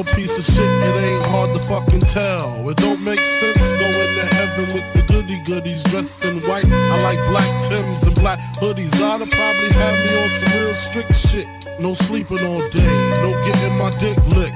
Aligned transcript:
A 0.00 0.04
piece 0.16 0.38
of 0.38 0.44
shit, 0.44 0.64
it 0.64 0.96
ain't 1.04 1.26
hard 1.26 1.52
to 1.52 1.58
fucking 1.58 2.00
tell. 2.00 2.68
It 2.70 2.76
don't 2.78 3.02
make 3.02 3.20
sense 3.20 3.72
going 3.72 4.14
to 4.16 4.26
heaven 4.34 4.66
with 4.74 4.86
the 4.94 5.02
goody 5.12 5.40
goodies 5.40 5.82
dressed 5.84 6.24
in 6.24 6.40
white. 6.48 6.64
I 6.64 7.02
like 7.02 7.18
black 7.28 7.50
Tims 7.64 8.02
and 8.04 8.14
black 8.14 8.38
hoodies. 8.56 8.90
God'll 8.98 9.26
probably 9.26 9.70
have 9.72 9.96
me 10.04 10.22
on 10.22 10.28
some 10.40 10.60
real 10.60 10.74
strict 10.74 11.14
shit. 11.14 11.46
No 11.78 11.92
sleeping 11.92 12.44
all 12.46 12.66
day, 12.70 12.96
no 13.20 13.30
getting 13.44 13.76
my 13.76 13.90
dick 14.00 14.16
licked. 14.36 14.54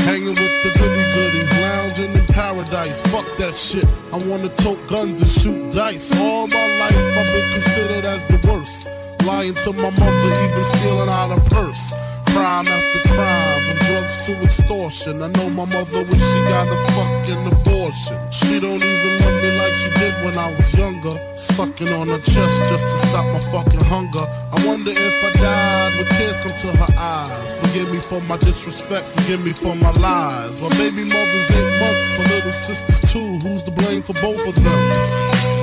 Hanging 0.00 0.34
with 0.34 0.54
the 0.64 0.70
goody 0.78 1.04
goodies, 1.14 1.52
lounging 1.60 2.12
in 2.12 2.26
paradise. 2.26 3.00
Fuck 3.12 3.26
that 3.38 3.54
shit. 3.54 3.86
I 4.12 4.18
wanna 4.26 4.48
tote 4.48 4.84
guns 4.88 5.20
and 5.20 5.30
shoot 5.30 5.72
dice. 5.72 6.10
All 6.18 6.48
my 6.48 6.66
life 6.78 7.16
I've 7.18 7.26
been 7.26 7.52
considered 7.52 8.06
as 8.06 8.26
the 8.26 8.38
worst. 8.48 8.88
Lying 9.24 9.54
to 9.54 9.72
my 9.72 9.90
mother, 9.90 10.30
even 10.44 10.64
stealing 10.64 11.08
out 11.08 11.30
her 11.30 11.44
purse. 11.50 11.94
Crime 12.40 12.68
after 12.68 13.08
crime, 13.10 13.64
from 13.66 13.78
drugs 13.86 14.16
to 14.24 14.32
extortion. 14.42 15.22
I 15.22 15.28
know 15.28 15.50
my 15.50 15.66
mother 15.66 16.04
wish 16.04 16.24
she 16.32 16.40
got 16.48 16.68
a 16.72 16.78
fucking 16.96 17.46
abortion. 17.52 18.16
She 18.32 18.58
don't 18.58 18.82
even 18.82 19.12
love 19.20 19.42
me 19.42 19.50
like 19.60 19.74
she 19.74 19.90
did 20.00 20.14
when 20.24 20.38
I 20.38 20.56
was 20.56 20.72
younger. 20.72 21.12
Sucking 21.36 21.90
on 21.90 22.08
her 22.08 22.18
chest 22.20 22.64
just 22.64 22.82
to 22.82 23.06
stop 23.08 23.26
my 23.26 23.40
fucking 23.40 23.84
hunger. 23.84 24.24
I 24.56 24.66
wonder 24.66 24.90
if 24.90 25.16
I 25.22 25.30
died 25.32 25.98
with 25.98 26.08
tears 26.16 26.38
come 26.38 26.56
to 26.64 26.78
her 26.78 26.98
eyes. 26.98 27.52
Forgive 27.60 27.92
me 27.92 27.98
for 27.98 28.22
my 28.22 28.38
disrespect, 28.38 29.06
forgive 29.06 29.44
me 29.44 29.52
for 29.52 29.76
my 29.76 29.92
lies. 30.00 30.62
My 30.62 30.70
baby 30.80 31.04
mother's 31.04 31.50
eight 31.50 31.72
months, 31.78 32.18
my 32.20 32.24
little 32.36 32.52
sister's 32.52 33.12
two. 33.12 33.36
Who's 33.46 33.64
to 33.64 33.70
blame 33.70 34.00
for 34.00 34.14
both 34.14 34.48
of 34.48 34.64
them? 34.64 35.59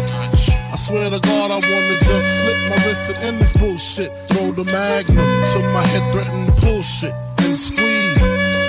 I 0.77 0.79
swear 0.79 1.09
to 1.09 1.19
God, 1.19 1.49
I 1.49 1.55
wanna 1.55 1.97
just 2.05 2.27
slip 2.37 2.69
my 2.69 2.77
wrist 2.85 3.09
and 3.09 3.17
end 3.25 3.41
this 3.41 3.51
bullshit. 3.57 4.13
Throw 4.29 4.51
the 4.51 4.63
magnum 4.63 5.25
till 5.49 5.63
my 5.73 5.81
head 5.87 6.05
threaten 6.13 6.45
to 6.45 6.51
pull 6.61 6.83
shit 6.83 7.15
and 7.39 7.57
squeeze 7.57 8.17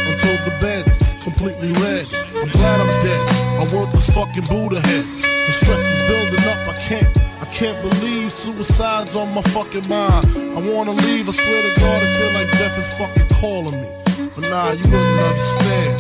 until 0.09 0.37
the 0.49 0.57
bed's 0.59 1.17
completely 1.17 1.71
red. 1.85 2.09
I'm 2.35 2.49
glad 2.49 2.81
I'm 2.81 2.89
dead. 3.05 3.25
A 3.61 3.77
worthless 3.77 4.09
fucking 4.09 4.47
Buddha 4.49 4.81
head. 4.81 5.05
The 5.21 5.53
stress 5.53 5.85
is 5.85 6.01
building 6.09 6.45
up. 6.49 6.57
I 6.73 6.75
can't. 6.81 7.13
I 7.43 7.47
can't 7.53 7.79
believe 7.91 8.33
suicide's 8.33 9.15
on 9.15 9.35
my 9.35 9.43
fucking 9.53 9.87
mind. 9.87 10.25
I 10.57 10.61
wanna 10.65 10.93
leave. 10.93 11.29
I 11.29 11.33
swear 11.33 11.61
to 11.61 11.73
God, 11.79 12.03
I 12.03 12.09
feel 12.17 12.33
like 12.33 12.51
death 12.53 12.79
is 12.79 12.89
fucking 12.97 13.29
calling 13.37 13.83
me. 13.83 13.91
But 14.35 14.49
nah, 14.49 14.73
you 14.73 14.89
wouldn't 14.89 15.21
understand. 15.29 15.97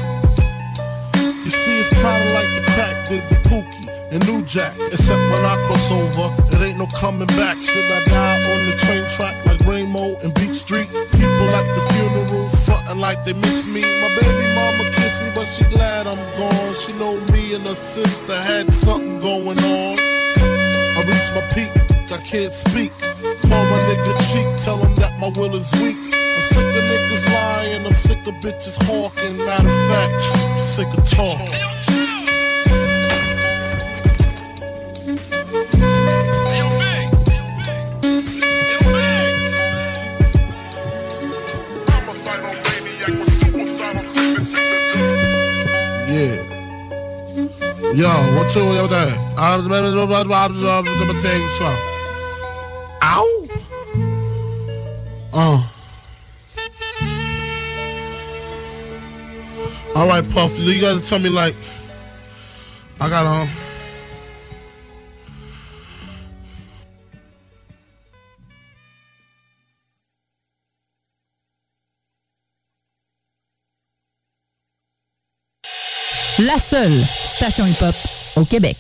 You 1.44 1.50
see, 1.50 1.80
it's 1.80 1.92
kinda 1.92 2.32
like 2.32 2.48
the 2.56 2.64
crack 2.72 3.08
did 3.08 3.22
the 3.28 3.36
Pookie 3.50 3.88
and 4.10 4.26
New 4.26 4.42
Jack. 4.42 4.74
Except 4.92 5.20
when 5.32 5.44
I 5.44 5.56
cross 5.66 5.91
over, 5.91 6.26
it 6.54 6.60
ain't 6.62 6.78
no 6.78 6.86
coming 6.86 7.26
back. 7.28 7.56
Should 7.62 7.84
I 7.84 8.04
die 8.04 8.38
on 8.52 8.66
the 8.66 8.76
train 8.76 9.04
track 9.08 9.34
like 9.46 9.60
Rainbow 9.66 10.16
and 10.22 10.32
Beach 10.34 10.54
Street? 10.54 10.88
People 11.12 11.48
at 11.54 11.66
the 11.76 11.82
funeral 11.92 12.48
frontin' 12.64 12.98
like 12.98 13.24
they 13.24 13.34
miss 13.34 13.66
me. 13.66 13.80
My 13.80 14.08
baby 14.20 14.46
mama 14.54 14.91
kissed 14.92 15.22
me, 15.22 15.30
but 15.34 15.44
she 15.44 15.64
glad 15.64 16.06
I'm 16.06 16.22
gone. 16.38 16.74
She 16.74 16.92
know 16.98 17.20
me 17.32 17.54
and 17.54 17.66
her 17.66 17.74
sister 17.74 18.34
had 18.34 18.72
something 18.72 19.20
going 19.20 19.58
on. 19.58 19.98
I 19.98 21.02
reached 21.06 21.32
my 21.34 21.44
peak, 21.54 21.70
I 22.10 22.19
can't 22.22 22.52
speak. 22.52 22.92
Call 23.48 23.64
my 23.64 23.80
nigga 23.88 24.14
cheek, 24.32 24.48
tell 24.64 24.78
him 24.78 24.94
that 24.96 25.19
my 25.19 25.28
will 25.36 25.54
is 25.54 25.70
weak. 25.80 25.96
I'm 26.14 26.42
sick 26.42 26.64
of 26.64 26.84
niggas 26.90 27.26
lying, 27.26 27.86
I'm 27.86 27.94
sick 27.94 28.26
of 28.26 28.34
bitches 28.34 28.76
hawking. 28.84 29.36
Matter 29.38 29.69
of 29.69 29.88
fact, 29.90 30.22
I'm 30.34 30.58
sick 30.58 30.88
of 30.96 31.08
talk. 31.08 31.78
Yo, 48.54 48.64
what 48.64 48.75
you 48.75 48.81
what 48.81 48.91
that? 48.91 49.12
I'm 49.36 49.69
gonna 49.69 51.20
tell 51.20 51.38
you 51.38 51.48
something. 51.50 51.84
Ow. 53.03 53.48
Uh. 55.34 55.62
All 59.94 60.08
right, 60.08 60.28
Puff. 60.31 60.58
You 60.58 60.81
gotta 60.81 61.00
tell 61.00 61.19
me 61.19 61.28
like. 61.28 61.56
I 63.00 63.08
got 63.11 63.26
um. 63.26 63.49
La 76.38 76.58
seule 76.58 77.05
station 77.05 77.67
hip-hop 77.67 78.18
au 78.38 78.44
Québec. 78.44 78.76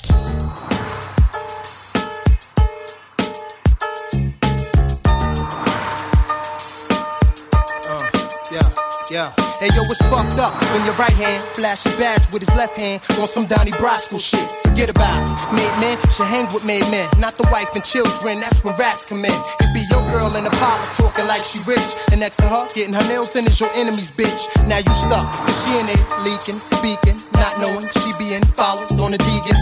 Yo, 9.74 9.84
it's 9.84 10.02
fucked 10.10 10.38
up 10.38 10.54
when 10.72 10.84
your 10.84 10.94
right 10.94 11.12
hand 11.12 11.42
flashes 11.54 11.94
badge 11.96 12.24
with 12.32 12.40
his 12.40 12.54
left 12.56 12.76
hand 12.76 13.02
on 13.20 13.28
some 13.28 13.46
Donnie 13.46 13.70
Brasco 13.72 14.18
shit. 14.18 14.42
Forget 14.66 14.90
about 14.90 15.22
it. 15.22 15.28
Made 15.54 15.74
men 15.80 15.96
should 16.10 16.26
hang 16.26 16.46
with 16.52 16.66
made 16.66 16.88
men, 16.90 17.08
not 17.18 17.36
the 17.36 17.46
wife 17.52 17.74
and 17.74 17.84
children. 17.84 18.40
That's 18.40 18.64
when 18.64 18.74
rats 18.76 19.06
come 19.06 19.24
in. 19.24 19.38
It 19.60 19.70
be 19.74 19.84
your 19.90 20.02
girl 20.10 20.34
in 20.36 20.44
the 20.44 20.50
parlor 20.58 20.84
talking 20.94 21.26
like 21.26 21.44
she 21.44 21.58
rich, 21.68 21.90
and 22.10 22.20
next 22.20 22.38
to 22.38 22.48
her 22.48 22.66
getting 22.74 22.94
her 22.94 23.06
nails 23.08 23.34
done 23.34 23.46
is 23.46 23.60
your 23.60 23.70
enemy's 23.74 24.10
bitch. 24.10 24.48
Now 24.66 24.78
you 24.78 24.94
stuck, 24.94 25.26
cause 25.30 25.58
she 25.64 25.70
in 25.78 25.86
there 25.86 26.04
leaking, 26.24 26.58
speaking, 26.58 27.20
not 27.34 27.60
knowing 27.60 27.86
she 28.02 28.10
being 28.18 28.42
followed 28.56 28.90
on 28.98 29.14
a 29.14 29.18
deacon. 29.18 29.56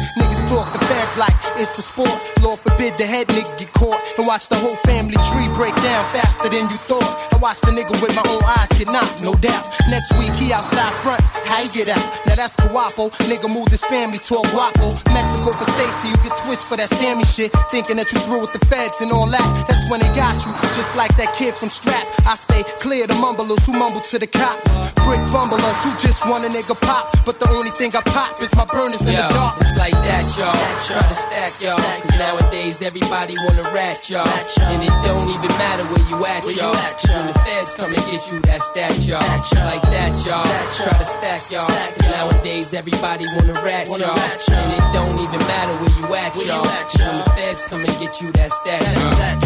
Talk 0.48 0.72
the 0.72 0.78
feds 0.87 1.16
like 1.19 1.34
it's 1.56 1.78
a 1.78 1.82
sport. 1.82 2.20
Lord 2.43 2.60
forbid 2.60 2.96
the 2.98 3.06
head 3.06 3.26
nigga 3.28 3.58
get 3.58 3.72
caught 3.72 4.00
and 4.16 4.26
watch 4.26 4.48
the 4.48 4.56
whole 4.56 4.76
family 4.87 5.16
tree 5.32 5.48
break 5.54 5.75
down 5.82 6.04
faster 6.14 6.48
than 6.48 6.70
you 6.70 6.78
thought. 6.78 7.34
I 7.34 7.37
watched 7.38 7.62
the 7.62 7.72
nigga 7.72 7.93
with 8.00 8.14
my 8.14 8.22
own 8.31 8.43
eyes 8.44 8.69
get 8.78 8.88
knocked, 8.88 9.22
no 9.22 9.34
doubt. 9.34 9.64
Next 9.90 10.12
week 10.19 10.32
he 10.34 10.52
outside 10.52 10.93
front, 11.02 11.20
how 11.44 11.62
you 11.62 11.70
get 11.72 11.88
out? 11.88 12.26
Now 12.26 12.37
that's 12.37 12.56
Guapo. 12.56 13.10
Nigga 13.26 13.52
moved 13.52 13.70
his 13.70 13.84
family 13.84 14.19
to 14.19 14.38
a 14.38 14.44
Guapo. 14.54 14.94
Mexico 15.12 15.52
for 15.52 15.69
safety, 15.75 16.08
you 16.08 16.16
get 16.22 16.37
twist 16.44 16.69
for 16.69 16.76
that 16.76 16.88
Sammy 16.88 17.25
shit. 17.25 17.52
Thinking 17.70 17.96
that 17.96 18.12
you 18.12 18.19
through 18.20 18.40
with 18.40 18.52
the 18.52 18.64
feds 18.66 19.00
and 19.00 19.10
all 19.10 19.26
that. 19.26 19.46
That's 19.69 19.88
when 19.90 20.00
they 20.00 20.12
got 20.14 20.34
you, 20.46 20.52
just 20.78 20.96
like 20.96 21.14
that 21.16 21.34
kid 21.34 21.56
from 21.56 21.69
Strap. 21.69 22.06
I 22.26 22.37
stay 22.37 22.62
clear 22.78 23.06
the 23.06 23.14
mumblers 23.14 23.66
who 23.66 23.72
mumble 23.72 24.00
to 24.00 24.19
the 24.19 24.26
cops. 24.26 24.95
Brick 25.06 25.23
fumblers 25.31 25.79
who 25.87 25.91
just 26.03 26.26
want 26.26 26.43
a 26.44 26.50
nigga 26.50 26.75
pop. 26.82 27.14
But 27.25 27.38
the 27.38 27.49
only 27.55 27.70
thing 27.70 27.94
I 27.94 28.03
pop 28.03 28.43
is 28.43 28.50
my 28.58 28.67
burners 28.67 29.06
in 29.06 29.14
Yo, 29.14 29.23
the 29.23 29.38
dark. 29.38 29.55
It's 29.62 29.79
like 29.79 29.94
that, 29.94 30.26
y'all. 30.35 30.50
Try 30.82 30.99
to 30.99 31.14
stack, 31.14 31.55
y'all. 31.62 31.79
Cause 31.79 32.19
nowadays 32.19 32.82
everybody 32.82 33.38
wanna 33.47 33.70
rat, 33.70 34.11
y'all. 34.11 34.26
And 34.26 34.82
it 34.82 34.91
don't 35.06 35.31
even 35.31 35.53
matter 35.62 35.87
where 35.94 36.03
you 36.11 36.19
at, 36.26 36.43
y'all. 36.50 36.75
When 36.75 37.26
the 37.31 37.38
feds 37.47 37.75
come 37.79 37.94
and 37.94 38.03
get 38.11 38.23
you, 38.35 38.43
that's 38.43 38.67
that 38.75 38.99
y'all. 39.06 39.23
Like 39.62 39.87
that, 39.94 40.19
y'all. 40.26 40.43
Try 40.75 40.99
to 40.99 41.06
stack, 41.06 41.43
y'all. 41.55 41.70
Cause 41.70 42.11
nowadays 42.11 42.75
everybody 42.75 43.31
wanna 43.38 43.55
rat, 43.62 43.87
y'all. 43.87 44.11
And 44.11 44.70
it 44.75 44.87
don't 44.91 45.23
even 45.23 45.38
matter 45.47 45.75
where 45.87 45.94
you 46.03 46.06
at, 46.19 46.35
y'all. 46.35 46.67
When 46.67 47.23
the 47.23 47.31
feds 47.38 47.62
come 47.70 47.87
and 47.87 47.94
get 48.03 48.19
you, 48.20 48.32
that's 48.35 48.58
that 48.67 48.82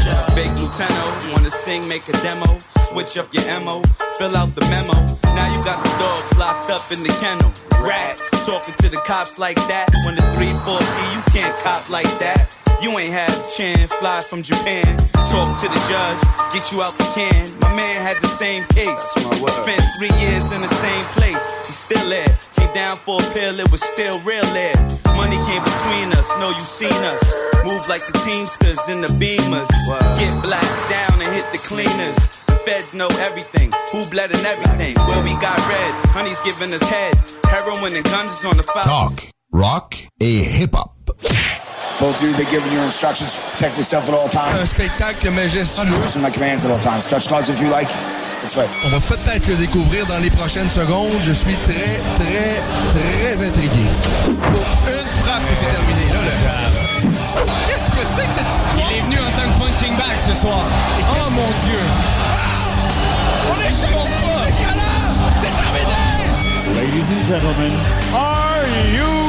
y'all. 0.09 0.25
Fake 0.33 0.57
Lieutenant, 0.57 1.33
wanna 1.37 1.53
sing, 1.53 1.85
make 1.89 2.09
a 2.09 2.17
demo, 2.25 2.49
switch 2.89 3.19
up 3.21 3.29
your 3.37 3.45
MO, 3.61 3.83
fill 4.21 4.37
out 4.37 4.55
the 4.55 4.61
memo. 4.69 4.93
Now 5.33 5.49
you 5.49 5.65
got 5.65 5.81
the 5.81 5.89
dogs 5.97 6.37
locked 6.37 6.69
up 6.69 6.85
in 6.93 7.01
the 7.01 7.09
kennel. 7.25 7.49
Rat, 7.81 8.21
talking 8.45 8.77
to 8.85 8.91
the 8.93 9.01
cops 9.09 9.39
like 9.39 9.57
that. 9.73 9.89
When 10.05 10.15
the 10.15 10.27
3 10.37 10.53
4 10.61 10.77
P, 10.77 10.97
you 11.17 11.23
can't 11.33 11.57
cop 11.65 11.89
like 11.89 12.13
that. 12.21 12.53
You 12.85 12.93
ain't 13.01 13.17
had 13.17 13.33
a 13.33 13.41
chin, 13.49 13.89
fly 13.89 14.21
from 14.21 14.43
Japan. 14.43 14.85
Talk 15.33 15.49
to 15.65 15.67
the 15.73 15.83
judge, 15.89 16.21
get 16.53 16.69
you 16.69 16.85
out 16.85 16.93
the 17.01 17.09
can. 17.17 17.49
My 17.65 17.73
man 17.73 17.97
had 18.05 18.21
the 18.21 18.29
same 18.37 18.65
case. 18.77 19.01
Spent 19.65 19.85
three 19.97 20.13
years 20.21 20.45
in 20.53 20.61
the 20.61 20.75
same 20.85 21.05
place. 21.17 21.45
He's 21.65 21.81
still 21.89 22.09
there. 22.09 22.29
Came 22.57 22.73
down 22.77 22.99
for 22.99 23.25
a 23.25 23.27
pill, 23.33 23.57
it 23.59 23.73
was 23.73 23.81
still 23.81 24.21
real 24.21 24.45
there. 24.53 24.77
Money 25.17 25.41
came 25.49 25.65
between 25.65 26.13
us, 26.21 26.29
know 26.37 26.53
you 26.53 26.67
seen 26.81 27.01
us. 27.09 27.25
Move 27.65 27.89
like 27.89 28.05
the 28.05 28.17
Teamsters 28.25 28.85
in 28.93 29.01
the 29.01 29.13
Beamers. 29.17 29.73
Get 30.21 30.37
black 30.45 30.71
down 30.93 31.17
and 31.25 31.33
hit 31.33 31.49
the 31.53 31.61
cleaners. 31.65 32.40
Feds 32.67 32.93
know 32.93 33.09
everything, 33.25 33.73
who 33.91 34.05
bled 34.11 34.31
and 34.33 34.45
everything? 34.45 34.95
Where 35.09 35.23
we 35.23 35.33
got 35.41 35.57
red, 35.69 35.93
honey's 36.13 36.41
giving 36.41 36.73
us 36.75 36.83
head. 36.83 37.15
Heroin 37.49 37.95
and 37.97 38.05
guns 38.05 38.39
is 38.39 38.45
on 38.45 38.57
the 38.57 38.63
file. 38.63 38.85
Talk, 38.85 39.13
rock 39.53 39.95
et 40.21 40.45
hip-hop. 40.45 40.95
Both 42.01 42.21
of 42.21 42.23
you, 42.23 42.33
they're 42.35 42.51
giving 42.51 42.73
you 42.73 42.81
instructions. 42.81 43.37
Protect 43.53 43.79
yourself 43.79 44.09
at 44.09 44.15
all 44.15 44.29
times. 44.29 44.61
Un 44.61 44.67
spectacle 44.67 45.31
majestueux. 45.31 45.89
Listen 46.01 46.21
to 46.21 46.29
my 46.29 46.31
commands 46.31 46.65
at 46.65 46.71
all 46.71 46.81
times. 46.81 47.07
Touch 47.07 47.29
gloves 47.29 47.49
if 47.49 47.61
you 47.61 47.69
like. 47.69 47.89
It's 48.45 48.55
fine. 48.55 48.69
On 48.85 48.91
va 48.91 49.01
peut-être 49.01 49.49
le 49.49 49.57
découvrir 49.57 50.07
dans 50.07 50.19
les 50.19 50.31
prochaines 50.31 50.71
secondes. 50.71 51.17
Je 51.23 51.33
suis 51.33 51.57
très, 51.65 52.01
très, 52.17 52.61
très 52.91 53.47
intrigué. 53.47 53.85
Une 54.29 54.35
frappe 55.25 55.43
et 55.51 55.55
c'est 55.55 55.69
terminé. 55.69 56.09
Là, 56.13 56.21
le... 56.25 56.31
Qu'est-ce 57.67 57.91
que 57.91 58.05
c'est 58.05 58.27
que 58.27 58.33
cette 58.33 58.49
histoire? 58.49 58.91
Il 58.91 58.97
est 58.97 59.03
venu 59.03 59.19
en 59.19 59.31
tant 59.33 59.49
que 59.49 59.59
punching 59.59 59.97
bag 59.97 60.17
ce 60.27 60.35
soir. 60.41 60.65
Oh 61.11 61.31
mon 61.31 61.49
Dieu! 61.65 61.81
On 63.49 63.61
est! 63.61 63.71
C'est! 63.71 63.87
Ladies 66.75 67.11
and 67.13 67.27
gentlemen, 67.27 67.73
are 68.15 68.67
you? 68.95 69.21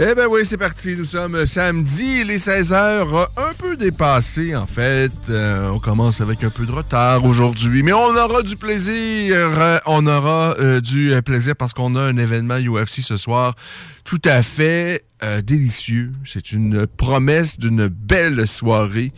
Eh 0.00 0.14
ben 0.14 0.28
oui, 0.30 0.42
c'est 0.44 0.56
parti. 0.56 0.94
Nous 0.96 1.06
sommes 1.06 1.44
samedi, 1.44 2.22
les 2.22 2.38
16h, 2.38 3.26
un 3.36 3.52
peu 3.58 3.76
dépassé 3.76 4.54
en 4.54 4.66
fait. 4.66 5.10
Euh, 5.28 5.70
on 5.70 5.80
commence 5.80 6.20
avec 6.20 6.44
un 6.44 6.50
peu 6.50 6.66
de 6.66 6.70
retard 6.70 7.24
aujourd'hui, 7.24 7.82
mais 7.82 7.92
on 7.92 8.16
aura 8.16 8.42
du 8.42 8.54
plaisir. 8.54 9.34
Euh, 9.34 9.78
On 9.86 10.06
aura 10.06 10.54
euh, 10.60 10.80
du 10.80 11.12
euh, 11.12 11.20
plaisir 11.20 11.56
parce 11.56 11.72
qu'on 11.72 11.96
a 11.96 12.00
un 12.02 12.16
événement 12.16 12.58
UFC 12.58 13.00
ce 13.00 13.16
soir 13.16 13.56
tout 14.08 14.22
à 14.24 14.42
fait 14.42 15.04
euh, 15.22 15.42
délicieux. 15.42 16.14
C'est 16.24 16.52
une 16.52 16.86
promesse 16.86 17.58
d'une 17.58 17.88
belle 17.88 18.48
soirée 18.48 19.12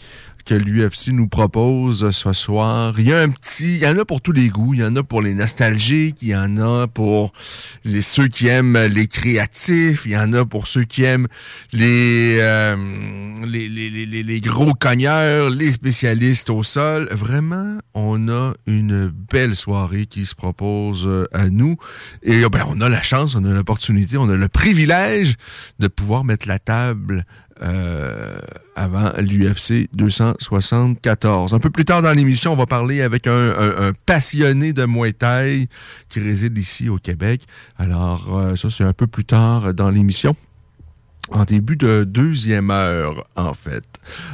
que 0.44 0.54
l'UFC 0.54 1.08
nous 1.12 1.28
propose 1.28 2.10
ce 2.10 2.32
soir. 2.32 2.94
Il 2.98 3.06
y 3.08 3.12
a 3.12 3.20
un 3.20 3.28
petit, 3.30 3.76
il 3.76 3.82
y 3.82 3.86
en 3.86 3.98
a 3.98 4.04
pour 4.04 4.20
tous 4.20 4.32
les 4.32 4.48
goûts. 4.48 4.74
Il 4.74 4.80
y 4.80 4.84
en 4.84 4.94
a 4.96 5.02
pour 5.02 5.22
les 5.22 5.34
nostalgiques, 5.34 6.18
il 6.22 6.28
y 6.28 6.36
en 6.36 6.56
a 6.58 6.86
pour 6.86 7.32
les 7.84 8.02
ceux 8.02 8.28
qui 8.28 8.48
aiment 8.48 8.78
les 8.78 9.06
créatifs, 9.06 10.02
il 10.04 10.12
y 10.12 10.16
en 10.16 10.32
a 10.32 10.44
pour 10.44 10.66
ceux 10.66 10.84
qui 10.84 11.04
aiment 11.04 11.26
les 11.72 12.38
euh, 12.40 12.76
les, 13.46 13.68
les, 13.68 13.90
les, 13.90 14.22
les- 14.22 14.40
gros 14.40 14.74
cogneurs, 14.74 15.50
les 15.50 15.72
spécialistes 15.72 16.50
au 16.50 16.62
sol. 16.62 17.08
Vraiment, 17.10 17.78
on 17.94 18.28
a 18.28 18.52
une 18.66 19.08
belle 19.08 19.54
soirée 19.56 20.06
qui 20.06 20.26
se 20.26 20.34
propose 20.34 21.04
euh, 21.06 21.26
à 21.32 21.48
nous. 21.48 21.76
Et 22.22 22.42
ben, 22.48 22.64
on 22.68 22.80
a 22.80 22.88
la 22.88 23.02
chance, 23.02 23.34
on 23.34 23.44
a 23.44 23.50
l'opportunité, 23.50 24.16
on 24.16 24.28
a 24.28 24.34
le 24.36 24.48
privilège 24.48 25.36
de 25.78 25.88
pouvoir 25.88 26.24
mettre 26.24 26.48
la 26.48 26.58
table 26.58 27.24
euh, 27.62 28.38
avant 28.74 29.10
l'UFC 29.18 29.88
274. 29.92 31.52
Un 31.52 31.58
peu 31.58 31.70
plus 31.70 31.84
tard 31.84 32.02
dans 32.02 32.12
l'émission, 32.12 32.52
on 32.52 32.56
va 32.56 32.66
parler 32.66 33.02
avec 33.02 33.26
un, 33.26 33.92
passionné 34.06 34.72
de 34.72 34.86
Muay 34.86 35.14
qui 36.08 36.20
réside 36.20 36.56
ici 36.56 36.88
au 36.88 36.96
Québec. 36.96 37.42
Alors, 37.78 38.36
euh, 38.36 38.56
ça, 38.56 38.70
c'est 38.70 38.84
un 38.84 38.92
peu 38.92 39.06
plus 39.06 39.24
tard 39.24 39.74
dans 39.74 39.90
l'émission. 39.90 40.34
En 41.28 41.44
début 41.44 41.76
de 41.76 42.02
deuxième 42.02 42.70
heure, 42.70 43.22
en 43.36 43.54
fait. 43.54 43.84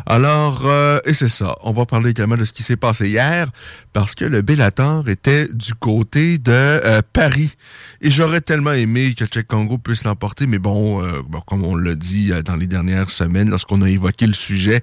Alors, 0.06 0.62
euh, 0.64 0.98
et 1.04 1.12
c'est 1.12 1.28
ça. 1.28 1.56
On 1.62 1.72
va 1.72 1.84
parler 1.84 2.10
également 2.10 2.36
de 2.36 2.44
ce 2.44 2.52
qui 2.52 2.62
s'est 2.62 2.76
passé 2.76 3.08
hier, 3.08 3.48
parce 3.92 4.14
que 4.14 4.24
le 4.24 4.40
Bellator 4.40 5.06
était 5.08 5.48
du 5.52 5.74
côté 5.74 6.38
de 6.38 6.52
euh, 6.52 7.02
Paris. 7.12 7.54
Et 8.00 8.10
j'aurais 8.10 8.40
tellement 8.40 8.72
aimé 8.72 9.14
que 9.14 9.26
Tchèque 9.26 9.48
Congo 9.48 9.78
puisse 9.78 10.04
l'emporter, 10.04 10.46
mais 10.46 10.58
bon, 10.58 11.02
euh, 11.02 11.22
comme 11.46 11.64
on 11.64 11.76
l'a 11.76 11.96
dit 11.96 12.30
dans 12.44 12.56
les 12.56 12.66
dernières 12.66 13.10
semaines, 13.10 13.50
lorsqu'on 13.50 13.82
a 13.82 13.90
évoqué 13.90 14.26
le 14.26 14.32
sujet, 14.32 14.82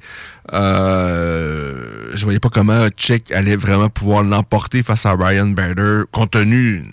euh, 0.52 2.12
je 2.14 2.24
voyais 2.26 2.40
pas 2.40 2.50
comment 2.50 2.90
Tchèque 2.90 3.32
allait 3.32 3.56
vraiment 3.56 3.90
pouvoir 3.90 4.24
l'emporter 4.24 4.84
face 4.84 5.06
à 5.06 5.16
Ryan 5.16 5.48
Bader, 5.48 6.04
compte 6.12 6.32
tenu 6.32 6.84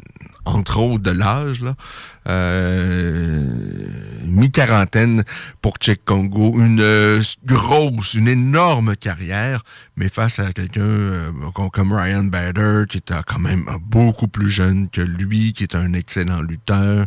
entre 0.44 0.78
autres 0.78 1.02
de 1.02 1.10
l'âge, 1.10 1.60
là. 1.60 1.74
Euh, 2.28 3.44
mi-quarantaine 4.26 5.24
pour 5.62 5.76
Tchèque 5.78 6.04
Congo. 6.04 6.54
Une 6.58 6.80
euh, 6.80 7.22
grosse, 7.46 8.14
une 8.14 8.28
énorme 8.28 8.94
carrière, 8.96 9.62
mais 9.96 10.08
face 10.08 10.38
à 10.38 10.52
quelqu'un 10.52 10.80
euh, 10.82 11.30
comme- 11.72 11.92
Ryan 11.92 12.24
Bader, 12.24 12.84
qui 12.88 12.98
est 12.98 13.12
quand 13.26 13.38
même 13.40 13.64
beaucoup 13.82 14.28
plus 14.28 14.50
jeune 14.50 14.88
que 14.88 15.00
lui, 15.00 15.52
qui 15.52 15.64
est 15.64 15.74
un 15.74 15.92
excellent 15.94 16.42
lutteur, 16.42 17.06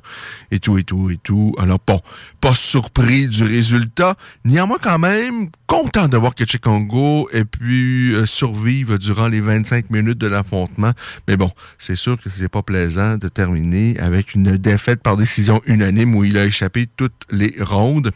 et 0.51 0.59
tout, 0.59 0.77
et 0.77 0.83
tout, 0.83 1.09
et 1.09 1.17
tout. 1.17 1.55
Alors 1.57 1.79
bon, 1.85 2.01
pas 2.41 2.55
surpris 2.55 3.27
du 3.27 3.43
résultat. 3.43 4.15
Néanmoins, 4.43 4.77
quand 4.81 4.99
même, 4.99 5.49
content 5.67 6.07
de 6.07 6.17
voir 6.17 6.35
que 6.35 6.43
Tchèque 6.43 6.61
Congo 6.63 7.29
ait 7.31 7.45
pu 7.45 8.15
survivre 8.25 8.97
durant 8.97 9.27
les 9.27 9.41
25 9.41 9.89
minutes 9.89 10.17
de 10.17 10.27
l'affrontement. 10.27 10.91
Mais 11.27 11.37
bon, 11.37 11.51
c'est 11.77 11.95
sûr 11.95 12.19
que 12.21 12.29
c'est 12.29 12.49
pas 12.49 12.61
plaisant 12.63 13.17
de 13.17 13.27
terminer 13.29 13.97
avec 13.99 14.33
une 14.35 14.57
défaite 14.57 15.02
par 15.03 15.17
décision 15.17 15.61
unanime 15.65 16.15
où 16.15 16.23
il 16.23 16.37
a 16.37 16.45
échappé 16.45 16.87
toutes 16.87 17.25
les 17.29 17.55
rondes. 17.59 18.11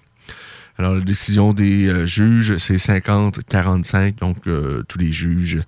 Alors, 0.80 0.94
la 0.94 1.02
décision 1.02 1.54
des 1.54 1.88
euh, 1.88 2.06
juges, 2.06 2.58
c'est 2.58 2.76
50-45. 2.76 4.20
Donc, 4.20 4.38
euh, 4.46 4.84
tous 4.88 5.00
les 5.00 5.12
juges 5.12 5.60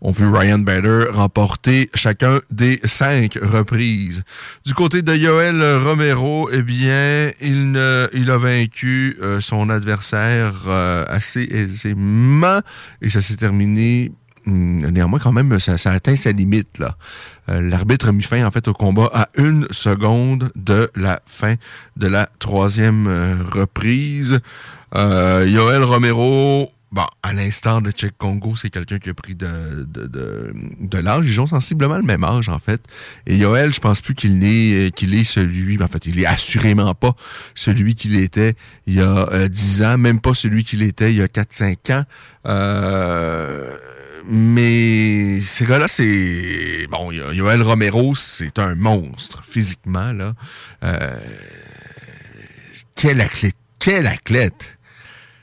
ont 0.00 0.12
vu 0.12 0.28
Ryan 0.28 0.60
Bader 0.60 1.06
remporter 1.12 1.90
chacun 1.94 2.40
des 2.50 2.80
cinq 2.84 3.38
reprises. 3.42 4.22
Du 4.64 4.72
côté 4.72 5.02
de 5.02 5.16
Yoel 5.16 5.60
Romero, 5.78 6.48
eh 6.52 6.62
bien, 6.62 7.32
il, 7.40 7.76
a 7.76 8.38
vaincu 8.38 9.18
euh, 9.20 9.40
son 9.40 9.68
adversaire 9.68 10.68
assez 11.08 11.42
aisément 11.42 12.60
et 13.00 13.10
ça 13.10 13.20
s'est 13.20 13.36
terminé 13.36 14.12
néanmoins, 14.46 15.18
quand 15.18 15.32
même, 15.32 15.58
ça, 15.58 15.76
atteint 15.90 16.16
sa 16.16 16.32
limite. 16.32 16.78
là. 16.78 16.96
Euh, 17.48 17.60
L'arbitre 17.60 18.08
a 18.08 18.12
mis 18.12 18.22
fin 18.22 18.44
en 18.46 18.50
fait 18.50 18.68
au 18.68 18.72
combat 18.72 19.10
à 19.12 19.28
une 19.36 19.66
seconde 19.70 20.50
de 20.54 20.90
la 20.94 21.20
fin 21.26 21.54
de 21.96 22.06
la 22.06 22.28
troisième 22.38 23.06
euh, 23.08 23.36
reprise. 23.52 24.40
Euh, 24.94 25.46
Yoel 25.48 25.82
Romero 25.82 26.70
bon, 26.92 27.06
à 27.22 27.32
l'instar 27.32 27.82
de 27.82 27.90
Check 27.90 28.16
Congo, 28.16 28.54
c'est 28.54 28.70
quelqu'un 28.70 28.98
qui 28.98 29.10
a 29.10 29.14
pris 29.14 29.34
de, 29.34 30.98
l'âge. 30.98 31.26
Ils 31.26 31.40
ont 31.40 31.46
sensiblement 31.46 31.96
le 31.96 32.02
même 32.02 32.22
âge, 32.22 32.48
en 32.48 32.58
fait. 32.58 32.80
Et 33.26 33.36
Yoel, 33.36 33.72
je 33.72 33.80
pense 33.80 34.00
plus 34.00 34.14
qu'il 34.14 34.44
est, 34.44 34.94
qu'il 34.94 35.14
est 35.14 35.24
celui, 35.24 35.78
ben, 35.78 35.86
en 35.86 35.88
fait, 35.88 36.06
il 36.06 36.20
est 36.20 36.26
assurément 36.26 36.94
pas 36.94 37.16
celui 37.54 37.94
qu'il 37.94 38.16
était 38.16 38.54
il 38.86 38.94
y 38.94 39.00
a 39.00 39.28
euh, 39.32 39.48
10 39.48 39.82
ans, 39.82 39.98
même 39.98 40.20
pas 40.20 40.34
celui 40.34 40.64
qu'il 40.64 40.82
était 40.82 41.10
il 41.10 41.18
y 41.18 41.22
a 41.22 41.26
4-5 41.26 41.92
ans. 41.92 42.04
Euh, 42.46 43.76
mais 44.26 45.40
ces 45.40 45.64
gars-là, 45.66 45.88
c'est... 45.88 46.86
Bon, 46.90 47.10
Yoel 47.10 47.62
Romero, 47.62 48.14
c'est 48.14 48.58
un 48.58 48.74
monstre, 48.74 49.42
physiquement, 49.44 50.12
là. 50.12 50.34
Euh, 50.84 51.18
quel 52.94 53.20
athlète! 53.20 53.56
Quel 53.78 54.06
athlète! 54.06 54.78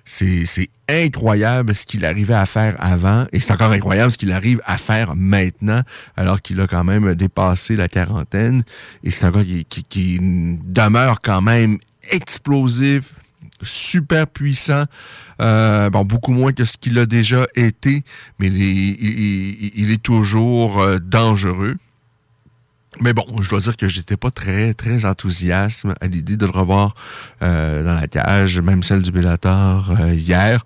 C'est 0.05 0.69
incroyable 0.88 1.75
ce 1.75 1.86
qu'il 1.86 2.03
arrivait 2.03 2.33
à 2.33 2.48
faire 2.48 2.75
avant 2.79 3.27
et 3.31 3.39
c'est 3.39 3.53
encore 3.53 3.71
incroyable 3.71 4.12
ce 4.12 4.17
qu'il 4.17 4.31
arrive 4.31 4.59
à 4.65 4.77
faire 4.79 5.15
maintenant 5.15 5.83
alors 6.17 6.41
qu'il 6.41 6.59
a 6.62 6.65
quand 6.65 6.83
même 6.83 7.13
dépassé 7.13 7.75
la 7.75 7.88
quarantaine 7.88 8.63
et 9.03 9.12
c'est 9.12 9.25
un 9.25 9.31
gars 9.31 9.43
qui, 9.43 10.19
demeure 10.21 11.21
quand 11.21 11.41
même 11.41 11.77
explosif, 12.09 13.13
super 13.63 14.28
puissant, 14.28 14.86
euh, 15.42 15.89
bon 15.89 16.06
beaucoup 16.06 16.34
moins 16.34 16.54
que 16.54 16.66
ce 16.66 16.78
qu'il 16.78 16.98
a 17.00 17.06
déjà 17.06 17.48
été, 17.56 18.04
mais 18.39 18.48
il 18.48 19.92
est, 19.92 20.01
toujours 20.01 20.82
euh, 20.82 20.98
dangereux. 21.00 21.75
Mais 23.01 23.13
bon, 23.13 23.25
je 23.42 23.50
dois 23.50 23.60
dire 23.60 23.78
que 23.78 23.88
j'étais 23.88 24.18
pas 24.18 24.32
très, 24.32 24.74
très 24.74 25.06
enthousiaste 25.06 25.86
à 26.01 26.08
l'idée 26.08 26.36
de 26.36 26.46
le 26.46 26.51
revoir 26.51 26.96
euh, 27.42 27.84
dans 27.84 27.94
la 27.94 28.08
cage, 28.08 28.60
même 28.60 28.84
celle 28.84 29.01
du 29.01 29.12
Bellator 29.12 29.94
hier. 30.10 30.66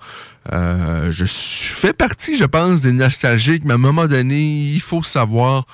Je 0.51 1.25
fais 1.25 1.93
partie, 1.93 2.35
je 2.35 2.45
pense, 2.45 2.81
des 2.81 2.91
nostalgiques, 2.93 3.63
mais 3.65 3.73
à 3.73 3.75
un 3.75 3.79
moment 3.79 4.07
donné, 4.07 4.41
il 4.41 4.81
faut 4.81 5.03
savoir 5.03 5.65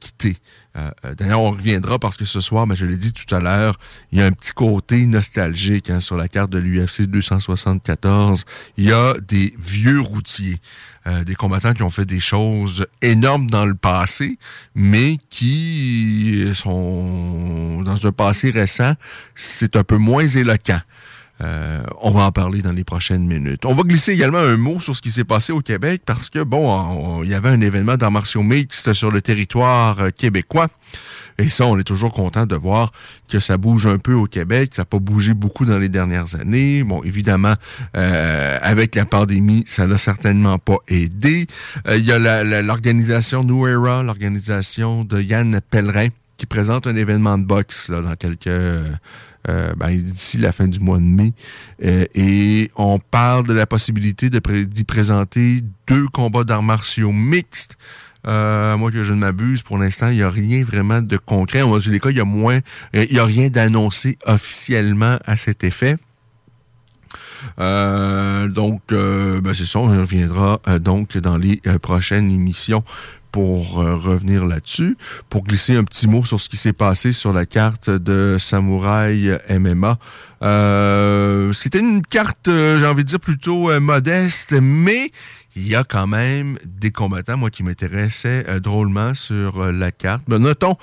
quitter. 0.00 0.36
Euh, 0.76 1.14
D'ailleurs, 1.16 1.40
on 1.40 1.52
reviendra 1.52 1.98
parce 1.98 2.16
que 2.16 2.24
ce 2.24 2.40
soir, 2.40 2.66
ben, 2.66 2.74
je 2.74 2.84
l'ai 2.84 2.96
dit 2.96 3.12
tout 3.12 3.34
à 3.34 3.40
l'heure, 3.40 3.78
il 4.12 4.18
y 4.18 4.22
a 4.22 4.26
un 4.26 4.32
petit 4.32 4.52
côté 4.52 5.06
nostalgique 5.06 5.90
hein, 5.90 6.00
sur 6.00 6.16
la 6.16 6.28
carte 6.28 6.50
de 6.50 6.58
l'UFC 6.58 7.02
274. 7.02 8.44
Il 8.76 8.84
y 8.84 8.92
a 8.92 9.14
des 9.26 9.54
vieux 9.58 10.00
routiers. 10.00 10.60
Euh, 11.06 11.22
des 11.22 11.36
combattants 11.36 11.72
qui 11.72 11.84
ont 11.84 11.90
fait 11.90 12.04
des 12.04 12.18
choses 12.18 12.84
énormes 13.00 13.48
dans 13.48 13.64
le 13.64 13.76
passé, 13.76 14.40
mais 14.74 15.18
qui 15.30 16.50
sont 16.52 17.80
dans 17.82 18.06
un 18.06 18.10
passé 18.10 18.50
récent, 18.50 18.92
c'est 19.36 19.76
un 19.76 19.84
peu 19.84 19.98
moins 19.98 20.26
éloquent. 20.26 20.80
Euh, 21.42 21.82
on 22.00 22.10
va 22.10 22.22
en 22.22 22.32
parler 22.32 22.62
dans 22.62 22.72
les 22.72 22.84
prochaines 22.84 23.26
minutes. 23.26 23.66
On 23.66 23.74
va 23.74 23.82
glisser 23.82 24.12
également 24.12 24.38
un 24.38 24.56
mot 24.56 24.80
sur 24.80 24.96
ce 24.96 25.02
qui 25.02 25.10
s'est 25.10 25.24
passé 25.24 25.52
au 25.52 25.60
Québec 25.60 26.02
parce 26.06 26.30
que, 26.30 26.42
bon, 26.42 27.22
il 27.22 27.30
y 27.30 27.34
avait 27.34 27.50
un 27.50 27.60
événement 27.60 27.96
d'arts 27.96 28.10
martiaux 28.10 28.42
mixtes 28.42 28.94
sur 28.94 29.10
le 29.10 29.20
territoire 29.20 30.00
euh, 30.00 30.10
québécois. 30.10 30.68
Et 31.38 31.50
ça, 31.50 31.66
on 31.66 31.78
est 31.78 31.84
toujours 31.84 32.14
content 32.14 32.46
de 32.46 32.54
voir 32.54 32.92
que 33.28 33.40
ça 33.40 33.58
bouge 33.58 33.86
un 33.86 33.98
peu 33.98 34.14
au 34.14 34.26
Québec. 34.26 34.70
Ça 34.74 34.82
n'a 34.82 34.86
pas 34.86 34.98
bougé 34.98 35.34
beaucoup 35.34 35.66
dans 35.66 35.78
les 35.78 35.90
dernières 35.90 36.34
années. 36.34 36.82
Bon, 36.82 37.02
évidemment, 37.02 37.54
euh, 37.94 38.58
avec 38.62 38.94
la 38.94 39.04
pandémie, 39.04 39.62
ça 39.66 39.86
l'a 39.86 39.98
certainement 39.98 40.58
pas 40.58 40.78
aidé. 40.88 41.46
Il 41.90 42.04
y 42.04 42.12
a 42.12 42.62
l'organisation 42.62 43.44
New 43.44 43.66
Era, 43.66 44.02
l'organisation 44.02 45.04
de 45.04 45.20
Yann 45.20 45.60
Pellerin, 45.70 46.08
qui 46.36 46.46
présente 46.46 46.86
un 46.86 46.96
événement 46.96 47.38
de 47.38 47.44
boxe 47.44 47.90
dans 47.90 48.14
quelques... 48.16 48.48
Euh, 49.48 49.74
ben, 49.76 49.96
d'ici 49.96 50.38
la 50.38 50.50
fin 50.50 50.66
du 50.66 50.80
mois 50.80 50.98
de 50.98 51.04
mai. 51.04 51.32
Euh, 51.84 52.04
et 52.16 52.72
on 52.74 52.98
parle 52.98 53.46
de 53.46 53.52
la 53.52 53.64
possibilité 53.64 54.28
d'y 54.28 54.40
pré 54.40 54.66
présenter 54.88 55.60
deux 55.86 56.08
combats 56.08 56.42
d'arts 56.42 56.64
martiaux 56.64 57.12
mixtes. 57.12 57.76
Euh, 58.26 58.76
moi 58.76 58.90
que 58.90 59.04
je 59.04 59.12
ne 59.12 59.18
m'abuse, 59.20 59.62
pour 59.62 59.78
l'instant, 59.78 60.08
il 60.08 60.16
n'y 60.16 60.22
a 60.24 60.30
rien 60.30 60.64
vraiment 60.64 61.00
de 61.00 61.16
concret. 61.16 61.62
En 61.62 61.78
tous 61.78 61.90
les 61.90 62.00
cas, 62.00 62.10
il 62.10 62.16
y 62.16 62.20
a 62.20 62.24
moins, 62.24 62.58
il 62.92 63.12
n'y 63.12 63.20
a 63.20 63.24
rien 63.24 63.48
d'annoncé 63.48 64.18
officiellement 64.26 65.18
à 65.24 65.36
cet 65.36 65.62
effet. 65.62 65.96
Euh, 67.58 68.48
donc, 68.48 68.80
euh, 68.92 69.40
ben 69.40 69.54
c'est 69.54 69.66
ça, 69.66 69.78
on 69.78 69.88
reviendra 69.88 70.60
euh, 70.68 70.78
donc 70.78 71.16
dans 71.18 71.36
les 71.36 71.60
prochaines 71.80 72.30
émissions 72.30 72.84
pour 73.36 73.82
euh, 73.82 73.96
revenir 73.96 74.46
là-dessus, 74.46 74.96
pour 75.28 75.44
glisser 75.44 75.76
un 75.76 75.84
petit 75.84 76.08
mot 76.08 76.24
sur 76.24 76.40
ce 76.40 76.48
qui 76.48 76.56
s'est 76.56 76.72
passé 76.72 77.12
sur 77.12 77.34
la 77.34 77.44
carte 77.44 77.90
de 77.90 78.38
Samouraï 78.40 79.38
MMA. 79.50 79.98
Euh, 80.40 81.52
C'était 81.52 81.80
une 81.80 82.00
carte, 82.00 82.48
euh, 82.48 82.78
j'ai 82.78 82.86
envie 82.86 83.04
de 83.04 83.08
dire, 83.08 83.20
plutôt 83.20 83.78
modeste, 83.78 84.54
mais 84.58 85.10
il 85.54 85.68
y 85.68 85.74
a 85.74 85.84
quand 85.84 86.06
même 86.06 86.56
des 86.64 86.90
combattants, 86.90 87.36
moi, 87.36 87.50
qui 87.50 87.62
m'intéressaient 87.62 88.58
drôlement 88.60 89.12
sur 89.12 89.70
la 89.70 89.90
carte. 89.90 90.24
Ben, 90.26 90.38
notons 90.38 90.78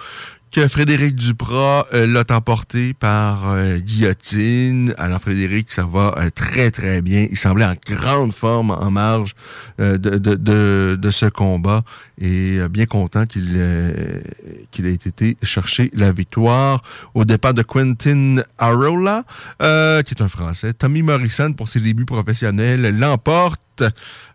que 0.53 0.67
Frédéric 0.67 1.15
Duprat 1.15 1.88
euh, 1.95 2.05
l'a 2.05 2.24
emporté 2.29 2.93
par 2.93 3.53
euh, 3.53 3.79
guillotine. 3.79 4.93
Alors 5.00 5.19
Frédéric, 5.19 5.72
ça 5.72 5.83
va 5.83 6.13
euh, 6.19 6.29
très 6.29 6.69
très 6.69 7.01
bien. 7.01 7.25
Il 7.31 7.38
semblait 7.38 7.65
en 7.65 7.74
grande 7.88 8.33
forme 8.33 8.69
en 8.69 8.91
marge 8.91 9.33
de, 9.79 11.10
ce 11.10 11.25
combat 11.25 11.81
et 12.22 12.60
bien 12.69 12.86
content 12.86 13.25
qu'il 13.25 13.57
ait 13.57 14.93
été 14.93 15.38
chercher 15.41 15.89
la 15.95 16.12
victoire 16.12 16.83
au 17.15 17.25
départ 17.25 17.55
de 17.55 17.63
Quentin 17.63 18.43
Arola, 18.60 19.24
qui 19.60 20.13
est 20.13 20.22
un 20.22 20.27
Français. 20.27 20.74
Tommy 20.74 21.01
Morrison, 21.01 21.53
pour 21.53 21.67
ses 21.67 21.79
débuts 21.79 22.05
professionnels, 22.05 22.95
l'emporte 22.98 23.83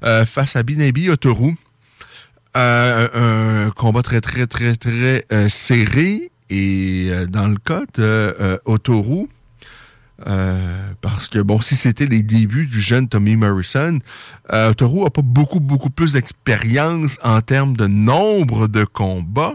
face 0.02 0.56
à 0.56 0.64
Binabi 0.64 1.10
Autoroute. 1.10 1.56
Euh, 2.58 3.66
un 3.66 3.70
combat 3.70 4.02
très, 4.02 4.20
très, 4.20 4.48
très, 4.48 4.74
très 4.74 5.24
euh, 5.32 5.48
serré. 5.48 6.32
Et 6.50 7.08
euh, 7.10 7.26
dans 7.26 7.46
le 7.46 7.56
cas 7.56 7.82
de 7.94 8.60
Autoru, 8.64 9.28
parce 11.00 11.28
que, 11.28 11.38
bon, 11.38 11.60
si 11.60 11.76
c'était 11.76 12.06
les 12.06 12.24
débuts 12.24 12.66
du 12.66 12.80
jeune 12.80 13.08
Tommy 13.08 13.36
Morrison, 13.36 14.00
Autoru 14.52 15.04
n'a 15.04 15.10
pas 15.10 15.22
beaucoup, 15.22 15.60
beaucoup 15.60 15.90
plus 15.90 16.14
d'expérience 16.14 17.18
en 17.22 17.40
termes 17.40 17.76
de 17.76 17.86
nombre 17.86 18.66
de 18.66 18.84
combats. 18.84 19.54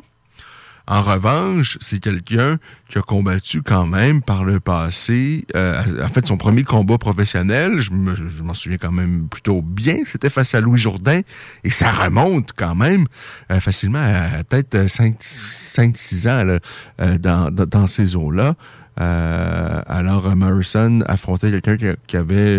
En 0.86 1.02
revanche, 1.02 1.78
c'est 1.80 2.00
quelqu'un 2.00 2.58
qui 2.90 2.98
a 2.98 3.02
combattu 3.02 3.62
quand 3.62 3.86
même 3.86 4.22
par 4.22 4.44
le 4.44 4.60
passé. 4.60 5.46
Euh, 5.56 5.82
en 6.04 6.10
fait, 6.10 6.28
son 6.28 6.36
premier 6.36 6.64
combat 6.64 6.98
professionnel, 6.98 7.80
je 7.80 8.44
m'en 8.44 8.54
souviens 8.54 8.78
quand 8.78 8.92
même 8.92 9.28
plutôt 9.30 9.62
bien, 9.62 10.00
c'était 10.06 10.30
face 10.30 10.54
à 10.56 10.60
Louis 10.60 10.80
Jourdain. 10.80 11.22
Et 11.64 11.70
ça 11.70 11.90
remonte 11.90 12.52
quand 12.54 12.76
même 12.76 13.06
euh, 13.50 13.62
facilement 13.62 14.04
à 14.04 14.44
peut-être 14.44 14.88
5-6 14.88 16.30
ans 16.30 16.60
euh, 17.00 17.18
dans, 17.18 17.88
ces 17.88 18.18
eaux-là. 18.18 18.56
Euh, 19.00 19.82
alors, 19.88 20.36
Morrison 20.36 21.00
affrontait 21.08 21.50
quelqu'un 21.50 21.78
qui, 21.78 21.86
qui, 22.08 22.18
avait 22.18 22.58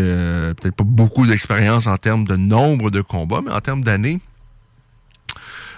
peut-être 0.55 0.77
pas 0.77 0.85
beaucoup 0.85 1.27
d'expérience 1.27 1.87
en 1.87 1.99
termes 1.99 2.25
de 2.25 2.37
nombre 2.37 2.91
de 2.91 3.03
combats, 3.03 3.43
mais 3.45 3.53
en 3.53 3.61
termes 3.61 3.85
d'années 3.85 4.21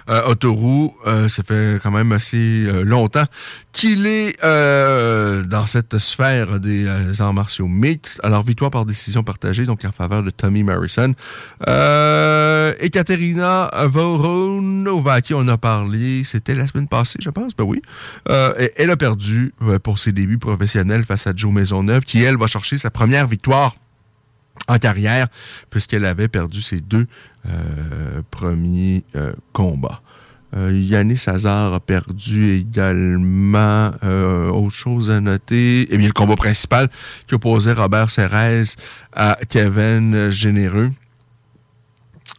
euh, 0.09 0.29
Autoru, 0.29 0.91
euh, 1.07 1.29
ça 1.29 1.43
fait 1.43 1.81
quand 1.83 1.91
même 1.91 2.13
assez 2.13 2.37
euh, 2.67 2.85
longtemps 2.85 3.27
qu'il 3.73 4.07
est 4.07 4.37
euh, 4.45 5.45
dans 5.45 5.67
cette 5.67 5.99
sphère 5.99 6.61
des 6.61 6.87
arts 7.21 7.35
martiaux 7.35 7.69
mixtes. 7.69 8.21
Alors, 8.23 8.43
victoire 8.43 8.71
par 8.71 8.85
décision 8.85 9.23
partagée, 9.23 9.65
donc 9.65 9.85
en 9.85 9.93
faveur 9.93 10.23
de 10.23 10.31
Tommy 10.31 10.63
Morrison. 10.63 11.13
Euh, 11.69 12.73
Ekaterina 12.81 13.71
Voronova, 13.85 15.15
à 15.15 15.21
qui 15.21 15.35
on 15.35 15.47
a 15.49 15.59
parlé, 15.59 16.25
c'était 16.25 16.55
la 16.55 16.67
semaine 16.67 16.89
passée, 16.89 17.19
je 17.21 17.31
pense, 17.31 17.55
ben 17.57 17.65
oui. 17.65 17.83
elle 18.29 18.91
a 18.91 18.97
perdu 18.97 19.53
pour 19.83 19.99
ses 19.99 20.13
débuts 20.13 20.39
professionnels 20.39 21.05
face 21.05 21.27
à 21.27 21.33
Joe 21.35 21.53
Maisonneuve, 21.53 22.05
qui, 22.05 22.23
elle, 22.23 22.37
va 22.37 22.47
chercher 22.47 22.79
sa 22.79 22.91
première 22.91 23.27
victoire 23.27 23.77
en 24.69 24.79
carrière, 24.79 25.29
puisqu'elle 25.71 26.05
avait 26.05 26.29
perdu 26.29 26.63
ses 26.63 26.81
deux 26.81 27.07
euh, 27.49 28.23
premiers 28.31 29.05
euh, 29.15 29.33
combats. 29.53 30.01
Euh, 30.57 30.73
Yannis 30.73 31.23
Hazard 31.27 31.75
a 31.75 31.81
perdu 31.81 32.55
également 32.55 33.91
autre 34.53 34.75
chose 34.75 35.11
à 35.11 35.21
noter. 35.21 35.87
Eh 35.91 35.99
bien, 35.99 36.07
le 36.07 36.13
combat 36.13 36.37
principal 36.37 36.89
qui 37.27 37.35
opposait 37.35 37.73
Robert 37.73 38.11
Serres 38.11 38.77
à 39.13 39.39
Kevin 39.49 40.31
Généreux. 40.31 40.91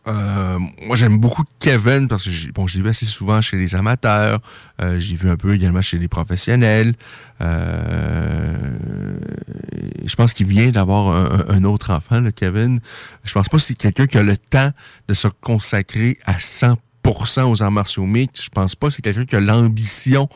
Euh, 0.07 0.59
moi, 0.85 0.95
j'aime 0.95 1.17
beaucoup 1.17 1.43
Kevin 1.59 2.07
parce 2.07 2.23
que 2.23 2.51
bon, 2.51 2.65
je 2.65 2.77
l'ai 2.77 2.83
vu 2.83 2.89
assez 2.89 3.05
souvent 3.05 3.41
chez 3.41 3.57
les 3.57 3.75
amateurs. 3.75 4.39
Euh, 4.81 4.99
j'ai 4.99 5.15
vu 5.15 5.29
un 5.29 5.35
peu 5.35 5.53
également 5.53 5.81
chez 5.81 5.97
les 5.97 6.07
professionnels. 6.07 6.93
Euh, 7.41 8.55
je 10.05 10.15
pense 10.15 10.33
qu'il 10.33 10.47
vient 10.47 10.69
d'avoir 10.69 11.15
un, 11.15 11.55
un, 11.55 11.63
autre 11.65 11.91
enfant, 11.91 12.21
le 12.21 12.31
Kevin. 12.31 12.79
Je 13.25 13.33
pense 13.33 13.49
pas 13.49 13.57
que 13.57 13.63
c'est 13.63 13.75
quelqu'un 13.75 14.07
qui 14.07 14.17
a 14.17 14.23
le 14.23 14.37
temps 14.37 14.71
de 15.07 15.13
se 15.13 15.27
consacrer 15.27 16.17
à 16.25 16.37
100% 16.37 16.77
aux 17.43 17.61
arts 17.61 17.71
martiaux 17.71 18.05
mixtes. 18.05 18.43
Je 18.43 18.49
pense 18.49 18.75
pas 18.75 18.87
que 18.87 18.93
c'est 18.93 19.01
quelqu'un 19.01 19.25
qui 19.25 19.35
a 19.35 19.41
l'ambition 19.41 20.29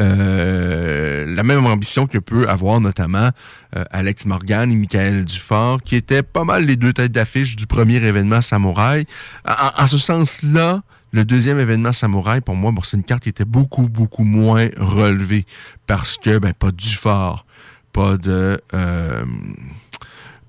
euh, 0.00 1.26
la 1.26 1.42
même 1.42 1.66
ambition 1.66 2.06
que 2.06 2.18
peut 2.18 2.48
avoir 2.48 2.80
notamment 2.80 3.30
euh, 3.76 3.84
Alex 3.90 4.24
Morgan 4.24 4.72
et 4.72 4.74
Michael 4.74 5.24
Dufort, 5.24 5.82
qui 5.82 5.96
étaient 5.96 6.22
pas 6.22 6.44
mal 6.44 6.64
les 6.64 6.76
deux 6.76 6.92
têtes 6.92 7.12
d'affiche 7.12 7.54
du 7.54 7.66
premier 7.66 7.96
événement 7.96 8.40
Samouraï. 8.40 9.04
En, 9.44 9.86
ce 9.86 9.98
sens-là, 9.98 10.82
le 11.12 11.24
deuxième 11.24 11.60
événement 11.60 11.92
Samouraï, 11.92 12.40
pour 12.40 12.54
moi, 12.54 12.72
bon, 12.72 12.82
c'est 12.82 12.96
une 12.96 13.04
carte 13.04 13.24
qui 13.24 13.28
était 13.28 13.44
beaucoup, 13.44 13.88
beaucoup 13.88 14.24
moins 14.24 14.68
relevée 14.78 15.44
parce 15.86 16.16
que, 16.16 16.38
ben, 16.38 16.54
pas 16.54 16.70
Dufort, 16.72 17.44
pas 17.92 18.16
de, 18.16 18.60
euh, 18.72 19.24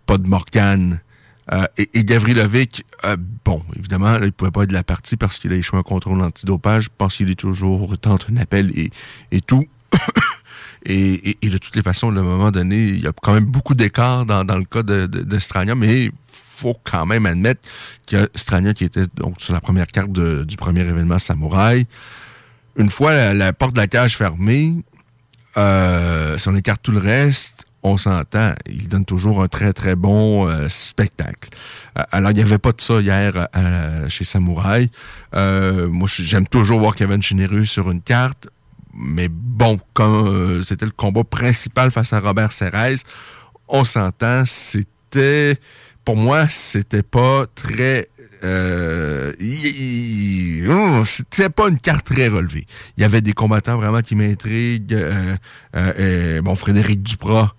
pas 0.05 0.17
de 0.17 0.27
Morgan, 0.27 1.01
euh, 1.53 1.65
et, 1.77 1.89
et 1.93 2.05
Gavrilovic, 2.05 2.85
euh, 3.05 3.17
bon, 3.45 3.63
évidemment, 3.77 4.17
là, 4.17 4.25
il 4.25 4.31
pouvait 4.31 4.51
pas 4.51 4.63
être 4.63 4.69
de 4.69 4.73
la 4.73 4.83
partie 4.83 5.17
parce 5.17 5.39
qu'il 5.39 5.51
a 5.51 5.55
échoué 5.55 5.79
un 5.79 5.83
contrôle 5.83 6.21
antidopage. 6.21 6.85
Je 6.85 6.89
pense 6.97 7.17
qu'il 7.17 7.29
est 7.29 7.35
toujours 7.35 7.97
tente 7.97 8.27
un 8.31 8.37
appel 8.37 8.71
et, 8.77 8.91
et 9.31 9.41
tout. 9.41 9.65
et, 10.85 11.37
de 11.43 11.57
toutes 11.57 11.75
les 11.75 11.81
façons, 11.81 12.15
à 12.15 12.19
un 12.19 12.23
moment 12.23 12.51
donné, 12.51 12.87
il 12.87 13.01
y 13.01 13.07
a 13.07 13.11
quand 13.11 13.33
même 13.33 13.45
beaucoup 13.45 13.75
d'écart 13.75 14.25
dans, 14.25 14.45
dans 14.45 14.57
le 14.57 14.63
cas 14.63 14.83
de, 14.83 15.05
de, 15.07 15.39
Strania, 15.39 15.75
mais 15.75 16.11
faut 16.27 16.77
quand 16.83 17.05
même 17.05 17.25
admettre 17.25 17.61
que 18.07 18.29
Strania, 18.35 18.73
qui 18.73 18.85
était 18.85 19.05
donc 19.15 19.41
sur 19.41 19.53
la 19.53 19.59
première 19.59 19.87
carte 19.87 20.11
du 20.11 20.55
premier 20.55 20.81
événement 20.81 21.19
Samouraï, 21.19 21.85
une 22.77 22.89
fois 22.89 23.13
la, 23.13 23.33
la 23.33 23.51
porte 23.51 23.73
de 23.73 23.81
la 23.81 23.87
cage 23.87 24.15
fermée, 24.15 24.81
euh, 25.57 26.37
si 26.37 26.47
on 26.47 26.55
écarte 26.55 26.81
tout 26.81 26.91
le 26.91 26.99
reste, 26.99 27.65
on 27.83 27.97
s'entend, 27.97 28.53
il 28.67 28.87
donne 28.87 29.05
toujours 29.05 29.41
un 29.41 29.47
très, 29.47 29.73
très 29.73 29.95
bon 29.95 30.47
euh, 30.47 30.67
spectacle. 30.69 31.49
Euh, 31.97 32.03
alors, 32.11 32.31
il 32.31 32.35
n'y 32.35 32.41
avait 32.41 32.57
pas 32.57 32.71
de 32.71 32.81
ça 32.81 33.01
hier 33.01 33.47
euh, 33.55 34.09
chez 34.09 34.23
Samouraï. 34.23 34.89
moi, 35.33 36.07
j'aime 36.07 36.47
toujours 36.47 36.79
voir 36.79 36.95
Kevin 36.95 37.21
Généreux 37.21 37.65
sur 37.65 37.89
une 37.89 38.01
carte, 38.01 38.47
mais 38.93 39.29
bon, 39.29 39.79
comme 39.93 40.63
c'était 40.63 40.85
le 40.85 40.91
combat 40.91 41.23
principal 41.23 41.91
face 41.91 42.13
à 42.13 42.19
Robert 42.19 42.51
Serrez, 42.51 42.97
on 43.67 43.83
s'entend, 43.83 44.43
c'était... 44.45 45.59
Pour 46.03 46.15
moi, 46.15 46.47
c'était 46.47 47.03
pas 47.03 47.45
très 47.53 48.09
euh, 48.43 49.33
c'était 51.05 51.49
pas 51.49 51.67
une 51.69 51.79
carte 51.79 52.05
très 52.05 52.27
relevée. 52.27 52.65
Il 52.97 53.01
y 53.01 53.03
avait 53.03 53.21
des 53.21 53.33
combattants 53.33 53.77
vraiment 53.77 54.01
qui 54.01 54.15
m'intriguent. 54.15 54.93
Euh, 54.93 55.35
euh, 55.75 56.41
bon, 56.41 56.55
Frédéric 56.55 57.03
Duprat, 57.03 57.55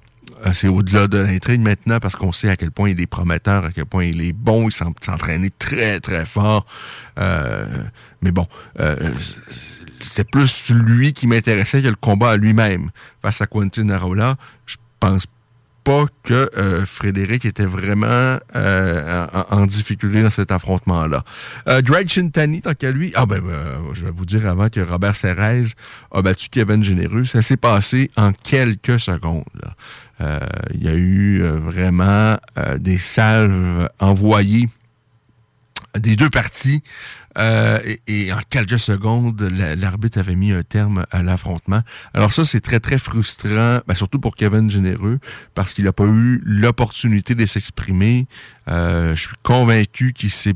c'est 0.54 0.68
au-delà 0.68 1.06
de 1.06 1.18
l'intrigue 1.18 1.60
maintenant 1.60 2.00
parce 2.00 2.16
qu'on 2.16 2.32
sait 2.32 2.50
à 2.50 2.56
quel 2.56 2.70
point 2.70 2.90
il 2.90 3.00
est 3.00 3.06
prometteur, 3.06 3.64
à 3.64 3.70
quel 3.70 3.86
point 3.86 4.04
il 4.04 4.20
est 4.22 4.32
bon, 4.32 4.68
il 4.68 4.72
s'entraînait 4.72 5.50
très 5.58 6.00
très 6.00 6.24
fort. 6.24 6.66
Euh, 7.18 7.64
mais 8.22 8.32
bon, 8.32 8.46
euh, 8.80 9.14
c'est 10.00 10.28
plus 10.28 10.70
lui 10.70 11.12
qui 11.12 11.26
m'intéressait 11.26 11.82
que 11.82 11.88
le 11.88 11.94
combat 11.94 12.30
à 12.30 12.36
lui-même 12.36 12.90
face 13.22 13.40
à 13.40 13.46
Quentin 13.46 13.88
Arola. 13.90 14.36
Je 14.66 14.76
pense 14.98 15.26
pas 15.84 16.06
que 16.22 16.50
euh, 16.56 16.86
Frédéric 16.86 17.44
était 17.44 17.66
vraiment 17.66 18.38
euh, 18.54 19.26
en, 19.50 19.66
difficulté 19.66 20.22
dans 20.22 20.30
cet 20.30 20.52
affrontement-là. 20.52 21.24
Euh, 21.68 21.82
Chintani, 22.06 22.62
tant 22.62 22.74
qu'à 22.74 22.90
lui, 22.90 23.12
ah 23.14 23.26
ben, 23.26 23.42
euh, 23.44 23.78
je 23.94 24.04
vais 24.04 24.10
vous 24.10 24.24
dire 24.24 24.48
avant 24.48 24.68
que 24.68 24.80
Robert 24.80 25.16
Serrez 25.16 25.64
a 26.12 26.22
battu 26.22 26.48
Kevin 26.50 26.84
Généreux, 26.84 27.24
ça 27.24 27.42
s'est 27.42 27.56
passé 27.56 28.10
en 28.16 28.32
quelques 28.32 29.00
secondes. 29.00 29.44
Il 30.72 30.84
y 30.84 30.88
a 30.88 30.94
eu 30.94 31.42
vraiment 31.42 32.38
des 32.78 32.98
salves 32.98 33.88
envoyées 33.98 34.68
des 35.98 36.16
deux 36.16 36.30
parties. 36.30 36.82
Euh, 37.38 37.78
et, 37.84 38.26
et, 38.26 38.32
en 38.32 38.40
quelques 38.48 38.78
secondes, 38.78 39.40
l'arbitre 39.76 40.18
avait 40.18 40.34
mis 40.34 40.52
un 40.52 40.62
terme 40.62 41.06
à 41.10 41.22
l'affrontement. 41.22 41.80
Alors 42.14 42.32
ça, 42.32 42.44
c'est 42.44 42.60
très, 42.60 42.80
très 42.80 42.98
frustrant, 42.98 43.80
ben, 43.86 43.94
surtout 43.94 44.18
pour 44.18 44.36
Kevin 44.36 44.70
Généreux, 44.70 45.18
parce 45.54 45.72
qu'il 45.74 45.84
n'a 45.84 45.92
pas 45.92 46.04
eu 46.04 46.42
l'opportunité 46.44 47.34
de 47.34 47.46
s'exprimer. 47.46 48.26
Euh, 48.68 49.14
je 49.14 49.20
suis 49.20 49.36
convaincu 49.42 50.12
qu'il 50.12 50.30
s'est, 50.30 50.54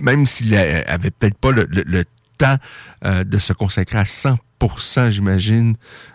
même 0.00 0.24
s'il 0.26 0.54
avait 0.56 1.10
peut-être 1.10 1.38
pas 1.38 1.50
le, 1.50 2.04
temps 2.38 2.56
euh, 3.04 3.24
de 3.24 3.38
se 3.38 3.52
consacrer 3.52 3.98
à 3.98 4.04
100% 4.04 4.38
j'imagine, 5.10 5.74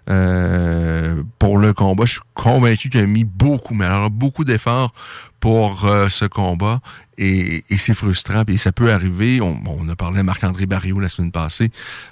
euh, 0.09 1.21
pour 1.37 1.57
le 1.57 1.73
combat. 1.73 2.05
Je 2.05 2.13
suis 2.13 2.21
convaincu 2.33 2.89
qu'il 2.89 3.01
a 3.01 3.05
mis 3.05 3.25
beaucoup, 3.25 3.73
mais 3.73 3.85
alors 3.85 4.09
beaucoup 4.09 4.43
d'efforts 4.43 4.93
pour 5.39 5.85
euh, 5.85 6.07
ce 6.07 6.25
combat. 6.25 6.79
Et, 7.17 7.63
c'est 7.77 7.93
frustrant, 7.93 8.43
et 8.47 8.57
ça 8.57 8.71
peut 8.71 8.91
arriver. 8.91 9.39
On, 9.41 9.87
a 9.89 9.95
parlé 9.95 10.21
à 10.21 10.23
Marc-André 10.23 10.65
Barrio 10.65 10.99
la 10.99 11.09
semaine 11.09 11.31
passée, 11.31 11.69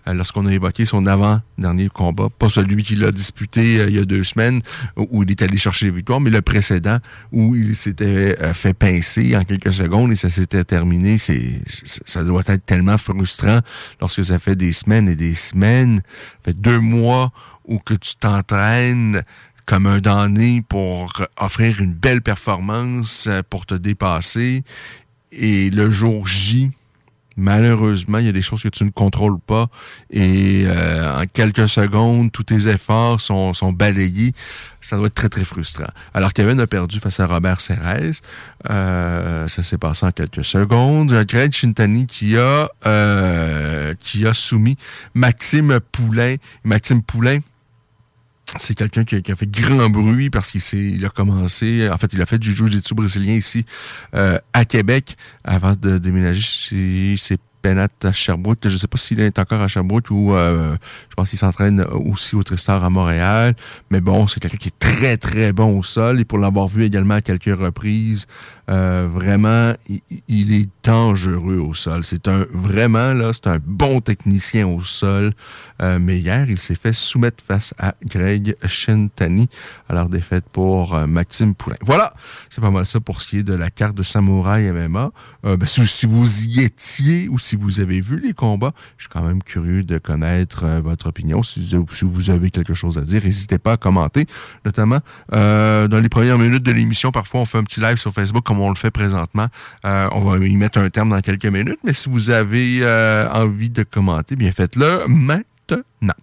euh, 0.08 0.14
lorsqu'on 0.14 0.46
a 0.46 0.54
évoqué 0.54 0.86
son 0.86 1.06
avant-dernier 1.06 1.90
combat, 1.90 2.28
pas 2.30 2.50
celui 2.50 2.84
qu'il 2.84 3.04
a 3.04 3.12
disputé 3.12 3.80
euh, 3.80 3.90
il 3.90 3.96
y 3.96 4.00
a 4.00 4.06
deux 4.06 4.24
semaines, 4.24 4.62
où 4.98 5.24
il 5.24 5.32
est 5.32 5.42
allé 5.42 5.58
chercher 5.58 5.86
les 5.86 5.92
victoires, 5.92 6.20
mais 6.20 6.30
le 6.30 6.42
précédent, 6.42 6.98
où 7.32 7.56
il 7.56 7.76
s'était 7.76 8.38
euh, 8.42 8.54
fait 8.54 8.74
pincer 8.74 9.36
en 9.36 9.44
quelques 9.44 9.74
secondes 9.74 10.12
et 10.12 10.16
ça 10.16 10.30
s'était 10.30 10.64
terminé. 10.64 11.18
C'est, 11.18 11.62
ça 11.66 12.24
doit 12.24 12.44
être 12.48 12.66
tellement 12.66 12.98
frustrant 12.98 13.60
lorsque 14.00 14.24
ça 14.24 14.40
fait 14.40 14.56
des 14.56 14.72
semaines 14.72 15.08
et 15.10 15.16
des 15.16 15.36
semaines, 15.36 16.02
fait 16.44 16.60
deux 16.60 16.80
mois 16.80 17.32
où 17.66 17.80
que 17.80 17.94
tu 17.94 18.16
t'entraînes 18.16 19.24
comme 19.72 19.86
un 19.86 20.00
damné 20.00 20.62
pour 20.68 21.26
offrir 21.38 21.80
une 21.80 21.94
belle 21.94 22.22
performance, 22.22 23.30
pour 23.50 23.66
te 23.66 23.74
dépasser. 23.74 24.66
Et 25.32 25.70
le 25.70 25.90
jour 25.90 26.28
J, 26.28 26.72
malheureusement, 27.38 28.18
il 28.18 28.26
y 28.26 28.28
a 28.28 28.34
des 28.34 28.42
choses 28.42 28.62
que 28.62 28.68
tu 28.68 28.84
ne 28.84 28.90
contrôles 28.90 29.40
pas. 29.40 29.68
Et 30.10 30.64
euh, 30.66 31.22
en 31.22 31.26
quelques 31.26 31.70
secondes, 31.70 32.34
tous 32.34 32.44
tes 32.44 32.68
efforts 32.68 33.22
sont, 33.22 33.54
balayés. 33.72 34.34
Ça 34.82 34.98
doit 34.98 35.08
être 35.08 35.16
très, 35.16 35.30
très 35.30 35.46
frustrant. 35.46 35.88
Alors, 36.14 36.34
Kevin 36.34 36.60
a 36.60 36.68
perdu 36.68 37.00
face 37.00 37.22
à 37.22 37.28
Robert 37.28 37.62
Serrez. 37.62 38.12
Euh, 38.70 39.48
ça 39.48 39.64
s'est 39.64 39.78
passé 39.78 40.06
en 40.06 40.12
quelques 40.12 40.44
secondes. 40.44 41.14
Greg 41.30 41.54
Chintani 41.54 42.08
qui 42.08 42.36
a, 42.36 42.70
euh, 42.86 43.94
qui 44.02 44.28
a 44.28 44.34
soumis 44.34 44.76
Maxime 45.14 45.80
Poulain. 45.94 46.36
Maxime 46.66 47.02
Poulain, 47.02 47.40
c'est 48.58 48.76
quelqu'un 48.76 49.06
qui, 49.06 49.16
a 49.16 49.36
fait 49.36 49.50
grand 49.50 49.90
bruit 49.90 50.30
parce 50.30 50.52
qu'il 50.52 50.62
il 50.74 51.06
a 51.06 51.10
commencé, 51.10 51.90
en 51.90 51.98
fait, 51.98 52.12
il 52.14 52.22
a 52.22 52.26
fait 52.26 52.38
du 52.38 52.54
jiu-jitsu 52.56 52.94
brésilien 52.94 53.34
ici 53.34 53.66
euh, 54.16 54.38
à 54.54 54.66
Québec 54.66 55.16
avant 55.44 55.74
de 55.74 55.98
déménager 55.98 56.42
chez 56.42 57.16
ses 57.18 57.38
Penat 57.62 57.88
à 58.04 58.12
Sherbrooke. 58.12 58.60
Je 58.64 58.74
ne 58.74 58.78
sais 58.78 58.88
pas 58.88 58.98
s'il 58.98 59.20
est 59.20 59.38
encore 59.40 59.62
à 59.62 59.68
Sherbrooke 59.68 60.10
ou 60.10 60.34
euh, 60.34 60.76
je 61.10 61.16
pense 61.16 61.30
qu'il 61.30 61.40
s'entraîne 61.40 61.82
aussi 61.92 62.36
au 62.36 62.44
Tristar 62.44 62.84
à 62.84 62.90
Montréal. 62.90 63.56
Mais 63.90 64.02
bon, 64.02 64.28
c'est 64.28 64.40
quelqu'un 64.40 64.58
qui 64.58 64.70
est 64.70 64.80
très, 64.80 65.18
très 65.18 65.54
bon 65.54 65.78
au 65.78 65.84
sol. 65.84 66.20
Et 66.20 66.26
pour 66.26 66.38
l'avoir 66.38 66.68
vu 66.68 66.84
également 66.84 67.16
à 67.16 67.22
quelques 67.22 67.56
reprises, 67.56 68.28
euh, 68.70 69.08
vraiment, 69.12 69.74
il, 69.90 70.02
il, 70.28 70.54
est 70.54 70.70
dangereux 70.84 71.58
au 71.58 71.74
sol. 71.74 72.04
C'est 72.04 72.28
un 72.28 72.46
vraiment 72.54 73.14
là, 73.14 73.32
c'est 73.34 73.48
un 73.48 73.60
bon 73.64 74.02
technicien 74.02 74.68
au 74.68 74.84
sol. 74.84 75.34
Euh, 75.82 75.98
mais 76.00 76.20
hier, 76.20 76.50
il 76.50 76.60
s'est 76.60 76.76
fait 76.76 76.94
soumettre 76.94 77.44
face 77.44 77.74
à 77.80 77.96
Greg 78.06 78.56
Shentani 78.66 79.50
leur 79.90 80.10
défaite 80.10 80.46
pour 80.52 80.96
euh, 80.96 81.08
Maxime 81.08 81.56
Poulain. 81.56 81.76
Voilà, 81.82 82.14
c'est 82.50 82.62
pas 82.62 82.70
mal 82.70 82.86
ça 82.86 83.00
pour 83.00 83.22
ce 83.22 83.28
qui 83.28 83.40
est 83.40 83.44
de 83.44 83.54
la 83.54 83.70
carte 83.70 83.96
de 83.96 84.04
Samouraï 84.04 84.72
MMA. 84.72 85.12
Euh, 85.46 85.58
ben, 85.58 85.66
si, 85.66 85.86
si, 85.88 86.06
vous 86.06 86.44
y 86.46 86.62
étiez 86.62 87.28
ou 87.30 87.40
si 87.40 87.56
vous 87.56 87.80
avez 87.80 88.00
vu 88.00 88.20
les 88.20 88.34
combats, 88.34 88.74
je 88.98 89.04
suis 89.04 89.10
quand 89.10 89.24
même 89.24 89.42
curieux 89.42 89.84
de 89.84 89.98
connaître 89.98 90.66
votre 90.82 91.08
opinion. 91.08 91.44
Si, 91.44 91.68
si, 91.68 92.06
vous 92.06 92.30
avez 92.30 92.52
quelque 92.52 92.74
chose 92.74 92.98
à 92.98 93.02
dire, 93.02 93.24
n'hésitez 93.24 93.58
pas 93.58 93.74
à 93.74 93.78
commenter, 93.78 94.28
notamment 94.66 95.00
dans 95.32 96.02
les 96.02 96.10
premières 96.10 96.38
minutes 96.38 96.64
de 96.64 96.72
l'émission. 96.72 97.12
Parfois, 97.12 97.42
on 97.42 97.46
fait 97.46 97.58
un 97.58 97.64
petit 97.64 97.82
live 97.82 97.98
sur 97.98 98.14
Facebook 98.14 98.44
comme 98.52 98.60
on 98.60 98.70
le 98.70 98.76
fait 98.76 98.92
présentement. 98.92 99.48
on 99.86 100.20
va 100.20 100.46
y 100.46 100.58
mettre 100.58 100.78
un 100.78 100.90
terme 100.90 101.10
dans 101.10 101.22
quelques 101.22 101.46
minutes, 101.46 101.80
mais 101.86 101.94
si 101.94 102.10
vous 102.10 102.32
avez 102.32 102.86
envie 103.32 103.70
de 103.70 103.84
commenter, 103.84 104.36
bien 104.36 104.52
faites-le 104.52 105.06
maintenant. 105.08 106.14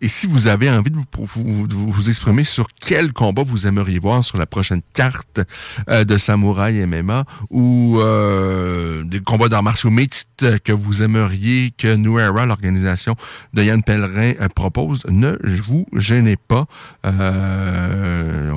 Et 0.00 0.08
si 0.08 0.26
vous 0.26 0.46
avez 0.46 0.70
envie 0.70 0.90
de 0.90 0.96
vous, 0.96 2.08
exprimer 2.08 2.44
sur 2.44 2.68
quel 2.80 3.12
combat 3.12 3.42
vous 3.42 3.66
aimeriez 3.66 3.98
voir 3.98 4.22
sur 4.22 4.38
la 4.38 4.46
prochaine 4.46 4.80
carte 4.92 5.40
euh, 5.88 6.04
de 6.04 6.16
Samouraï 6.16 6.86
MMA 6.86 7.24
ou 7.50 7.98
euh, 7.98 9.02
des 9.02 9.20
combats 9.20 9.48
d'arts 9.48 9.64
martiaux 9.64 9.90
mixtes 9.90 10.60
que 10.60 10.72
vous 10.72 11.02
aimeriez 11.02 11.72
que 11.76 11.96
New 11.96 12.16
l'organisation 12.18 13.16
de 13.54 13.64
Yann 13.64 13.82
Pellerin, 13.82 14.34
euh, 14.40 14.48
propose, 14.48 15.00
ne 15.08 15.36
vous 15.66 15.86
gênez 15.94 16.36
pas. 16.36 16.66
Euh, 17.04 18.52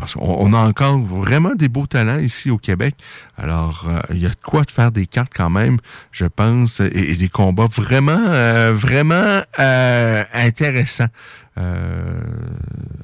parce 0.00 0.14
qu'on 0.14 0.22
on 0.24 0.52
a 0.52 0.58
encore 0.58 0.98
vraiment 0.98 1.54
des 1.54 1.68
beaux 1.68 1.86
talents 1.86 2.18
ici 2.18 2.50
au 2.50 2.58
Québec. 2.58 2.96
Alors, 3.36 3.88
il 4.10 4.18
y 4.18 4.26
a 4.26 4.30
de 4.30 4.34
quoi 4.42 4.62
de 4.62 4.70
faire 4.70 4.90
des 4.90 5.06
cartes 5.06 5.32
quand 5.34 5.50
même, 5.50 5.78
je 6.10 6.24
pense, 6.24 6.80
et, 6.80 7.14
des 7.14 7.28
combats 7.28 7.68
vraiment, 7.70 8.18
vraiment 8.74 9.42
intéressant. 10.34 11.06
Euh, 11.58 12.20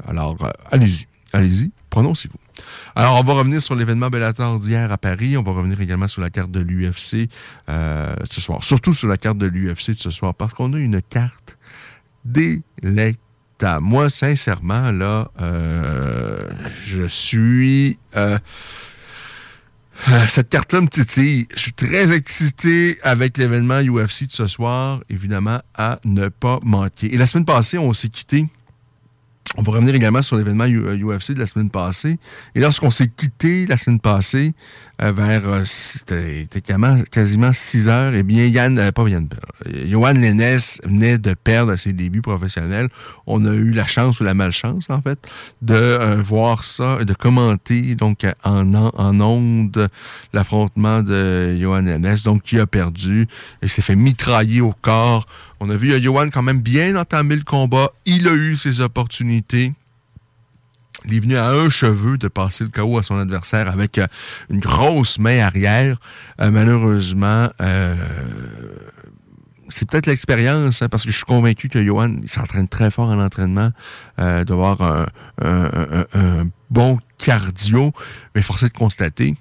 alors, 0.06 0.36
euh, 0.42 0.50
allez-y, 0.70 1.06
allez-y, 1.32 1.70
prononcez-vous. 1.90 2.38
Alors, 2.94 3.18
on 3.18 3.22
va 3.22 3.34
revenir 3.34 3.60
sur 3.60 3.74
l'événement 3.74 4.08
Bellator 4.08 4.58
d'hier 4.58 4.90
à 4.90 4.98
Paris. 4.98 5.36
On 5.36 5.42
va 5.42 5.52
revenir 5.52 5.80
également 5.80 6.08
sur 6.08 6.22
la 6.22 6.30
carte 6.30 6.50
de 6.50 6.60
l'UFC 6.60 7.28
euh, 7.68 8.14
ce 8.30 8.40
soir. 8.40 8.62
Surtout 8.64 8.94
sur 8.94 9.08
la 9.08 9.16
carte 9.16 9.38
de 9.38 9.46
l'UFC 9.46 9.90
de 9.90 10.00
ce 10.00 10.10
soir, 10.10 10.34
parce 10.34 10.54
qu'on 10.54 10.72
a 10.72 10.78
une 10.78 11.02
carte 11.02 11.58
délectable. 12.24 13.20
Moi, 13.62 14.10
sincèrement, 14.10 14.90
là, 14.90 15.30
euh, 15.40 16.48
je 16.84 17.06
suis... 17.06 17.98
Euh, 18.16 18.38
euh, 20.08 20.26
cette 20.28 20.50
carte-là 20.50 20.82
me 20.82 20.88
titille. 20.88 21.48
Je 21.54 21.60
suis 21.60 21.72
très 21.72 22.12
excité 22.12 22.98
avec 23.02 23.38
l'événement 23.38 23.80
UFC 23.80 24.26
de 24.26 24.32
ce 24.32 24.46
soir, 24.46 25.00
évidemment, 25.08 25.60
à 25.74 26.00
ne 26.04 26.28
pas 26.28 26.58
manquer. 26.62 27.14
Et 27.14 27.16
la 27.16 27.26
semaine 27.26 27.46
passée, 27.46 27.78
on 27.78 27.94
s'est 27.94 28.10
quitté 28.10 28.46
on 29.56 29.62
va 29.62 29.72
revenir 29.72 29.94
également 29.94 30.22
sur 30.22 30.36
l'événement 30.36 30.66
UFC 30.66 31.32
de 31.32 31.38
la 31.38 31.46
semaine 31.46 31.70
passée. 31.70 32.18
Et 32.54 32.60
lorsqu'on 32.60 32.90
s'est 32.90 33.08
quitté 33.08 33.66
la 33.66 33.76
semaine 33.76 34.00
passée, 34.00 34.54
euh, 35.02 35.12
vers 35.12 35.46
euh, 35.46 35.62
c'était 35.64 36.46
quasiment 37.10 37.52
6 37.52 37.88
heures, 37.88 38.14
eh 38.14 38.22
bien, 38.22 38.44
Yann, 38.46 38.78
euh, 38.78 38.92
pas 38.92 39.06
Yann, 39.06 39.28
Johan 39.86 40.12
Lennes 40.14 40.58
venait 40.84 41.18
de 41.18 41.34
perdre 41.34 41.76
ses 41.76 41.92
débuts 41.92 42.22
professionnels. 42.22 42.88
On 43.26 43.44
a 43.44 43.52
eu 43.52 43.72
la 43.72 43.86
chance 43.86 44.20
ou 44.20 44.24
la 44.24 44.32
malchance, 44.32 44.88
en 44.88 45.02
fait, 45.02 45.18
de 45.60 46.18
voir 46.22 46.64
ça 46.64 46.98
et 47.00 47.04
de 47.04 47.12
commenter 47.12 47.94
donc 47.94 48.26
en, 48.42 48.74
en 48.74 49.20
onde 49.20 49.88
l'affrontement 50.32 51.02
de 51.02 51.56
Johan 51.60 51.82
Lennes, 51.82 52.16
donc 52.24 52.42
qui 52.42 52.58
a 52.58 52.66
perdu 52.66 53.28
et 53.60 53.68
s'est 53.68 53.82
fait 53.82 53.96
mitrailler 53.96 54.62
au 54.62 54.74
corps. 54.80 55.26
On 55.60 55.70
a 55.70 55.76
vu 55.76 56.00
Johan 56.00 56.28
quand 56.30 56.42
même 56.42 56.60
bien 56.60 56.96
entamer 56.96 57.36
le 57.36 57.42
combat. 57.42 57.90
Il 58.04 58.28
a 58.28 58.32
eu 58.32 58.56
ses 58.56 58.80
opportunités. 58.80 59.72
Il 61.04 61.14
est 61.14 61.20
venu 61.20 61.36
à 61.36 61.50
un 61.50 61.68
cheveu 61.68 62.18
de 62.18 62.28
passer 62.28 62.64
le 62.64 62.70
KO 62.70 62.98
à 62.98 63.02
son 63.02 63.16
adversaire 63.16 63.68
avec 63.68 63.98
euh, 63.98 64.06
une 64.50 64.60
grosse 64.60 65.18
main 65.18 65.40
arrière. 65.40 65.98
Euh, 66.40 66.50
malheureusement, 66.50 67.48
euh, 67.60 67.94
c'est 69.68 69.88
peut-être 69.88 70.06
l'expérience, 70.06 70.82
hein, 70.82 70.88
parce 70.88 71.04
que 71.04 71.10
je 71.10 71.16
suis 71.16 71.24
convaincu 71.24 71.68
que 71.68 71.82
Johan 71.82 72.16
s'entraîne 72.26 72.68
très 72.68 72.90
fort 72.90 73.08
en 73.08 73.18
entraînement, 73.18 73.70
d'avoir 74.16 74.80
un, 74.80 75.06
un, 75.42 76.48
bon 76.70 76.98
cardio, 77.18 77.92
mais 78.34 78.42
forcé 78.42 78.68
de 78.68 78.72
constater 78.72 79.34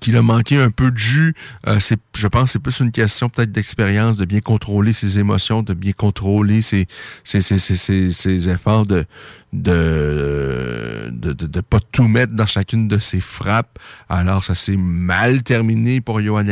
qu'il 0.00 0.16
a 0.16 0.22
manqué 0.22 0.56
un 0.56 0.70
peu 0.70 0.90
de 0.90 0.98
jus. 0.98 1.34
Euh, 1.66 1.78
je 2.16 2.26
pense 2.26 2.52
c'est 2.52 2.58
plus 2.58 2.80
une 2.80 2.92
question 2.92 3.28
peut-être 3.28 3.52
d'expérience, 3.52 4.16
de 4.16 4.24
bien 4.24 4.40
contrôler 4.40 4.92
ses 4.92 5.18
émotions, 5.18 5.62
de 5.62 5.74
bien 5.74 5.92
contrôler 5.92 6.62
ses, 6.62 6.86
ses, 7.24 7.40
ses, 7.40 8.12
ses 8.12 8.48
efforts 8.48 8.86
de 8.86 9.04
de, 9.52 11.60
pas 11.60 11.80
tout 11.92 12.06
mettre 12.06 12.34
dans 12.34 12.46
chacune 12.46 12.88
de 12.88 12.98
ses 12.98 13.20
frappes. 13.20 13.78
Alors, 14.08 14.44
ça 14.44 14.54
s'est 14.54 14.76
mal 14.76 15.42
terminé 15.42 16.00
pour 16.00 16.20
Johan 16.20 16.44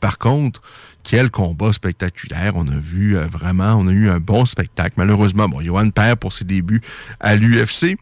Par 0.00 0.18
contre, 0.18 0.60
quel 1.04 1.30
combat 1.30 1.72
spectaculaire. 1.72 2.54
On 2.56 2.66
a 2.66 2.76
vu 2.76 3.16
euh, 3.16 3.26
vraiment, 3.26 3.74
on 3.74 3.86
a 3.86 3.92
eu 3.92 4.08
un 4.08 4.18
bon 4.18 4.44
spectacle. 4.44 4.94
Malheureusement, 4.96 5.48
bon, 5.48 5.60
Johan 5.60 5.90
perd 5.90 6.18
pour 6.18 6.32
ses 6.32 6.44
débuts 6.44 6.80
à 7.20 7.36
l'UFC. 7.36 7.96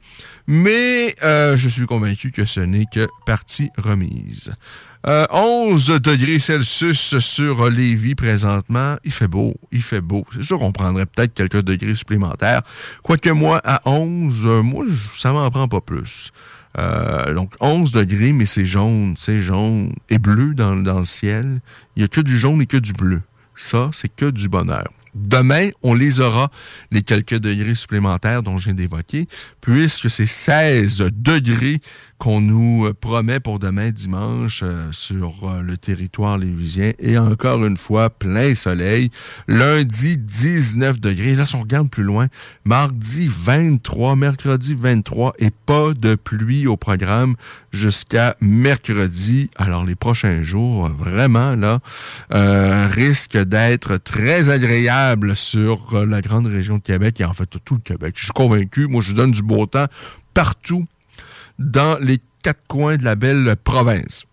Mais 0.47 1.15
euh, 1.23 1.57
je 1.57 1.69
suis 1.69 1.87
convaincu 1.87 2.33
que 2.33 2.45
ce 2.45 2.61
n'est 2.61 2.87
que 2.87 3.09
partie 3.27 3.71
remise. 3.79 4.53
11 5.05 5.91
euh, 5.91 5.99
degrés 5.99 6.39
Celsius 6.39 7.19
sur 7.19 7.69
Lévis 7.69 8.15
présentement. 8.15 8.97
Il 9.05 9.13
fait 9.13 9.27
beau, 9.27 9.55
il 9.73 9.83
fait 9.83 10.01
beau. 10.01 10.25
C'est 10.33 10.45
sûr 10.45 10.59
qu'on 10.59 10.73
prendrait 10.73 11.07
peut-être 11.07 11.35
quelques 11.35 11.63
degrés 11.63 11.97
supplémentaires. 11.97 12.63
Quoique 13.03 13.31
moi, 13.31 13.61
à 13.65 13.81
11, 13.85 14.43
euh, 14.45 14.63
moi, 14.63 14.85
ça 15.17 15.33
m'en 15.33 15.51
prend 15.51 15.67
pas 15.67 15.81
plus. 15.81 16.31
Donc 16.77 17.55
11 17.61 17.93
degrés, 17.93 18.33
mais 18.33 18.47
c'est 18.47 18.65
jaune, 18.65 19.15
c'est 19.17 19.41
jaune 19.41 19.95
et 20.09 20.19
bleu 20.19 20.55
dans, 20.55 20.77
dans 20.77 21.01
le 21.01 21.05
ciel. 21.05 21.61
Il 21.97 22.01
n'y 22.01 22.05
a 22.05 22.09
que 22.09 22.21
du 22.21 22.39
jaune 22.39 22.63
et 22.63 22.67
que 22.67 22.77
du 22.79 22.93
bleu. 22.93 23.23
Ça, 23.57 23.91
c'est 23.93 24.15
que 24.15 24.31
du 24.31 24.49
bonheur. 24.49 24.89
Demain, 25.15 25.69
on 25.83 25.93
les 25.93 26.21
aura, 26.21 26.51
les 26.91 27.03
quelques 27.03 27.39
degrés 27.39 27.75
supplémentaires 27.75 28.43
dont 28.43 28.57
je 28.57 28.65
viens 28.65 28.75
d'évoquer, 28.75 29.29
puisque 29.61 30.09
c'est 30.09 30.27
16 30.27 31.11
degrés 31.13 31.81
qu'on 32.23 32.41
nous 32.41 32.87
euh, 32.87 32.95
promet 32.95 33.41
pour 33.41 33.59
demain 33.59 33.91
dimanche 33.91 34.61
euh, 34.63 34.93
sur 34.93 35.41
euh, 35.43 35.61
le 35.61 35.77
territoire 35.77 36.39
lévisien. 36.39 36.93
Et 37.01 37.19
encore 37.19 37.65
une 37.65 37.77
fois, 37.77 38.11
plein 38.11 38.55
soleil. 38.55 39.11
Lundi, 39.49 40.19
19 40.19 41.01
degrés. 41.01 41.35
Là, 41.35 41.47
si 41.47 41.57
on 41.57 41.63
regarde 41.63 41.91
plus 41.91 42.05
loin, 42.05 42.29
mardi 42.65 43.29
23, 43.29 44.15
mercredi 44.15 44.77
23 44.79 45.33
et 45.41 45.51
pas 45.51 45.95
de 45.95 46.15
pluie 46.15 46.69
au 46.69 46.77
programme 46.77 47.35
jusqu'à 47.73 48.37
mercredi. 48.41 49.51
Alors, 49.57 49.85
les 49.85 49.97
prochains 49.97 50.45
jours, 50.45 50.91
vraiment, 50.91 51.57
là, 51.57 51.81
risquent 52.31 53.43
d'être 53.43 53.97
très 53.97 54.49
agréables 54.49 55.35
sur 55.35 56.07
la 56.07 56.21
grande 56.21 56.47
région 56.47 56.77
de 56.77 56.83
Québec 56.83 57.21
et 57.21 57.25
en 57.25 57.33
fait 57.33 57.51
tout 57.65 57.75
le 57.75 57.81
Québec. 57.81 58.15
Je 58.17 58.25
suis 58.25 58.33
convaincu. 58.33 58.87
Moi, 58.87 59.01
je 59.01 59.13
donne 59.13 59.33
du 59.33 59.43
beau 59.43 59.67
temps 59.67 59.87
partout 60.35 60.87
dans 61.59 61.99
les 62.01 62.21
quatre 62.43 62.67
coins 62.67 62.97
de 62.97 63.05
la 63.05 63.15
belle 63.15 63.57
province. 63.63 64.25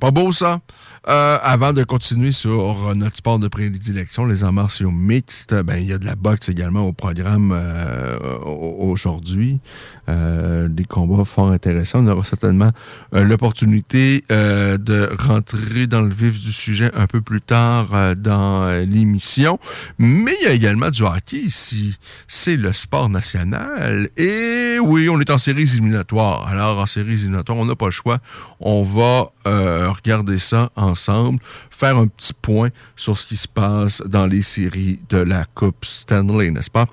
Pas 0.00 0.10
beau 0.10 0.32
ça? 0.32 0.60
Euh, 1.06 1.38
avant 1.42 1.72
de 1.72 1.84
continuer 1.84 2.32
sur 2.32 2.94
notre 2.94 3.16
sport 3.16 3.38
de 3.38 3.48
prédilection, 3.48 4.26
les 4.26 4.42
arts 4.42 4.52
martiaux 4.52 4.90
mixtes, 4.90 5.54
ben, 5.54 5.76
il 5.76 5.86
y 5.86 5.92
a 5.92 5.98
de 5.98 6.04
la 6.04 6.16
boxe 6.16 6.48
également 6.48 6.82
au 6.86 6.92
programme 6.92 7.52
euh, 7.54 8.18
aujourd'hui. 8.44 9.60
Euh, 10.08 10.68
des 10.68 10.84
combats 10.84 11.26
fort 11.26 11.50
intéressants. 11.50 12.02
On 12.02 12.08
aura 12.08 12.24
certainement 12.24 12.70
l'opportunité 13.12 14.24
de 14.30 15.10
rentrer 15.18 15.86
dans 15.86 16.00
le 16.00 16.14
vif 16.14 16.40
du 16.40 16.50
sujet 16.50 16.90
un 16.94 17.06
peu 17.06 17.20
plus 17.20 17.42
tard 17.42 18.16
dans 18.16 18.86
l'émission. 18.86 19.58
Mais 19.98 20.32
il 20.40 20.44
y 20.44 20.48
a 20.48 20.52
également 20.54 20.88
du 20.88 21.02
hockey 21.02 21.36
ici. 21.36 21.98
C'est 22.26 22.56
le 22.56 22.72
sport 22.72 23.10
national. 23.10 24.08
Et 24.16 24.78
oui, 24.82 25.10
on 25.10 25.20
est 25.20 25.28
en 25.28 25.36
séries 25.36 25.64
éliminatoires. 25.74 26.48
Alors, 26.48 26.78
en 26.78 26.86
séries 26.86 27.12
éliminatoires, 27.12 27.58
on 27.58 27.66
n'a 27.66 27.76
pas 27.76 27.86
le 27.86 27.92
choix. 27.92 28.18
On 28.60 28.82
va 28.82 29.30
regarder 29.44 30.38
ça 30.38 30.70
ensemble 30.74 30.87
ensemble, 30.88 31.38
faire 31.70 31.96
un 31.96 32.06
petit 32.06 32.32
point 32.32 32.70
sur 32.96 33.18
ce 33.18 33.26
qui 33.26 33.36
se 33.36 33.48
passe 33.48 34.02
dans 34.06 34.26
les 34.26 34.42
séries 34.42 34.98
de 35.08 35.18
la 35.18 35.44
Coupe 35.54 35.84
Stanley, 35.84 36.50
n'est-ce 36.50 36.70
pas? 36.70 36.86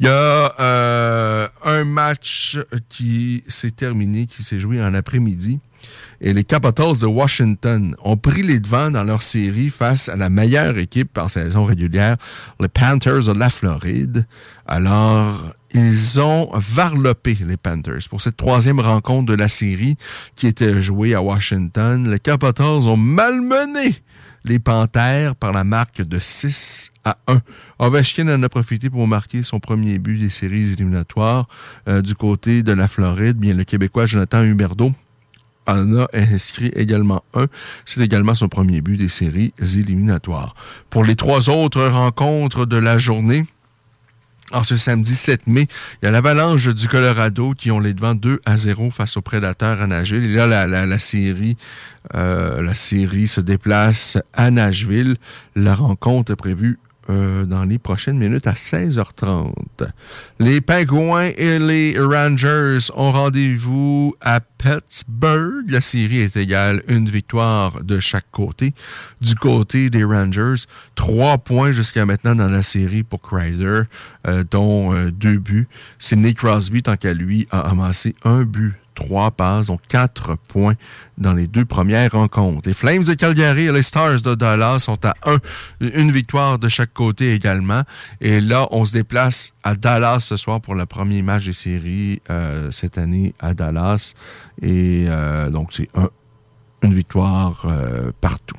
Il 0.00 0.06
y 0.06 0.08
a 0.08 0.54
euh, 0.60 1.48
un 1.64 1.84
match 1.84 2.58
qui 2.88 3.44
s'est 3.46 3.70
terminé, 3.70 4.26
qui 4.26 4.42
s'est 4.42 4.60
joué 4.60 4.82
en 4.82 4.94
après-midi. 4.94 5.60
Et 6.20 6.32
les 6.32 6.44
Capitals 6.44 6.98
de 7.00 7.06
Washington 7.06 7.96
ont 8.02 8.16
pris 8.16 8.42
les 8.42 8.60
devants 8.60 8.90
dans 8.90 9.02
leur 9.02 9.22
série 9.22 9.70
face 9.70 10.08
à 10.08 10.16
la 10.16 10.30
meilleure 10.30 10.78
équipe 10.78 11.18
en 11.18 11.28
saison 11.28 11.64
régulière, 11.64 12.16
les 12.60 12.68
Panthers 12.68 13.24
de 13.24 13.38
la 13.38 13.50
Floride. 13.50 14.26
Alors, 14.66 15.54
ils 15.74 16.20
ont 16.20 16.50
varlopé 16.54 17.36
les 17.40 17.56
Panthers 17.56 18.08
pour 18.10 18.20
cette 18.20 18.36
troisième 18.36 18.80
rencontre 18.80 19.26
de 19.26 19.34
la 19.34 19.48
série 19.48 19.96
qui 20.36 20.46
était 20.46 20.80
jouée 20.82 21.14
à 21.14 21.22
Washington. 21.22 22.10
Les 22.10 22.18
Capitals 22.18 22.86
ont 22.88 22.96
malmené 22.96 23.96
les 24.44 24.58
Panthers 24.58 25.34
par 25.36 25.52
la 25.52 25.64
marque 25.64 26.02
de 26.02 26.18
6 26.18 26.92
à 27.04 27.16
1. 27.26 27.40
Ovechkin 27.78 28.28
en 28.28 28.42
a 28.42 28.48
profité 28.48 28.90
pour 28.90 29.06
marquer 29.06 29.42
son 29.42 29.60
premier 29.60 29.98
but 29.98 30.18
des 30.18 30.30
séries 30.30 30.72
éliminatoires 30.72 31.48
euh, 31.88 32.02
du 32.02 32.14
côté 32.14 32.62
de 32.62 32.72
la 32.72 32.88
Floride. 32.88 33.38
Bien, 33.38 33.54
le 33.54 33.64
Québécois 33.64 34.06
Jonathan 34.06 34.42
Huberdeau 34.42 34.92
en 35.66 35.96
a 35.96 36.08
inscrit 36.12 36.72
également 36.74 37.22
un. 37.34 37.46
C'est 37.84 38.00
également 38.00 38.34
son 38.34 38.48
premier 38.48 38.80
but 38.80 38.96
des 38.96 39.08
séries 39.08 39.54
éliminatoires. 39.60 40.54
Pour 40.90 41.04
les 41.04 41.16
trois 41.16 41.48
autres 41.50 41.84
rencontres 41.84 42.66
de 42.66 42.76
la 42.76 42.98
journée, 42.98 43.44
en 44.50 44.64
ce 44.64 44.76
samedi 44.76 45.14
7 45.14 45.46
mai, 45.46 45.66
il 46.02 46.06
y 46.06 46.08
a 46.08 46.10
l'Avalanche 46.10 46.68
du 46.68 46.88
Colorado 46.88 47.52
qui 47.52 47.70
ont 47.70 47.78
les 47.78 47.94
devants 47.94 48.14
2 48.14 48.40
à 48.44 48.56
0 48.56 48.90
face 48.90 49.16
aux 49.16 49.22
Prédateurs 49.22 49.80
à 49.80 49.86
Nashville. 49.86 50.24
Et 50.24 50.34
là, 50.34 50.66
la, 50.66 50.98
série, 50.98 51.56
euh, 52.14 52.60
la 52.60 52.74
série 52.74 53.28
se 53.28 53.40
déplace 53.40 54.18
à 54.34 54.50
Nashville. 54.50 55.16
La 55.54 55.74
rencontre 55.74 56.32
est 56.32 56.36
prévue 56.36 56.78
euh, 57.10 57.44
dans 57.44 57.64
les 57.64 57.78
prochaines 57.78 58.18
minutes 58.18 58.46
à 58.46 58.52
16h30. 58.52 59.52
Les 60.38 60.60
Pingouins 60.60 61.30
et 61.36 61.58
les 61.58 61.98
Rangers 61.98 62.78
ont 62.94 63.10
rendez-vous 63.10 64.14
à 64.20 64.40
Pittsburgh. 64.40 65.68
La 65.68 65.80
série 65.80 66.20
est 66.20 66.36
égale 66.36 66.82
une 66.86 67.08
victoire 67.08 67.82
de 67.82 67.98
chaque 67.98 68.30
côté. 68.30 68.72
Du 69.20 69.34
côté 69.34 69.90
des 69.90 70.04
Rangers, 70.04 70.64
trois 70.94 71.38
points 71.38 71.72
jusqu'à 71.72 72.06
maintenant 72.06 72.36
dans 72.36 72.48
la 72.48 72.62
série 72.62 73.02
pour 73.02 73.20
Chrysler, 73.20 73.82
euh, 74.28 74.44
dont 74.48 74.94
euh, 74.94 75.10
deux 75.10 75.38
buts. 75.38 75.66
Nick 76.12 76.38
Crosby, 76.38 76.82
tant 76.82 76.96
qu'à 76.96 77.14
lui, 77.14 77.48
a 77.50 77.60
amassé 77.60 78.14
un 78.24 78.42
but 78.44 78.74
trois 79.02 79.30
passes, 79.30 79.66
donc 79.66 79.80
quatre 79.88 80.36
points 80.48 80.74
dans 81.18 81.34
les 81.34 81.46
deux 81.46 81.64
premières 81.64 82.12
rencontres. 82.12 82.68
Les 82.68 82.74
Flames 82.74 83.04
de 83.04 83.14
Calgary 83.14 83.66
et 83.66 83.72
les 83.72 83.82
Stars 83.82 84.22
de 84.22 84.34
Dallas 84.34 84.80
sont 84.80 85.04
à 85.04 85.14
un, 85.26 85.38
une 85.80 86.10
victoire 86.10 86.58
de 86.58 86.68
chaque 86.68 86.92
côté 86.92 87.32
également. 87.32 87.82
Et 88.20 88.40
là, 88.40 88.68
on 88.70 88.84
se 88.84 88.92
déplace 88.92 89.52
à 89.62 89.74
Dallas 89.74 90.20
ce 90.20 90.36
soir 90.36 90.60
pour 90.60 90.74
le 90.74 90.86
premier 90.86 91.22
match 91.22 91.44
des 91.46 91.52
séries 91.52 92.20
euh, 92.30 92.70
cette 92.70 92.98
année 92.98 93.34
à 93.40 93.54
Dallas. 93.54 94.14
Et 94.60 95.06
euh, 95.08 95.50
donc, 95.50 95.72
c'est 95.72 95.88
un, 95.94 96.08
une 96.82 96.94
victoire 96.94 97.66
euh, 97.68 98.12
partout. 98.20 98.56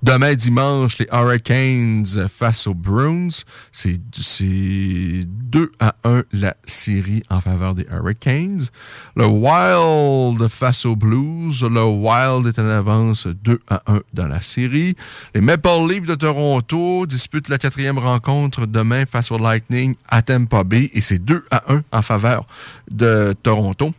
Demain 0.00 0.34
dimanche, 0.34 0.98
les 0.98 1.08
Hurricanes 1.12 2.28
face 2.28 2.68
aux 2.68 2.74
Bruins. 2.74 3.42
C'est 3.72 3.98
2 4.08 5.72
à 5.80 5.94
1 6.04 6.22
la 6.32 6.54
série 6.66 7.24
en 7.30 7.40
faveur 7.40 7.74
des 7.74 7.84
Hurricanes. 7.90 8.68
Le 9.16 9.26
Wild 9.26 10.46
face 10.48 10.86
aux 10.86 10.94
Blues. 10.94 11.64
Le 11.64 11.82
Wild 11.82 12.46
est 12.46 12.60
en 12.60 12.68
avance 12.68 13.26
2 13.26 13.60
à 13.68 13.82
1 13.88 14.00
dans 14.14 14.28
la 14.28 14.40
série. 14.40 14.94
Les 15.34 15.40
Maple 15.40 15.88
Leafs 15.88 16.06
de 16.06 16.14
Toronto 16.14 17.04
disputent 17.04 17.48
la 17.48 17.58
quatrième 17.58 17.98
rencontre 17.98 18.66
demain 18.66 19.04
face 19.04 19.32
au 19.32 19.38
Lightning 19.38 19.96
à 20.08 20.22
Tampa 20.22 20.62
Bay 20.62 20.90
et 20.94 21.00
c'est 21.00 21.18
2 21.18 21.44
à 21.50 21.72
1 21.72 21.82
en 21.90 22.02
faveur 22.02 22.46
de 22.88 23.34
Toronto. 23.42 23.92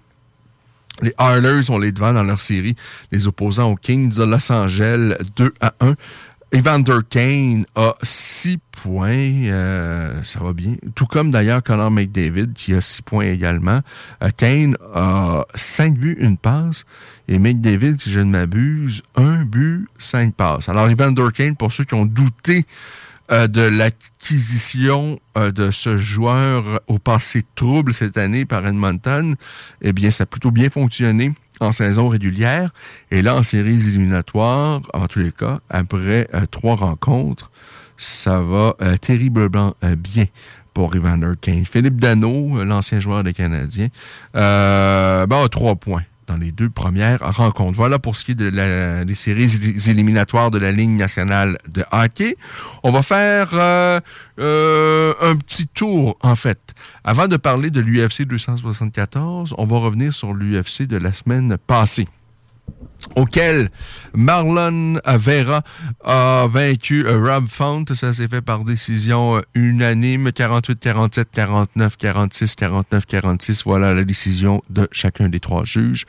Les 1.02 1.14
Oilers 1.20 1.70
ont 1.70 1.80
les 1.80 1.92
devants 1.92 2.14
dans 2.14 2.24
leur 2.24 2.42
série, 2.42 2.76
les 3.12 3.28
opposants 3.28 3.72
aux 3.72 3.76
Kings 3.76 4.14
de 4.16 4.24
Los 4.24 4.52
Angeles 4.52 5.16
2 5.36 5.54
à 5.62 5.74
1. 5.80 5.96
Evander 6.52 7.00
Kane 7.08 7.66
a 7.76 7.96
6 8.02 8.58
points, 8.72 9.50
euh, 9.52 10.24
ça 10.24 10.40
va 10.40 10.52
bien. 10.52 10.76
Tout 10.96 11.06
comme 11.06 11.30
d'ailleurs 11.30 11.62
Connor 11.62 11.92
McDavid 11.92 12.54
qui 12.54 12.74
a 12.74 12.82
6 12.82 13.04
points 13.04 13.26
également. 13.26 13.82
Euh, 14.24 14.30
Kane 14.36 14.76
a 14.96 15.46
5 15.54 15.96
buts, 15.96 16.18
une 16.20 16.38
passe. 16.38 16.86
Et 17.28 17.38
McDavid, 17.38 18.02
si 18.02 18.10
je 18.10 18.20
ne 18.20 18.32
m'abuse, 18.32 19.04
un 19.16 19.44
but, 19.44 19.88
5 20.00 20.34
passes. 20.34 20.70
Alors 20.70 20.90
Evander 20.90 21.28
Kane, 21.36 21.56
pour 21.56 21.72
ceux 21.72 21.84
qui 21.84 21.94
ont 21.94 22.08
douté 22.08 22.66
euh, 23.32 23.48
de 23.48 23.62
l'acquisition 23.62 25.20
euh, 25.38 25.52
de 25.52 25.72
ce 25.72 25.98
joueur 25.98 26.82
au 26.88 26.98
passé 26.98 27.44
trouble 27.56 27.94
cette 27.94 28.18
année 28.18 28.46
par 28.46 28.66
Edmonton, 28.66 29.36
eh 29.82 29.94
bien, 29.94 30.12
ça 30.12 30.24
a 30.24 30.26
plutôt 30.26 30.52
bien 30.52 30.70
fonctionné 30.70 31.34
en 31.60 31.72
saison 31.72 32.10
régulière. 32.10 32.72
Et 33.12 33.22
là, 33.22 33.36
en 33.36 33.44
séries 33.44 33.88
éliminatoires, 33.88 34.82
en 34.94 35.08
tous 35.08 35.20
les 35.20 35.32
cas, 35.32 35.60
après 35.70 36.28
euh, 36.34 36.46
trois 36.50 36.76
rencontres, 36.76 37.52
ça 37.98 38.42
va 38.42 38.78
terriblement 39.02 39.76
bien 39.98 40.24
pour 40.74 40.96
Evander 40.96 41.34
Kane. 41.42 41.66
Philippe 41.66 42.00
Dano, 42.00 42.64
l'ancien 42.64 43.02
joueur 43.02 43.26
des 43.26 43.34
Canadiens, 43.34 43.90
a 44.34 45.26
trois 45.52 45.76
points 45.76 46.06
dans 46.30 46.38
les 46.38 46.52
deux 46.52 46.70
premières 46.70 47.20
rencontres. 47.36 47.76
Voilà 47.76 48.00
pour 48.00 48.16
ce 48.16 48.24
qui 48.24 48.32
est 48.32 49.06
des 49.06 49.16
séries 49.16 49.52
éliminatoires 49.88 50.52
de 50.52 50.60
la 50.60 50.72
Ligue 50.72 50.92
nationale 50.92 51.58
de 51.68 51.84
hockey. 51.92 52.36
On 52.84 52.92
va 52.92 53.02
faire 53.02 53.50
euh, 53.54 54.00
euh, 54.40 55.14
un 55.22 55.36
petit 55.36 55.68
tour, 55.68 56.18
en 56.22 56.36
fait. 56.36 56.60
Avant 57.04 57.28
de 57.28 57.36
parler 57.36 57.72
de 57.72 57.82
l'UFC 57.82 58.26
274, 58.28 59.56
on 59.58 59.66
va 59.66 59.78
revenir 59.78 60.14
sur 60.14 60.34
l'UFC 60.34 60.84
de 60.84 60.98
la 60.98 61.14
semaine 61.14 61.58
passée 61.58 62.08
auquel 63.16 63.70
Marlon 64.14 65.00
Vera 65.06 65.62
a 66.04 66.48
vaincu 66.48 67.06
euh, 67.06 67.18
Rob 67.18 67.48
Font. 67.48 67.86
Ça 67.94 68.14
s'est 68.14 68.28
fait 68.28 68.42
par 68.42 68.64
décision 68.64 69.38
euh, 69.38 69.42
unanime, 69.56 70.30
48-47, 70.30 71.26
49-46, 71.36 72.56
49-46. 72.56 73.64
Voilà 73.66 73.94
la 73.94 74.04
décision 74.04 74.62
de 74.70 74.88
chacun 74.92 75.30
des 75.30 75.40
trois 75.40 75.66
juges. 75.66 76.06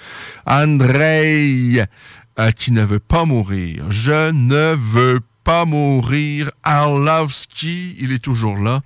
Andrei, 0.46 1.86
euh, 2.38 2.50
qui 2.52 2.72
ne 2.72 2.82
veut 2.82 3.00
pas 3.00 3.24
mourir. 3.24 3.86
Je 3.90 4.30
ne 4.30 4.74
veux 4.74 5.20
pas 5.44 5.64
mourir. 5.64 6.50
Arlovski, 6.62 7.96
il 8.00 8.12
est 8.12 8.22
toujours 8.22 8.56
là. 8.56 8.82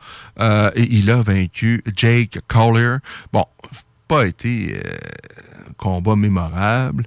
et 0.74 0.86
il 0.90 1.10
a 1.10 1.20
vaincu 1.20 1.82
Jake 1.96 2.38
Collier. 2.48 2.96
Bon, 3.32 3.44
pas 4.08 4.26
été 4.26 4.80
un 5.68 5.72
combat 5.76 6.16
mémorable. 6.16 7.04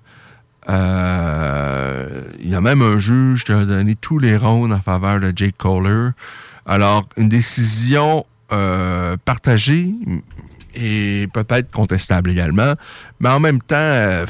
Euh, 0.69 2.23
il 2.39 2.49
y 2.49 2.55
a 2.55 2.61
même 2.61 2.81
un 2.81 2.99
juge 2.99 3.43
qui 3.43 3.51
a 3.51 3.65
donné 3.65 3.95
tous 3.95 4.19
les 4.19 4.37
rounds 4.37 4.73
en 4.73 4.81
faveur 4.81 5.19
de 5.19 5.31
Jake 5.35 5.55
Kohler. 5.57 6.09
Alors, 6.65 7.07
une 7.15 7.29
décision 7.29 8.25
euh, 8.51 9.15
partagée 9.23 9.93
et 10.75 11.27
peut-être 11.33 11.71
contestable 11.71 12.29
également, 12.29 12.73
mais 13.19 13.29
en 13.29 13.39
même 13.39 13.61
temps, 13.61 14.25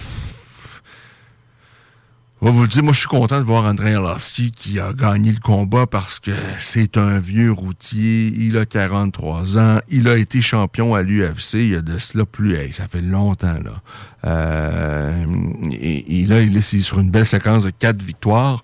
je 2.39 2.45
vais 2.45 2.51
vous 2.51 2.67
dire, 2.67 2.83
moi, 2.83 2.93
je 2.93 2.99
suis 2.99 3.07
content 3.07 3.39
de 3.39 3.45
voir 3.45 3.65
André 3.65 3.95
Arlovski 3.95 4.51
qui 4.51 4.79
a 4.79 4.93
gagné 4.93 5.31
le 5.31 5.39
combat 5.39 5.87
parce 5.87 6.19
que 6.19 6.31
c'est 6.59 6.97
un 6.97 7.17
vieux 7.17 7.51
routier. 7.51 8.31
Il 8.37 8.57
a 8.57 8.65
43 8.67 9.57
ans. 9.57 9.79
Il 9.89 10.07
a 10.07 10.17
été 10.17 10.43
champion 10.43 10.93
à 10.93 11.01
l'UFC. 11.01 11.55
Il 11.55 11.69
y 11.69 11.75
a 11.75 11.81
de 11.81 11.97
cela 11.97 12.25
plus. 12.25 12.55
ça 12.73 12.87
fait 12.87 13.01
longtemps, 13.01 13.57
là. 13.63 13.81
Euh, 14.25 15.25
et, 15.71 16.25
là, 16.25 16.41
il 16.41 16.55
est 16.55 16.61
sur 16.61 16.99
une 16.99 17.09
belle 17.09 17.25
séquence 17.25 17.63
de 17.63 17.71
quatre 17.71 18.03
victoires. 18.03 18.63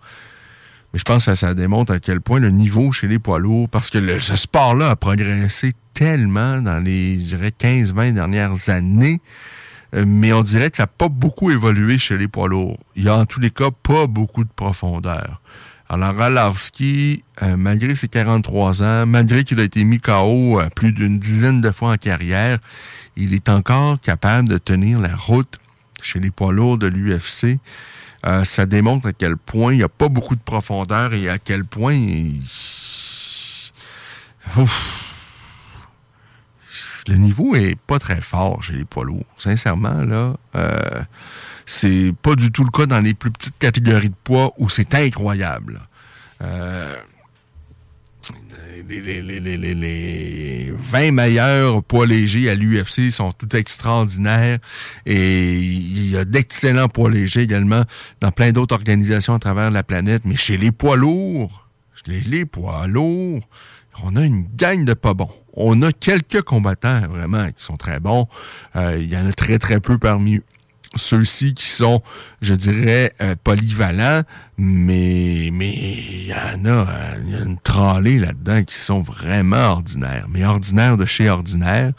Mais 0.94 1.00
je 1.00 1.04
pense 1.04 1.26
que 1.26 1.34
ça, 1.34 1.56
démontre 1.56 1.94
à 1.94 2.00
quel 2.00 2.22
point 2.22 2.40
le 2.40 2.52
niveau 2.52 2.92
chez 2.92 3.08
les 3.08 3.18
poids 3.18 3.40
lourds, 3.40 3.70
parce 3.70 3.90
que 3.90 4.20
ce 4.20 4.36
sport-là 4.36 4.92
a 4.92 4.96
progressé 4.96 5.74
tellement 5.96 6.62
dans 6.62 6.80
les, 6.84 7.20
je 7.20 7.26
dirais, 7.26 7.52
15-20 7.60 8.14
dernières 8.14 8.70
années. 8.70 9.20
Euh, 9.94 10.06
mais 10.08 10.34
on 10.34 10.44
dirait 10.44 10.72
que 10.72 10.78
ça 10.78 10.84
n'a 10.84 10.88
pas 10.88 11.10
beaucoup 11.10 11.52
évolué 11.52 11.98
chez 11.98 12.18
les 12.18 12.28
poids 12.28 12.48
lourds. 12.48 12.80
Il 12.96 13.04
y 13.04 13.10
a 13.10 13.16
en 13.16 13.26
tous 13.26 13.40
les 13.40 13.52
cas 13.52 13.70
pas 13.72 14.08
beaucoup 14.08 14.44
de 14.44 14.50
profondeur. 14.50 15.42
Alors, 15.90 16.20
Alavski, 16.20 17.24
euh, 17.44 17.56
malgré 17.56 17.96
ses 17.96 18.08
43 18.08 18.82
ans, 18.82 19.06
malgré 19.06 19.44
qu'il 19.44 19.60
a 19.60 19.64
été 19.64 19.84
mis 19.84 20.00
KO 20.00 20.60
euh, 20.60 20.70
plus 20.76 20.92
d'une 20.92 21.20
dizaine 21.20 21.62
de 21.62 21.70
fois 21.72 21.92
en 21.92 21.98
carrière, 21.98 22.58
il 23.16 23.34
est 23.34 23.50
encore 23.50 24.00
capable 24.00 24.50
de 24.50 24.58
tenir 24.58 25.00
la 25.00 25.16
route 25.16 25.60
chez 26.02 26.20
les 26.20 26.32
poids 26.32 26.52
lourds 26.52 26.78
de 26.78 26.88
l'UFC. 26.88 27.60
ça 28.44 28.66
démontre 28.66 29.08
à 29.08 29.14
quel 29.14 29.38
point 29.38 29.72
il 29.74 29.78
n'y 29.78 29.84
a 29.84 29.90
pas 29.90 30.10
beaucoup 30.10 30.36
de 30.36 30.42
profondeur 30.42 31.14
et 31.14 31.30
à 31.30 31.38
quel 31.38 31.64
point... 31.64 31.94
Il 31.94 32.42
le 37.08 37.16
niveau 37.16 37.56
est 37.56 37.76
pas 37.76 38.00
très 38.00 38.22
fort 38.22 38.64
chez 38.64 38.74
les 38.74 38.86
poids 38.86 39.04
lourds. 39.04 39.26
Sincèrement, 39.38 40.04
là, 40.04 40.36
euh, 40.56 41.04
c'est 41.66 42.14
pas 42.22 42.36
du 42.36 42.52
tout 42.52 42.64
le 42.64 42.72
cas 42.72 42.86
dans 42.86 43.02
les 43.02 43.14
plus 43.14 43.32
petites 43.32 43.58
catégories 43.58 44.10
de 44.10 44.16
poids 44.24 44.54
où 44.58 44.70
c'est 44.70 44.94
incroyable. 44.96 45.82
Euh, 46.42 46.96
les, 48.90 50.74
20 50.76 51.12
meilleurs 51.12 51.84
poids 51.84 52.06
légers 52.06 52.50
à 52.50 52.56
l'UFC 52.56 53.12
sont 53.12 53.32
tout 53.32 53.56
extraordinaires 53.56 54.60
et 55.06 55.56
il 55.58 56.12
y 56.12 56.18
a 56.18 56.26
d'excellents 56.26 56.90
poids 56.90 57.10
légers 57.10 57.42
également 57.42 57.84
dans 58.20 58.32
plein 58.32 58.52
d'autres 58.52 58.76
organisations 58.76 59.34
à 59.34 59.40
travers 59.40 59.72
la 59.72 59.84
planète. 59.84 60.24
Mais 60.26 60.36
chez 60.36 60.58
les 60.58 60.72
poids 60.72 60.96
lourds, 60.96 61.68
les, 62.06 62.22
les 62.22 62.46
poids 62.46 62.88
lourds, 62.88 63.48
on 64.04 64.16
a 64.16 64.24
une 64.24 64.48
gagne 64.56 64.86
de 64.86 64.94
pas 64.94 65.14
bons 65.14 65.32
on 65.54 65.82
a 65.82 65.92
quelques 65.92 66.42
combattants 66.42 67.02
vraiment 67.08 67.48
qui 67.52 67.64
sont 67.64 67.78
très 67.78 68.00
bons. 68.00 68.28
Euh, 68.76 68.98
il 69.00 69.12
y 69.12 69.18
en 69.18 69.28
a 69.28 69.34
très 69.34 69.60
très 69.60 69.80
peu 69.80 69.98
parmi 69.98 70.42
ceux-ci 70.96 71.54
qui 71.54 71.68
sont, 71.68 72.02
je 72.42 72.54
dirais, 72.54 73.14
euh, 73.22 73.36
polyvalents, 73.44 74.24
mais 74.58 75.50
mais 75.52 75.74
il 75.74 76.28
y 76.28 76.34
en 76.34 76.66
a, 76.66 76.88
il 77.24 77.32
y 77.32 77.36
a 77.36 77.44
une 77.44 77.58
tralée 77.58 78.20
là-dedans 78.20 78.64
qui 78.64 78.76
sont 78.76 79.02
vraiment 79.02 79.72
ordinaires, 79.72 80.26
mais 80.30 80.46
ordinaires 80.46 80.98
de 80.98 81.06
chez 81.06 81.30
ordinaire. 81.30 81.94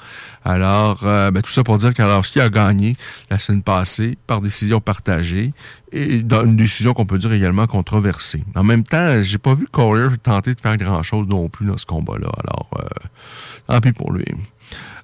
Alors, 0.44 1.00
euh, 1.04 1.30
ben, 1.30 1.42
tout 1.42 1.50
ça 1.50 1.64
pour 1.64 1.78
dire 1.78 1.94
qu'Arlovski 1.94 2.38
a 2.40 2.50
gagné 2.50 2.96
la 3.30 3.38
semaine 3.38 3.62
passée 3.62 4.18
par 4.26 4.42
décision 4.42 4.80
partagée 4.80 5.52
et 5.90 6.22
dans 6.22 6.44
une 6.44 6.57
décision 6.57 6.92
qu'on 6.92 7.07
peut 7.07 7.18
dire 7.18 7.33
également 7.33 7.66
controversée. 7.66 8.44
En 8.54 8.62
même 8.62 8.85
temps, 8.85 9.22
j'ai 9.22 9.38
pas 9.38 9.54
vu 9.54 9.66
Collier 9.66 10.16
tenter 10.22 10.54
de 10.54 10.61
faire 10.61 10.76
grand-chose 10.76 11.26
non 11.28 11.48
plus 11.48 11.66
dans 11.66 11.78
ce 11.78 11.87
combat-là. 11.87 12.30
Alors, 12.44 12.68
euh, 12.78 13.09
tant 13.68 13.80
pis 13.80 13.92
pour 13.92 14.12
lui. 14.12 14.26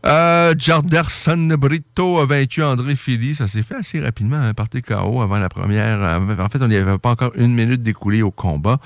Euh, 0.06 0.54
Jarderson 0.56 1.48
Brito 1.58 2.18
a 2.18 2.26
vaincu 2.26 2.62
André 2.62 2.96
Philly. 2.96 3.34
Ça 3.34 3.48
s'est 3.48 3.62
fait 3.62 3.74
assez 3.74 4.00
rapidement, 4.00 4.36
un 4.36 4.50
hein, 4.50 4.54
parti 4.54 4.80
KO 4.80 5.20
avant 5.20 5.38
la 5.38 5.48
première. 5.48 6.20
En 6.38 6.48
fait, 6.48 6.62
on 6.62 6.68
n'y 6.68 6.76
avait 6.76 6.98
pas 6.98 7.10
encore 7.10 7.32
une 7.36 7.54
minute 7.54 7.82
d'écoulée 7.82 8.22
au 8.22 8.30
combat. 8.30 8.78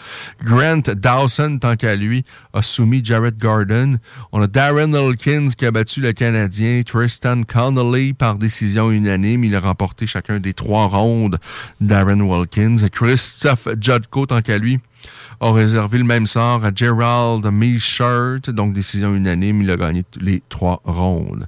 Grant 0.43 0.83
Dawson, 0.97 1.59
tant 1.61 1.77
qu'à 1.77 1.95
lui, 1.95 2.25
a 2.53 2.63
soumis 2.63 3.05
Jared 3.05 3.39
Gordon. 3.39 3.99
On 4.33 4.43
a 4.43 4.47
Darren 4.47 4.93
Elkins 4.93 5.49
qui 5.57 5.67
a 5.67 5.71
battu 5.71 6.01
le 6.01 6.13
Canadien 6.13 6.83
Tristan 6.85 7.43
Connolly 7.45 8.13
par 8.13 8.35
décision 8.37 8.91
unanime. 8.91 9.45
Il 9.45 9.55
a 9.55 9.61
remporté 9.61 10.07
chacun 10.07 10.41
des 10.41 10.53
trois 10.53 10.87
rondes. 10.87 11.39
Darren 11.81 12.21
Wilkins. 12.21 12.89
Christophe 12.91 13.69
Judko, 13.81 14.27
tant 14.27 14.43
qu'à 14.43 14.59
lui, 14.59 14.81
a 15.41 15.53
réservé 15.53 15.99
le 15.99 16.05
même 16.05 16.27
sort 16.27 16.65
à 16.65 16.71
Gerald 16.75 17.47
Meeshart. 17.47 18.51
Donc, 18.51 18.73
décision 18.73 19.15
unanime, 19.15 19.63
il 19.63 19.71
a 19.71 19.77
gagné 19.77 20.05
les 20.21 20.43
trois 20.49 20.81
rondes. 20.85 21.47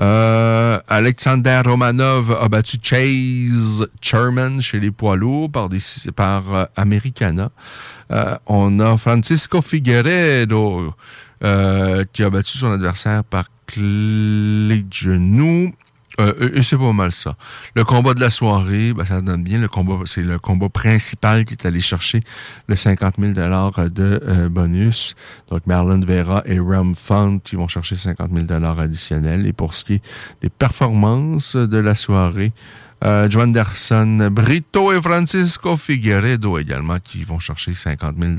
Euh, 0.00 0.78
Alexander 0.88 1.62
Romanov 1.64 2.36
a 2.40 2.48
battu 2.48 2.78
Chase 2.82 3.86
Sherman 4.00 4.60
chez 4.60 4.80
les 4.80 4.90
poids 4.90 5.16
lourds 5.16 5.50
par, 5.50 5.68
par 6.14 6.54
euh, 6.54 6.64
Americana. 6.76 7.50
Euh, 8.10 8.36
on 8.46 8.80
a 8.80 8.96
Francisco 8.96 9.60
Figueredo 9.60 10.94
qui 11.40 12.24
a 12.24 12.30
battu 12.30 12.58
son 12.58 12.72
adversaire 12.72 13.22
par 13.22 13.44
clé 13.66 14.82
de 14.82 14.92
genou. 14.92 15.72
Euh, 16.20 16.50
et 16.54 16.62
c'est 16.62 16.76
pas 16.76 16.92
mal 16.92 17.12
ça. 17.12 17.36
Le 17.74 17.84
combat 17.84 18.14
de 18.14 18.20
la 18.20 18.30
soirée, 18.30 18.92
ben, 18.92 19.04
ça 19.04 19.20
donne 19.20 19.42
bien. 19.42 19.58
Le 19.58 19.68
combat, 19.68 19.98
c'est 20.04 20.22
le 20.22 20.38
combat 20.38 20.68
principal 20.68 21.44
qui 21.44 21.54
est 21.54 21.66
allé 21.66 21.80
chercher 21.80 22.20
le 22.66 22.76
50 22.76 23.14
000 23.18 23.32
de 23.32 23.40
euh, 23.40 24.48
bonus. 24.48 25.14
Donc 25.50 25.66
Marlon 25.66 26.00
Vera 26.00 26.42
et 26.46 26.58
Ram 26.58 26.94
Font 26.94 27.38
qui 27.38 27.56
vont 27.56 27.68
chercher 27.68 27.96
50 27.96 28.30
000 28.48 28.64
additionnels. 28.78 29.46
Et 29.46 29.52
pour 29.52 29.74
ce 29.74 29.84
qui 29.84 29.94
est 29.94 30.02
des 30.42 30.50
performances 30.50 31.56
de 31.56 31.78
la 31.78 31.94
soirée, 31.94 32.52
euh, 33.04 33.30
Joe 33.30 33.44
Anderson, 33.44 34.28
Brito 34.32 34.92
et 34.92 35.00
Francisco 35.00 35.76
Figueredo 35.76 36.58
également 36.58 36.98
qui 36.98 37.22
vont 37.22 37.38
chercher 37.38 37.72
50 37.72 38.16
000 38.18 38.32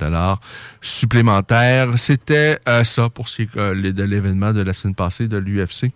supplémentaires. 0.82 1.98
C'était 1.98 2.60
euh, 2.68 2.84
ça 2.84 3.10
pour 3.10 3.30
ce 3.30 3.38
qui 3.38 3.42
est 3.44 3.58
euh, 3.58 3.92
de 3.94 4.04
l'événement 4.04 4.52
de 4.52 4.62
la 4.62 4.74
semaine 4.74 4.96
passée 4.96 5.28
de 5.28 5.38
l'UFC 5.38 5.92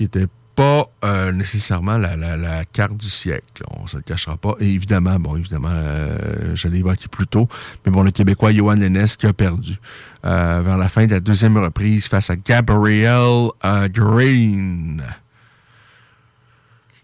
qui 0.00 0.04
n'était 0.04 0.32
pas 0.56 0.88
euh, 1.04 1.30
nécessairement 1.30 1.98
la, 1.98 2.64
carte 2.64 2.96
du 2.96 3.10
siècle. 3.10 3.62
On 3.76 3.82
ne 3.82 3.88
se 3.88 3.96
le 3.98 4.02
cachera 4.02 4.38
pas. 4.38 4.54
Et 4.58 4.66
évidemment, 4.66 5.18
bon, 5.18 5.36
évidemment, 5.36 5.72
euh, 5.72 6.54
je 6.54 6.68
l'ai 6.68 6.78
évoqué 6.78 7.06
plus 7.08 7.26
tôt, 7.26 7.48
mais 7.84 7.92
bon, 7.92 8.02
le 8.02 8.10
Québécois 8.10 8.50
Johan 8.52 8.76
Lennes 8.76 9.06
qui 9.18 9.26
a 9.26 9.34
perdu 9.34 9.78
euh, 10.24 10.62
vers 10.64 10.78
la 10.78 10.88
fin 10.88 11.06
de 11.06 11.12
la 11.12 11.20
deuxième 11.20 11.58
reprise 11.58 12.08
face 12.08 12.30
à 12.30 12.36
Gabriel 12.36 13.50
Green. 13.90 15.02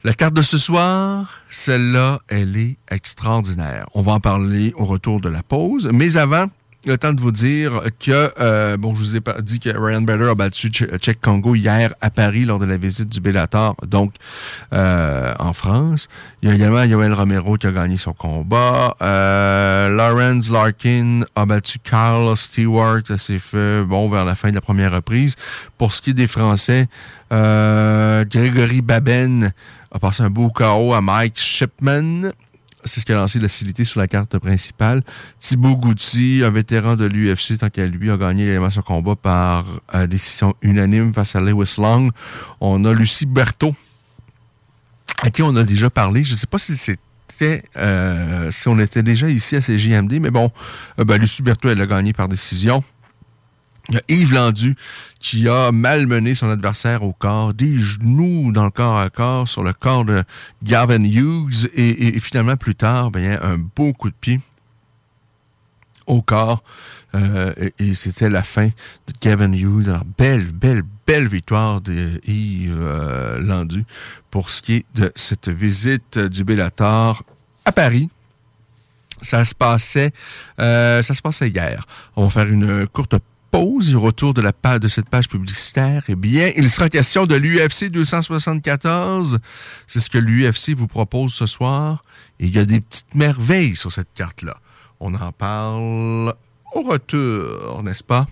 La 0.03 0.15
carte 0.15 0.35
de 0.35 0.43
ce 0.43 0.57
soir, 0.57 1.43
celle-là, 1.51 2.21
elle 2.29 2.57
est 2.57 2.79
extraordinaire. 2.91 3.89
On 3.93 4.01
va 4.01 4.13
en 4.13 4.21
parler 4.21 4.73
au 4.77 4.87
retour 4.87 5.21
de 5.21 5.29
la 5.29 5.43
pause. 5.43 5.91
Mais 5.93 6.17
avant, 6.17 6.47
le 6.87 6.97
temps 6.99 7.13
de 7.13 7.21
vous 7.21 7.33
dire 7.33 7.83
que, 7.99 8.33
euh, 8.39 8.77
bon, 8.77 8.95
je 8.95 9.03
vous 9.03 9.17
ai 9.17 9.21
dit 9.43 9.59
que 9.59 9.71
Ryan 9.71 10.03
Bader 10.03 10.31
a 10.31 10.35
battu 10.35 10.71
Czech 10.71 11.21
Congo 11.21 11.55
hier 11.55 11.95
à 12.01 12.11
Paris 12.11 12.45
lors 12.45 12.59
de 12.59 12.65
la 12.65 12.77
visite 12.77 13.09
du 13.09 13.21
Bellator, 13.21 13.75
donc 13.87 14.15
euh, 14.73 15.35
en 15.39 15.53
France. 15.53 16.09
Il 16.43 16.49
y 16.49 16.53
a 16.53 16.55
également 16.55 16.85
Yoel 16.85 17.13
Romero 17.13 17.57
qui 17.57 17.67
a 17.67 17.73
gagné 17.73 17.99
son 17.99 18.13
combat. 18.13 18.97
Euh, 19.03 19.89
Lawrence 19.89 20.51
Larkin 20.51 21.23
a 21.35 21.45
battu 21.45 21.79
Carl 21.81 22.37
Stewart 22.37 23.03
à 23.09 23.19
ses 23.19 23.41
feux, 23.41 23.85
bon, 23.85 24.09
vers 24.09 24.25
la 24.25 24.37
fin 24.37 24.51
de 24.51 24.55
la 24.55 24.61
première 24.61 24.93
reprise. 24.93 25.35
Pour 25.79 25.93
ce 25.93 26.01
qui 26.01 26.11
est 26.11 26.15
des 26.15 26.29
Français, 26.29 26.89
euh, 27.33 28.25
Grégory 28.25 28.81
Baben 28.81 29.53
a 29.91 29.99
passé 29.99 30.23
un 30.23 30.31
beau 30.31 30.51
KO 30.51 30.95
à 30.95 31.01
Mike 31.01 31.39
Shipman 31.39 32.33
c'est 32.87 33.01
ce 33.01 33.07
qui 33.07 33.13
a 33.13 33.17
lancé 33.17 33.39
l'hostilité 33.39 33.85
sur 33.85 34.01
la 34.01 34.07
carte 34.07 34.39
principale. 34.39 35.03
Thibaut 35.39 35.77
Goutti, 35.77 36.43
un 36.45 36.51
vétéran 36.51 36.97
de 36.97 37.05
l'UFC, 37.05 37.59
tant 37.59 37.71
qu'à 37.71 37.87
lui, 37.87 38.11
a 38.11 38.17
gagné 38.17 38.49
également 38.49 38.71
son 38.71 38.83
combat 38.83 39.17
par 39.17 39.67
euh, 39.95 40.07
décision 40.07 40.55
unanime 40.63 41.13
face 41.13 41.37
à 41.37 41.41
Lewis 41.41 41.75
Long. 41.79 42.11
On 42.61 42.85
a 42.85 42.93
Lucie 42.93 43.27
Berthaud, 43.27 43.75
à 45.23 45.31
qui 45.31 45.43
on 45.43 45.55
a 45.57 45.65
déjà 45.65 45.91
parlé. 45.91 46.25
Je 46.25 46.33
ne 46.33 46.39
sais 46.39 46.47
pas 46.47 46.59
si 46.59 46.97
euh, 47.43 48.51
si 48.51 48.69
on 48.69 48.79
était 48.79 49.03
déjà 49.03 49.29
ici 49.29 49.57
à 49.57 49.61
CJMD, 49.61 50.21
mais 50.21 50.31
bon, 50.31 50.51
euh, 50.99 51.05
ben, 51.05 51.19
Lucie 51.19 51.43
Berthaud, 51.43 51.69
elle 51.69 51.81
a 51.81 51.87
gagné 51.87 52.13
par 52.13 52.29
décision. 52.29 52.83
Yves 54.09 54.33
Landu 54.33 54.77
qui 55.21 55.49
a 55.49 55.73
malmené 55.73 56.35
son 56.35 56.51
adversaire 56.51 57.03
au 57.03 57.13
corps, 57.13 57.55
des 57.55 57.79
genoux 57.79 58.53
dans 58.53 58.65
le 58.65 58.71
corps 58.71 58.99
à 58.99 59.11
corps 59.11 59.49
sur 59.49 59.63
le 59.63 59.73
corps 59.73 60.05
de 60.05 60.23
Gavin 60.63 61.03
Hughes 61.05 61.69
et, 61.75 62.19
finalement 62.21 62.57
plus 62.57 62.75
tard, 62.75 63.11
ben, 63.11 63.39
un 63.43 63.59
beau 63.59 63.93
coup 63.93 64.11
de 64.11 64.15
pied 64.15 64.41
au 66.07 66.23
corps 66.23 66.63
euh, 67.15 67.53
et, 67.79 67.95
c'était 67.95 68.29
la 68.29 68.43
fin 68.43 68.67
de 68.67 69.13
Gavin 69.21 69.53
Hughes. 69.53 69.89
Alors, 69.89 70.05
belle, 70.19 70.53
belle, 70.53 70.83
belle 71.07 71.29
victoire 71.29 71.81
de 71.81 72.21
Yves 72.27 72.77
euh, 72.79 73.41
Landu 73.41 73.85
pour 74.31 74.51
ce 74.51 74.63
qui 74.63 74.75
est 74.75 74.87
de 74.95 75.13
cette 75.15 75.49
visite 75.49 76.19
du 76.19 76.45
Bellator 76.45 77.23
à 77.65 77.73
Paris. 77.73 78.11
Ça 79.23 79.45
se 79.45 79.55
passait, 79.55 80.13
euh, 80.61 81.03
ça 81.03 81.15
se 81.15 81.23
passait 81.23 81.49
hier. 81.49 81.87
On 82.17 82.25
va 82.25 82.31
faire 82.31 82.53
une 82.53 82.87
courte 82.87 83.17
pause 83.19 83.36
et 83.55 83.95
retour 83.95 84.35
de, 84.35 84.43
la 84.43 84.53
page, 84.53 84.81
de 84.81 84.89
cette 84.89 85.09
page 85.09 85.29
publicitaire, 85.29 86.05
eh 86.09 86.15
bien, 86.15 86.53
il 86.57 86.71
sera 86.71 86.91
question 86.91 87.27
de 87.27 87.35
l'UFC 87.35 87.91
274. 87.91 89.39
C'est 89.87 90.01
ce 90.01 90.11
que 90.11 90.19
l'UFC 90.19 90.75
vous 90.77 90.87
propose 90.87 91.33
ce 91.33 91.47
soir. 91.47 92.05
Et 92.39 92.47
il 92.47 92.55
y 92.55 92.59
a 92.59 92.67
des 92.67 92.81
petites 92.81 93.15
merveilles 93.15 93.77
sur 93.77 93.93
cette 93.93 94.13
carte-là. 94.15 94.59
On 95.01 95.15
en 95.15 95.33
parle 95.33 96.35
au 96.75 96.83
retour, 96.83 97.83
n'est-ce 97.83 98.05
pas, 98.05 98.27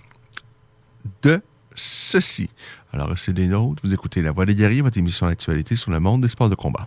de 1.22 1.40
ceci. 1.74 2.50
Alors, 2.92 3.10
c'est 3.16 3.32
des 3.32 3.48
nôtres. 3.48 3.80
Vous 3.82 3.94
écoutez 3.94 4.20
La 4.20 4.32
Voix 4.32 4.44
des 4.44 4.54
guerriers, 4.54 4.82
votre 4.82 4.98
émission 4.98 5.26
d'actualité 5.26 5.74
sur 5.76 5.90
le 5.90 6.00
monde 6.00 6.20
des 6.20 6.28
sports 6.28 6.50
de 6.50 6.54
combat. 6.54 6.86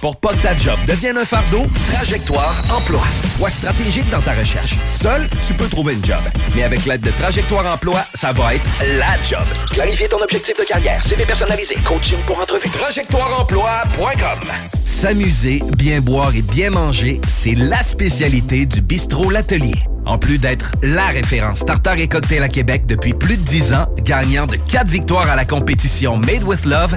Pour 0.00 0.16
pas 0.16 0.30
que 0.30 0.42
ta 0.42 0.56
job 0.56 0.78
devienne 0.86 1.18
un 1.18 1.26
fardeau, 1.26 1.66
Trajectoire 1.92 2.62
Emploi. 2.74 3.02
Sois 3.36 3.50
stratégique 3.50 4.08
dans 4.08 4.22
ta 4.22 4.32
recherche. 4.32 4.76
Seul, 4.92 5.28
tu 5.46 5.52
peux 5.52 5.68
trouver 5.68 5.92
une 5.92 6.04
job. 6.04 6.20
Mais 6.56 6.62
avec 6.62 6.86
l'aide 6.86 7.02
de 7.02 7.10
Trajectoire 7.10 7.66
Emploi, 7.66 8.00
ça 8.14 8.32
va 8.32 8.54
être 8.54 8.64
la 8.98 9.22
job. 9.28 9.44
Clarifier 9.70 10.08
ton 10.08 10.22
objectif 10.22 10.56
de 10.58 10.64
carrière, 10.64 11.04
CV 11.06 11.26
personnalisé, 11.26 11.74
coaching 11.84 12.16
pour 12.26 12.40
entrevue. 12.40 12.70
TrajectoireEmploi.com 12.70 14.38
S'amuser, 14.86 15.62
bien 15.76 16.00
boire 16.00 16.34
et 16.34 16.42
bien 16.42 16.70
manger, 16.70 17.20
c'est 17.28 17.54
la 17.54 17.82
spécialité 17.82 18.64
du 18.64 18.80
bistrot 18.80 19.30
L'Atelier. 19.30 19.76
En 20.06 20.16
plus 20.16 20.38
d'être 20.38 20.72
la 20.82 21.08
référence 21.08 21.64
tartare 21.64 21.98
et 21.98 22.08
cocktail 22.08 22.42
à 22.42 22.48
Québec 22.48 22.86
depuis 22.86 23.12
plus 23.12 23.36
de 23.36 23.42
10 23.42 23.74
ans, 23.74 23.86
gagnant 24.02 24.46
de 24.46 24.56
4 24.56 24.88
victoires 24.88 25.28
à 25.28 25.36
la 25.36 25.44
compétition 25.44 26.16
Made 26.16 26.42
with 26.42 26.64
Love, 26.64 26.96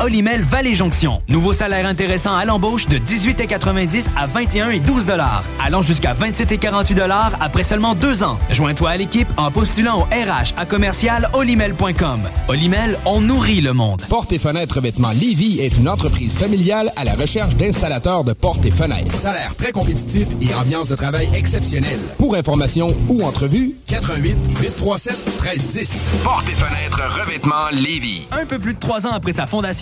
Olimel 0.00 0.42
Valley 0.42 0.74
Jonction. 0.74 1.22
Nouveau 1.28 1.52
salaire 1.52 1.86
intéressant 1.86 2.34
à 2.34 2.44
l'embauche 2.44 2.86
de 2.86 2.98
18,90 2.98 4.06
à 4.16 4.26
21 4.26 4.70
et 4.70 4.80
12 4.80 5.06
dollars, 5.06 5.44
allant 5.62 5.82
jusqu'à 5.82 6.14
27 6.14 6.52
et 6.52 6.58
48 6.58 6.94
dollars 6.94 7.32
après 7.40 7.62
seulement 7.62 7.94
deux 7.94 8.22
ans. 8.22 8.38
Joins-toi 8.50 8.90
à 8.90 8.96
l'équipe 8.96 9.28
en 9.36 9.50
postulant 9.50 10.00
au 10.00 10.02
RH 10.04 10.54
à 10.56 10.66
commercial 10.66 11.28
olimel.com. 11.32 12.20
Olimel, 12.48 12.98
on 13.04 13.20
nourrit 13.20 13.60
le 13.60 13.72
monde. 13.72 14.02
Porte 14.08 14.32
et 14.32 14.38
fenêtres 14.38 14.76
revêtement 14.76 15.10
Lévis 15.10 15.60
est 15.60 15.76
une 15.76 15.88
entreprise 15.88 16.36
familiale 16.36 16.92
à 16.96 17.04
la 17.04 17.14
recherche 17.14 17.56
d'installateurs 17.56 18.24
de 18.24 18.32
portes 18.32 18.64
et 18.64 18.70
fenêtres. 18.70 19.14
Salaire 19.14 19.54
très 19.56 19.72
compétitif 19.72 20.28
et 20.40 20.54
ambiance 20.54 20.88
de 20.88 20.96
travail 20.96 21.28
exceptionnelle. 21.34 21.98
Pour 22.18 22.34
information 22.34 22.94
ou 23.08 23.22
entrevue, 23.22 23.72
88 23.88 24.36
837 24.60 25.16
1310. 25.42 26.08
Porte 26.22 26.48
et 26.48 26.52
fenêtres 26.52 27.00
revêtement 27.20 27.68
Lévis. 27.72 28.26
Un 28.30 28.46
peu 28.46 28.58
plus 28.58 28.74
de 28.74 28.78
trois 28.78 29.06
ans 29.06 29.12
après 29.12 29.32
sa 29.32 29.46
fondation, 29.46 29.81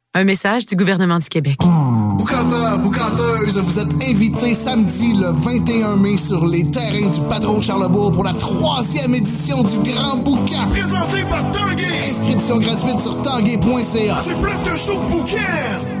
Un 0.13 0.25
message 0.25 0.65
du 0.65 0.75
gouvernement 0.75 1.19
du 1.19 1.29
Québec. 1.29 1.57
Boucanteur, 2.17 2.79
boucanteuse, 2.79 3.57
vous 3.57 3.79
êtes 3.79 3.93
invités 4.09 4.53
samedi 4.53 5.13
le 5.13 5.29
21 5.29 5.95
mai 5.95 6.17
sur 6.17 6.45
les 6.45 6.69
terrains 6.69 7.07
du 7.07 7.21
Patron 7.29 7.61
Charlebourg 7.61 8.11
pour 8.11 8.25
la 8.25 8.33
troisième 8.33 9.15
édition 9.15 9.63
du 9.63 9.89
Grand 9.89 10.17
Boucan. 10.17 10.67
Présenté 10.69 11.23
par 11.29 11.49
Tanguay. 11.53 12.09
Inscription 12.09 12.57
gratuite 12.57 12.99
sur 12.99 13.21
tanguay.ca. 13.21 14.17
C'est 14.25 14.41
plus 14.41 14.63
qu'un 14.65 14.75
show 14.75 14.99
de 14.99 15.09
bouquin. 15.09 16.00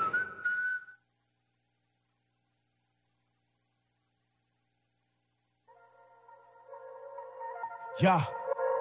Ya, 8.01 8.17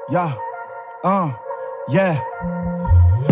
ya, 0.08 0.34
un, 1.04 1.36
yeah. 1.88 2.16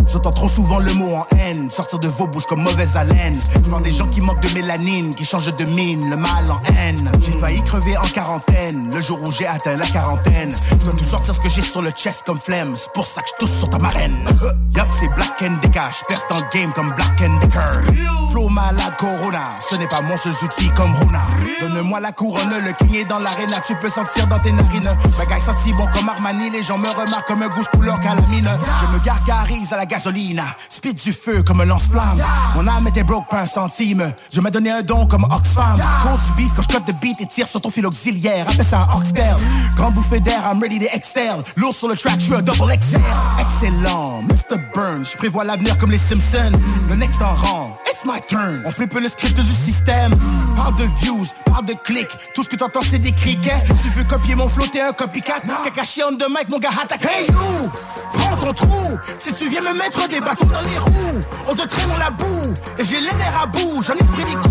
J'entends 0.06 0.30
trop 0.30 0.48
souvent 0.48 0.78
le 0.78 0.92
mot 0.94 1.14
en 1.14 1.26
haine 1.36 1.70
sortir 1.70 1.98
de 1.98 2.08
vos 2.08 2.26
bouches 2.26 2.46
comme 2.46 2.62
mauvaise 2.62 2.96
haleine. 2.96 3.34
Je 3.64 3.70
vois 3.70 3.80
des 3.80 3.90
gens 3.90 4.06
qui 4.06 4.20
manquent 4.20 4.40
de 4.42 4.52
mélanine, 4.54 5.14
qui 5.14 5.24
changent 5.24 5.54
de 5.54 5.64
mine, 5.72 6.08
le 6.10 6.16
mal 6.16 6.50
en 6.50 6.60
haine. 6.76 7.10
J'ai 7.24 7.32
failli 7.32 7.62
crever 7.62 7.96
en 7.96 8.06
quarantaine, 8.08 8.90
le 8.94 9.00
jour 9.00 9.18
où 9.22 9.30
j'ai 9.32 9.46
atteint 9.46 9.76
la 9.76 9.86
quarantaine. 9.86 10.50
Je 10.70 10.74
dois 10.76 10.92
tout 10.94 11.04
sortir 11.04 11.34
ce 11.34 11.40
que 11.40 11.48
j'ai 11.48 11.62
sur 11.62 11.82
le 11.82 11.90
chest 11.90 12.22
comme 12.26 12.40
flemme, 12.40 12.74
c'est 12.74 12.92
pour 12.92 13.06
ça 13.06 13.22
que 13.22 13.28
je 13.28 13.46
tousse 13.46 13.58
sur 13.58 13.70
ta 13.70 13.78
marraine. 13.78 14.16
Yup, 14.76 14.88
c'est 14.92 15.08
Black 15.14 15.42
and 15.42 15.58
Decker, 15.62 15.90
je 15.98 16.04
perce 16.06 16.26
dans 16.30 16.38
le 16.38 16.46
game 16.52 16.72
comme 16.72 16.90
Black 16.90 17.20
and 17.20 17.38
Decker. 17.40 17.92
Flow 18.30 18.48
malade 18.48 18.94
Corona, 18.98 19.44
ce 19.68 19.76
n'est 19.76 19.88
pas 19.88 20.00
mon 20.00 20.16
seul 20.16 20.32
outil 20.42 20.70
comme 20.70 20.94
Rona. 20.94 21.22
Donne-moi 21.60 22.00
la 22.00 22.12
couronne, 22.12 22.56
le 22.62 22.72
king 22.72 22.94
est 22.94 23.08
dans 23.08 23.18
l'arène, 23.18 23.50
tu 23.66 23.74
peux 23.76 23.88
sentir 23.88 24.26
dans 24.26 24.38
tes 24.38 24.52
narines. 24.52 24.90
Bagaille 25.18 25.40
senti 25.40 25.72
bon 25.72 25.84
comme 25.92 26.08
Armani, 26.08 26.50
les 26.50 26.62
gens 26.62 26.78
me 26.78 26.88
remarquent 26.88 27.26
comme 27.26 27.42
un 27.42 27.48
goût 27.48 27.64
couleur 27.72 27.98
calamine. 28.00 28.48
Je 28.82 28.94
me 28.94 29.04
gargarise 29.04 29.72
à 29.72 29.76
la 29.76 29.86
gasoline, 29.88 30.42
spit 30.68 30.94
du 30.94 31.12
feu 31.12 31.42
comme 31.42 31.60
un 31.60 31.64
lance-flamme. 31.64 32.22
Mon 32.54 32.66
âme 32.68 32.86
était 32.86 33.02
broke 33.02 33.28
pas 33.28 33.42
un 33.42 33.46
centime, 33.46 34.12
je 34.32 34.40
m'ai 34.40 34.50
donné 34.50 34.70
un 34.70 34.82
don 34.82 35.06
comme 35.06 35.24
Oxfam. 35.24 35.80
Cause 36.02 36.20
du 36.26 36.42
beef 36.42 36.52
quand 36.54 36.62
je 36.62 36.68
cote 36.68 36.86
de 36.86 36.92
beat 36.92 37.20
et 37.20 37.26
tire 37.26 37.48
sur 37.48 37.60
ton 37.60 37.70
fil 37.70 37.86
auxiliaire, 37.86 38.48
appelle 38.48 38.64
ça 38.64 38.86
un 38.90 38.96
Oxtail. 38.96 39.36
Grand 39.76 39.90
bouffée 39.90 40.20
d'air, 40.20 40.42
I'm 40.50 40.60
ready 40.60 40.78
to 40.78 40.86
excel. 40.92 41.42
Lourd 41.56 41.74
sur 41.74 41.88
le 41.88 41.96
track, 41.96 42.20
je 42.20 42.26
suis 42.26 42.34
un 42.34 42.42
double 42.42 42.76
XL. 42.78 43.00
Excellent, 43.40 44.22
Mr. 44.22 44.58
Burns, 44.74 45.10
je 45.12 45.16
prévois 45.16 45.44
l'avenir 45.44 45.76
comme 45.78 45.90
les 45.90 45.98
Simpsons. 45.98 46.52
Le 46.88 46.94
next 46.94 47.20
en 47.22 47.34
rang, 47.34 47.76
it's 47.86 48.04
my 48.04 48.20
turn. 48.28 48.62
On 48.66 48.70
flippe 48.70 48.94
le 48.94 49.08
script 49.08 49.36
du 49.36 49.44
système. 49.44 50.14
Parle 50.56 50.76
de 50.76 50.84
views, 51.00 51.26
parle 51.44 51.64
de 51.64 51.74
clics. 51.74 52.08
Tout 52.34 52.42
ce 52.42 52.48
que 52.48 52.56
t'entends, 52.56 52.82
c'est 52.82 52.98
des 52.98 53.12
criquets. 53.12 53.64
Tu 53.82 53.88
veux 53.90 54.04
copier 54.04 54.34
mon 54.34 54.48
flow, 54.48 54.66
t'es 54.66 54.80
un 54.80 54.92
copycat. 54.92 55.38
Kakashi 55.64 56.02
on 56.02 56.16
the 56.16 56.28
mic, 56.28 56.48
mon 56.48 56.58
gars, 56.58 56.70
attaque. 56.82 57.04
Hey 57.04 57.26
you, 57.26 57.70
prends 58.12 58.36
ton 58.36 58.52
trou. 58.52 58.98
Si 59.18 59.32
tu 59.32 59.48
viens 59.48 59.62
me 59.72 59.78
mettre 59.78 60.08
des 60.08 60.20
bâtons 60.20 60.46
dans 60.46 60.60
les 60.60 60.78
roues, 60.78 61.20
on 61.48 61.54
te 61.54 61.66
traîne 61.66 61.88
dans 61.88 61.98
la 61.98 62.10
boue. 62.10 62.54
Et 62.78 62.84
j'ai 62.84 63.00
les 63.00 63.12
nerfs 63.12 63.40
à 63.42 63.46
bout, 63.46 63.82
j'en 63.82 63.94
ai 63.94 64.04
pris. 64.04 64.47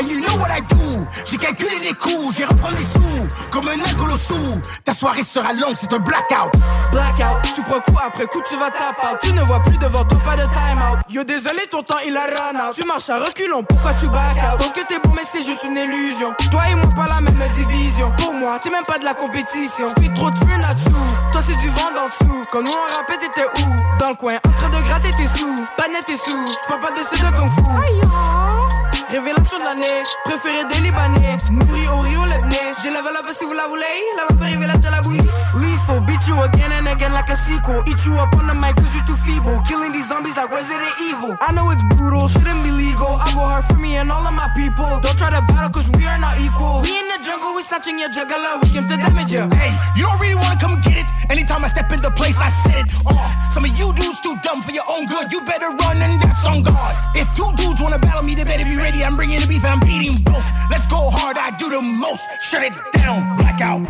And 0.00 0.08
you 0.08 0.20
know 0.22 0.34
what 0.40 0.48
I 0.48 0.62
do? 0.62 1.06
J'ai 1.26 1.36
calculé 1.36 1.78
les 1.82 1.92
coups, 1.92 2.34
j'ai 2.34 2.46
reprendre 2.46 2.74
les 2.78 2.84
sous. 2.84 3.28
Comme 3.50 3.68
un 3.68 4.16
sous. 4.16 4.58
Ta 4.82 4.94
soirée 4.94 5.22
sera 5.22 5.52
longue, 5.52 5.74
c'est 5.78 5.92
un 5.92 5.98
blackout. 5.98 6.50
Blackout, 6.90 7.52
tu 7.54 7.60
prends 7.60 7.80
coup 7.80 7.98
après 8.02 8.24
coup, 8.24 8.40
tu 8.48 8.56
vas 8.56 8.70
taper 8.70 9.12
out. 9.12 9.18
Tu 9.22 9.30
ne 9.34 9.42
vois 9.42 9.60
plus 9.60 9.76
devant 9.76 10.02
toi, 10.04 10.18
pas 10.24 10.36
de 10.36 10.44
time 10.44 10.80
out. 10.80 11.00
Yo, 11.10 11.22
désolé, 11.22 11.66
ton 11.70 11.82
temps 11.82 11.98
il 12.06 12.16
a 12.16 12.22
run 12.22 12.66
out. 12.66 12.74
Tu 12.74 12.86
marches 12.86 13.10
à 13.10 13.18
reculons, 13.18 13.62
pourquoi 13.62 13.92
tu 14.00 14.08
back 14.08 14.38
out? 14.38 14.58
Pense 14.58 14.72
que 14.72 14.86
t'es 14.86 14.98
bon, 15.04 15.12
mais 15.14 15.24
c'est 15.30 15.44
juste 15.44 15.64
une 15.64 15.76
illusion. 15.76 16.32
Toi 16.50 16.62
et 16.70 16.76
moi, 16.76 16.88
pas 16.96 17.04
la 17.06 17.20
même 17.20 17.50
division. 17.52 18.10
Pour 18.16 18.32
moi, 18.32 18.58
t'es 18.58 18.70
même 18.70 18.84
pas 18.84 18.98
de 18.98 19.04
la 19.04 19.12
compétition. 19.12 19.90
Speed 19.90 20.14
trop 20.14 20.30
de 20.30 20.38
feu 20.38 20.56
là-dessous. 20.58 21.12
Toi, 21.30 21.42
c'est 21.46 21.58
du 21.58 21.68
vent 21.68 21.92
d'en 21.94 22.08
dessous. 22.08 22.42
Quand 22.50 22.62
nous 22.62 22.72
on 22.72 22.96
rappait, 22.96 23.18
t'étais 23.18 23.46
où? 23.46 23.98
Dans 23.98 24.08
le 24.08 24.14
coin, 24.14 24.36
en 24.36 24.52
train 24.52 24.70
de 24.70 24.82
gratter 24.82 25.10
tes 25.10 25.28
sous. 25.38 25.54
Pas 25.76 25.88
net 25.88 26.06
tes 26.06 26.16
sous. 26.16 26.46
J'parle 26.62 26.80
pas 26.80 26.90
de 26.90 27.02
ces 27.02 27.18
deux 27.18 27.32
kung 27.32 27.50
fu. 27.50 28.69
Révélation 29.10 29.58
de 29.58 29.64
l'année, 29.64 30.02
préféré 30.24 30.62
des 30.70 30.80
Libanais. 30.86 31.36
Nourri 31.50 31.88
au 31.88 31.98
Rio 31.98 32.24
Lebné. 32.26 32.62
J'ai 32.80 32.90
level 32.90 33.16
up 33.18 33.26
si 33.34 33.44
vous 33.44 33.52
la 33.52 33.66
voulez. 33.66 33.82
La 34.16 34.22
va 34.30 34.38
faire 34.38 34.54
révéler 34.54 34.78
de 34.78 34.88
la 34.88 35.00
bouille. 35.02 35.18
Lethal, 35.58 36.00
beat 36.06 36.22
you 36.28 36.40
again 36.42 36.70
and 36.70 36.86
again 36.86 37.12
like 37.12 37.28
a 37.28 37.36
sequel. 37.36 37.82
Eat 37.90 38.06
you 38.06 38.14
up 38.14 38.30
on 38.38 38.46
the 38.46 38.54
mic 38.54 38.76
cause 38.76 38.94
you 38.94 39.02
too 39.04 39.16
feeble. 39.26 39.58
Killing 39.66 39.90
these 39.90 40.06
zombies 40.08 40.36
like 40.36 40.50
Resident 40.54 40.94
Evil. 41.02 41.34
I 41.42 41.50
know 41.50 41.70
it's 41.72 41.82
brutal, 41.98 42.28
shouldn't 42.28 42.62
be 42.62 42.70
legal. 42.70 43.10
I 43.18 43.34
go 43.34 43.42
hard 43.42 43.64
for 43.64 43.74
me 43.74 43.96
and 43.98 44.12
all 44.12 44.22
of 44.22 44.32
my 44.32 44.46
people. 44.54 44.86
Don't 45.02 45.18
try 45.18 45.30
to 45.34 45.42
battle 45.42 45.70
cause 45.74 45.90
we 45.90 46.06
are 46.06 46.18
not 46.22 46.38
equal. 46.38 46.86
We 46.86 46.94
in 46.94 47.06
the 47.10 47.18
jungle, 47.26 47.50
we 47.58 47.62
snatching 47.66 47.98
your 47.98 48.10
juggler. 48.14 48.62
We 48.62 48.70
came 48.70 48.86
to 48.86 48.96
damage 48.96 49.34
you. 49.34 49.42
Hey, 49.58 49.74
you 49.98 50.06
don't 50.06 50.22
really 50.22 50.38
wanna 50.38 50.54
come 50.62 50.78
get 50.86 51.02
it. 51.02 51.10
Anytime 51.34 51.64
I 51.66 51.68
step 51.68 51.90
in 51.90 51.98
the 51.98 52.14
place, 52.14 52.38
I 52.38 52.50
set 52.62 52.78
it 52.78 52.94
off. 53.10 53.26
Some 53.50 53.66
of 53.66 53.74
you 53.74 53.90
dudes 53.92 54.20
too 54.22 54.38
dumb 54.46 54.62
for 54.62 54.70
your 54.70 54.86
own 54.86 55.06
good. 55.10 55.34
You 55.34 55.42
better 55.42 55.74
run 55.82 55.98
and 55.98 56.14
that's 56.22 56.46
on 56.46 56.62
God. 56.62 56.94
If 57.18 57.26
two 57.34 57.50
dudes 57.58 57.82
wanna 57.82 57.98
battle 57.98 58.22
me, 58.22 58.38
they 58.38 58.44
better 58.46 58.64
be 58.64 58.78
ready. 58.78 58.99
I'm 59.04 59.14
bringing 59.14 59.40
the 59.40 59.46
beef, 59.46 59.64
I'm 59.64 59.80
beating 59.80 60.22
both. 60.24 60.50
Let's 60.70 60.86
go 60.86 61.10
hard, 61.10 61.36
I 61.38 61.50
do 61.58 61.70
the 61.70 61.82
most. 61.98 62.26
Shut 62.42 62.62
it 62.62 62.76
down, 62.92 63.36
blackout. 63.36 63.86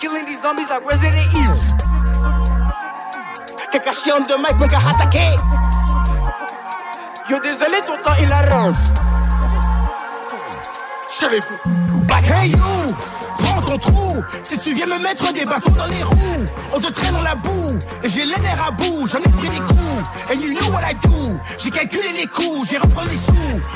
Killing 0.00 0.26
these 0.26 0.42
zombies 0.42 0.70
like 0.70 0.84
Resident 0.84 1.26
Evil. 1.34 1.56
Kakashi 3.72 4.12
on 4.12 4.24
the 4.24 4.38
mic, 4.38 4.56
nigga, 4.56 4.78
attaqué. 4.78 5.36
Yo, 7.28 7.40
désolé, 7.40 7.80
ton 7.80 7.96
temps 8.02 8.16
il 8.20 8.32
arrange. 8.32 8.76
Hey 12.28 12.48
you, 12.48 12.58
prends 12.58 12.75
Si 14.42 14.58
tu 14.58 14.74
viens 14.74 14.86
me 14.86 15.02
mettre 15.02 15.32
des 15.32 15.44
bâtons 15.44 15.72
dans 15.72 15.86
les 15.86 16.02
roues, 16.02 16.44
on 16.72 16.78
te 16.78 16.86
traîne 16.92 17.12
dans 17.12 17.22
la 17.22 17.34
boue. 17.34 17.76
Et 18.04 18.08
j'ai 18.08 18.24
les 18.24 18.34
à 18.34 18.70
bout, 18.70 19.08
j'en 19.08 19.18
ai 19.18 19.28
pris 19.28 19.48
des 19.48 19.58
coups. 19.58 19.80
And 20.30 20.40
you 20.40 20.54
know 20.54 20.70
what 20.70 20.82
I 20.88 20.94
do. 21.02 21.36
J'ai 21.58 21.70
calculé 21.70 22.12
les 22.16 22.26
coups, 22.26 22.70
j'ai 22.70 22.78
repris 22.78 23.06
les 23.08 23.16
sous. 23.16 23.32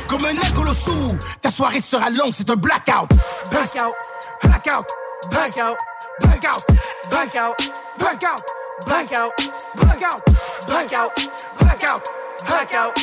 Comme 0.07 0.25
un 0.25 0.39
alcool 0.47 0.69
sous. 0.69 1.19
Ta 1.43 1.51
soirée 1.51 1.81
sera 1.81 2.09
longue, 2.09 2.33
c'est 2.33 2.49
un 2.51 2.57
blackout. 2.57 3.09
Blackout, 3.51 3.95
blackout, 4.43 4.87
blackout, 5.31 5.77
blackout, 6.21 6.65
blackout, 7.11 7.57
blackout, 7.99 8.43
blackout, 8.87 9.33
blackout, 9.67 10.23
blackout, 10.23 10.23
blackout, 10.69 11.13
blackout, 11.59 12.03
blackout, 12.47 12.95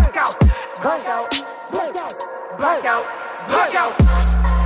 blackout, 0.00 1.28
blackout, 1.72 2.16
blackout, 2.58 3.04
blackout. 3.48 4.65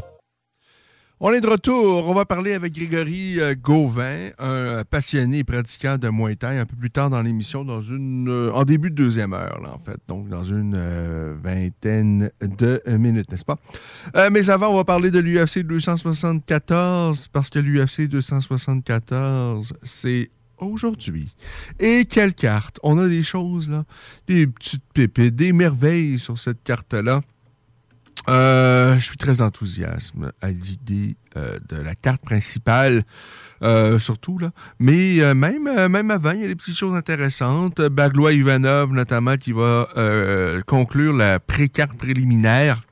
On 1.23 1.31
est 1.31 1.39
de 1.41 1.47
retour. 1.47 2.09
On 2.09 2.15
va 2.15 2.25
parler 2.25 2.53
avec 2.53 2.73
Grégory 2.73 3.39
euh, 3.39 3.53
Gauvin, 3.53 4.31
un 4.39 4.83
passionné 4.83 5.37
et 5.37 5.43
pratiquant 5.43 5.99
de 5.99 6.09
Muay 6.09 6.35
un 6.41 6.65
peu 6.65 6.75
plus 6.75 6.89
tard 6.89 7.11
dans 7.11 7.21
l'émission, 7.21 7.63
dans 7.63 7.79
une, 7.79 8.27
euh, 8.27 8.51
en 8.53 8.63
début 8.63 8.89
de 8.89 8.95
deuxième 8.95 9.33
heure, 9.33 9.61
en 9.71 9.77
fait. 9.77 9.99
Donc, 10.07 10.29
dans 10.29 10.43
une 10.43 10.73
euh, 10.75 11.35
vingtaine 11.43 12.31
de 12.41 12.81
minutes, 12.87 13.31
n'est-ce 13.31 13.45
pas? 13.45 13.59
Euh, 14.15 14.31
mais 14.31 14.49
avant, 14.49 14.69
on 14.69 14.77
va 14.77 14.83
parler 14.83 15.11
de 15.11 15.19
l'UFC 15.19 15.59
274, 15.59 17.27
parce 17.27 17.51
que 17.51 17.59
l'UFC 17.59 18.07
274, 18.07 19.73
c'est 19.83 20.31
aujourd'hui. 20.57 21.35
Et 21.79 22.05
quelle 22.05 22.33
carte? 22.33 22.79
On 22.81 22.97
a 22.97 23.07
des 23.07 23.21
choses, 23.21 23.69
là, 23.69 23.85
des 24.27 24.47
petites 24.47 24.85
pépites, 24.91 25.35
des 25.35 25.53
merveilles 25.53 26.17
sur 26.17 26.39
cette 26.39 26.63
carte-là. 26.63 27.21
Euh, 28.29 28.95
je 28.95 29.01
suis 29.01 29.17
très 29.17 29.41
enthousiaste 29.41 30.13
à 30.41 30.49
l'idée 30.49 31.15
euh, 31.37 31.57
de 31.69 31.77
la 31.77 31.95
carte 31.95 32.21
principale, 32.21 33.03
euh, 33.63 33.97
surtout 33.99 34.37
là. 34.37 34.51
Mais 34.79 35.33
même, 35.33 35.87
même 35.87 36.11
avant, 36.11 36.31
il 36.31 36.41
y 36.41 36.43
a 36.43 36.47
des 36.47 36.55
petites 36.55 36.77
choses 36.77 36.95
intéressantes. 36.95 37.81
Baglois 37.81 38.33
Ivanov, 38.33 38.91
notamment, 38.93 39.37
qui 39.37 39.51
va 39.51 39.87
conclure 40.67 41.13
la 41.13 41.39
pré-carte 41.39 41.97
préliminaire. 41.97 42.83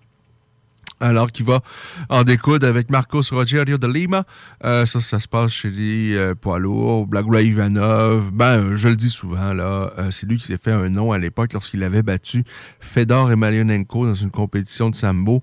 Alors 1.00 1.32
qu'il 1.32 1.46
va 1.46 1.62
en 2.10 2.24
découdre 2.24 2.68
avec 2.68 2.90
Marcos 2.90 3.22
Rogerio 3.32 3.78
de 3.78 3.88
Lima. 3.88 4.26
Euh, 4.66 4.86
ça, 4.86 5.00
ça 5.00 5.20
se 5.20 5.28
passe 5.28 5.52
chez 5.52 5.70
les 5.70 6.16
euh, 6.16 6.36
poids 6.36 6.60
lourds. 6.60 7.08
Blagua 7.08 7.42
Ivanov, 7.42 8.32
ben, 8.32 8.60
euh, 8.60 8.76
je 8.76 8.90
le 8.90 8.96
dis 8.96 9.10
souvent, 9.10 9.54
là, 9.54 9.94
euh, 9.98 10.12
c'est 10.12 10.28
lui 10.28 10.38
qui 10.38 10.48
s'est 10.48 10.58
fait 10.58 10.72
un 10.72 10.90
nom 10.90 11.12
à 11.12 11.18
l'époque 11.18 11.54
lorsqu'il 11.54 11.84
avait 11.84 12.04
battu 12.04 12.44
Fedor 12.80 13.32
Emelianenko 13.32 14.08
dans 14.08 14.14
une 14.14 14.32
compétition 14.32 14.90
de 14.90 14.96
sambo. 14.96 15.42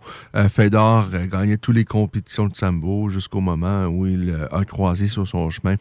Fedor 0.51 1.09
gagnait 1.31 1.57
toutes 1.57 1.77
les 1.77 1.85
compétitions 1.85 2.47
de 2.49 2.57
sambo 2.57 3.09
jusqu'au 3.09 3.41
moment 3.41 3.87
où 3.87 4.07
il 4.07 4.37
a 4.51 4.65
croisé 4.65 5.09
sur 5.09 5.27
son 5.27 5.49
chemin 5.51 5.77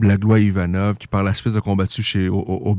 Blaglois 0.00 0.40
Ivanov, 0.40 0.96
qui 0.96 1.06
par 1.06 1.22
la 1.22 1.34
suite 1.34 1.54
a 1.54 1.60
combattu 1.60 2.02
chez 2.02 2.28
au. 2.28 2.76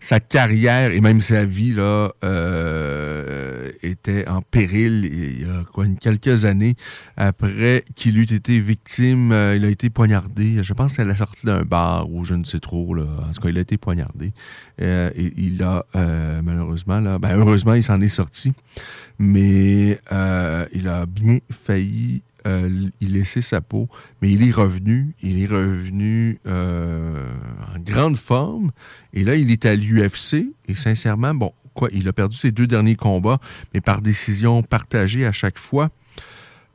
Sa 0.00 0.20
carrière 0.20 0.90
et 0.90 1.00
même 1.00 1.20
sa 1.20 1.44
vie 1.44 1.72
là 1.72 2.12
euh, 2.22 3.72
était 3.82 4.28
en 4.28 4.42
péril 4.42 5.08
il 5.10 5.40
y 5.40 5.44
a 5.44 5.64
quelques 6.00 6.44
années 6.44 6.76
après 7.16 7.84
qu'il 7.94 8.18
eut 8.18 8.32
été 8.32 8.60
victime. 8.60 9.32
euh, 9.32 9.56
il 9.56 9.64
a 9.64 9.68
été 9.68 9.88
poignardé. 9.88 10.62
Je 10.62 10.72
pense 10.74 10.98
à 10.98 11.04
la 11.04 11.14
sortie 11.14 11.46
d'un 11.46 11.62
bar 11.62 12.10
ou 12.10 12.24
je 12.24 12.34
ne 12.34 12.44
sais 12.44 12.60
trop. 12.60 12.94
Là. 12.94 13.04
En 13.28 13.32
tout 13.32 13.40
cas, 13.40 13.48
il 13.48 13.56
a 13.56 13.62
été 13.62 13.78
poignardé. 13.78 14.32
Euh, 14.82 15.10
et 15.16 15.32
il 15.36 15.62
a 15.62 15.86
malheureusement 16.42 17.00
là, 17.00 17.18
ben, 17.18 17.36
heureusement 17.36 17.74
il 17.74 17.82
s'en 17.82 18.00
est 18.00 18.08
sorti, 18.08 18.52
mais 19.18 19.98
il 20.72 20.88
a 20.88 21.06
bien 21.06 21.38
failli 21.50 22.22
euh, 22.48 22.88
y 23.00 23.06
laisser 23.06 23.42
sa 23.42 23.60
peau, 23.60 23.88
mais 24.22 24.30
il 24.30 24.46
est 24.46 24.52
revenu, 24.52 25.14
il 25.22 25.42
est 25.42 25.46
revenu 25.46 26.40
euh, 26.46 27.30
en 27.74 27.78
grande 27.78 28.16
forme, 28.16 28.70
et 29.12 29.22
là, 29.22 29.34
il 29.34 29.50
est 29.50 29.66
à 29.66 29.76
l'UFC, 29.76 30.46
et 30.66 30.74
sincèrement, 30.74 31.34
bon, 31.34 31.52
quoi, 31.74 31.90
il 31.92 32.08
a 32.08 32.12
perdu 32.12 32.36
ses 32.36 32.50
deux 32.50 32.66
derniers 32.66 32.96
combats, 32.96 33.38
mais 33.74 33.82
par 33.82 34.00
décision 34.00 34.62
partagée 34.62 35.26
à 35.26 35.32
chaque 35.32 35.58
fois. 35.58 35.90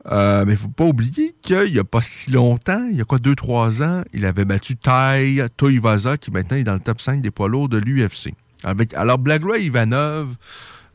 Euh, 0.06 0.44
mais 0.44 0.52
il 0.52 0.56
ne 0.56 0.60
faut 0.60 0.68
pas 0.68 0.84
oublier 0.84 1.34
qu'il 1.42 1.72
n'y 1.72 1.78
a 1.78 1.84
pas 1.84 2.02
si 2.02 2.30
longtemps, 2.30 2.86
il 2.90 2.98
y 2.98 3.00
a 3.00 3.04
quoi, 3.04 3.18
deux, 3.18 3.34
trois 3.34 3.82
ans, 3.82 4.02
il 4.12 4.26
avait 4.26 4.44
battu 4.44 4.76
Tai 4.76 5.42
Toivaza, 5.56 6.18
qui 6.18 6.30
maintenant 6.30 6.56
est 6.56 6.64
dans 6.64 6.74
le 6.74 6.80
top 6.80 7.00
5 7.00 7.20
des 7.20 7.30
poids 7.30 7.48
lourds 7.48 7.68
de 7.68 7.78
l'UFC. 7.78 8.32
Avec, 8.62 8.94
alors, 8.94 9.18
Blaglois 9.18 9.58
Ivanov, 9.58 10.36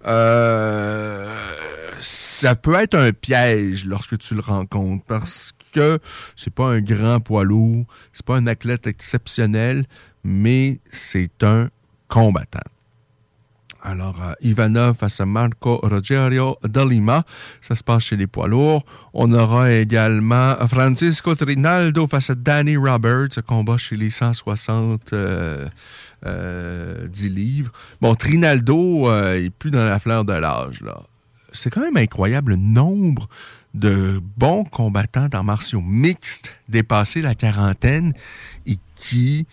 euh, 0.05 1.27
ça 1.99 2.55
peut 2.55 2.75
être 2.75 2.95
un 2.95 3.11
piège 3.11 3.85
lorsque 3.85 4.17
tu 4.17 4.35
le 4.35 4.41
rencontres 4.41 5.03
parce 5.05 5.53
que 5.73 5.99
c'est 6.35 6.53
pas 6.53 6.67
un 6.67 6.81
grand 6.81 7.19
poids 7.19 7.43
lourd, 7.43 7.85
c'est 8.13 8.25
pas 8.25 8.37
un 8.37 8.47
athlète 8.47 8.87
exceptionnel, 8.87 9.85
mais 10.23 10.79
c'est 10.91 11.43
un 11.43 11.69
combattant. 12.07 12.59
Alors, 13.81 14.35
Ivanov 14.41 14.97
face 14.97 15.21
à 15.21 15.25
Marco 15.25 15.77
Rogerio 15.77 16.57
de 16.63 16.81
Lima. 16.81 17.23
Ça 17.61 17.75
se 17.75 17.83
passe 17.83 18.03
chez 18.03 18.17
les 18.17 18.27
poids 18.27 18.47
lourds. 18.47 18.83
On 19.13 19.31
aura 19.31 19.71
également 19.71 20.55
Francisco 20.67 21.33
Trinaldo 21.33 22.05
face 22.07 22.29
à 22.29 22.35
Danny 22.35 22.75
Roberts. 22.75 23.29
Ce 23.31 23.39
combat 23.39 23.77
chez 23.77 23.95
les 23.95 24.09
160 24.09 25.13
euh, 25.13 25.69
euh, 26.25 27.07
10 27.07 27.29
livres. 27.29 27.71
Bon, 28.01 28.15
Trinaldo 28.15 29.09
euh, 29.09 29.35
est 29.35 29.49
plus 29.49 29.71
dans 29.71 29.83
la 29.83 29.99
fleur 29.99 30.25
de 30.25 30.33
l'âge. 30.33 30.81
là. 30.81 31.01
C'est 31.51 31.69
quand 31.69 31.81
même 31.81 31.97
incroyable 31.97 32.51
le 32.51 32.57
nombre 32.57 33.27
de 33.73 34.21
bons 34.37 34.63
combattants 34.63 35.27
dans 35.27 35.43
martiaux 35.43 35.81
mixtes 35.81 36.53
dépassés 36.67 37.21
la 37.21 37.35
quarantaine 37.35 38.13
et 38.65 38.77
qui 38.95 39.47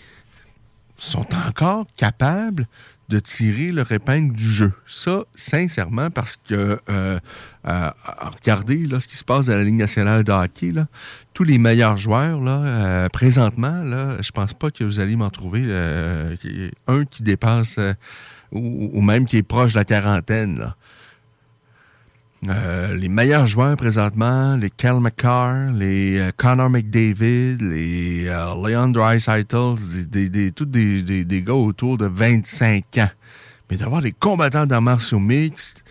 sont 0.97 1.27
encore 1.47 1.87
capables 1.97 2.67
de 3.09 3.19
tirer 3.19 3.71
leur 3.71 3.91
épingle 3.93 4.35
du 4.35 4.49
jeu. 4.49 4.73
Ça, 4.87 5.25
sincèrement, 5.35 6.11
parce 6.11 6.37
que 6.37 6.81
euh, 6.89 7.19
euh, 7.67 7.91
regardez 8.41 8.85
là, 8.87 9.01
ce 9.01 9.09
qui 9.09 9.17
se 9.17 9.25
passe 9.25 9.47
dans 9.47 9.57
la 9.57 9.65
Ligue 9.65 9.77
nationale 9.77 10.25
de 10.25 10.33
hockey, 10.33 10.73
là, 10.73 10.87
tous 11.35 11.45
les 11.45 11.59
meilleurs 11.59 11.97
joueurs, 11.97 12.41
là, 12.41 12.63
euh, 12.63 13.09
présentement, 13.09 13.83
là, 13.83 14.17
je 14.21 14.31
pense 14.31 14.55
pas 14.55 14.71
que 14.71 14.85
vous 14.85 15.01
allez 15.01 15.17
m'en 15.17 15.31
trouver 15.31 15.63
euh, 15.65 16.37
un 16.87 17.05
qui 17.05 17.23
dépasse 17.23 17.77
euh, 17.79 17.93
ou, 18.53 18.91
ou 18.93 19.01
même 19.03 19.27
qui 19.27 19.37
est 19.37 19.43
proche 19.43 19.73
de 19.73 19.79
la 19.79 19.85
quarantaine. 19.85 20.59
Là. 20.59 20.77
Euh, 22.49 22.95
les 22.95 23.09
meilleurs 23.09 23.47
joueurs 23.47 23.77
présentement, 23.77 24.57
les 24.57 24.71
Cal 24.71 25.01
McCarr, 25.01 25.73
les 25.73 26.19
euh, 26.19 26.31
Connor 26.37 26.71
McDavid, 26.71 27.59
les 27.61 28.27
euh, 28.29 28.55
Leon 28.55 28.89
Draisaitl, 28.89 29.75
des, 30.09 30.29
des, 30.29 30.53
tous 30.53 30.65
des, 30.67 31.25
des, 31.25 31.43
gars 31.43 31.55
autour 31.55 31.99
de 31.99 32.07
25 32.07 32.99
ans. 32.99 33.11
Mais 33.71 33.77
d'avoir 33.77 34.03
des 34.03 34.13
combattants 34.13 34.67
dans 34.67 34.81
martiaux 34.81 35.19
mixtes 35.19 35.83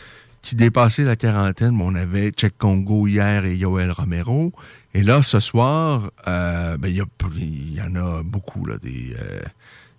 qui 0.42 0.56
dépassaient 0.56 1.04
la 1.04 1.16
quarantaine, 1.16 1.80
on 1.82 1.94
avait 1.96 2.32
Check 2.32 2.58
Congo 2.58 3.08
hier 3.08 3.44
et 3.46 3.58
Yoel 3.58 3.92
Romero. 3.92 4.54
Et 4.94 5.04
là, 5.04 5.24
ce 5.24 5.40
soir, 5.42 6.12
ben, 6.26 6.78
il 6.86 6.96
y, 6.96 7.02
a- 7.02 7.06
il 7.36 7.74
y 7.74 7.82
en 7.82 7.96
a 7.96 8.24
beaucoup, 8.24 8.66
des, 8.82 9.14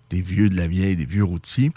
des 0.09 0.21
vieux 0.21 0.49
de 0.49 0.55
la 0.55 0.65
vieille, 0.67 0.95
des 0.95 1.05
vieux 1.05 1.23
routiers. 1.25 1.71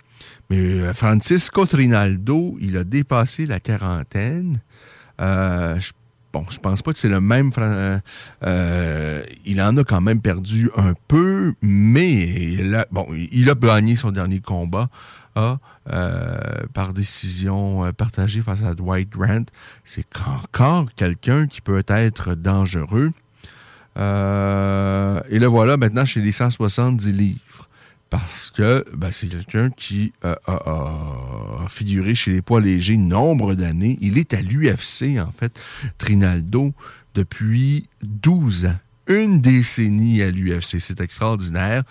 Mais 0.48 0.94
Francisco 0.94 1.66
Trinaldo, 1.66 2.56
il 2.60 2.78
a 2.78 2.84
dépassé 2.84 3.44
la 3.44 3.60
quarantaine. 3.60 4.56
Euh, 5.20 5.78
je- 5.78 5.92
bon, 6.32 6.44
je 6.50 6.58
pense 6.58 6.82
pas 6.82 6.92
que 6.92 6.98
c'est 6.98 7.08
le 7.08 7.20
même. 7.20 7.50
Euh, 7.58 7.98
euh, 8.44 9.22
il 9.44 9.60
en 9.62 9.76
a 9.76 9.84
quand 9.84 10.00
même 10.00 10.20
perdu 10.20 10.70
un 10.76 10.94
peu, 11.08 11.54
mais 11.62 12.18
il 12.18 12.74
a, 12.74 13.54
gagné 13.54 13.96
son 13.96 14.10
dernier 14.10 14.40
combat 14.40 14.88
par 16.74 16.92
décision 16.92 17.92
partagée 17.94 18.42
face 18.42 18.62
à 18.62 18.74
Dwight 18.74 19.10
Grant. 19.10 19.44
C'est 19.84 20.06
encore 20.26 20.88
quelqu'un 20.94 21.46
qui 21.46 21.60
peut 21.60 21.82
être 21.88 22.34
dangereux. 22.34 23.12
Et 23.96 24.00
le 25.38 25.46
voilà 25.46 25.76
maintenant 25.76 26.04
chez 26.04 26.20
les 26.20 26.32
170 26.32 27.12
livres. 27.12 27.59
Parce 28.10 28.50
que 28.50 28.84
ben, 28.92 29.10
c'est 29.12 29.28
quelqu'un 29.28 29.70
qui 29.70 30.12
a, 30.22 30.36
figuré 31.68 32.14
chez 32.14 32.32
les 32.32 32.42
poids 32.42 32.60
légers 32.60 32.96
nombre 32.96 33.54
d'années. 33.54 33.96
Il 34.00 34.18
est 34.18 34.34
à 34.34 34.42
l'UFC, 34.42 35.18
en 35.18 35.30
fait, 35.30 35.58
Trinaldo, 35.98 36.74
depuis 37.14 37.88
12 38.02 38.66
ans 38.66 38.76
une 39.10 39.40
décennie 39.40 40.22
à 40.22 40.30
l'UFC. 40.30 40.78
C'est 40.78 41.00
extraordinaire. 41.00 41.82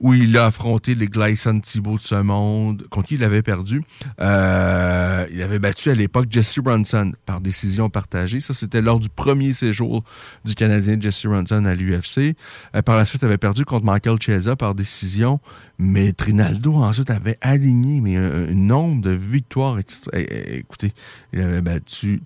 Où 0.00 0.14
il 0.14 0.38
a 0.38 0.46
affronté 0.46 0.94
les 0.94 1.08
Glyson 1.08 1.60
Thibault 1.60 1.96
de 1.96 2.02
ce 2.02 2.14
monde, 2.14 2.86
contre 2.88 3.08
qui 3.08 3.14
il 3.16 3.24
avait 3.24 3.42
perdu. 3.42 3.82
Euh, 4.20 5.26
il 5.30 5.42
avait 5.42 5.58
battu 5.58 5.90
à 5.90 5.94
l'époque 5.94 6.26
Jesse 6.30 6.60
Brunson 6.60 7.12
par 7.26 7.40
décision 7.40 7.90
partagée. 7.90 8.40
Ça, 8.40 8.54
c'était 8.54 8.80
lors 8.80 9.00
du 9.00 9.08
premier 9.08 9.52
séjour 9.52 10.04
du 10.44 10.54
Canadien 10.54 11.00
Jesse 11.00 11.26
Brunson 11.26 11.64
à 11.64 11.74
l'UFC. 11.74 12.36
Euh, 12.76 12.82
par 12.82 12.96
la 12.96 13.04
suite, 13.04 13.22
il 13.22 13.26
avait 13.26 13.38
perdu 13.38 13.64
contre 13.64 13.84
Michael 13.84 14.18
Chiesa 14.20 14.54
par 14.54 14.74
décision. 14.74 15.40
Mais 15.78 16.12
Trinaldo, 16.12 16.74
ensuite, 16.74 17.10
avait 17.10 17.38
aligné 17.40 18.00
mais 18.00 18.16
un, 18.16 18.54
nombre 18.54 19.02
de 19.02 19.10
victoires. 19.10 19.76
Écoutez, 20.12 20.92
il 21.32 21.40
avait 21.40 21.62
battu 21.62 22.20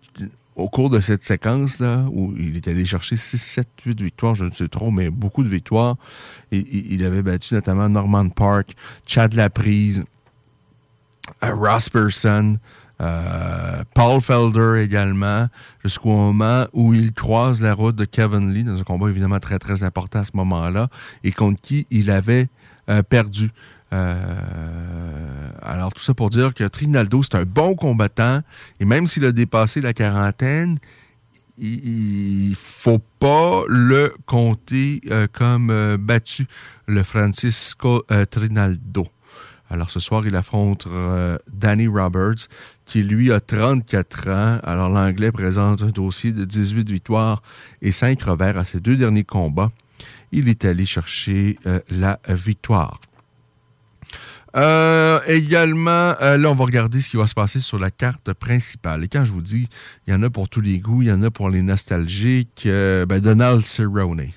au 0.57 0.68
cours 0.68 0.90
de 0.90 1.00
cette 1.00 1.22
séquence-là, 1.22 2.05
où 2.12 2.34
il 2.36 2.57
est 2.57 2.68
allé 2.68 2.84
chercher 2.84 3.16
6, 3.16 3.38
7, 3.38 3.68
8 3.86 4.03
victoires, 4.03 4.34
je 4.34 4.44
ne 4.44 4.50
sais 4.50 4.68
trop, 4.68 4.90
mais 4.90 5.11
beaucoup 5.11 5.42
de 5.42 5.48
victoires, 5.48 5.96
il 6.50 7.05
avait 7.05 7.22
battu 7.22 7.55
notamment 7.55 7.88
Norman 7.88 8.28
Park, 8.28 8.74
Chad 9.07 9.34
Laprise, 9.34 10.05
euh, 11.44 11.55
Ross 11.55 11.88
Person, 11.88 12.59
euh, 13.00 13.82
Paul 13.94 14.20
Felder 14.20 14.82
également, 14.82 15.48
jusqu'au 15.82 16.11
moment 16.11 16.66
où 16.72 16.94
il 16.94 17.12
croise 17.12 17.61
la 17.61 17.74
route 17.74 17.96
de 17.96 18.05
Kevin 18.05 18.53
Lee, 18.53 18.64
dans 18.64 18.78
un 18.78 18.84
combat 18.84 19.09
évidemment 19.09 19.40
très 19.40 19.59
très 19.59 19.82
important 19.82 20.20
à 20.20 20.24
ce 20.24 20.36
moment-là, 20.36 20.88
et 21.24 21.32
contre 21.32 21.61
qui 21.61 21.86
il 21.90 22.11
avait 22.11 22.48
euh, 22.88 23.03
perdu. 23.03 23.50
Euh, 23.93 25.51
alors, 25.61 25.93
tout 25.93 26.03
ça 26.03 26.14
pour 26.14 26.30
dire 26.30 26.55
que 26.55 26.64
Trinaldo, 26.64 27.22
c'est 27.22 27.36
un 27.36 27.45
bon 27.45 27.74
combattant. 27.74 28.40
Et 28.80 28.84
même 28.84 29.07
s'il 29.07 29.24
a 29.24 29.32
dépassé 29.32 29.80
la 29.80 29.93
quarantaine, 29.93 30.78
il 31.59 32.55
faut 32.57 33.03
pas 33.18 33.62
le 33.68 34.14
compter 34.26 35.01
euh, 35.11 35.26
comme 35.30 35.70
euh, 35.70 35.97
battu, 35.99 36.47
le 36.86 37.03
Francisco 37.03 38.05
Trinaldo. 38.30 39.07
Alors, 39.68 39.90
ce 39.90 40.01
soir, 40.01 40.26
il 40.26 40.36
affronte 40.36 40.86
Danny 41.51 41.86
Roberts, 41.86 42.49
qui 42.84 43.03
lui 43.03 43.32
a 43.32 43.40
34 43.40 44.28
ans. 44.28 44.61
Alors, 44.64 44.90
l'Anglais 44.90 45.32
présente 45.32 45.80
un 45.80 45.88
dossier 45.88 46.32
de 46.32 46.45
18 46.45 46.90
victoires 46.90 47.43
et 47.80 47.90
5 47.90 48.20
revers 48.20 48.59
à 48.59 48.66
ses 48.66 48.80
deux 48.80 48.97
derniers 48.97 49.24
combats. 49.24 49.72
Il 50.30 50.51
est 50.51 50.66
allé 50.66 50.84
chercher 50.84 51.57
la 51.88 52.20
victoire. 52.28 53.01
Euh, 54.55 55.20
également, 55.26 56.14
euh, 56.20 56.36
là, 56.36 56.50
on 56.50 56.55
va 56.55 56.64
regarder 56.64 57.00
ce 57.00 57.09
qui 57.09 57.16
va 57.16 57.26
se 57.26 57.34
passer 57.34 57.61
sur 57.61 57.78
la 57.78 57.90
carte 57.90 58.32
principale. 58.34 59.05
Et 59.05 59.09
quand 59.09 59.24
je 59.24 59.32
vous 59.32 59.42
dis, 59.42 59.68
il 60.07 60.12
y 60.12 60.16
en 60.16 60.22
a 60.22 60.30
pour 60.30 60.48
tous 60.48 60.61
les 60.61 60.78
goûts, 60.78 61.03
il 61.03 61.09
y 61.09 61.12
en 61.12 61.22
a 61.22 61.30
pour 61.30 61.48
les 61.48 61.62
nostalgiques, 61.62 62.64
euh, 62.66 63.07
ben, 63.07 63.20
Donald 63.20 63.64
Cerrone. 63.64 64.28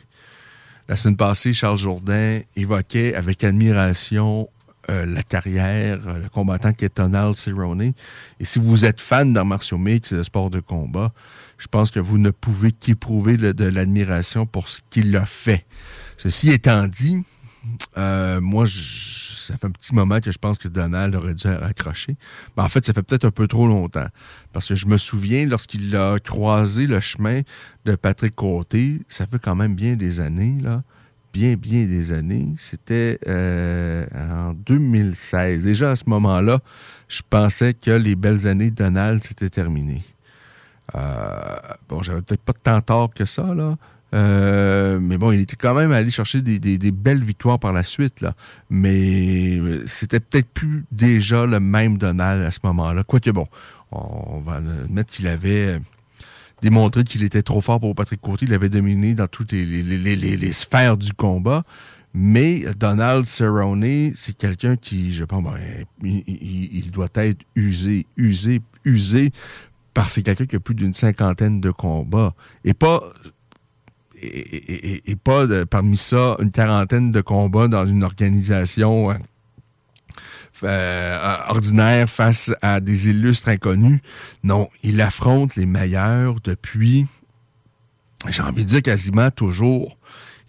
La 0.87 0.95
semaine 0.95 1.17
passée, 1.17 1.53
Charles 1.53 1.77
Jourdain 1.77 2.41
évoquait 2.55 3.15
avec 3.15 3.43
admiration 3.43 4.49
la 4.87 5.23
carrière, 5.23 5.97
le 6.21 6.29
combattant 6.29 6.71
qui 6.71 6.85
est 6.85 6.97
Donald 6.97 7.33
Cerrone. 7.33 7.81
Et 8.39 8.45
si 8.45 8.59
vous 8.59 8.85
êtes 8.85 9.01
fan 9.01 9.33
d'arts 9.33 9.43
martiaux 9.43 9.79
mixtes 9.79 10.13
et 10.13 10.17
de 10.17 10.21
sport 10.21 10.51
de 10.51 10.59
combat, 10.59 11.11
je 11.57 11.65
pense 11.65 11.89
que 11.89 11.99
vous 11.99 12.19
ne 12.19 12.29
pouvez 12.29 12.71
qu'éprouver 12.71 13.35
de 13.35 13.65
l'admiration 13.65 14.45
pour 14.45 14.69
ce 14.69 14.81
qu'il 14.91 15.17
a 15.17 15.25
fait. 15.25 15.65
Ceci 16.17 16.51
étant 16.51 16.85
dit, 16.85 17.23
moi, 17.95 18.65
je 18.65 19.25
ça 19.45 19.57
fait 19.57 19.67
un 19.67 19.71
petit 19.71 19.93
moment 19.93 20.19
que 20.19 20.31
je 20.31 20.37
pense 20.37 20.57
que 20.57 20.67
Donald 20.67 21.15
aurait 21.15 21.33
dû 21.33 21.47
accrocher. 21.47 22.15
Ben, 22.55 22.63
en 22.63 22.69
fait, 22.69 22.85
ça 22.85 22.93
fait 22.93 23.03
peut-être 23.03 23.25
un 23.25 23.31
peu 23.31 23.47
trop 23.47 23.67
longtemps. 23.67 24.07
Parce 24.51 24.67
que 24.67 24.75
je 24.75 24.87
me 24.87 24.97
souviens, 24.97 25.45
lorsqu'il 25.45 25.95
a 25.95 26.19
croisé 26.19 26.87
le 26.87 26.99
chemin 26.99 27.41
de 27.85 27.95
Patrick 27.95 28.35
Côté, 28.35 29.01
ça 29.07 29.25
fait 29.25 29.39
quand 29.39 29.55
même 29.55 29.75
bien 29.75 29.95
des 29.95 30.19
années, 30.19 30.57
là. 30.61 30.83
Bien, 31.33 31.55
bien 31.55 31.85
des 31.85 32.13
années. 32.13 32.53
C'était 32.57 33.19
euh, 33.27 34.05
en 34.15 34.53
2016. 34.53 35.65
Déjà 35.65 35.91
à 35.91 35.95
ce 35.97 36.05
moment-là, 36.07 36.61
je 37.09 37.21
pensais 37.29 37.73
que 37.73 37.91
les 37.91 38.15
belles 38.15 38.47
années 38.47 38.71
de 38.71 38.75
Donald, 38.75 39.21
c'était 39.21 39.49
terminé. 39.49 40.05
Euh, 40.95 41.57
bon, 41.89 42.01
j'avais 42.01 42.21
peut-être 42.21 42.41
pas 42.41 42.53
tant 42.53 42.79
tort 42.79 43.13
que 43.13 43.25
ça, 43.25 43.53
là. 43.53 43.75
Euh, 44.15 44.99
mais 45.01 45.17
bon, 45.17 45.31
il 45.31 45.41
était 45.41 45.57
quand 45.57 45.73
même 45.73 45.91
allé 45.91 46.09
chercher 46.09 46.41
des, 46.41 46.91
belles 46.91 47.23
victoires 47.23 47.59
par 47.59 47.73
la 47.73 47.83
suite. 47.83 48.21
Là. 48.21 48.33
Mais 48.69 49.59
c'était 49.85 50.19
peut-être 50.19 50.47
plus 50.47 50.85
déjà 50.91 51.45
le 51.45 51.59
même 51.59 51.97
Donald 51.97 52.43
à 52.43 52.51
ce 52.51 52.59
moment-là. 52.63 53.03
Quoique 53.03 53.29
bon, 53.29 53.47
on 53.91 54.39
va 54.39 54.55
admettre 54.55 55.11
qu'il 55.11 55.27
avait 55.27 55.79
démontré 56.61 57.03
qu'il 57.03 57.23
était 57.23 57.43
trop 57.43 57.61
fort 57.61 57.79
pour 57.79 57.93
Patrick 57.93 58.21
Côté. 58.21 58.45
Il 58.45 58.53
avait 58.53 58.69
dominé 58.69 59.15
dans 59.15 59.27
toutes 59.27 59.51
les, 59.51 60.51
sphères 60.53 60.97
du 60.97 61.13
combat. 61.13 61.63
Mais 62.17 62.63
Donald 62.79 63.25
Cerrone, 63.25 64.13
c'est 64.15 64.37
quelqu'un 64.37 64.77
qui, 64.77 65.13
je 65.13 65.25
pense, 65.25 65.43
ben, 65.43 65.85
il, 66.01 66.89
doit 66.91 67.09
être 67.15 67.41
usé, 67.55 68.05
usé, 68.15 68.61
usé, 68.85 69.31
parce 69.93 70.07
que 70.07 70.13
c'est 70.13 70.23
quelqu'un 70.23 70.45
qui 70.45 70.55
a 70.55 70.61
plus 70.61 70.75
d'une 70.75 70.93
cinquantaine 70.93 71.59
de 71.59 71.71
combats. 71.71 72.33
Et 72.63 72.73
pas 72.73 73.01
et, 74.21 75.15
pas 75.15 75.47
parmi 75.65 75.97
ça 75.97 76.37
une 76.39 76.51
quarantaine 76.51 77.11
de 77.11 77.21
combats 77.21 77.67
dans 77.67 77.85
une 77.85 78.03
organisation 78.03 79.11
euh, 79.11 79.15
euh, 80.63 81.37
ordinaire 81.47 82.09
face 82.09 82.53
à 82.61 82.79
des 82.79 83.09
illustres 83.09 83.49
inconnus. 83.49 83.99
Non, 84.43 84.69
il 84.83 85.01
affronte 85.01 85.55
les 85.55 85.65
meilleurs 85.65 86.39
depuis, 86.43 87.07
j'ai 88.29 88.41
envie 88.41 88.63
de 88.63 88.69
dire 88.69 88.81
quasiment 88.81 89.31
toujours. 89.31 89.97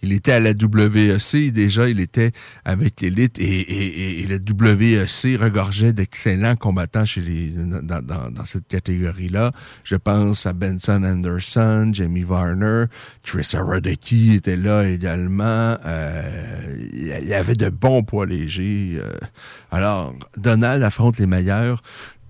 Il 0.03 0.13
était 0.13 0.33
à 0.33 0.39
la 0.39 0.51
WEC, 0.51 1.51
déjà, 1.51 1.89
il 1.89 1.99
était 1.99 2.31
avec 2.65 3.01
l'élite 3.01 3.39
et, 3.39 4.21
et, 4.21 4.27
la 4.27 4.35
WEC 4.35 5.39
regorgeait 5.41 5.93
d'excellents 5.93 6.55
combattants 6.55 7.05
chez 7.05 7.21
les, 7.21 7.49
dans, 7.49 8.45
cette 8.45 8.67
catégorie-là. 8.67 9.51
Je 9.83 9.95
pense 9.95 10.45
à 10.45 10.53
Benson 10.53 11.03
Anderson, 11.03 11.89
Jamie 11.93 12.23
Varner, 12.23 12.85
Chris 13.23 13.49
Arodecki 13.53 14.35
était 14.35 14.55
là 14.55 14.87
également. 14.87 15.77
Euh, 15.85 16.87
il 16.93 17.27
y 17.27 17.33
avait 17.33 17.55
de 17.55 17.69
bons 17.69 18.03
poids 18.03 18.25
légers. 18.25 18.99
Euh. 19.01 19.13
alors, 19.71 20.13
Donald 20.37 20.83
affronte 20.83 21.17
les 21.17 21.27
meilleurs 21.27 21.81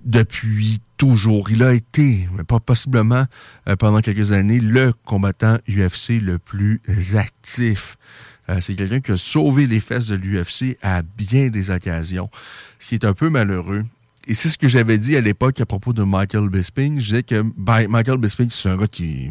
depuis 0.05 0.80
toujours. 0.97 1.49
Il 1.49 1.63
a 1.63 1.73
été, 1.73 2.27
mais 2.35 2.43
pas 2.43 2.59
possiblement 2.59 3.25
euh, 3.67 3.75
pendant 3.75 4.01
quelques 4.01 4.31
années, 4.31 4.59
le 4.59 4.93
combattant 5.05 5.57
UFC 5.69 6.21
le 6.21 6.37
plus 6.37 6.81
actif. 7.15 7.97
Euh, 8.49 8.59
c'est 8.61 8.75
quelqu'un 8.75 9.01
qui 9.01 9.11
a 9.11 9.17
sauvé 9.17 9.67
les 9.67 9.79
fesses 9.79 10.07
de 10.07 10.15
l'UFC 10.15 10.77
à 10.81 11.01
bien 11.01 11.49
des 11.49 11.69
occasions, 11.69 12.29
ce 12.79 12.87
qui 12.87 12.95
est 12.95 13.05
un 13.05 13.13
peu 13.13 13.29
malheureux. 13.29 13.83
Et 14.27 14.33
c'est 14.33 14.49
ce 14.49 14.57
que 14.57 14.67
j'avais 14.67 14.97
dit 14.97 15.15
à 15.15 15.21
l'époque 15.21 15.61
à 15.61 15.65
propos 15.65 15.93
de 15.93 16.03
Michael 16.03 16.49
Bisping. 16.49 16.99
Je 16.99 17.03
disais 17.03 17.23
que 17.23 17.45
Michael 17.87 18.17
Bisping, 18.17 18.49
c'est 18.49 18.69
un 18.69 18.77
gars 18.77 18.87
qui 18.87 19.29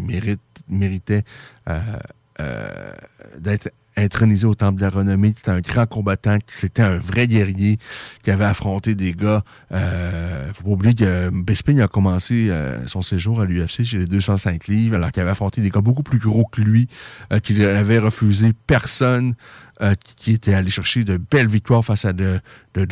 méritait 0.68 1.24
euh, 1.68 2.92
d'être 3.38 3.70
intronisé 3.96 4.46
au 4.46 4.54
Temple 4.54 4.78
de 4.78 4.82
la 4.82 4.90
Renommée. 4.90 5.34
Un 5.46 5.60
grand 5.60 5.86
combattant, 5.86 6.38
c'était 6.46 6.82
un 6.82 6.98
vrai 6.98 7.26
guerrier 7.26 7.78
qui 8.22 8.30
avait 8.30 8.44
affronté 8.44 8.94
des 8.94 9.12
gars. 9.12 9.42
Euh, 9.72 10.52
faut 10.52 10.64
pas 10.64 10.70
oublier 10.70 10.94
que 10.94 11.30
Bisping 11.30 11.80
a 11.80 11.88
commencé 11.88 12.48
euh, 12.50 12.86
son 12.86 13.02
séjour 13.02 13.40
à 13.40 13.46
l'UFC 13.46 13.84
chez 13.84 13.98
les 13.98 14.06
205 14.06 14.66
livres, 14.68 14.96
alors 14.96 15.12
qu'il 15.12 15.22
avait 15.22 15.30
affronté 15.30 15.60
des 15.60 15.70
gars 15.70 15.80
beaucoup 15.80 16.02
plus 16.02 16.18
gros 16.18 16.44
que 16.44 16.60
lui, 16.60 16.88
euh, 17.32 17.38
qu'il 17.38 17.62
avait 17.64 17.98
refusé 17.98 18.52
personne, 18.66 19.34
euh, 19.80 19.94
qui 20.16 20.32
était 20.32 20.54
allé 20.54 20.70
chercher 20.70 21.04
de 21.04 21.16
belles 21.16 21.48
victoires 21.48 21.84
face 21.84 22.04
à 22.04 22.12
de, 22.12 22.40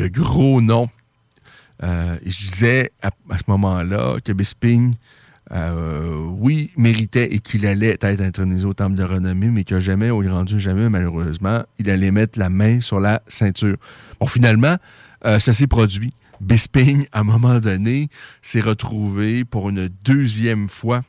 gros 0.08 0.60
noms. 0.60 0.88
et 1.82 2.30
je 2.30 2.38
disais 2.38 2.92
à, 3.02 3.10
à 3.30 3.38
ce 3.38 3.44
moment-là 3.48 4.16
que 4.24 4.32
Bisping 4.32 4.94
euh, 5.52 6.24
oui, 6.38 6.70
méritait 6.76 7.34
et 7.34 7.38
qu'il 7.40 7.66
allait 7.66 7.96
être 8.00 8.20
intronisé 8.22 8.66
au 8.66 8.74
temple 8.74 8.94
de 8.94 9.04
renommée, 9.04 9.48
mais 9.48 9.64
que 9.64 9.78
jamais, 9.78 10.10
au 10.10 10.22
Dieu, 10.44 10.58
jamais, 10.58 10.88
malheureusement, 10.88 11.62
il 11.78 11.90
allait 11.90 12.10
mettre 12.10 12.38
la 12.38 12.48
main 12.48 12.80
sur 12.80 12.98
la 12.98 13.22
ceinture. 13.28 13.76
Bon, 14.20 14.26
finalement, 14.26 14.76
euh, 15.24 15.38
ça 15.38 15.52
s'est 15.52 15.66
produit. 15.66 16.14
Bisping, 16.40 17.06
à 17.12 17.20
un 17.20 17.24
moment 17.24 17.60
donné, 17.60 18.08
s'est 18.42 18.60
retrouvé 18.60 19.44
pour 19.44 19.68
une 19.68 19.88
deuxième 20.04 20.68
fois 20.68 21.02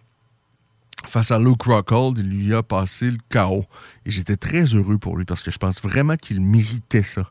face 1.08 1.32
à 1.32 1.40
Luke 1.40 1.64
Rockhold. 1.64 2.18
Il 2.18 2.30
lui 2.30 2.54
a 2.54 2.62
passé 2.62 3.12
le 3.12 3.18
chaos. 3.30 3.66
Et 4.06 4.12
j'étais 4.12 4.38
très 4.38 4.66
heureux 4.66 4.98
pour 4.98 5.18
lui 5.18 5.26
parce 5.26 5.44
que 5.44 5.52
je 5.52 5.58
pense 5.58 5.82
vraiment 5.82 6.16
qu'il 6.16 6.42
méritait 6.42 7.04
ça. 7.04 7.30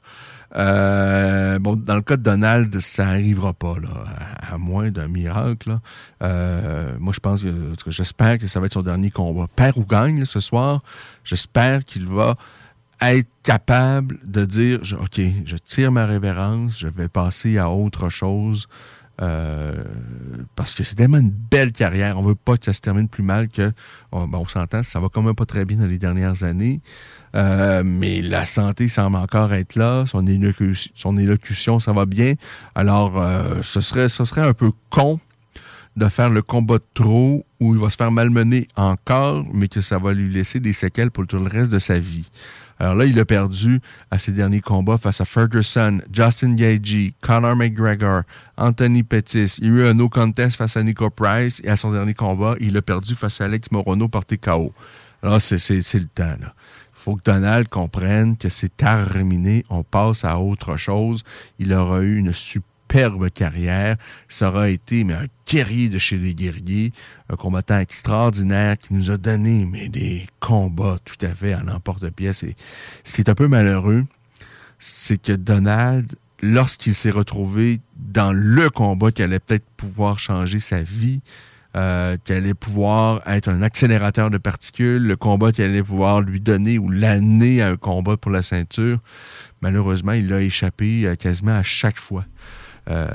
Euh, 0.56 1.58
bon, 1.58 1.76
dans 1.76 1.96
le 1.96 2.02
cas 2.02 2.16
de 2.16 2.22
Donald, 2.22 2.78
ça 2.80 3.06
n'arrivera 3.06 3.52
pas, 3.52 3.74
là, 3.80 3.88
à, 4.52 4.56
moins 4.58 4.90
d'un 4.90 5.08
miracle. 5.08 5.78
Euh, 6.22 6.94
moi, 7.00 7.12
je 7.12 7.20
pense 7.20 7.42
que, 7.42 7.74
j'espère 7.88 8.38
que 8.38 8.46
ça 8.46 8.60
va 8.60 8.66
être 8.66 8.74
son 8.74 8.82
dernier 8.82 9.10
combat. 9.10 9.46
Père 9.54 9.76
ou 9.78 9.84
gagne 9.84 10.24
ce 10.24 10.40
soir, 10.40 10.82
j'espère 11.24 11.84
qu'il 11.84 12.06
va 12.06 12.36
être 13.00 13.28
capable 13.42 14.18
de 14.24 14.44
dire, 14.44 14.80
OK, 15.00 15.20
je 15.44 15.56
tire 15.56 15.90
ma 15.90 16.06
révérence, 16.06 16.78
je 16.78 16.88
vais 16.88 17.08
passer 17.08 17.58
à 17.58 17.68
autre 17.70 18.08
chose. 18.08 18.68
Euh, 19.22 19.84
parce 20.56 20.74
que 20.74 20.82
c'est 20.82 20.96
tellement 20.96 21.18
une 21.18 21.30
belle 21.30 21.70
carrière. 21.70 22.18
On 22.18 22.22
veut 22.22 22.34
pas 22.34 22.56
que 22.56 22.64
ça 22.64 22.72
se 22.72 22.80
termine 22.80 23.08
plus 23.08 23.22
mal 23.22 23.48
que. 23.48 23.72
On, 24.10 24.28
on 24.32 24.48
s'entend, 24.48 24.82
ça 24.82 24.98
va 24.98 25.08
quand 25.08 25.22
même 25.22 25.36
pas 25.36 25.46
très 25.46 25.64
bien 25.64 25.76
dans 25.76 25.86
les 25.86 25.98
dernières 25.98 26.42
années. 26.42 26.80
Euh, 27.34 27.82
mais 27.84 28.22
la 28.22 28.44
santé 28.44 28.88
semble 28.88 29.16
encore 29.16 29.52
être 29.54 29.74
là. 29.76 30.04
Son, 30.06 30.26
élocution, 30.26 31.80
ça 31.80 31.92
va 31.92 32.06
bien. 32.06 32.34
Alors, 32.74 33.20
euh, 33.20 33.56
ce, 33.62 33.80
serait, 33.80 34.08
ce 34.08 34.24
serait 34.24 34.42
un 34.42 34.54
peu 34.54 34.70
con 34.90 35.18
de 35.96 36.08
faire 36.08 36.30
le 36.30 36.42
combat 36.42 36.78
de 36.78 36.84
trop 36.94 37.44
où 37.60 37.74
il 37.74 37.80
va 37.80 37.88
se 37.88 37.96
faire 37.96 38.10
malmener 38.10 38.68
encore, 38.76 39.44
mais 39.52 39.68
que 39.68 39.80
ça 39.80 39.98
va 39.98 40.12
lui 40.12 40.32
laisser 40.32 40.60
des 40.60 40.72
séquelles 40.72 41.10
pour 41.10 41.26
tout 41.26 41.38
le 41.38 41.48
reste 41.48 41.70
de 41.70 41.78
sa 41.78 41.98
vie. 41.98 42.30
Alors 42.80 42.96
là, 42.96 43.04
il 43.04 43.18
a 43.20 43.24
perdu 43.24 43.80
à 44.10 44.18
ses 44.18 44.32
derniers 44.32 44.60
combats 44.60 44.98
face 44.98 45.20
à 45.20 45.24
Ferguson, 45.24 46.00
Justin 46.12 46.54
Gagey, 46.54 47.14
Conor 47.20 47.54
McGregor, 47.54 48.22
Anthony 48.56 49.04
Pettis. 49.04 49.58
Il 49.60 49.66
y 49.66 49.70
a 49.70 49.84
eu 49.84 49.86
un 49.86 49.94
no 49.94 50.08
contest 50.08 50.56
face 50.56 50.76
à 50.76 50.82
Nico 50.82 51.08
Price 51.10 51.60
et 51.62 51.68
à 51.68 51.76
son 51.76 51.92
dernier 51.92 52.14
combat, 52.14 52.56
il 52.58 52.76
a 52.76 52.82
perdu 52.82 53.14
face 53.14 53.40
à 53.40 53.44
Alex 53.44 53.70
Morono 53.70 54.08
par 54.08 54.24
TKO. 54.24 54.72
Alors, 55.22 55.40
c'est 55.40 55.70
le 55.70 56.04
temps, 56.04 56.36
là 56.40 56.52
faut 57.04 57.16
que 57.16 57.24
Donald 57.24 57.68
comprenne 57.68 58.38
que 58.38 58.48
c'est 58.48 58.74
terminé, 58.78 59.66
on 59.68 59.82
passe 59.82 60.24
à 60.24 60.38
autre 60.38 60.78
chose. 60.78 61.22
Il 61.58 61.74
aura 61.74 62.00
eu 62.00 62.16
une 62.16 62.32
superbe 62.32 63.28
carrière. 63.28 63.96
Ça 64.26 64.48
aura 64.48 64.70
été 64.70 65.02
un 65.12 65.26
guerrier 65.46 65.90
de 65.90 65.98
chez 65.98 66.16
les 66.16 66.34
guerriers, 66.34 66.92
un 67.28 67.36
combattant 67.36 67.78
extraordinaire 67.78 68.78
qui 68.78 68.94
nous 68.94 69.10
a 69.10 69.18
donné 69.18 69.66
mais 69.70 69.90
des 69.90 70.26
combats 70.40 70.96
tout 71.04 71.18
à 71.20 71.28
fait 71.28 71.52
à 71.52 71.62
l'emporte-pièce. 71.62 72.42
Et 72.42 72.56
ce 73.04 73.12
qui 73.12 73.20
est 73.20 73.28
un 73.28 73.34
peu 73.34 73.48
malheureux, 73.48 74.06
c'est 74.78 75.20
que 75.20 75.32
Donald, 75.32 76.10
lorsqu'il 76.40 76.94
s'est 76.94 77.10
retrouvé 77.10 77.80
dans 77.96 78.32
le 78.32 78.70
combat 78.70 79.12
qui 79.12 79.22
allait 79.22 79.40
peut-être 79.40 79.66
pouvoir 79.76 80.18
changer 80.18 80.58
sa 80.58 80.82
vie, 80.82 81.20
euh, 81.76 82.16
qui 82.24 82.32
allait 82.32 82.54
pouvoir 82.54 83.20
être 83.26 83.48
un 83.48 83.62
accélérateur 83.62 84.30
de 84.30 84.38
particules, 84.38 85.02
le 85.06 85.16
combat 85.16 85.52
qui 85.52 85.62
allait 85.62 85.82
pouvoir 85.82 86.20
lui 86.20 86.40
donner 86.40 86.78
ou 86.78 86.88
l'amener 86.88 87.62
à 87.62 87.70
un 87.70 87.76
combat 87.76 88.16
pour 88.16 88.30
la 88.30 88.42
ceinture. 88.42 88.98
Malheureusement, 89.60 90.12
il 90.12 90.32
a 90.32 90.40
échappé 90.40 91.06
euh, 91.06 91.16
quasiment 91.16 91.56
à 91.56 91.62
chaque 91.62 91.98
fois. 91.98 92.24
Euh, 92.88 93.06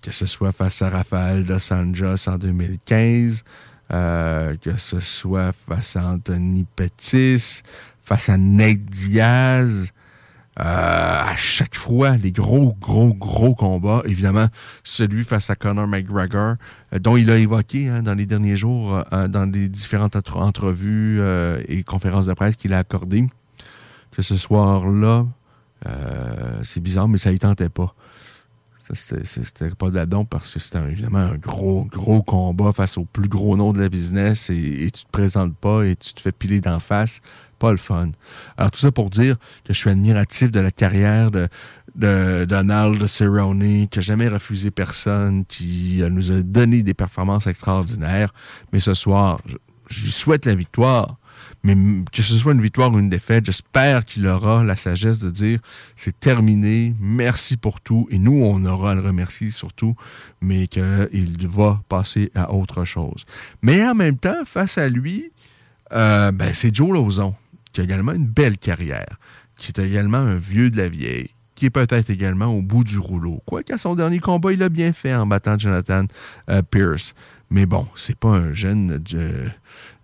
que 0.00 0.12
ce 0.12 0.24
soit 0.24 0.52
face 0.52 0.80
à 0.80 0.88
Rafael 0.88 1.44
dos 1.44 1.72
Anjos 1.72 2.28
en 2.28 2.38
2015, 2.38 3.44
que 3.90 4.76
ce 4.78 5.00
soit 5.00 5.52
face 5.52 5.96
à 5.96 6.06
Anthony 6.06 6.64
Pettis, 6.74 7.62
face 8.02 8.28
à 8.28 8.36
Nate 8.38 8.84
Diaz, 8.84 9.92
euh, 9.92 10.01
à 10.56 11.34
chaque 11.36 11.74
fois, 11.74 12.16
les 12.16 12.30
gros, 12.30 12.76
gros, 12.80 13.14
gros 13.14 13.54
combats. 13.54 14.02
Évidemment, 14.04 14.48
celui 14.84 15.24
face 15.24 15.48
à 15.48 15.54
Conor 15.54 15.86
McGregor, 15.86 16.56
euh, 16.92 16.98
dont 16.98 17.16
il 17.16 17.30
a 17.30 17.38
évoqué 17.38 17.88
hein, 17.88 18.02
dans 18.02 18.14
les 18.14 18.26
derniers 18.26 18.56
jours, 18.56 19.02
euh, 19.12 19.28
dans 19.28 19.50
les 19.50 19.68
différentes 19.68 20.16
entrevues 20.34 21.20
et 21.68 21.82
conférences 21.84 22.26
de 22.26 22.34
presse 22.34 22.56
qu'il 22.56 22.74
a 22.74 22.78
accordées, 22.78 23.26
que 24.10 24.22
ce 24.22 24.36
soir-là, 24.36 25.26
c'est 26.62 26.80
bizarre, 26.80 27.08
mais 27.08 27.18
ça 27.18 27.32
y 27.32 27.38
tentait 27.38 27.68
pas. 27.68 27.94
C'était 28.94 29.70
pas 29.70 29.90
de 29.90 29.94
la 29.94 30.06
don 30.06 30.24
parce 30.24 30.52
que 30.52 30.58
c'était 30.58 30.80
évidemment 30.80 31.18
un 31.18 31.36
gros, 31.36 31.84
gros 31.84 32.22
combat 32.22 32.72
face 32.72 32.98
au 32.98 33.04
plus 33.04 33.28
gros 33.28 33.56
nom 33.56 33.72
de 33.72 33.80
la 33.80 33.88
business 33.88 34.50
et, 34.50 34.84
et 34.84 34.90
tu 34.90 35.04
te 35.04 35.10
présentes 35.10 35.56
pas 35.56 35.84
et 35.84 35.96
tu 35.96 36.12
te 36.12 36.20
fais 36.20 36.32
piler 36.32 36.60
d'en 36.60 36.80
face 36.80 37.22
pas 37.62 37.70
le 37.70 37.76
fun. 37.76 38.10
Alors, 38.56 38.72
tout 38.72 38.80
ça 38.80 38.90
pour 38.90 39.08
dire 39.08 39.36
que 39.64 39.72
je 39.72 39.78
suis 39.78 39.88
admiratif 39.88 40.50
de 40.50 40.58
la 40.58 40.72
carrière 40.72 41.30
de, 41.30 41.48
de 41.94 42.44
Donald 42.44 43.06
Cerrone, 43.06 43.86
qui 43.88 43.98
n'a 43.98 44.02
jamais 44.02 44.26
refusé 44.26 44.72
personne, 44.72 45.44
qui 45.44 46.02
nous 46.10 46.32
a 46.32 46.42
donné 46.42 46.82
des 46.82 46.92
performances 46.92 47.46
extraordinaires. 47.46 48.34
Mais 48.72 48.80
ce 48.80 48.94
soir, 48.94 49.40
je, 49.88 50.02
lui 50.02 50.10
souhaite 50.10 50.44
la 50.44 50.56
victoire. 50.56 51.18
Mais 51.62 51.76
que 52.12 52.22
ce 52.22 52.36
soit 52.36 52.52
une 52.52 52.60
victoire 52.60 52.92
ou 52.92 52.98
une 52.98 53.08
défaite, 53.08 53.46
j'espère 53.46 54.04
qu'il 54.04 54.26
aura 54.26 54.64
la 54.64 54.74
sagesse 54.74 55.18
de 55.18 55.30
dire 55.30 55.60
c'est 55.94 56.18
terminé, 56.18 56.94
merci 56.98 57.56
pour 57.56 57.80
tout. 57.80 58.08
Et 58.10 58.18
nous, 58.18 58.42
on 58.44 58.64
aura 58.64 58.96
le 58.96 59.02
remercier 59.02 59.52
surtout, 59.52 59.94
mais 60.40 60.66
qu'il 60.66 61.48
va 61.48 61.80
passer 61.88 62.32
à 62.34 62.52
autre 62.52 62.84
chose. 62.84 63.24
Mais 63.62 63.84
en 63.84 63.94
même 63.94 64.18
temps, 64.18 64.44
face 64.44 64.78
à 64.78 64.88
lui, 64.88 65.30
euh, 65.92 66.32
ben, 66.32 66.52
c'est 66.54 66.74
Joe 66.74 66.90
Lozon 66.90 67.34
qui 67.72 67.80
a 67.80 67.84
également 67.84 68.12
une 68.12 68.26
belle 68.26 68.58
carrière, 68.58 69.18
qui 69.56 69.68
est 69.68 69.80
également 69.80 70.18
un 70.18 70.36
vieux 70.36 70.70
de 70.70 70.76
la 70.76 70.88
vieille, 70.88 71.30
qui 71.54 71.66
est 71.66 71.70
peut-être 71.70 72.10
également 72.10 72.46
au 72.46 72.62
bout 72.62 72.84
du 72.84 72.98
rouleau. 72.98 73.42
Quoiqu'à 73.46 73.78
son 73.78 73.94
dernier 73.94 74.18
combat, 74.18 74.52
il 74.52 74.62
a 74.62 74.68
bien 74.68 74.92
fait 74.92 75.14
en 75.14 75.26
battant 75.26 75.58
Jonathan 75.58 76.06
euh, 76.50 76.62
Pierce. 76.62 77.14
Mais 77.50 77.66
bon, 77.66 77.86
c'est 77.96 78.16
pas 78.16 78.30
un 78.30 78.52
jeune 78.54 78.98
de 78.98 79.48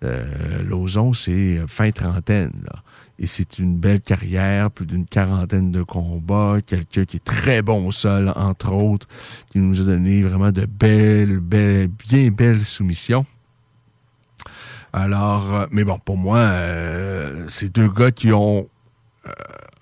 euh, 0.04 0.62
Lozon, 0.64 1.14
c'est 1.14 1.60
fin 1.66 1.90
trentaine. 1.90 2.52
Et 3.18 3.26
c'est 3.26 3.58
une 3.58 3.76
belle 3.76 4.00
carrière, 4.00 4.70
plus 4.70 4.86
d'une 4.86 5.06
quarantaine 5.06 5.72
de 5.72 5.82
combats, 5.82 6.58
quelqu'un 6.64 7.04
qui 7.04 7.16
est 7.16 7.24
très 7.24 7.62
bon 7.62 7.88
au 7.88 7.90
sol, 7.90 8.32
entre 8.36 8.70
autres, 8.72 9.08
qui 9.50 9.58
nous 9.58 9.80
a 9.80 9.84
donné 9.84 10.22
vraiment 10.22 10.52
de 10.52 10.66
belles, 10.66 11.40
belles, 11.40 11.88
bien 11.88 12.30
belles 12.30 12.64
soumissions. 12.64 13.26
Alors, 14.92 15.54
euh, 15.54 15.66
mais 15.70 15.84
bon, 15.84 15.98
pour 15.98 16.16
moi, 16.16 16.38
euh, 16.38 17.44
c'est 17.48 17.72
deux 17.72 17.88
gars 17.88 18.10
qui 18.10 18.32
ont 18.32 18.68
euh, 19.26 19.30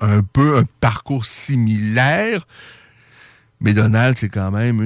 un 0.01 0.23
peu 0.23 0.59
un 0.59 0.65
parcours 0.81 1.25
similaire. 1.25 2.47
Mais 3.61 3.73
Donald, 3.73 4.17
c'est 4.19 4.29
quand 4.29 4.51
même 4.51 4.81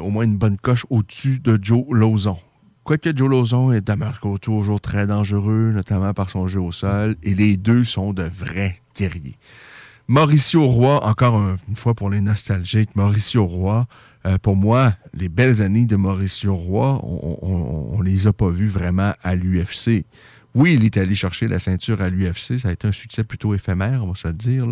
au 0.00 0.08
moins 0.10 0.24
une 0.24 0.38
bonne 0.38 0.56
coche 0.56 0.86
au-dessus 0.88 1.40
de 1.40 1.58
Joe 1.60 1.84
Lozon. 1.90 2.38
Quoique 2.82 3.14
Joe 3.14 3.28
Lozon 3.28 3.72
est 3.72 3.90
à 3.90 3.96
Marco 3.96 4.38
toujours 4.38 4.80
très 4.80 5.06
dangereux, 5.06 5.72
notamment 5.74 6.14
par 6.14 6.30
son 6.30 6.48
jeu 6.48 6.60
au 6.60 6.72
sol, 6.72 7.16
et 7.22 7.34
les 7.34 7.58
deux 7.58 7.84
sont 7.84 8.14
de 8.14 8.22
vrais 8.22 8.80
guerriers. 8.96 9.36
Mauricio 10.08 10.66
Roy, 10.66 11.04
encore 11.04 11.36
une 11.68 11.76
fois 11.76 11.94
pour 11.94 12.08
les 12.08 12.22
nostalgiques, 12.22 12.96
Mauricio 12.96 13.46
Roy, 13.46 13.86
euh, 14.26 14.38
pour 14.38 14.56
moi, 14.56 14.94
les 15.12 15.28
belles 15.28 15.60
années 15.60 15.84
de 15.84 15.96
Mauricio 15.96 16.54
Roy, 16.54 17.00
on, 17.02 17.98
ne 17.98 18.04
les 18.04 18.26
a 18.26 18.32
pas 18.32 18.48
vues 18.48 18.68
vraiment 18.68 19.12
à 19.22 19.34
l'UFC. 19.34 20.04
Oui, 20.54 20.74
il 20.74 20.84
est 20.84 20.96
allé 20.96 21.14
chercher 21.14 21.46
la 21.46 21.58
ceinture 21.58 22.00
à 22.00 22.08
l'UFC. 22.08 22.58
Ça 22.58 22.68
a 22.68 22.72
été 22.72 22.86
un 22.88 22.92
succès 22.92 23.24
plutôt 23.24 23.54
éphémère, 23.54 24.04
on 24.04 24.08
va 24.08 24.14
se 24.14 24.28
le 24.28 24.34
dire, 24.34 24.66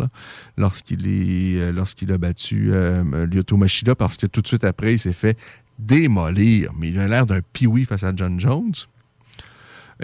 lorsqu'il 0.57 1.01
euh, 1.05 1.71
lorsqu'il 1.71 2.11
a 2.11 2.17
battu 2.17 2.69
euh, 2.71 3.27
Lyoto 3.27 3.57
Machida, 3.57 3.93
parce 3.93 4.17
que 4.17 4.25
tout 4.25 4.41
de 4.41 4.47
suite 4.47 4.63
après, 4.63 4.93
il 4.93 4.99
s'est 4.99 5.13
fait 5.13 5.37
démolir. 5.77 6.71
Mais 6.77 6.89
il 6.89 6.97
a 6.97 7.07
l'air 7.07 7.27
d'un 7.27 7.41
piwi 7.41 7.85
face 7.85 8.03
à 8.03 8.13
John 8.15 8.39
Jones. 8.39 8.73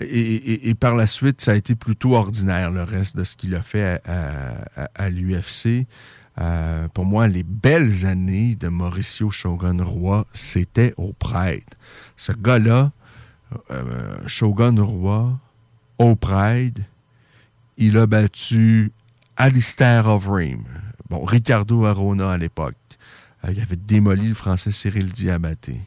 Et, 0.01 0.75
par 0.75 0.95
la 0.95 1.07
suite, 1.07 1.41
ça 1.41 1.51
a 1.51 1.55
été 1.55 1.73
plutôt 1.75 2.13
ordinaire, 2.13 2.69
le 2.69 2.83
reste 2.83 3.17
de 3.17 3.23
ce 3.23 3.35
qu'il 3.35 3.55
a 3.55 3.61
fait 3.61 4.01
à 4.05 5.09
l'UFC. 5.09 5.87
Euh, 6.39 6.87
pour 6.93 7.05
moi, 7.05 7.27
les 7.27 7.43
belles 7.43 8.05
années 8.05 8.55
de 8.55 8.69
Mauricio 8.69 9.29
Shogun 9.29 9.83
Roy, 9.83 10.25
c'était 10.33 10.93
au 10.97 11.11
Pride. 11.13 11.65
Ce 12.15 12.31
gars-là, 12.31 12.91
euh, 13.71 14.17
Shogun 14.25 14.81
Roy, 14.81 15.37
au 15.97 16.15
Pride, 16.15 16.85
il 17.77 17.97
a 17.97 18.07
battu 18.07 18.91
Alistair 19.35 20.07
Overeem, 20.07 20.63
bon, 21.09 21.25
Ricardo 21.25 21.85
Arona 21.85 22.31
à 22.31 22.37
l'époque. 22.37 22.75
Euh, 23.43 23.51
il 23.51 23.59
avait 23.59 23.75
démoli 23.75 24.29
le 24.29 24.33
français 24.33 24.71
Cyril 24.71 25.11
Diabaté. 25.11 25.81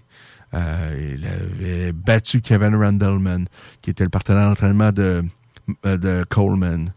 il 0.53 1.25
avait 1.27 1.93
battu 1.93 2.43
Kevin 2.43 2.75
Randleman, 2.75 3.47
qui 3.81 3.89
était 3.89 4.05
le 4.05 4.11
partenaire 4.11 4.49
d'entraînement 4.49 4.93
de, 4.93 5.25
de 5.85 6.27
Coleman. 6.29 6.93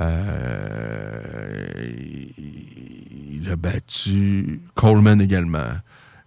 Euh, 0.00 1.20
il 2.38 3.48
a 3.50 3.56
battu 3.56 4.60
Coleman 4.74 5.20
également. 5.20 5.72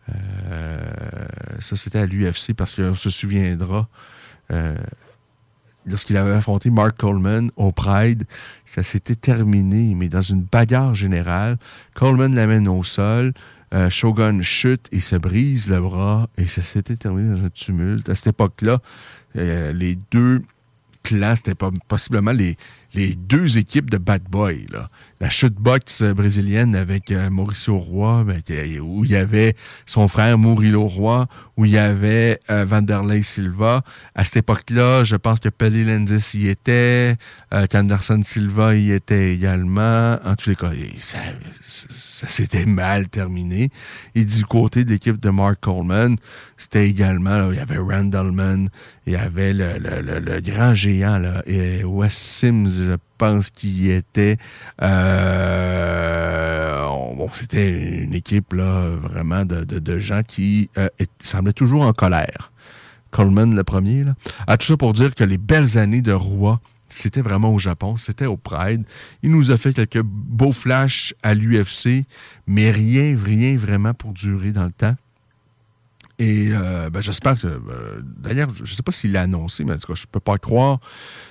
Euh, 0.10 0.80
ça, 1.60 1.76
c'était 1.76 2.00
à 2.00 2.06
l'UFC 2.06 2.54
parce 2.56 2.76
qu'on 2.76 2.96
se 2.96 3.10
souviendra. 3.10 3.88
Euh, 4.52 4.76
lorsqu'il 5.86 6.18
avait 6.18 6.34
affronté 6.34 6.72
Mark 6.72 6.98
Coleman 6.98 7.52
au 7.56 7.72
Pride, 7.72 8.26
ça 8.66 8.84
s'était 8.84 9.16
terminé, 9.16 9.94
mais 9.96 10.10
dans 10.10 10.22
une 10.22 10.42
bagarre 10.42 10.96
générale. 10.96 11.58
Coleman 11.94 12.34
l'amène 12.34 12.68
au 12.68 12.84
sol. 12.84 13.34
Shogun 13.90 14.42
chute 14.42 14.88
et 14.92 15.00
se 15.00 15.16
brise 15.16 15.70
le 15.70 15.80
bras 15.80 16.28
et 16.40 16.48
ça 16.48 16.64
s'était 16.64 16.96
terminé 16.96 17.38
dans 17.38 17.46
un 17.46 17.52
tumulte. 17.52 18.10
À 18.10 18.16
cette 18.16 18.26
époque-là, 18.26 18.82
les 19.36 19.96
deux 20.10 20.42
clans, 21.04 21.36
c'était 21.36 21.54
possiblement 21.88 22.32
les, 22.32 22.58
les 22.94 23.16
deux 23.16 23.58
équipes 23.58 23.90
de 23.90 23.98
Bad 23.98 24.24
Boy. 24.30 24.66
Là. 24.72 24.90
La 25.22 25.30
chute 25.30 25.56
boxe 25.56 26.02
brésilienne 26.02 26.76
avec 26.76 27.12
euh, 27.12 27.30
Mauricio 27.30 27.78
Roy, 27.78 28.24
ben, 28.24 28.42
où 28.80 29.04
il 29.04 29.12
y 29.12 29.18
avait 29.18 29.54
son 29.86 30.08
frère 30.08 30.38
Murilo 30.38 30.88
Roy, 30.88 31.28
où 31.58 31.66
il 31.66 31.72
y 31.72 31.78
avait 31.78 32.40
euh, 32.50 32.64
Vanderlei 32.64 33.22
Silva. 33.22 33.84
À 34.16 34.24
cette 34.24 34.38
époque-là, 34.38 35.04
je 35.04 35.18
pense 35.18 35.42
que 35.42 35.50
Pelé 35.50 35.84
Lendis 35.84 36.32
y 36.36 36.48
était, 36.48 37.18
euh, 37.54 37.66
qu'Anderson 37.70 38.22
Silva 38.24 38.78
y 38.78 38.92
était 38.92 39.34
également. 39.34 40.18
En 40.24 40.36
tous 40.38 40.52
les 40.52 40.56
cas, 40.56 40.72
ça, 40.98 41.18
s'était 42.28 42.66
mal 42.66 43.10
terminé. 43.10 43.72
Et 44.16 44.24
du 44.24 44.46
côté 44.46 44.86
de 44.86 44.92
l'équipe 44.92 45.20
de 45.20 45.30
Mark 45.32 45.58
Coleman, 45.60 46.16
c'était 46.58 46.88
également, 46.88 47.52
il 47.52 47.58
y 47.58 47.60
avait 47.60 47.78
Randallman, 47.78 48.68
il 49.06 49.14
y 49.14 49.18
avait 49.18 49.52
le, 49.52 50.40
grand 50.40 50.74
géant, 50.76 51.18
là, 51.18 51.44
et 51.46 51.84
Wes 51.84 52.14
Sims, 52.14 52.68
je 52.68 52.96
pense 53.20 53.52
qu'il 53.52 53.92
était. 53.92 54.38
Euh, 54.82 56.00
bon, 57.16 57.30
c'était 57.34 57.70
une 57.70 58.16
équipe 58.16 58.54
là, 58.54 58.90
vraiment 58.90 59.46
de, 59.46 60.00
gens 60.00 60.24
qui 60.28 60.72
euh, 60.78 60.90
semblaient 61.22 61.54
toujours 61.54 61.84
en 61.84 61.94
colère. 61.94 62.52
Coleman, 63.12 63.56
le 63.56 63.64
premier. 63.64 64.04
Là. 64.04 64.16
À 64.48 64.58
tout 64.58 64.66
ça 64.66 64.78
pour 64.78 64.94
dire 64.94 65.14
que 65.14 65.24
les 65.24 65.38
belles 65.38 65.78
années 65.78 66.02
de 66.02 66.14
Roi, 66.14 66.60
c'était 66.88 67.22
vraiment 67.22 67.54
au 67.54 67.60
Japon, 67.60 67.98
c'était 67.98 68.26
au 68.26 68.38
Pride. 68.38 68.84
Il 69.22 69.32
nous 69.32 69.52
a 69.52 69.58
fait 69.58 69.74
quelques 69.74 70.02
beaux 70.02 70.52
flashs 70.52 71.14
à 71.22 71.34
l'UFC, 71.36 72.06
mais 72.48 72.72
rien, 72.72 73.18
rien 73.22 73.58
vraiment 73.58 73.94
pour 73.94 74.14
durer 74.14 74.52
dans 74.52 74.66
le 74.66 74.72
temps. 74.72 74.96
Et 76.20 76.50
euh, 76.52 76.90
ben, 76.90 77.02
j'espère 77.02 77.40
que. 77.40 77.48
Euh, 77.48 78.02
d'ailleurs, 78.04 78.50
je 78.54 78.64
ne 78.64 78.68
sais 78.68 78.84
pas 78.84 78.92
s'il 78.92 79.14
l'a 79.14 79.22
annoncé, 79.22 79.64
mais 79.64 79.72
en 79.72 79.78
tout 79.78 79.88
cas, 79.88 79.94
je 79.96 80.04
ne 80.04 80.12
peux 80.12 80.20
pas 80.20 80.38
croire 80.38 80.80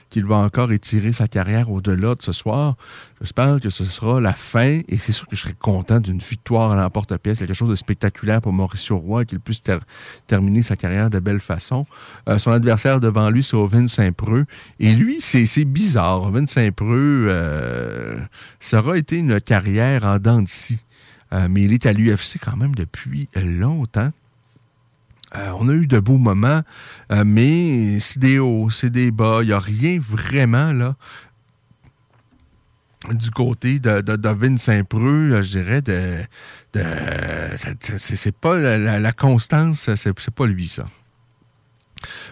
qu'il 0.08 0.24
va 0.24 0.36
encore 0.36 0.72
étirer 0.72 1.12
sa 1.12 1.28
carrière 1.28 1.70
au-delà 1.70 2.14
de 2.14 2.22
ce 2.22 2.32
soir. 2.32 2.76
J'espère 3.20 3.60
que 3.60 3.68
ce 3.68 3.84
sera 3.84 4.18
la 4.18 4.32
fin. 4.32 4.80
Et 4.88 4.96
c'est 4.96 5.12
sûr 5.12 5.26
que 5.26 5.36
je 5.36 5.42
serais 5.42 5.56
content 5.58 6.00
d'une 6.00 6.20
victoire 6.20 6.72
à 6.72 6.76
l'emporte-pièce, 6.76 7.40
quelque 7.40 7.52
chose 7.52 7.68
de 7.68 7.76
spectaculaire 7.76 8.40
pour 8.40 8.54
Mauricio 8.54 8.96
Roy, 8.96 9.26
qu'il 9.26 9.40
puisse 9.40 9.60
terminer 10.26 10.62
sa 10.62 10.76
carrière 10.76 11.10
de 11.10 11.18
belle 11.18 11.40
façon. 11.40 11.84
Euh, 12.26 12.38
son 12.38 12.52
adversaire 12.52 12.98
devant 12.98 13.28
lui, 13.28 13.42
c'est 13.42 13.56
Ovin 13.56 13.88
Saint-Preux. 13.88 14.46
Et 14.80 14.94
lui, 14.94 15.20
c'est 15.20 15.66
bizarre. 15.66 16.22
Ovin 16.22 16.46
Saint-Preux, 16.46 17.30
ça 18.58 18.78
aura 18.78 18.96
été 18.96 19.18
une 19.18 19.38
carrière 19.38 20.06
en 20.06 20.18
dents 20.18 20.40
de 20.40 20.48
scie. 20.48 20.80
mais 21.50 21.64
il 21.64 21.74
est 21.74 21.84
à 21.84 21.92
l'UFC 21.92 22.38
quand 22.42 22.56
même 22.56 22.74
depuis 22.74 23.28
longtemps. 23.36 24.12
Euh, 25.36 25.50
on 25.58 25.68
a 25.68 25.72
eu 25.72 25.86
de 25.86 26.00
beaux 26.00 26.16
moments, 26.16 26.62
euh, 27.12 27.22
mais 27.24 28.00
c'est 28.00 28.18
des 28.18 28.38
hauts, 28.38 28.70
c'est 28.70 28.90
des 28.90 29.10
bas. 29.10 29.40
Il 29.42 29.48
n'y 29.48 29.52
a 29.52 29.58
rien 29.58 29.98
vraiment 30.00 30.72
là 30.72 30.96
du 33.10 33.30
côté 33.30 33.78
de, 33.78 34.00
de, 34.00 34.56
Saint-Preux, 34.56 35.32
euh, 35.32 35.42
je 35.42 35.58
dirais, 35.58 35.82
de, 35.82 36.18
c'est 37.96 38.34
pas 38.36 38.56
la, 38.58 39.12
constance, 39.12 39.90
c'est 39.94 40.30
pas 40.30 40.46
lui, 40.46 40.68
ça. 40.68 40.86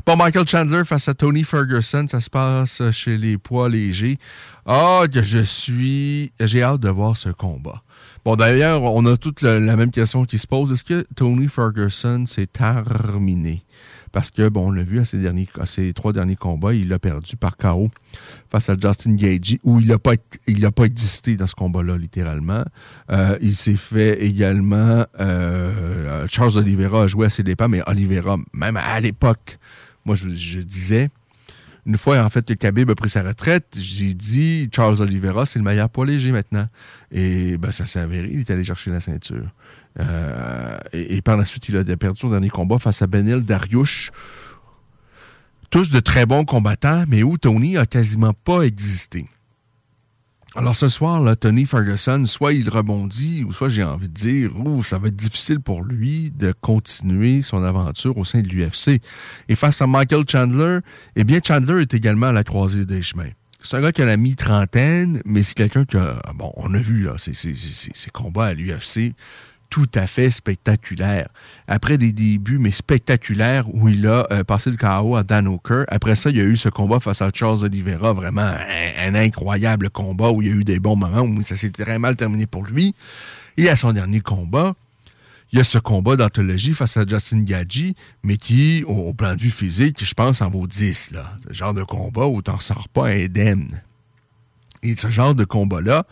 Bon, 0.07 0.17
Michael 0.17 0.47
Chandler 0.47 0.85
face 0.85 1.09
à 1.09 1.15
Tony 1.15 1.45
Ferguson, 1.45 2.07
ça 2.09 2.21
se 2.21 2.31
passe 2.31 2.83
chez 2.93 3.17
les 3.17 3.37
poids 3.37 3.69
légers. 3.69 4.19
Ah, 4.65 5.03
que 5.13 5.23
je 5.23 5.39
suis. 5.39 6.33
J'ai 6.39 6.63
hâte 6.63 6.81
de 6.81 6.89
voir 6.89 7.17
ce 7.17 7.31
combat. 7.31 7.83
Bon, 8.27 8.35
d'ailleurs, 8.35 8.83
on 8.83 9.07
a 9.07 9.17
toute 9.17 9.41
la, 9.41 9.61
même 9.61 9.93
question 9.93 10.25
qui 10.25 10.39
se 10.39 10.49
pose. 10.49 10.73
Est-ce 10.73 10.83
que 10.83 11.07
Tony 11.15 11.47
Ferguson 11.47 12.25
s'est 12.27 12.49
terminé? 12.49 13.63
Parce 14.11 14.33
que, 14.33 14.49
bon, 14.49 14.67
on 14.67 14.71
l'a 14.73 14.83
vu 14.83 14.99
à 14.99 15.05
ses, 15.05 15.93
trois 15.93 16.13
derniers 16.13 16.35
combats, 16.35 16.75
il 16.75 16.93
a 16.93 16.99
perdu 16.99 17.37
par 17.37 17.57
KO 17.57 17.89
face 18.51 18.69
à 18.69 18.75
Justin 18.75 19.15
Gagey, 19.15 19.61
où 19.63 19.79
il 19.79 19.87
n'a 19.87 20.01
pas, 20.01 20.15
existé 20.85 21.37
dans 21.37 21.47
ce 21.47 21.55
combat-là, 21.55 21.97
littéralement. 21.99 22.65
Euh, 23.13 23.39
il 23.41 23.55
s'est 23.55 23.77
fait 23.77 24.21
également... 24.21 25.07
Euh, 25.21 26.27
Charles 26.27 26.57
Oliveira 26.57 27.05
a 27.05 27.07
joué 27.07 27.27
à 27.27 27.31
ses 27.31 27.45
dépens, 27.45 27.69
mais 27.69 27.83
Oliveira, 27.87 28.39
même 28.53 28.77
à 28.77 28.99
l'époque, 28.99 29.61
moi, 30.05 30.17
je 30.17 30.59
disais 30.59 31.11
une 31.87 31.97
fois, 31.97 32.23
en 32.23 32.31
fait, 32.31 32.45
que 32.45 32.55
Khabib 32.55 32.91
a 32.91 32.95
pris 32.97 33.11
sa 33.11 33.23
retraite, 33.23 33.77
j'ai 33.79 34.13
dit 34.13 34.69
Charles 34.75 35.01
Oliveira, 35.01 35.47
c'est 35.47 35.61
le 35.61 35.65
meilleur 35.65 35.89
poids 35.89 36.05
léger 36.05 36.33
maintenant. 36.33 36.69
Et 37.13 37.57
ben, 37.57 37.71
ça 37.71 37.87
s'est 37.87 38.01
avéré, 38.01 38.29
il 38.33 38.41
est 38.41 38.51
allé 38.51 38.65
chercher 38.65 38.91
la 38.91 39.01
ceinture. 39.01 39.47
Euh, 40.01 40.79
et, 40.93 41.23
par 41.23 41.37
la 41.37 41.45
suite, 41.45 41.69
il 41.69 41.77
a 41.77 41.85
perdu 41.97 42.21
son 42.21 42.31
dernier 42.31 42.51
combat 42.51 42.79
face 42.79 43.03
à 43.03 43.07
Benil 43.07 43.43
Dariush. 43.43 44.11
Tous 45.71 45.91
de 45.91 46.01
très 46.01 46.27
bons 46.27 46.45
combattants, 46.45 47.05
mais 47.09 47.23
où 47.23 47.39
Tony 47.39 47.77
a 47.77 47.87
quasiment 47.87 48.33
pas 48.33 48.63
existé. 48.63 49.27
Alors 50.57 50.75
ce 50.75 50.89
soir, 50.89 51.21
là, 51.21 51.37
Tony 51.37 51.67
Ferguson, 51.67 52.25
soit 52.25 52.55
il 52.55 52.71
rebondit, 52.71 53.45
ou 53.47 53.53
soit 53.53 53.69
j'ai 53.69 53.83
envie 53.83 54.09
de 54.09 54.15
dire, 54.15 54.51
ça 54.85 54.99
va 54.99 55.09
être 55.09 55.17
difficile 55.17 55.61
pour 55.61 55.83
lui 55.83 56.31
de 56.31 56.55
continuer 56.59 57.43
son 57.43 57.63
aventure 57.63 58.17
au 58.17 58.25
sein 58.25 58.41
de 58.41 58.49
l'UFC. 58.49 59.03
Et 59.51 59.55
face 59.55 59.83
à 59.83 59.87
Michael 59.87 60.25
Chandler, 60.27 60.79
eh 61.15 61.25
bien, 61.25 61.41
Chandler 61.47 61.83
est 61.83 61.93
également 61.93 62.29
à 62.29 62.33
la 62.33 62.43
croisée 62.43 62.87
des 62.87 63.03
chemins. 63.03 63.29
C'est 63.61 63.77
un 63.77 63.83
gars 63.83 63.93
qui 63.93 64.01
a 64.01 64.07
la 64.07 64.17
mi-trentaine, 64.17 65.21
mais 65.27 65.43
c'est 65.43 65.55
quelqu'un 65.55 65.85
que, 65.85 65.99
bon, 66.35 66.51
on 66.57 66.73
a 66.73 66.79
vu 66.79 67.03
là, 67.03 67.17
ses 67.19 68.11
combats 68.11 68.47
à 68.47 68.55
l'UFC 68.55 69.13
tout 69.77 69.91
à 69.95 70.07
fait 70.07 70.31
spectaculaire. 70.31 71.29
Après 71.69 71.99
des 71.99 72.11
débuts, 72.11 72.59
mais 72.59 72.71
spectaculaires, 72.71 73.67
où 73.75 73.91
il 73.91 74.07
a 74.07 74.27
euh, 74.31 74.43
passé 74.43 74.71
le 74.71 74.79
KO 74.79 75.17
à 75.17 75.23
Dan 75.23 75.47
O'Kerr. 75.47 75.85
Après 75.89 76.17
ça, 76.17 76.31
il 76.31 76.39
y 76.39 76.41
a 76.41 76.45
eu 76.45 76.57
ce 76.57 76.71
combat 76.71 76.99
face 76.99 77.21
à 77.21 77.29
Charles 77.31 77.63
Oliveira, 77.63 78.15
vraiment 78.15 78.55
un, 78.99 79.15
incroyable 79.15 79.91
combat 79.91 80.31
où 80.31 80.41
il 80.41 80.49
y 80.49 80.51
a 80.51 80.55
eu 80.55 80.65
des 80.65 80.79
bons 80.79 80.97
moments, 80.97 81.21
où 81.21 81.43
ça 81.43 81.59
s'est 81.59 81.69
très 81.69 81.99
mal 81.99 82.17
terminé 82.17 82.47
pour 82.47 82.65
lui. 82.65 82.95
Et 83.59 83.69
à 83.69 83.77
son 83.77 83.93
dernier 83.93 84.21
combat, 84.21 84.73
il 85.53 85.59
y 85.59 85.61
a 85.61 85.65
ce 85.65 85.77
combat 85.77 86.17
d'anthologie 86.17 86.73
face 86.73 86.97
à 86.97 87.05
Justin 87.07 87.43
Gaggi, 87.43 87.97
mais 88.23 88.39
qui, 88.39 88.83
au, 88.87 89.13
plan 89.13 89.35
de 89.35 89.43
vue 89.43 89.51
physique, 89.51 90.03
je 90.03 90.15
pense, 90.15 90.41
en 90.41 90.49
vaut 90.49 90.67
10. 90.67 91.11
Là. 91.11 91.35
Ce 91.47 91.53
genre 91.53 91.75
de 91.75 91.83
combat 91.83 92.27
où 92.27 92.41
tu 92.41 92.51
n'en 92.51 92.61
sors 92.61 92.89
pas 92.89 93.09
indemne. 93.09 93.83
Et 94.83 94.97
ce 94.97 95.11
genre 95.11 95.35
de 95.35 95.45
combat-là, 95.45 96.07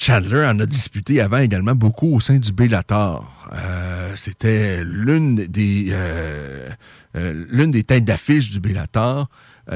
Chandler 0.00 0.46
en 0.46 0.58
a 0.60 0.64
disputé 0.64 1.20
avant 1.20 1.36
également 1.36 1.74
beaucoup 1.74 2.14
au 2.14 2.20
sein 2.20 2.38
du 2.38 2.54
Bellator. 2.54 3.30
Euh, 3.52 4.16
c'était 4.16 4.82
l'une 4.82 5.34
des 5.34 5.88
euh, 5.90 6.70
euh, 7.16 7.44
l'une 7.50 7.70
des 7.70 7.84
têtes 7.84 8.06
d'affiche 8.06 8.50
du 8.50 8.60
Bellator. 8.60 9.28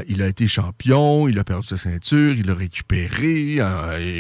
il 0.09 0.23
a 0.23 0.27
été 0.27 0.49
champion, 0.49 1.29
il 1.29 1.39
a 1.39 1.45
perdu 1.45 1.69
sa 1.69 1.77
ceinture, 1.77 2.33
il 2.33 2.47
l'a 2.47 2.55
récupéré, 2.55 3.59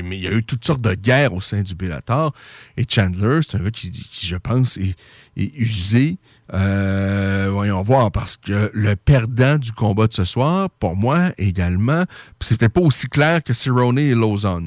mais 0.04 0.18
il 0.18 0.22
y 0.22 0.26
a 0.26 0.32
eu 0.32 0.42
toutes 0.42 0.64
sortes 0.64 0.82
de 0.82 0.92
guerres 0.94 1.32
au 1.32 1.40
sein 1.40 1.62
du 1.62 1.74
Bellator. 1.74 2.34
Et 2.76 2.84
Chandler, 2.86 3.40
c'est 3.42 3.56
un 3.56 3.64
gars 3.64 3.70
qui, 3.70 3.90
je 4.12 4.36
pense, 4.36 4.76
est, 4.76 4.94
usé. 5.36 6.18
voyons 6.48 7.82
voir, 7.82 8.12
parce 8.12 8.36
que 8.36 8.70
le 8.74 8.94
perdant 8.94 9.56
du 9.56 9.72
combat 9.72 10.06
de 10.06 10.12
ce 10.12 10.24
soir, 10.24 10.68
pour 10.68 10.96
moi 10.96 11.30
également, 11.38 12.04
c'était 12.40 12.68
pas 12.68 12.82
aussi 12.82 13.08
clair 13.08 13.42
que 13.42 13.54
Cerrone 13.54 13.98
et 13.98 14.14
Lozon 14.14 14.66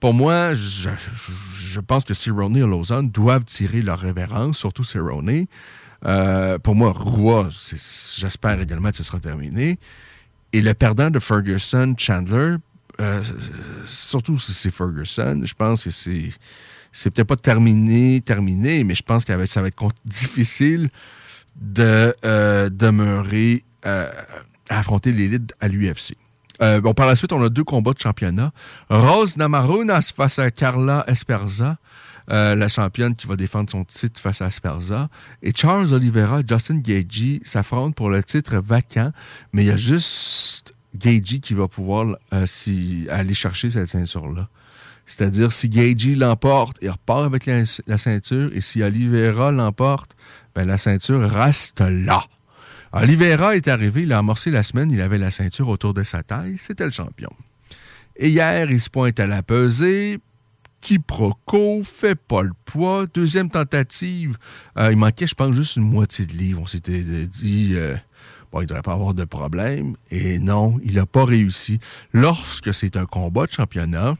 pour 0.00 0.14
moi, 0.14 0.54
je, 0.54 1.80
pense 1.80 2.04
que 2.04 2.14
Cerrone 2.14 2.56
et 2.56 2.60
Lausanne 2.60 3.10
doivent 3.10 3.44
tirer 3.44 3.82
leur 3.82 3.98
révérence, 3.98 4.58
surtout 4.58 4.84
Cerrone. 4.84 5.46
Euh, 6.06 6.58
pour 6.58 6.76
moi, 6.76 6.92
Roy, 6.92 7.48
j'espère 7.50 8.60
également 8.60 8.90
que 8.90 8.96
ce 8.96 9.02
sera 9.02 9.18
terminé. 9.18 9.78
Et 10.52 10.62
le 10.62 10.72
perdant 10.74 11.10
de 11.10 11.18
Ferguson, 11.18 11.94
Chandler, 11.98 12.56
euh, 13.00 13.22
surtout 13.84 14.38
si 14.38 14.52
c'est 14.52 14.70
Ferguson, 14.70 15.42
je 15.44 15.54
pense 15.54 15.84
que 15.84 15.90
c'est 15.90 16.30
c'est 16.90 17.10
peut-être 17.10 17.28
pas 17.28 17.36
terminé, 17.36 18.20
terminé, 18.22 18.82
mais 18.82 18.94
je 18.94 19.02
pense 19.02 19.24
que 19.24 19.46
ça 19.46 19.60
va 19.60 19.68
être 19.68 19.88
difficile 20.04 20.88
de 21.60 22.14
euh, 22.24 22.70
demeurer 22.70 23.62
à 23.84 24.10
affronter 24.68 25.12
l'élite 25.12 25.52
à 25.60 25.68
l'UFC. 25.68 26.14
Euh, 26.60 26.80
bon, 26.80 26.94
par 26.94 27.06
la 27.06 27.16
suite, 27.16 27.32
on 27.32 27.42
a 27.42 27.48
deux 27.48 27.64
combats 27.64 27.92
de 27.92 27.98
championnat. 27.98 28.52
Rose 28.90 29.36
Namarunas 29.36 30.12
face 30.14 30.38
à 30.38 30.50
Carla 30.50 31.04
Esperza. 31.06 31.76
Euh, 32.30 32.54
la 32.54 32.68
championne 32.68 33.14
qui 33.14 33.26
va 33.26 33.36
défendre 33.36 33.70
son 33.70 33.84
titre 33.84 34.20
face 34.20 34.42
à 34.42 34.48
Esperza. 34.48 35.08
Et 35.42 35.52
Charles 35.54 35.94
Oliveira 35.94 36.40
Justin 36.46 36.78
Gagey 36.78 37.40
s'affrontent 37.44 37.92
pour 37.92 38.10
le 38.10 38.22
titre 38.22 38.56
vacant, 38.56 39.12
mais 39.54 39.64
il 39.64 39.68
y 39.68 39.70
a 39.70 39.78
juste 39.78 40.74
Gagey 40.94 41.38
qui 41.38 41.54
va 41.54 41.68
pouvoir 41.68 42.16
euh, 42.34 42.46
aller 43.08 43.34
chercher 43.34 43.70
cette 43.70 43.88
ceinture-là. 43.88 44.48
C'est-à-dire, 45.06 45.50
si 45.52 45.70
Gagey 45.70 46.14
l'emporte, 46.14 46.76
il 46.82 46.90
repart 46.90 47.24
avec 47.24 47.46
la, 47.46 47.96
ceinture, 47.96 48.50
et 48.52 48.60
si 48.60 48.82
Oliveira 48.82 49.50
l'emporte, 49.50 50.14
ben, 50.54 50.66
la 50.66 50.76
ceinture 50.76 51.30
reste 51.30 51.80
là. 51.80 52.22
Oliveira 52.92 53.56
est 53.56 53.68
arrivé, 53.68 54.02
il 54.02 54.12
a 54.12 54.18
amorcé 54.18 54.50
la 54.50 54.62
semaine, 54.62 54.90
il 54.90 55.00
avait 55.00 55.18
la 55.18 55.30
ceinture 55.30 55.68
autour 55.68 55.94
de 55.94 56.02
sa 56.02 56.22
taille, 56.22 56.56
c'était 56.58 56.84
le 56.84 56.90
champion. 56.90 57.30
Et 58.16 58.30
hier, 58.30 58.70
il 58.70 58.80
se 58.80 58.90
pointe 58.90 59.20
à 59.20 59.26
la 59.26 59.42
pesée, 59.42 60.18
quiproquo, 60.80 61.82
fait 61.82 62.16
pas 62.16 62.42
le 62.42 62.52
poids. 62.64 63.06
Deuxième 63.12 63.50
tentative, 63.50 64.36
euh, 64.76 64.90
il 64.90 64.96
manquait, 64.96 65.26
je 65.26 65.34
pense, 65.34 65.54
juste 65.54 65.76
une 65.76 65.84
moitié 65.84 66.26
de 66.26 66.32
livre. 66.32 66.62
On 66.62 66.66
s'était 66.66 67.02
dit, 67.02 67.72
euh, 67.74 67.94
bon, 68.50 68.60
il 68.60 68.64
ne 68.64 68.68
devrait 68.68 68.82
pas 68.82 68.92
avoir 68.92 69.14
de 69.14 69.24
problème. 69.24 69.96
Et 70.10 70.38
non, 70.38 70.80
il 70.84 70.94
n'a 70.94 71.06
pas 71.06 71.24
réussi. 71.24 71.78
Lorsque 72.12 72.74
c'est 72.74 72.96
un 72.96 73.06
combat 73.06 73.46
de 73.46 73.52
championnat, 73.52 74.16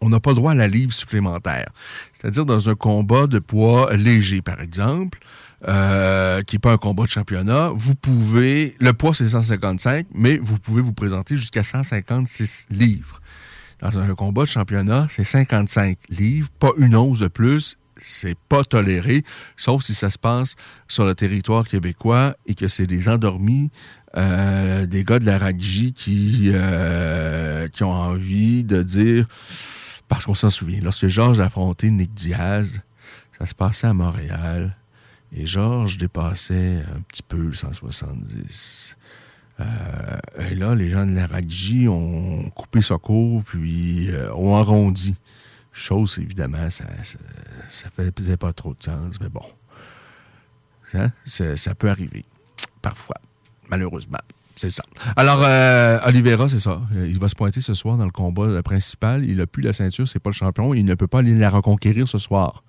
on 0.00 0.10
n'a 0.10 0.20
pas 0.20 0.34
droit 0.34 0.52
à 0.52 0.54
la 0.54 0.68
livre 0.68 0.92
supplémentaire. 0.92 1.70
C'est-à-dire 2.12 2.44
dans 2.44 2.68
un 2.68 2.74
combat 2.74 3.26
de 3.26 3.38
poids 3.38 3.94
léger, 3.94 4.42
par 4.42 4.60
exemple, 4.60 5.18
euh, 5.66 6.42
qui 6.42 6.56
n'est 6.56 6.60
pas 6.60 6.72
un 6.72 6.76
combat 6.76 7.04
de 7.04 7.10
championnat, 7.10 7.70
vous 7.74 7.94
pouvez, 7.94 8.76
le 8.80 8.92
poids 8.92 9.14
c'est 9.14 9.28
155, 9.28 10.06
mais 10.12 10.38
vous 10.38 10.58
pouvez 10.58 10.82
vous 10.82 10.92
présenter 10.92 11.36
jusqu'à 11.36 11.62
156 11.62 12.66
livres. 12.70 13.20
Dans 13.80 13.98
un 13.98 14.14
combat 14.14 14.42
de 14.42 14.48
championnat, 14.48 15.06
c'est 15.10 15.24
55 15.24 15.98
livres, 16.10 16.48
pas 16.58 16.70
une 16.78 16.96
once 16.96 17.18
de 17.18 17.28
plus, 17.28 17.76
c'est 17.98 18.36
pas 18.48 18.64
toléré, 18.64 19.24
sauf 19.56 19.82
si 19.82 19.94
ça 19.94 20.10
se 20.10 20.18
passe 20.18 20.56
sur 20.88 21.04
le 21.04 21.14
territoire 21.14 21.64
québécois 21.64 22.36
et 22.46 22.54
que 22.54 22.68
c'est 22.68 22.86
des 22.86 23.08
endormis, 23.08 23.70
euh, 24.16 24.86
des 24.86 25.04
gars 25.04 25.18
de 25.18 25.26
la 25.26 25.38
RAGJ 25.38 25.92
qui, 25.92 26.50
euh, 26.52 27.68
qui 27.68 27.82
ont 27.82 27.92
envie 27.92 28.64
de 28.64 28.82
dire, 28.82 29.26
parce 30.08 30.24
qu'on 30.24 30.34
s'en 30.34 30.50
souvient, 30.50 30.80
lorsque 30.82 31.08
Georges 31.08 31.40
a 31.40 31.46
affronté 31.46 31.90
Nick 31.90 32.12
Diaz, 32.14 32.80
ça 33.38 33.46
se 33.46 33.54
passait 33.54 33.86
à 33.86 33.94
Montréal, 33.94 34.76
et 35.34 35.46
Georges 35.46 35.98
dépassait 35.98 36.82
un 36.94 37.00
petit 37.00 37.22
peu 37.22 37.36
le 37.36 37.54
170. 37.54 38.96
Euh, 39.60 39.64
et 40.50 40.54
là, 40.54 40.74
les 40.74 40.88
gens 40.88 41.06
de 41.06 41.14
la 41.14 41.26
RAGJ 41.26 41.88
ont 41.88 42.50
coupé 42.50 42.82
sa 42.82 42.98
cour, 42.98 43.42
puis 43.44 44.10
ont 44.34 44.56
arrondi. 44.56 45.16
Chose, 45.72 46.18
évidemment, 46.20 46.70
ça, 46.70 46.84
ça, 47.02 47.88
faisait 48.16 48.36
pas 48.36 48.52
trop 48.52 48.74
de 48.74 48.82
sens, 48.82 49.20
mais 49.20 49.28
bon. 49.28 49.44
Hein? 50.94 51.10
Ça 51.26 51.74
peut 51.74 51.90
arriver. 51.90 52.24
Parfois. 52.80 53.16
Malheureusement. 53.68 54.20
C'est 54.56 54.70
ça. 54.70 54.84
Alors, 55.16 55.40
euh, 55.42 55.98
Oliveira, 56.06 56.48
c'est 56.48 56.60
ça. 56.60 56.80
Il 56.94 57.18
va 57.18 57.28
se 57.28 57.34
pointer 57.34 57.60
ce 57.60 57.74
soir 57.74 57.96
dans 57.96 58.04
le 58.04 58.12
combat 58.12 58.62
principal. 58.62 59.24
Il 59.24 59.38
n'a 59.38 59.46
plus 59.46 59.62
la 59.62 59.72
ceinture, 59.72 60.08
c'est 60.08 60.20
pas 60.20 60.30
le 60.30 60.34
champion. 60.34 60.74
Il 60.74 60.84
ne 60.84 60.94
peut 60.94 61.08
pas 61.08 61.18
aller 61.18 61.36
la 61.36 61.50
reconquérir 61.50 62.06
ce 62.06 62.18
soir. 62.18 62.62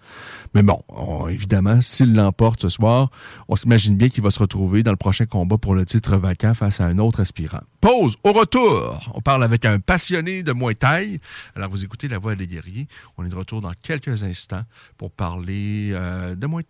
Mais 0.55 0.63
bon, 0.63 0.81
évidemment, 1.27 1.81
s'il 1.81 2.15
l'emporte 2.15 2.61
ce 2.61 2.69
soir, 2.69 3.11
on 3.49 3.57
s'imagine 3.57 3.97
bien 3.97 4.07
qu'il 4.07 4.23
va 4.23 4.31
se 4.31 4.39
retrouver 4.39 4.83
dans 4.83 4.91
le 4.91 4.97
prochain 4.97 5.25
combat 5.25 5.57
pour 5.57 5.75
le 5.75 5.85
titre 5.85 6.15
vacant 6.15 6.53
face 6.53 6.79
à 6.79 6.85
un 6.85 6.97
autre 6.97 7.19
aspirant. 7.19 7.59
Pause. 7.81 8.15
Au 8.23 8.31
retour, 8.31 9.11
on 9.13 9.19
parle 9.19 9.43
avec 9.43 9.65
un 9.65 9.81
passionné 9.81 10.43
de 10.43 10.53
Muay. 10.53 11.19
Alors, 11.57 11.69
vous 11.69 11.83
écoutez 11.83 12.07
La 12.07 12.19
Voix 12.19 12.35
des 12.35 12.47
guerriers. 12.47 12.87
On 13.17 13.25
est 13.25 13.29
de 13.29 13.35
retour 13.35 13.59
dans 13.59 13.73
quelques 13.81 14.23
instants 14.23 14.63
pour 14.97 15.11
parler 15.11 15.89
euh, 15.91 16.35
de 16.35 16.47
Muay 16.47 16.63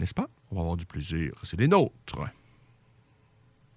n'est-ce 0.00 0.14
pas? 0.14 0.28
On 0.50 0.54
va 0.54 0.62
avoir 0.62 0.78
du 0.78 0.86
plaisir. 0.86 1.32
C'est 1.42 1.60
les 1.60 1.68
nôtres. 1.68 2.16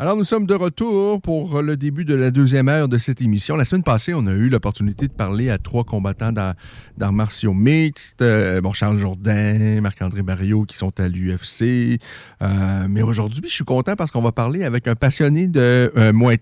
Alors, 0.00 0.16
nous 0.16 0.24
sommes 0.24 0.46
de 0.46 0.54
retour 0.54 1.20
pour 1.20 1.60
le 1.60 1.76
début 1.76 2.06
de 2.06 2.14
la 2.14 2.30
deuxième 2.30 2.70
heure 2.70 2.88
de 2.88 2.96
cette 2.96 3.20
émission. 3.20 3.54
La 3.54 3.66
semaine 3.66 3.82
passée, 3.82 4.14
on 4.14 4.26
a 4.26 4.30
eu 4.30 4.48
l'opportunité 4.48 5.06
de 5.08 5.12
parler 5.12 5.50
à 5.50 5.58
trois 5.58 5.84
combattants 5.84 6.32
d'arts 6.32 7.12
martiaux 7.12 7.52
mixtes. 7.52 8.22
Euh, 8.22 8.62
bon, 8.62 8.72
Charles 8.72 8.96
Jourdain, 8.96 9.82
Marc-André 9.82 10.22
Barriot 10.22 10.64
qui 10.64 10.78
sont 10.78 10.98
à 10.98 11.06
l'UFC. 11.06 12.00
Euh, 12.40 12.86
mais 12.88 13.02
aujourd'hui, 13.02 13.42
je 13.44 13.52
suis 13.52 13.64
content 13.64 13.94
parce 13.94 14.10
qu'on 14.10 14.22
va 14.22 14.32
parler 14.32 14.64
avec 14.64 14.88
un 14.88 14.94
passionné 14.94 15.48
de 15.48 15.92
euh, 15.94 16.36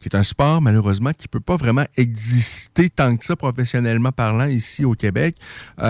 qui 0.00 0.08
est 0.08 0.16
un 0.16 0.24
sport, 0.24 0.60
malheureusement, 0.60 1.12
qui 1.12 1.28
peut 1.28 1.38
pas 1.38 1.56
vraiment 1.56 1.84
exister 1.96 2.90
tant 2.90 3.16
que 3.16 3.24
ça, 3.24 3.36
professionnellement 3.36 4.10
parlant, 4.10 4.46
ici 4.46 4.84
au 4.84 4.94
Québec. 4.94 5.36
et 5.78 5.82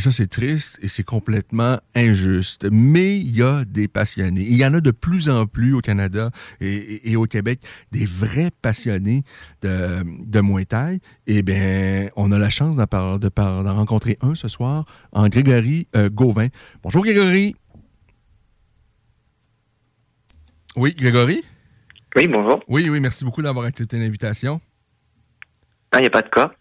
ça, 0.00 0.12
c'est 0.12 0.30
triste 0.30 0.78
et 0.82 0.86
c'est 0.86 1.02
complètement 1.02 1.78
injuste. 1.96 2.68
Mais 2.70 3.18
il 3.18 3.36
y 3.36 3.42
a 3.42 3.64
des 3.64 3.88
passionnés. 3.88 4.46
Il 4.48 4.56
y 4.56 4.64
en 4.64 4.72
a 4.74 4.80
de 4.80 4.92
plus 4.92 5.28
en 5.28 5.46
plus 5.46 5.74
au 5.74 5.80
Canada 5.80 6.11
et, 6.60 7.16
au 7.16 7.26
Québec 7.26 7.60
des 7.90 8.04
vrais 8.04 8.50
passionnés 8.62 9.24
de, 9.62 10.02
de 10.04 10.40
Muay 10.40 10.64
Thai, 10.64 11.00
eh 11.26 11.42
bien, 11.42 12.08
on 12.16 12.32
a 12.32 12.38
la 12.38 12.50
chance 12.50 12.76
d'en, 12.76 13.18
de, 13.18 13.70
rencontrer 13.70 14.18
un 14.20 14.34
ce 14.34 14.48
soir, 14.48 14.84
en 15.12 15.28
Grégory 15.28 15.88
euh, 15.96 16.10
Gauvin. 16.10 16.48
Bonjour 16.82 17.02
Grégory. 17.04 17.54
Oui, 20.76 20.94
Grégory? 20.96 21.44
Oui, 22.16 22.28
bonjour. 22.28 22.62
Oui, 22.68 22.88
oui, 22.88 23.00
merci 23.00 23.24
beaucoup 23.24 23.42
d'avoir 23.42 23.66
accepté 23.66 23.98
l'invitation. 23.98 24.60
Ah, 25.92 25.98
il 25.98 26.02
n'y 26.02 26.06
a 26.06 26.10
pas 26.10 26.22
de 26.22 26.28
cas. 26.28 26.52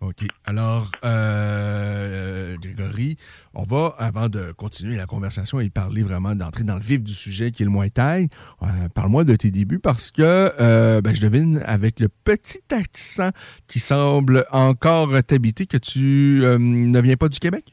OK. 0.00 0.26
Alors, 0.44 0.90
euh, 1.04 2.56
Grégory, 2.60 3.16
on 3.54 3.62
va, 3.62 3.94
avant 3.98 4.28
de 4.28 4.52
continuer 4.52 4.96
la 4.96 5.06
conversation 5.06 5.58
et 5.58 5.70
parler 5.70 6.02
vraiment, 6.02 6.34
d'entrer 6.34 6.64
dans 6.64 6.74
le 6.74 6.82
vif 6.82 7.02
du 7.02 7.14
sujet 7.14 7.50
qui 7.50 7.62
est 7.62 7.66
le 7.66 7.72
Muay 7.72 7.88
Thai, 7.88 8.28
euh, 8.62 8.66
parle-moi 8.94 9.24
de 9.24 9.34
tes 9.34 9.50
débuts 9.50 9.78
parce 9.78 10.10
que 10.10 10.22
euh, 10.22 11.00
ben, 11.00 11.14
je 11.14 11.22
devine 11.22 11.62
avec 11.64 11.98
le 11.98 12.08
petit 12.08 12.60
accent 12.70 13.30
qui 13.68 13.80
semble 13.80 14.44
encore 14.52 15.10
t'habiter 15.26 15.66
que 15.66 15.78
tu 15.78 16.42
ne 16.42 17.00
viens 17.00 17.16
pas 17.16 17.28
du 17.28 17.38
Québec? 17.38 17.64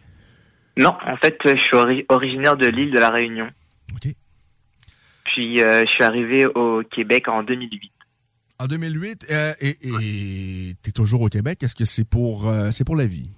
Non, 0.77 0.95
en 1.05 1.17
fait, 1.17 1.37
je 1.45 1.59
suis 1.59 2.05
originaire 2.09 2.55
de 2.55 2.67
l'île 2.67 2.91
de 2.91 2.99
la 2.99 3.09
Réunion. 3.09 3.47
OK. 3.93 4.13
Puis, 5.25 5.57
je 5.57 5.85
suis 5.87 6.03
arrivé 6.03 6.45
au 6.55 6.83
Québec 6.89 7.27
en 7.27 7.43
2008. 7.43 7.92
En 8.59 8.67
2008, 8.67 9.25
euh, 9.31 9.53
et 9.59 9.73
tu 10.83 10.89
es 10.89 10.91
toujours 10.91 11.21
au 11.21 11.27
Québec. 11.27 11.63
Est-ce 11.63 11.75
que 11.75 11.85
c'est 11.85 12.07
pour, 12.07 12.47
euh, 12.47 12.71
c'est 12.71 12.85
pour 12.85 12.95
la 12.95 13.05
vie? 13.05 13.29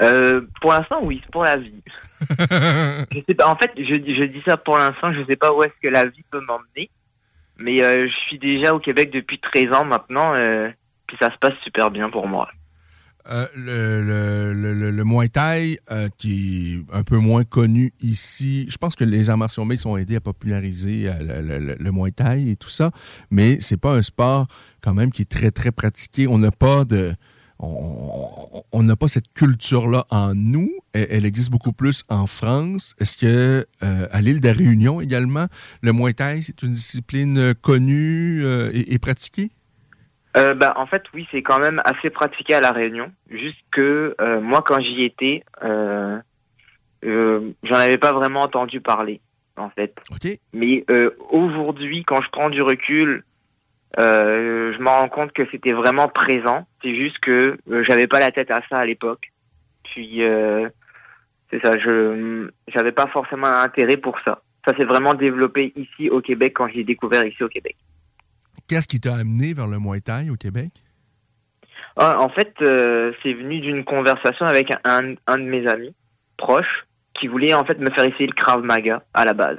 Euh, 0.00 0.42
pour 0.60 0.72
l'instant, 0.72 1.00
oui, 1.02 1.20
c'est 1.24 1.30
pour 1.30 1.44
la 1.44 1.56
vie. 1.56 1.82
je 2.30 3.20
sais 3.28 3.34
pas, 3.34 3.48
en 3.48 3.56
fait, 3.56 3.70
je, 3.76 3.82
je 3.82 4.24
dis 4.24 4.42
ça 4.46 4.56
pour 4.56 4.78
l'instant, 4.78 5.12
je 5.12 5.20
ne 5.20 5.26
sais 5.26 5.36
pas 5.36 5.52
où 5.52 5.62
est-ce 5.62 5.74
que 5.82 5.88
la 5.88 6.04
vie 6.06 6.24
peut 6.30 6.40
m'emmener. 6.40 6.90
Mais 7.58 7.78
je 7.78 8.12
suis 8.26 8.38
déjà 8.38 8.74
au 8.74 8.80
Québec 8.80 9.12
depuis 9.12 9.38
13 9.38 9.72
ans 9.72 9.84
maintenant, 9.84 10.32
puis 11.06 11.16
ça 11.20 11.32
se 11.32 11.38
passe 11.38 11.54
super 11.62 11.92
bien 11.92 12.10
pour 12.10 12.26
moi. 12.26 12.48
Euh, 13.30 13.46
le, 13.56 14.52
le, 14.52 14.90
le, 14.90 15.04
Muay 15.04 15.30
Thai, 15.30 15.78
euh, 15.90 16.08
qui 16.18 16.74
est 16.74 16.94
un 16.94 17.02
peu 17.02 17.16
moins 17.16 17.44
connu 17.44 17.94
ici, 18.02 18.66
je 18.68 18.76
pense 18.76 18.96
que 18.96 19.04
les 19.04 19.30
arts 19.30 19.38
martiaux 19.38 19.64
mixtes 19.64 19.86
ont 19.86 19.96
aidé 19.96 20.16
à 20.16 20.20
populariser 20.20 21.06
euh, 21.08 21.76
le, 21.78 21.90
Muay 21.90 22.10
Thai 22.10 22.50
et 22.50 22.56
tout 22.56 22.68
ça, 22.68 22.90
mais 23.30 23.58
c'est 23.60 23.78
pas 23.78 23.94
un 23.94 24.02
sport 24.02 24.46
quand 24.82 24.92
même 24.92 25.10
qui 25.10 25.22
est 25.22 25.30
très, 25.30 25.50
très 25.50 25.72
pratiqué. 25.72 26.28
On 26.28 26.38
n'a 26.38 26.50
pas 26.50 26.84
de... 26.84 27.14
On 27.60 28.82
n'a 28.82 28.96
pas 28.96 29.06
cette 29.06 29.32
culture-là 29.32 30.06
en 30.10 30.34
nous. 30.34 30.70
Elle, 30.92 31.24
existe 31.24 31.50
beaucoup 31.50 31.72
plus 31.72 32.02
en 32.08 32.26
France. 32.26 32.94
Est-ce 32.98 33.16
que 33.16 33.66
à 33.80 34.20
l'île 34.20 34.40
de 34.40 34.48
Réunion 34.48 35.00
également, 35.00 35.46
le 35.80 35.92
Muay 35.92 36.14
c'est 36.42 36.62
une 36.62 36.72
discipline 36.72 37.54
connue 37.62 38.44
et 38.74 38.98
pratiquée? 38.98 39.52
Euh, 40.36 40.54
bah, 40.54 40.74
En 40.76 40.86
fait, 40.86 41.02
oui, 41.14 41.26
c'est 41.30 41.42
quand 41.42 41.58
même 41.58 41.80
assez 41.84 42.10
pratiqué 42.10 42.54
à 42.54 42.60
La 42.60 42.72
Réunion. 42.72 43.10
Juste 43.30 43.62
que 43.70 44.14
euh, 44.20 44.40
moi, 44.40 44.62
quand 44.66 44.80
j'y 44.80 45.04
étais, 45.04 45.42
euh, 45.62 46.18
euh, 47.04 47.50
j'en 47.62 47.76
avais 47.76 47.98
pas 47.98 48.12
vraiment 48.12 48.40
entendu 48.40 48.80
parler, 48.80 49.20
en 49.56 49.70
fait. 49.70 49.94
Okay. 50.14 50.38
Mais 50.52 50.84
euh, 50.90 51.10
aujourd'hui, 51.30 52.04
quand 52.04 52.22
je 52.22 52.30
prends 52.30 52.50
du 52.50 52.62
recul, 52.62 53.24
Euh, 53.96 54.74
je 54.74 54.82
me 54.82 54.88
rends 54.88 55.08
compte 55.08 55.32
que 55.32 55.46
c'était 55.52 55.72
vraiment 55.72 56.08
présent. 56.08 56.66
C'est 56.82 56.96
juste 56.96 57.20
que 57.20 57.56
j'avais 57.86 58.08
pas 58.08 58.18
la 58.18 58.32
tête 58.32 58.50
à 58.50 58.60
ça 58.68 58.78
à 58.78 58.84
l'époque. 58.84 59.30
Puis 59.84 60.24
euh, 60.24 60.68
c'est 61.48 61.60
ça, 61.62 61.78
je 61.78 62.50
j'avais 62.66 62.90
pas 62.90 63.06
forcément 63.06 63.46
un 63.46 63.62
intérêt 63.62 63.96
pour 63.96 64.18
ça. 64.24 64.42
Ça 64.66 64.74
s'est 64.76 64.84
vraiment 64.92 65.14
développé 65.14 65.72
ici 65.76 66.10
au 66.10 66.20
Québec 66.20 66.54
quand 66.56 66.66
j'ai 66.74 66.82
découvert 66.82 67.24
ici 67.24 67.44
au 67.44 67.48
Québec. 67.48 67.76
Qu'est-ce 68.66 68.88
qui 68.88 68.98
t'a 68.98 69.14
amené 69.14 69.52
vers 69.52 69.66
le 69.66 69.78
Muay 69.78 70.00
Thai 70.00 70.30
au 70.30 70.36
Québec? 70.36 70.70
Ah, 71.96 72.18
en 72.18 72.28
fait, 72.28 72.54
euh, 72.62 73.12
c'est 73.22 73.34
venu 73.34 73.60
d'une 73.60 73.84
conversation 73.84 74.46
avec 74.46 74.70
un, 74.84 75.02
de 75.02 75.42
mes 75.42 75.66
amis 75.66 75.94
proches 76.36 76.86
qui 77.14 77.28
voulait 77.28 77.54
en 77.54 77.64
fait 77.64 77.78
me 77.78 77.90
faire 77.90 78.04
essayer 78.04 78.26
le 78.26 78.32
Krav 78.32 78.62
Maga 78.62 79.02
à 79.12 79.24
la 79.24 79.34
base. 79.34 79.58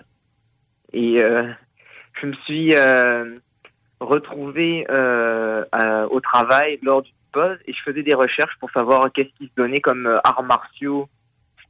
Et 0.91 1.23
euh, 1.23 1.49
je 2.19 2.27
me 2.27 2.33
suis 2.45 2.75
euh, 2.75 3.37
retrouvé 4.01 4.85
au 4.89 6.19
travail 6.19 6.79
lors 6.81 7.03
d'une 7.03 7.13
pause 7.31 7.57
et 7.65 7.73
je 7.73 7.81
faisais 7.83 8.03
des 8.03 8.15
recherches 8.15 8.55
pour 8.59 8.71
savoir 8.71 9.11
qu'est-ce 9.13 9.33
qui 9.37 9.45
se 9.45 9.55
donnait 9.55 9.79
comme 9.79 10.19
arts 10.23 10.43
martiaux 10.43 11.07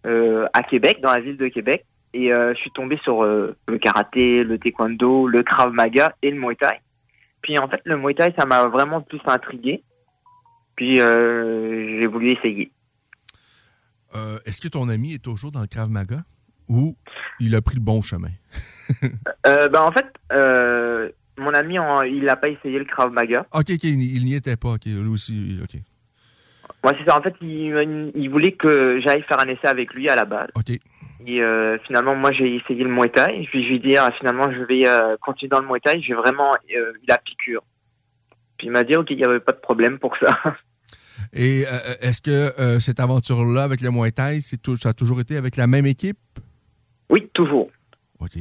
à 0.04 0.64
Québec, 0.64 1.00
dans 1.02 1.12
la 1.12 1.20
ville 1.20 1.38
de 1.38 1.48
Québec. 1.48 1.86
Et 2.14 2.30
je 2.30 2.56
suis 2.56 2.72
tombé 2.72 2.98
sur 3.04 3.24
le 3.24 3.78
karaté, 3.80 4.44
le 4.44 4.58
taekwondo, 4.58 5.28
le 5.28 5.44
Krav 5.44 5.72
Maga 5.74 6.14
et 6.24 6.32
le 6.32 6.40
Muay 6.40 6.56
Thai. 6.56 6.80
Puis 7.46 7.60
en 7.60 7.68
fait, 7.68 7.80
le 7.86 7.96
Muay 7.96 8.16
Thai, 8.16 8.34
ça 8.40 8.48
m'a 8.48 8.66
vraiment 8.70 9.02
plus 9.02 9.22
intrigué. 9.28 9.84
Puis 10.76 11.00
euh, 11.00 12.00
j'ai 12.00 12.08
voulu 12.08 12.32
essayer. 12.32 12.72
Euh, 14.16 14.40
Est-ce 14.46 14.60
que 14.60 14.68
ton 14.68 14.90
ami 14.90 15.14
est 15.14 15.24
toujours 15.24 15.52
dans 15.52 15.62
le 15.62 15.68
Krav 15.68 15.88
Maga? 15.92 16.24
Ou 16.68 16.96
il 17.40 17.54
a 17.54 17.62
pris 17.62 17.76
le 17.76 17.82
bon 17.82 18.02
chemin? 18.02 18.32
Euh, 19.48 19.68
ben 19.70 19.82
en 19.82 19.92
fait, 19.92 20.06
mon 21.38 21.54
ami, 21.54 21.78
il 22.08 22.24
n'a 22.24 22.36
pas 22.36 22.50
essayé 22.50 22.80
le 22.80 22.86
Krav 22.86 23.12
Maga. 23.12 23.46
OK, 23.52 23.70
OK, 23.70 23.84
il, 23.84 24.26
n'y 24.26 24.34
était 24.34 24.58
pas. 24.58 24.74
OK, 24.74 24.86
lui 24.86 25.08
aussi, 25.08 25.60
OK. 25.64 25.80
Moi, 26.84 26.94
c'est 26.98 27.08
ça. 27.08 27.18
En 27.18 27.22
fait, 27.22 27.34
il, 27.42 28.12
il 28.16 28.30
voulait 28.30 28.54
que 28.54 29.00
j'aille 29.02 29.24
faire 29.24 29.40
un 29.40 29.48
essai 29.48 29.68
avec 29.68 29.94
lui 29.94 30.10
à 30.10 30.16
la 30.16 30.26
base. 30.26 30.50
OK. 30.56 30.80
Et 31.26 31.42
euh, 31.42 31.78
finalement, 31.86 32.16
moi, 32.16 32.32
j'ai 32.32 32.56
essayé 32.56 32.84
le 32.84 32.90
Muay 32.90 33.10
Thai. 33.10 33.48
Puis 33.50 33.64
je 33.64 33.70
lui 33.70 33.76
ai 33.78 33.80
dit, 33.80 33.98
ah, 33.98 34.12
finalement, 34.18 34.52
je 34.52 34.60
vais 34.64 34.88
euh, 34.88 35.18
continuer 35.22 35.50
dans 35.50 35.60
le 35.62 35.68
Muay 35.68 35.80
Thai. 35.80 36.02
J'ai 36.02 36.14
vraiment 36.14 36.54
euh, 36.54 36.94
eu 36.94 37.06
la 37.08 37.18
piqûre. 37.18 37.64
Puis 38.58 38.68
il 38.68 38.72
m'a 38.72 38.84
dit, 38.84 38.96
OK, 38.96 39.08
il 39.12 39.18
n'y 39.18 39.24
avait 39.26 39.40
pas 39.40 39.52
de 39.52 39.60
problème 39.60 39.98
pour 40.00 40.16
ça. 40.18 40.38
Et 41.34 41.64
euh, 41.66 41.94
est-ce 42.02 42.22
que 42.22 42.80
cette 42.80 43.00
aventure-là 43.00 43.64
avec 43.64 43.82
le 43.82 43.90
Muay 43.90 44.12
Thai, 44.12 44.40
tout- 44.62 44.78
ça 44.78 44.90
a 44.90 44.94
toujours 44.94 45.20
été 45.20 45.36
avec 45.38 45.56
la 45.58 45.68
même 45.68 45.86
équipe? 45.86 46.18
Oui, 47.10 47.30
toujours. 47.34 47.70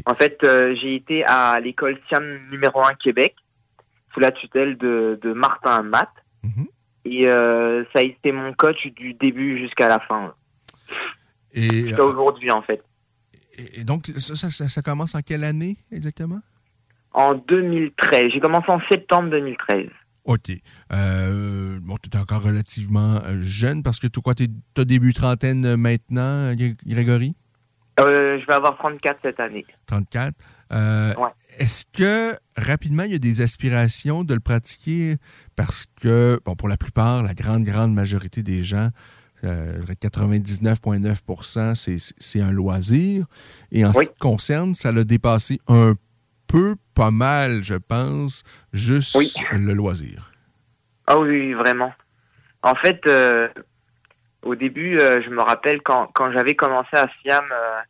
En 0.07 0.15
fait, 0.15 0.39
j'ai 0.81 0.95
été 0.97 1.25
à 1.25 1.59
l'école 1.61 1.99
Siam 2.09 2.25
numéro 2.51 2.83
1 2.85 2.95
Québec, 2.95 3.35
sous 4.13 4.21
la 4.21 4.31
tutelle 4.31 4.77
de, 4.79 5.19
de 5.23 5.33
Martin 5.33 5.83
Matt. 5.83 6.09
Et 7.05 7.29
euh, 7.29 7.85
ça 7.93 7.99
a 7.99 8.03
été 8.03 8.33
mon 8.33 8.53
coach 8.55 8.87
du 8.97 9.15
début 9.15 9.59
jusqu'à 9.59 9.89
la 9.89 9.99
fin. 10.01 10.35
Et, 11.55 11.87
Jusqu'à 11.87 12.05
aujourd'hui, 12.05 12.51
en 12.51 12.63
fait. 12.63 12.83
et- 13.57 13.81
et 13.81 13.85
donc, 13.85 14.07
ça, 14.19 14.51
ça- 14.51 14.83
commence 14.83 15.15
en 15.15 15.21
quelle 15.23 15.45
année 15.45 15.77
exactement? 15.93 16.41
En 17.13 17.35
2013. 17.35 18.25
J'ai 18.33 18.41
commencé 18.41 18.67
en 18.71 18.81
septembre 18.91 19.31
2013. 19.31 19.89
OK. 20.25 20.51
Euh, 20.93 21.79
bon, 21.81 21.97
tu 22.03 22.11
es 22.13 22.21
encore 22.21 22.43
relativement 22.43 23.21
euh, 23.25 23.41
jeune 23.43 23.83
parce 23.83 24.01
que 24.01 24.07
tu 24.09 24.21
quoi, 24.21 24.35
tu 24.35 24.49
as 24.77 24.85
début 24.85 25.13
trentaine 25.15 25.65
euh, 25.65 25.77
maintenant, 25.77 26.53
Gré- 26.55 26.77
Grégory? 26.87 27.37
Euh, 28.01 28.41
je 28.41 28.47
vais 28.47 28.55
avoir 28.55 28.77
34 28.79 29.19
cette 29.23 29.39
année. 29.39 29.65
34. 29.87 30.35
Euh, 30.73 31.13
Est-ce 31.59 31.85
que 31.93 32.35
rapidement, 32.57 33.05
il 33.05 33.13
y 33.13 33.15
a 33.15 33.19
des 33.19 33.41
aspirations 33.43 34.25
de 34.25 34.35
le 34.35 34.41
pratiquer? 34.41 35.17
Parce 35.55 35.87
que, 36.01 36.41
bon, 36.45 36.57
pour 36.57 36.69
la 36.69 36.77
plupart, 36.77 37.23
la 37.23 37.35
grande, 37.35 37.63
grande 37.63 37.95
majorité 37.95 38.43
des 38.43 38.65
gens, 38.65 38.89
euh, 39.45 39.77
je 39.77 39.81
dirais 39.83 39.97
99,9 39.97 41.75
c'est- 41.75 42.41
un 42.41 42.51
loisir. 42.53 43.27
Et 43.73 43.85
en 43.85 43.93
ce 43.93 44.01
qui 44.01 44.15
te 44.15 44.19
concerne, 44.19 44.75
ça 44.75 44.93
l'a 44.93 45.05
dépassé 45.05 45.61
un 45.69 45.95
peu, 46.47 46.77
pas 46.95 47.11
mal, 47.11 47.63
je 47.65 47.75
pense, 47.75 48.43
juste 48.73 49.17
le 49.53 49.73
loisir. 49.75 50.33
Ah 51.07 51.19
oui, 51.19 51.53
vraiment. 51.53 51.93
En 52.63 52.75
fait, 52.75 53.01
euh, 53.07 53.49
au 54.43 54.55
début, 54.55 54.99
euh, 54.99 55.21
je 55.23 55.31
me 55.31 55.43
rappelle 55.43 55.83
quand, 55.83 56.09
quand 56.15 56.33
j'avais 56.33 56.55
commencé 56.55 56.91
à 56.97 57.09
Siam, 57.23 57.45
euh, 57.53 57.81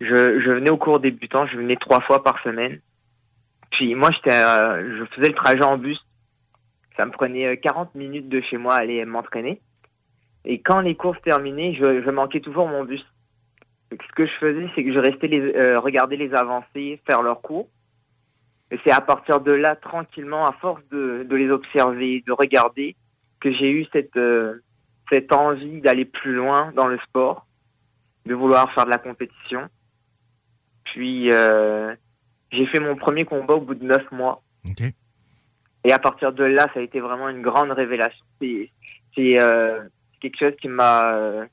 je, 0.00 0.40
je 0.40 0.50
venais 0.52 0.70
au 0.70 0.76
cours 0.76 1.00
débutant, 1.00 1.46
je 1.46 1.56
venais 1.56 1.76
trois 1.76 2.00
fois 2.02 2.22
par 2.22 2.40
semaine. 2.42 2.80
Puis 3.72 3.94
moi, 3.94 4.10
j'étais, 4.12 4.30
je 4.40 5.04
faisais 5.14 5.28
le 5.28 5.34
trajet 5.34 5.62
en 5.62 5.76
bus. 5.78 5.98
Ça 6.96 7.04
me 7.06 7.10
prenait 7.10 7.46
euh, 7.46 7.56
40 7.56 7.94
minutes 7.94 8.28
de 8.28 8.40
chez 8.40 8.56
moi 8.56 8.74
à 8.76 8.80
aller 8.80 9.04
m'entraîner. 9.04 9.60
Et 10.48 10.60
quand 10.60 10.80
les 10.80 10.96
courses 10.96 11.20
terminaient, 11.22 11.74
je, 11.74 12.02
je 12.02 12.10
manquais 12.10 12.40
toujours 12.40 12.66
mon 12.66 12.82
bus. 12.82 13.04
Donc, 13.90 14.02
ce 14.02 14.14
que 14.14 14.26
je 14.26 14.32
faisais, 14.40 14.66
c'est 14.74 14.82
que 14.82 14.94
je 14.94 14.98
restais 14.98 15.28
les, 15.28 15.40
euh, 15.40 15.78
regarder 15.78 16.16
les 16.16 16.34
avancées, 16.34 17.00
faire 17.06 17.22
leurs 17.22 17.42
cours. 17.42 17.68
Et 18.70 18.78
c'est 18.82 18.90
à 18.90 19.02
partir 19.02 19.40
de 19.40 19.52
là, 19.52 19.76
tranquillement, 19.76 20.46
à 20.46 20.52
force 20.52 20.82
de, 20.90 21.26
de 21.28 21.36
les 21.36 21.50
observer, 21.50 22.24
de 22.26 22.32
regarder, 22.32 22.96
que 23.40 23.52
j'ai 23.52 23.70
eu 23.70 23.86
cette, 23.92 24.16
euh, 24.16 24.62
cette 25.12 25.32
envie 25.34 25.82
d'aller 25.82 26.06
plus 26.06 26.34
loin 26.34 26.72
dans 26.74 26.86
le 26.86 26.98
sport, 27.00 27.46
de 28.24 28.34
vouloir 28.34 28.72
faire 28.72 28.86
de 28.86 28.90
la 28.90 28.98
compétition. 28.98 29.68
Puis, 30.84 31.30
euh, 31.30 31.94
j'ai 32.52 32.66
fait 32.66 32.80
mon 32.80 32.96
premier 32.96 33.26
combat 33.26 33.54
au 33.54 33.60
bout 33.60 33.74
de 33.74 33.84
neuf 33.84 34.10
mois. 34.10 34.42
Et 35.84 35.92
à 35.92 35.98
partir 35.98 36.32
de 36.32 36.44
là, 36.44 36.68
ça 36.72 36.80
a 36.80 36.82
été 36.82 37.00
vraiment 37.00 37.28
une 37.28 37.42
grande 37.42 37.70
révélation. 37.70 38.24
C'est, 38.40 38.70
c'est 39.14 39.38
euh, 39.38 39.80
quelque 40.20 40.38
chose 40.38 40.54
qui 40.60 40.68
m'a 40.68 41.12
euh, 41.14 41.46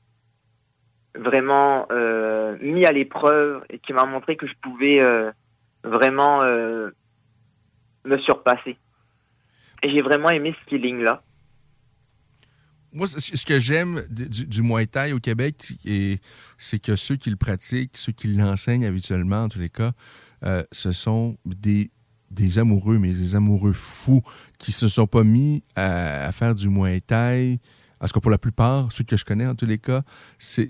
vraiment 1.14 1.86
euh, 1.90 2.56
mis 2.60 2.84
à 2.84 2.92
l'épreuve 2.92 3.64
et 3.70 3.78
qui 3.78 3.92
m'a 3.92 4.04
montré 4.04 4.36
que 4.36 4.46
je 4.46 4.54
pouvais 4.62 5.00
euh, 5.02 5.30
vraiment 5.84 6.42
me 8.04 8.18
surpasser. 8.24 8.76
Et 9.82 9.90
j'ai 9.90 10.02
vraiment 10.02 10.30
aimé 10.30 10.54
ce 10.58 10.70
feeling-là. 10.70 11.22
Moi, 12.92 13.06
ce 13.08 13.44
que 13.44 13.58
j'aime 13.58 14.04
du, 14.08 14.46
du- 14.46 14.62
Muay 14.62 14.86
Thai 14.86 15.12
au 15.12 15.18
Québec, 15.18 15.72
c'est 16.56 16.78
que 16.78 16.96
ceux 16.96 17.16
qui 17.16 17.28
le 17.28 17.36
pratiquent, 17.36 17.96
ceux 17.96 18.12
qui 18.12 18.28
l'enseignent 18.28 18.86
habituellement, 18.86 19.42
en 19.44 19.48
tous 19.48 19.58
les 19.58 19.68
cas, 19.68 19.92
ce 20.72 20.92
sont 20.92 21.36
des, 21.44 21.90
amoureux, 22.58 22.98
mais 22.98 23.12
des 23.12 23.36
amoureux 23.36 23.74
fous 23.74 24.22
qui 24.58 24.72
se 24.72 24.88
sont 24.88 25.06
pas 25.06 25.24
mis 25.24 25.62
à, 25.74 26.26
à 26.26 26.32
faire 26.32 26.54
du 26.54 26.68
Muay 26.68 27.00
Thai. 27.00 27.58
Tout 28.00 28.12
cas, 28.12 28.20
pour 28.20 28.30
la 28.30 28.38
plupart, 28.38 28.92
ceux 28.92 29.04
que 29.04 29.16
je 29.16 29.24
connais, 29.24 29.46
en 29.46 29.54
tous 29.54 29.66
les 29.66 29.78
cas, 29.78 30.02
c'est 30.38 30.68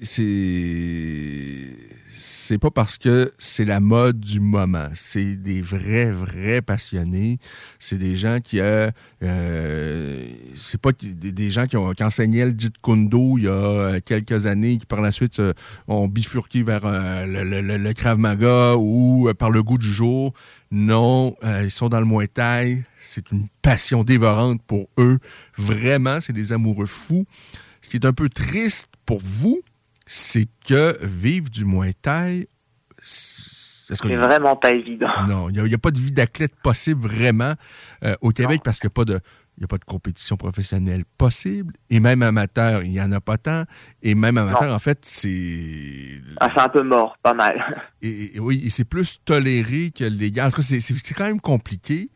c'est 2.19 2.59
pas 2.59 2.71
parce 2.71 2.97
que 2.99 3.33
c'est 3.39 3.65
la 3.65 3.81
mode 3.81 4.21
du 4.21 4.41
moment. 4.41 4.87
C'est 4.95 5.37
des 5.37 5.61
vrais, 5.61 6.11
vrais 6.11 6.63
passionnés. 6.63 7.39
C'est 7.79 7.99
des 7.99 8.17
gens 8.17 8.39
qui 8.41 8.61
euh, 8.61 8.91
euh, 9.23 10.27
c'est 10.55 10.81
pas 10.81 10.91
des, 11.03 11.51
gens 11.51 11.67
qui 11.67 11.77
ont 11.77 11.93
qui 11.93 12.05
enseignaient 12.05 12.47
le 12.47 12.55
Jeet 12.57 12.75
Kune 12.83 13.09
Do 13.09 13.37
il 13.39 13.45
y 13.45 13.49
a 13.49 13.51
euh, 13.53 14.01
quelques 14.05 14.47
années, 14.47 14.79
qui 14.79 14.87
par 14.87 15.01
la 15.01 15.11
suite 15.13 15.41
euh, 15.41 15.53
ont 15.89 16.09
bifurqué 16.09 16.63
vers 16.63 16.81
le, 17.27 17.43
le- 17.45 17.61
le- 17.61 17.77
le 17.77 17.93
Krav 17.93 18.19
Maga 18.19 18.77
ou 18.77 19.31
par 19.39 19.51
le 19.51 19.63
goût 19.63 19.79
du 19.79 19.93
jour. 19.93 20.33
Non, 20.71 21.37
ils 21.63 21.71
sont 21.71 21.89
dans 21.89 22.01
le 22.01 22.07
Muay 22.07 22.29
Thai. 22.29 22.85
C'est 23.07 23.31
une 23.31 23.49
passion 23.63 24.05
dévorante 24.05 24.61
pour 24.67 24.89
eux. 24.99 25.19
Vraiment, 25.57 26.21
c'est 26.21 26.33
des 26.33 26.53
amoureux 26.53 26.87
fous. 26.87 27.25
Ce 27.83 27.89
qui 27.89 27.97
est 27.97 28.05
un 28.07 28.13
peu 28.13 28.29
triste 28.29 28.89
pour 29.05 29.21
vous, 29.23 29.61
c'est 30.07 30.47
que 30.67 30.99
vivre 31.05 31.49
du 31.51 31.65
Muay 31.65 31.93
Thai, 31.95 32.49
c'est 33.03 33.95
vraiment 34.17 34.57
pas 34.57 34.71
évident. 34.73 35.09
non, 35.29 35.49
il 35.51 35.63
n'y 35.63 35.75
a, 35.75 35.79
pas 35.79 35.91
de 35.93 35.99
vie 36.01 36.13
d'athlète 36.13 36.55
possible 36.63 37.03
vraiment 37.07 37.55
euh, 38.05 38.17
au 38.21 38.31
Québec 38.31 38.61
parce 38.65 38.81
qu'il 38.81 38.89
n'y 38.89 38.93
a, 38.93 38.95
pas 38.95 39.05
de- 39.05 39.21
il 39.59 39.65
a 39.65 39.69
pas 39.69 39.79
de 39.79 39.85
compétition 39.85 40.37
professionnelle 40.37 41.05
possible. 41.17 41.73
Et 41.89 42.01
même 42.01 42.23
amateur, 42.23 42.83
il 42.83 42.91
n'y 42.91 43.01
en 43.01 43.13
a 43.13 43.21
pas 43.21 43.39
tant. 43.39 43.65
Et 44.03 44.15
même 44.17 44.37
amateur, 44.39 44.69
Non. 44.69 44.75
en 44.75 44.79
fait, 44.81 44.99
c'est. 45.03 46.21
Ah, 46.41 46.51
c'est 46.55 46.61
un 46.63 46.69
peu 46.69 46.83
mort, 46.83 47.17
pas 47.23 47.33
mal. 47.35 47.85
Et, 48.03 48.37
et 48.37 48.41
oui, 48.41 48.63
et 48.65 48.71
c'est 48.71 48.85
plus 48.85 49.19
toléré 49.25 49.93
que 49.93 50.05
légal. 50.05 50.49
En 50.49 50.51
tout 50.51 50.57
cas, 50.57 50.63
c'est 50.63 51.15
quand 51.15 51.25
même 51.27 51.41
compliqué. 51.41 52.11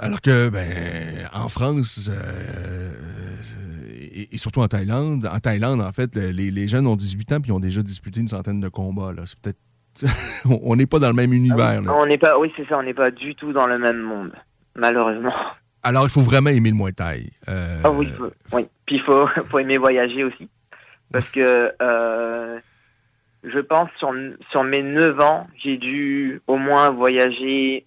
Alors 0.00 0.20
que, 0.20 0.48
ben, 0.48 1.28
en 1.34 1.48
France, 1.48 2.10
euh, 2.12 2.92
et, 4.14 4.34
et 4.34 4.38
surtout 4.38 4.60
en 4.60 4.68
Thaïlande, 4.68 5.28
en 5.32 5.38
Thaïlande, 5.40 5.80
en 5.80 5.92
fait, 5.92 6.14
les, 6.16 6.50
les 6.50 6.68
jeunes 6.68 6.86
ont 6.86 6.96
18 6.96 7.32
ans 7.32 7.40
puis 7.40 7.50
ils 7.50 7.54
ont 7.54 7.60
déjà 7.60 7.82
disputé 7.82 8.20
une 8.20 8.28
centaine 8.28 8.60
de 8.60 8.68
combats. 8.68 9.12
là. 9.12 9.22
C'est 9.26 9.38
peut-être. 9.38 9.58
on 10.62 10.74
n'est 10.76 10.86
pas 10.86 10.98
dans 10.98 11.08
le 11.08 11.14
même 11.14 11.32
univers. 11.32 11.82
là. 11.82 11.94
On 11.96 12.06
n'est 12.06 12.18
pas, 12.18 12.38
oui, 12.38 12.50
c'est 12.56 12.66
ça, 12.68 12.78
on 12.78 12.82
n'est 12.82 12.94
pas 12.94 13.10
du 13.10 13.34
tout 13.34 13.52
dans 13.52 13.66
le 13.66 13.78
même 13.78 14.00
monde, 14.00 14.32
malheureusement. 14.76 15.34
Alors, 15.82 16.04
il 16.04 16.10
faut 16.10 16.22
vraiment 16.22 16.48
aimer 16.50 16.70
le 16.70 16.76
Muay 16.76 16.92
Thai. 16.92 17.30
Euh, 17.48 17.80
Ah 17.84 17.90
oui, 17.90 18.08
faut- 18.16 18.30
oui. 18.52 18.66
Puis 18.86 18.96
il 18.96 19.02
faut, 19.02 19.26
faut 19.50 19.58
aimer 19.58 19.76
voyager 19.78 20.24
aussi. 20.24 20.48
Parce 21.12 21.28
que 21.28 21.72
euh, 21.82 22.58
je 23.44 23.58
pense 23.58 23.90
sur, 23.98 24.10
sur 24.50 24.64
mes 24.64 24.82
9 24.82 25.20
ans, 25.20 25.46
j'ai 25.62 25.76
dû 25.76 26.40
au 26.46 26.56
moins 26.56 26.88
voyager 26.90 27.84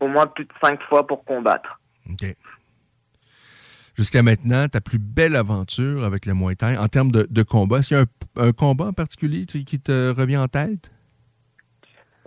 au 0.00 0.08
moins 0.08 0.26
plus 0.26 0.44
de 0.44 0.52
cinq 0.62 0.82
fois 0.84 1.06
pour 1.06 1.24
combattre. 1.24 1.80
OK. 2.08 2.34
Jusqu'à 3.96 4.22
maintenant, 4.22 4.66
ta 4.68 4.80
plus 4.80 4.98
belle 4.98 5.36
aventure 5.36 6.04
avec 6.04 6.26
le 6.26 6.34
Muay 6.34 6.54
Thai 6.54 6.78
en 6.78 6.88
termes 6.88 7.12
de, 7.12 7.26
de 7.28 7.42
combat, 7.42 7.78
est-ce 7.78 7.88
qu'il 7.88 7.96
y 7.98 8.00
a 8.00 8.04
un, 8.42 8.48
un 8.48 8.52
combat 8.52 8.86
en 8.86 8.92
particulier 8.92 9.44
qui 9.44 9.80
te 9.80 10.10
revient 10.10 10.38
en 10.38 10.48
tête? 10.48 10.90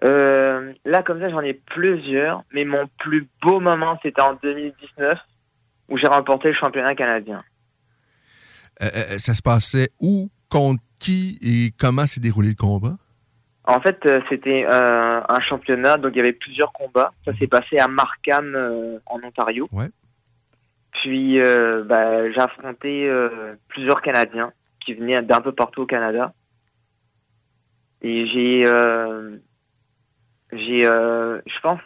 Euh, 0.03 0.73
là, 0.85 1.01
comme 1.03 1.19
ça, 1.19 1.29
j'en 1.29 1.41
ai 1.41 1.53
plusieurs, 1.53 2.43
mais 2.53 2.65
mon 2.65 2.87
plus 2.99 3.27
beau 3.41 3.59
moment, 3.59 3.97
c'était 4.03 4.21
en 4.21 4.33
2019, 4.41 5.17
où 5.89 5.97
j'ai 5.97 6.07
remporté 6.07 6.49
le 6.49 6.55
championnat 6.55 6.93
canadien. 6.95 7.43
Euh, 8.81 8.89
euh, 8.95 9.17
ça 9.19 9.33
se 9.33 9.41
passait 9.41 9.89
où, 9.99 10.29
contre 10.49 10.83
qui 10.99 11.37
et 11.41 11.71
comment 11.77 12.05
s'est 12.05 12.19
déroulé 12.19 12.49
le 12.49 12.55
combat? 12.55 12.97
En 13.65 13.79
fait, 13.79 14.05
euh, 14.05 14.19
c'était 14.29 14.65
euh, 14.69 15.21
un 15.27 15.39
championnat, 15.39 15.97
donc 15.97 16.11
il 16.13 16.17
y 16.17 16.21
avait 16.21 16.33
plusieurs 16.33 16.73
combats. 16.73 17.13
Ça 17.23 17.33
s'est 17.37 17.47
passé 17.47 17.77
à 17.77 17.87
Markham, 17.87 18.55
euh, 18.55 18.99
en 19.05 19.21
Ontario. 19.23 19.69
Ouais. 19.71 19.89
Puis, 20.91 21.39
euh, 21.41 21.83
bah, 21.83 22.29
j'ai 22.31 22.39
affronté 22.39 23.07
euh, 23.07 23.55
plusieurs 23.69 24.01
Canadiens 24.01 24.51
qui 24.85 24.93
venaient 24.93 25.21
d'un 25.21 25.41
peu 25.41 25.53
partout 25.53 25.83
au 25.83 25.85
Canada. 25.85 26.33
Et 28.01 28.27
j'ai, 28.27 28.63
euh, 28.67 29.37
j'ai, 30.51 30.85
euh, 30.85 31.39
je 31.45 31.59
pense, 31.61 31.79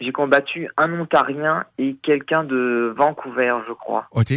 j'ai 0.00 0.12
combattu 0.12 0.68
un 0.76 1.00
Ontarien 1.00 1.64
et 1.78 1.96
quelqu'un 1.96 2.44
de 2.44 2.94
Vancouver, 2.96 3.56
je 3.66 3.72
crois. 3.72 4.06
OK. 4.12 4.32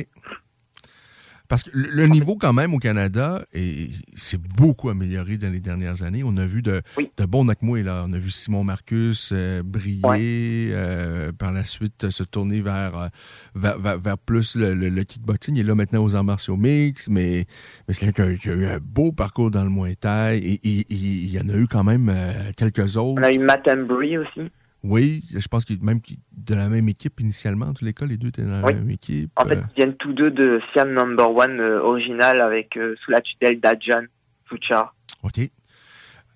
Parce 1.52 1.64
que 1.64 1.70
le 1.74 1.90
le 1.92 2.08
niveau, 2.08 2.38
quand 2.38 2.54
même, 2.54 2.74
au 2.74 2.78
Canada, 2.80 3.44
et 3.54 3.90
s'est 4.16 4.40
beaucoup 4.58 4.88
amélioré 4.90 5.38
dans 5.38 5.52
les 5.52 5.60
dernières 5.60 6.02
années. 6.02 6.24
On 6.26 6.38
a 6.38 6.46
vu 6.46 6.62
de, 6.62 6.82
de 7.18 7.26
bons 7.26 7.44
Nakmoué, 7.44 7.84
là. 7.84 8.06
On 8.08 8.14
a 8.14 8.18
vu 8.18 8.30
Simon 8.30 8.64
Marcus 8.64 9.32
euh, 9.34 9.62
briller, 9.62 10.70
euh, 10.72 11.34
par 11.34 11.52
la 11.52 11.66
suite 11.66 12.10
se 12.10 12.24
tourner 12.24 12.62
vers, 12.62 12.98
euh, 12.98 13.08
vers, 13.54 13.78
vers- 13.80 14.00
vers 14.00 14.18
plus 14.18 14.56
le, 14.56 14.74
le- 14.74 14.88
le 14.88 15.04
kickboxing. 15.04 15.56
Il 15.58 15.60
est 15.60 15.64
là 15.64 15.76
maintenant 15.76 16.04
aux 16.06 16.16
arts 16.16 16.24
martiaux 16.24 16.56
mix, 16.56 17.10
mais, 17.10 17.46
mais 17.86 17.94
c'est 17.94 18.06
quelqu'un 18.12 18.34
qui 18.38 18.50
a 18.50 18.54
eu 18.54 18.66
un 18.68 18.80
beau 18.80 19.12
parcours 19.12 19.52
dans 19.52 19.66
le 19.66 19.70
Muay 19.70 19.96
Thai. 19.96 20.38
Et, 20.38 20.60
il 20.90 21.30
y 21.30 21.38
en 21.38 21.50
a 21.50 21.58
eu 21.58 21.68
quand 21.68 21.84
même 21.84 22.08
euh, 22.10 22.52
quelques 22.56 22.96
autres. 22.96 23.20
On 23.20 23.24
a 23.24 23.32
eu 23.32 23.40
Matt 23.40 23.68
Embry 23.68 24.18
aussi. 24.18 24.50
Oui, 24.84 25.24
je 25.32 25.48
pense 25.48 25.64
qu'il 25.66 25.82
même 25.84 26.00
de 26.36 26.56
la 26.56 26.68
même 26.68 26.90
équipe 26.90 27.20
initialement. 27.20 27.68
En 27.68 27.74
tous 27.74 27.86
les 27.86 27.94
cas, 27.94 28.06
les 28.08 28.18
deux 28.18 28.30
étaient 28.30 28.42
dans 28.44 28.62
la 28.62 28.66
Oui. 28.66 28.74
même 28.74 28.90
équipe. 28.90 29.30
En 29.36 29.46
fait, 29.46 29.58
Euh, 29.58 29.62
ils 29.72 29.76
viennent 29.76 29.96
tous 29.98 30.14
deux 30.14 30.32
de 30.32 30.60
Siam 30.74 30.92
Number 30.92 31.30
One 31.36 31.60
euh, 31.60 31.82
original 31.82 32.42
avec 32.42 32.76
euh, 32.78 32.96
sous 33.04 33.12
la 33.12 33.22
tutelle 33.22 33.60
d'Adjan 33.60 34.02
Suchar. 34.50 34.96
OK. 35.24 35.40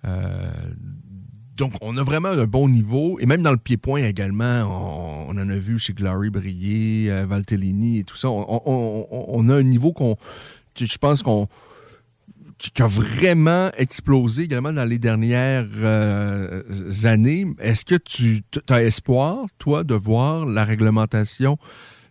Euh, 0.04 0.28
donc, 1.56 1.72
on 1.80 1.96
a 1.96 2.04
vraiment 2.04 2.28
un 2.28 2.46
bon 2.46 2.68
niveau. 2.68 3.18
Et 3.18 3.26
même 3.26 3.42
dans 3.42 3.50
le 3.50 3.56
pied-point 3.56 4.02
également, 4.04 4.62
on, 5.28 5.30
on 5.30 5.40
en 5.40 5.48
a 5.48 5.56
vu 5.56 5.78
chez 5.78 5.92
Glory 5.94 6.30
briller, 6.30 7.10
Valtellini 7.26 8.00
et 8.00 8.04
tout 8.04 8.16
ça. 8.16 8.28
On, 8.30 8.62
on- 8.66 9.48
a 9.48 9.54
un 9.56 9.62
niveau 9.62 9.92
qu'on, 9.92 10.16
je 10.78 10.98
pense 10.98 11.22
qu'on 11.22 11.48
qui 12.58 12.82
a 12.82 12.86
vraiment 12.86 13.70
explosé 13.76 14.44
également 14.44 14.72
dans 14.72 14.84
les 14.84 14.98
dernières 14.98 15.66
euh, 15.76 16.62
années. 17.04 17.46
Est-ce 17.58 17.84
que 17.84 17.96
tu 17.96 18.42
as 18.68 18.82
espoir, 18.82 19.44
toi, 19.58 19.84
de 19.84 19.94
voir 19.94 20.46
la 20.46 20.64
réglementation 20.64 21.58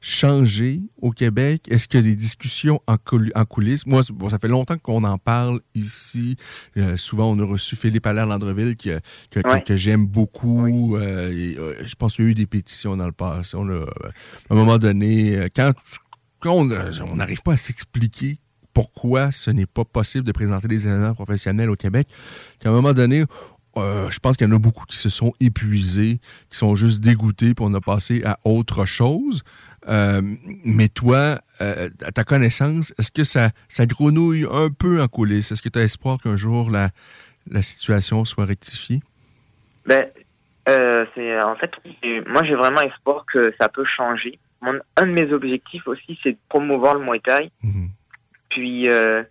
changer 0.02 0.82
au 1.02 1.10
Québec? 1.10 1.64
Est-ce 1.68 1.88
qu'il 1.88 2.00
y 2.00 2.04
a 2.04 2.06
des 2.06 2.16
discussions 2.16 2.80
en, 2.86 2.98
coul- 2.98 3.32
en 3.34 3.46
coulisses? 3.46 3.88
Moi, 3.88 4.04
bon, 4.14 4.30
ça 4.30 4.38
fait 4.38 4.48
longtemps 4.48 4.78
qu'on 4.78 5.04
en 5.04 5.18
parle 5.18 5.62
ici. 5.74 6.36
Euh, 6.78 6.96
souvent, 6.96 7.32
on 7.32 7.40
a 7.40 7.44
reçu 7.46 7.76
Philippe 7.76 8.06
Allaire 8.06 8.28
Landreville 8.28 8.76
que, 8.78 9.00
que, 9.32 9.40
que- 9.40 9.48
Ouais. 9.50 9.64
que 9.64 9.76
j'aime 9.76 10.06
beaucoup. 10.06 10.96
Euh, 10.96 11.32
et, 11.32 11.58
euh, 11.58 11.74
je 11.86 11.96
pense 11.96 12.16
qu'il 12.18 12.26
y 12.26 12.28
a 12.28 12.32
eu 12.32 12.36
des 12.36 12.46
pétitions 12.46 12.96
dans 12.96 13.08
le 13.08 13.12
passé. 13.14 13.58
On 13.58 13.68
a, 13.70 13.80
à 13.82 13.84
un 14.52 14.56
moment 14.56 14.78
donné, 14.78 15.48
quand, 15.56 15.74
on 16.46 16.66
n'arrive 17.16 17.42
pas 17.42 17.54
à 17.54 17.58
s'expliquer 17.58 18.38
pourquoi 18.76 19.32
ce 19.32 19.50
n'est 19.50 19.66
pas 19.66 19.86
possible 19.86 20.26
de 20.26 20.34
présenter 20.34 20.68
des 20.68 20.86
événements 20.86 21.16
professionnels 21.16 21.70
au 21.72 21.78
Québec, 21.78 22.08
qu'à 22.60 22.70
un 22.70 22.74
moment 22.74 22.94
donné, 22.94 23.24
euh, 23.78 24.10
je 24.12 24.20
pense 24.20 24.36
qu'il 24.36 24.48
y 24.48 24.52
en 24.52 24.56
a 24.56 24.60
beaucoup 24.60 24.86
qui 24.86 24.98
se 24.98 25.10
sont 25.10 25.34
épuisés, 25.40 26.20
qui 26.50 26.58
sont 26.58 26.76
juste 26.76 27.00
dégoûtés, 27.00 27.54
puis 27.54 27.66
on 27.66 27.74
a 27.74 27.82
passé 27.82 28.22
à 28.26 28.38
autre 28.44 28.86
chose. 28.86 29.44
Euh, 29.88 30.22
mais 30.66 30.90
toi, 30.90 31.40
euh, 31.62 31.90
à 32.04 32.12
ta 32.12 32.24
connaissance, 32.26 32.94
est-ce 33.00 33.12
que 33.12 33.24
ça, 33.24 33.52
ça 33.70 33.86
grenouille 33.86 34.46
un 34.52 34.70
peu 34.70 35.02
en 35.02 35.08
coulisses? 35.08 35.52
Est-ce 35.54 35.62
que 35.62 35.70
tu 35.70 35.80
as 35.80 35.84
espoir 35.84 36.18
qu'un 36.22 36.36
jour 36.36 36.70
la, 36.70 36.90
la 37.50 37.62
situation 37.62 38.26
soit 38.26 38.46
rectifiée? 38.46 39.02
Ben, 39.86 40.06
c'est 40.68 41.42
en 41.42 41.56
fait, 41.56 41.72
moi 42.28 42.44
j'ai 42.44 42.56
vraiment 42.56 42.82
espoir 42.82 43.26
que 43.32 43.54
ça 43.60 43.70
peut 43.70 43.86
changer. 43.86 44.38
Mon, 44.62 44.80
un 44.98 45.06
de 45.06 45.12
mes 45.12 45.32
objectifs 45.32 45.88
aussi, 45.88 46.20
c'est 46.24 46.32
de 46.32 46.38
promouvoir 46.50 46.96
le 46.96 47.06
Muay 47.06 47.20
Thai. 47.20 47.52
Puis, 48.56 48.90
euh, 48.90 49.22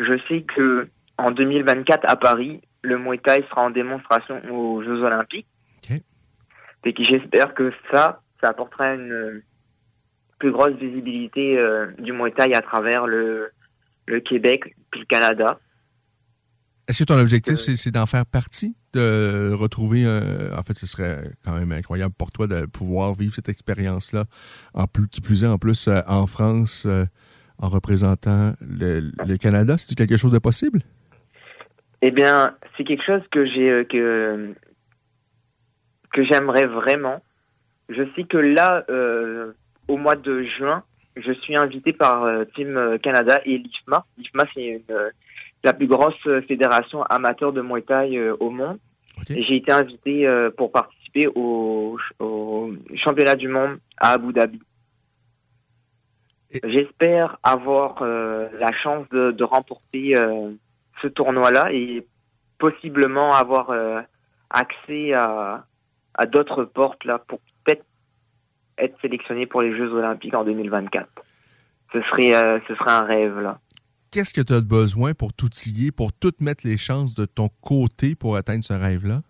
je 0.00 0.18
sais 0.28 0.42
que 0.42 0.88
en 1.16 1.30
2024 1.30 2.04
à 2.04 2.16
Paris, 2.16 2.60
le 2.82 2.98
Muay 2.98 3.18
Thai 3.18 3.44
sera 3.48 3.62
en 3.62 3.70
démonstration 3.70 4.42
aux 4.50 4.82
Jeux 4.82 5.02
Olympiques. 5.02 5.46
Et 6.84 6.92
que 6.92 7.04
j'espère 7.04 7.54
que 7.54 7.72
ça, 7.92 8.22
ça 8.40 8.48
apportera 8.48 8.94
une 8.94 9.40
plus 10.40 10.50
grosse 10.50 10.74
visibilité 10.74 11.56
euh, 11.56 11.92
du 12.00 12.12
Muay 12.12 12.32
Thai 12.32 12.52
à 12.54 12.60
travers 12.60 13.06
le, 13.06 13.52
le 14.06 14.18
Québec 14.18 14.74
puis 14.90 14.98
le 14.98 15.06
Canada. 15.06 15.60
Est-ce 16.88 16.98
que 16.98 17.04
ton 17.04 17.18
objectif, 17.20 17.60
c'est, 17.60 17.76
c'est 17.76 17.92
d'en 17.92 18.06
faire 18.06 18.26
partie? 18.26 18.74
De 18.92 19.52
retrouver 19.54 20.04
En 20.06 20.62
fait, 20.64 20.76
ce 20.76 20.86
serait 20.86 21.30
quand 21.44 21.56
même 21.56 21.72
incroyable 21.72 22.12
pour 22.18 22.32
toi 22.32 22.46
de 22.48 22.66
pouvoir 22.66 23.14
vivre 23.14 23.34
cette 23.34 23.48
expérience-là, 23.48 24.24
en 24.74 24.86
plus, 24.86 25.06
qui 25.08 25.20
plus 25.20 25.44
est 25.44 25.46
en 25.46 25.56
plus 25.56 25.88
euh, 25.88 26.00
en 26.08 26.26
France, 26.26 26.84
euh, 26.84 27.06
en 27.62 27.68
représentant 27.68 28.52
le, 28.60 29.12
le 29.26 29.36
Canada? 29.38 29.78
C'est 29.78 29.94
quelque 29.94 30.18
chose 30.18 30.32
de 30.32 30.38
possible? 30.38 30.80
Eh 32.02 32.10
bien, 32.10 32.54
c'est 32.76 32.84
quelque 32.84 33.04
chose 33.04 33.22
que 33.30 33.46
j'ai 33.46 33.70
euh, 33.70 33.84
que 33.84 34.54
que 36.12 36.24
j'aimerais 36.24 36.66
vraiment. 36.66 37.22
Je 37.88 38.02
sais 38.14 38.24
que 38.24 38.36
là, 38.36 38.84
euh, 38.90 39.52
au 39.88 39.96
mois 39.96 40.16
de 40.16 40.42
juin, 40.42 40.82
je 41.16 41.32
suis 41.32 41.56
invité 41.56 41.92
par 41.92 42.24
euh, 42.24 42.44
Team 42.56 42.98
Canada 43.02 43.40
et 43.46 43.56
l'IFMA. 43.56 44.04
L'IFMA, 44.18 44.44
c'est 44.52 44.82
la 45.64 45.72
plus 45.72 45.86
grosse 45.86 46.20
fédération 46.48 47.02
amateur 47.04 47.52
de 47.52 47.62
Muay 47.62 47.82
Thai 47.82 48.30
au 48.40 48.50
monde. 48.50 48.78
J'ai 49.28 49.56
été 49.56 49.70
invité 49.70 50.26
pour 50.56 50.72
participer 50.72 51.28
au, 51.34 51.96
au 52.18 52.72
championnat 52.96 53.36
du 53.36 53.46
monde 53.46 53.78
à 53.98 54.12
Abu 54.12 54.32
Dhabi. 54.32 54.60
J'espère 56.64 57.38
avoir 57.42 58.02
euh, 58.02 58.48
la 58.58 58.72
chance 58.72 59.08
de, 59.10 59.30
de 59.32 59.44
remporter 59.44 60.16
euh, 60.16 60.50
ce 61.00 61.08
tournoi-là 61.08 61.72
et 61.72 62.06
possiblement 62.58 63.32
avoir 63.32 63.70
euh, 63.70 64.00
accès 64.50 65.12
à, 65.14 65.64
à 66.14 66.26
d'autres 66.26 66.64
portes 66.64 67.04
là 67.04 67.18
pour 67.18 67.40
peut-être 67.64 67.84
être 68.78 69.00
sélectionné 69.00 69.46
pour 69.46 69.62
les 69.62 69.76
Jeux 69.76 69.92
Olympiques 69.92 70.34
en 70.34 70.44
2024. 70.44 71.08
Ce 71.92 72.00
serait, 72.02 72.60
ce 72.68 72.74
serait 72.74 72.90
un 72.90 73.04
rêve 73.04 73.38
là. 73.38 73.58
Qu'est-ce 74.10 74.34
que 74.34 74.40
tu 74.40 74.52
as 74.52 74.60
besoin 74.60 75.14
pour 75.14 75.32
t'outiller, 75.32 75.90
pour 75.90 76.12
toutes 76.12 76.40
mettre 76.40 76.66
les 76.66 76.76
chances 76.76 77.14
de 77.14 77.24
ton 77.24 77.48
côté 77.60 78.14
pour 78.14 78.36
atteindre 78.36 78.64
ce 78.64 78.72
rêve-là? 78.74 79.22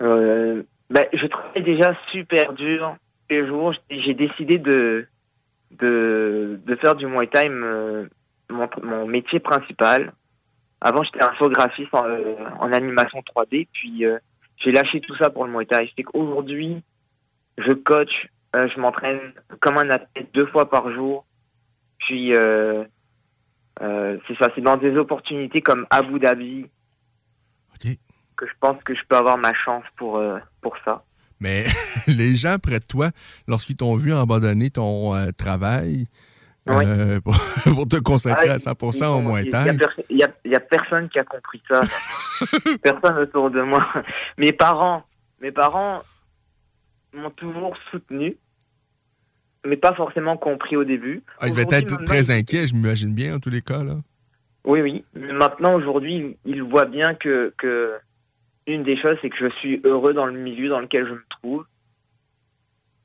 Ben, 0.00 1.06
je 1.14 1.26
travaille 1.26 1.62
déjà 1.62 1.96
super 2.10 2.52
dur 2.52 2.96
les 3.32 3.46
jours. 3.46 3.74
J'ai 3.90 4.14
décidé 4.14 4.58
de, 4.58 5.06
de, 5.72 6.60
de 6.64 6.76
faire 6.76 6.94
du 6.94 7.06
Muay 7.06 7.26
Thai 7.26 7.48
euh, 7.48 8.06
mon, 8.50 8.68
mon 8.82 9.06
métier 9.06 9.40
principal. 9.40 10.12
Avant, 10.80 11.02
j'étais 11.04 11.22
infographiste 11.22 11.94
en, 11.94 12.04
euh, 12.04 12.34
en 12.58 12.72
animation 12.72 13.20
3D, 13.20 13.68
puis 13.72 14.04
euh, 14.04 14.18
j'ai 14.56 14.72
lâché 14.72 15.00
tout 15.00 15.16
ça 15.16 15.30
pour 15.30 15.46
le 15.46 15.52
Muay 15.52 15.66
Thai. 15.66 15.90
C'est 15.96 16.02
qu'aujourd'hui, 16.02 16.82
je 17.58 17.72
coach, 17.72 18.28
euh, 18.54 18.68
je 18.74 18.80
m'entraîne 18.80 19.20
comme 19.60 19.78
un 19.78 19.90
athlète 19.90 20.28
deux 20.34 20.46
fois 20.46 20.68
par 20.68 20.92
jour. 20.92 21.24
Puis, 21.98 22.34
euh, 22.34 22.84
c'est 23.80 24.36
ça, 24.38 24.48
c'est 24.54 24.60
dans 24.60 24.76
des 24.76 24.96
opportunités 24.96 25.60
comme 25.60 25.86
Abu 25.90 26.18
Dhabi 26.18 26.66
que 28.36 28.46
je 28.46 28.52
pense 28.60 28.82
que 28.84 28.94
je 28.94 29.00
peux 29.08 29.16
avoir 29.16 29.38
ma 29.38 29.54
chance 29.54 29.84
pour, 29.96 30.22
pour 30.60 30.76
ça. 30.84 31.04
Mais 31.42 31.64
les 32.06 32.34
gens 32.34 32.56
près 32.58 32.78
de 32.78 32.84
toi, 32.84 33.10
lorsqu'ils 33.48 33.76
t'ont 33.76 33.96
vu 33.96 34.14
abandonner 34.14 34.70
ton 34.70 35.14
euh, 35.14 35.30
travail 35.36 36.06
euh, 36.68 37.20
pour, 37.24 37.36
pour 37.64 37.88
te 37.88 37.96
consacrer 37.96 38.50
Ah, 38.50 38.54
à 38.54 38.58
100% 38.58 38.96
ils 38.96 39.04
au 39.06 39.20
Muay 39.20 39.50
Il 40.08 40.18
y, 40.18 40.54
a 40.54 40.60
personne 40.60 41.08
qui 41.08 41.18
a 41.18 41.24
compris 41.24 41.60
ça. 41.68 41.82
personne 42.82 43.18
autour 43.18 43.50
de 43.50 43.60
moi. 43.60 43.84
Mes 44.38 44.52
parents, 44.52 45.02
mes 45.40 45.50
parents 45.50 46.02
m'ont 47.12 47.30
toujours 47.30 47.76
soutenu, 47.90 48.36
mais 49.66 49.76
pas 49.76 49.94
forcément 49.94 50.36
compris 50.36 50.76
au 50.76 50.84
début. 50.84 51.24
ah, 51.40 51.48
ils 51.48 51.52
devaient 51.52 51.76
être 51.76 52.04
très 52.04 52.30
inquiets, 52.30 52.68
je 52.68 52.74
m'imagine 52.74 53.12
bien, 53.12 53.36
en 53.36 53.40
tous 53.40 53.50
les 53.50 53.62
cas. 53.62 53.82
Là. 53.82 53.96
Oui, 54.64 54.80
oui. 54.80 55.04
Mais 55.14 55.32
maintenant, 55.32 55.74
aujourd'hui, 55.74 56.36
ils 56.44 56.62
voient 56.62 56.84
bien 56.84 57.14
que, 57.14 57.52
que 57.58 57.94
une 58.66 58.82
des 58.82 59.00
choses, 59.00 59.16
c'est 59.22 59.30
que 59.30 59.38
je 59.38 59.48
suis 59.56 59.80
heureux 59.84 60.14
dans 60.14 60.26
le 60.26 60.32
milieu 60.32 60.68
dans 60.68 60.80
lequel 60.80 61.06
je 61.06 61.12
me 61.12 61.24
trouve. 61.30 61.64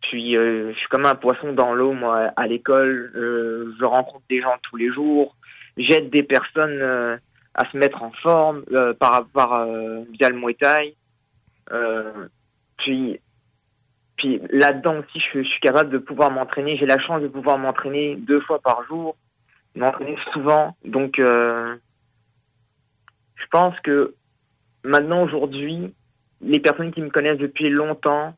Puis, 0.02 0.38
euh, 0.38 0.72
je 0.74 0.78
suis 0.78 0.88
comme 0.88 1.06
un 1.06 1.16
poisson 1.16 1.54
dans 1.54 1.74
l'eau, 1.74 1.92
moi, 1.92 2.32
à 2.36 2.48
l'école. 2.48 3.12
Je 3.14 3.84
rencontre 3.84 4.24
des 4.30 4.42
gens 4.42 4.56
tous 4.64 4.78
les 4.78 4.92
jours. 4.92 5.36
J'aide 5.78 6.10
des 6.10 6.24
personnes 6.24 6.82
euh, 6.82 7.18
à 7.54 7.70
se 7.70 7.78
mettre 7.78 8.02
en 8.02 8.12
forme 8.12 8.64
euh, 8.72 8.94
par, 8.94 9.28
euh, 9.54 10.04
via 10.12 10.30
le 10.30 10.38
Muay 10.38 10.58
puis, 12.78 13.20
puis 14.18 14.42
là-dedans 14.52 15.00
aussi, 15.00 15.20
je, 15.34 15.42
suis 15.42 15.60
capable 15.62 15.90
de 15.90 15.98
pouvoir 15.98 16.30
m'entraîner. 16.32 16.78
J'ai 16.78 16.86
la 16.86 17.00
chance 17.00 17.22
de 17.22 17.28
pouvoir 17.28 17.58
m'entraîner 17.58 18.16
deux 18.16 18.40
fois 18.42 18.60
par 18.60 18.84
jour, 18.86 19.16
m'entraîner 19.76 20.16
souvent. 20.32 20.76
Donc, 20.86 21.16
je 21.18 21.78
pense 23.52 23.78
que 23.82 24.14
maintenant, 24.84 25.24
aujourd'hui, 25.24 25.94
les 26.42 26.60
personnes 26.60 26.92
qui 26.92 27.02
me 27.02 27.10
connaissent 27.10 27.40
depuis 27.40 27.70
longtemps, 27.70 28.36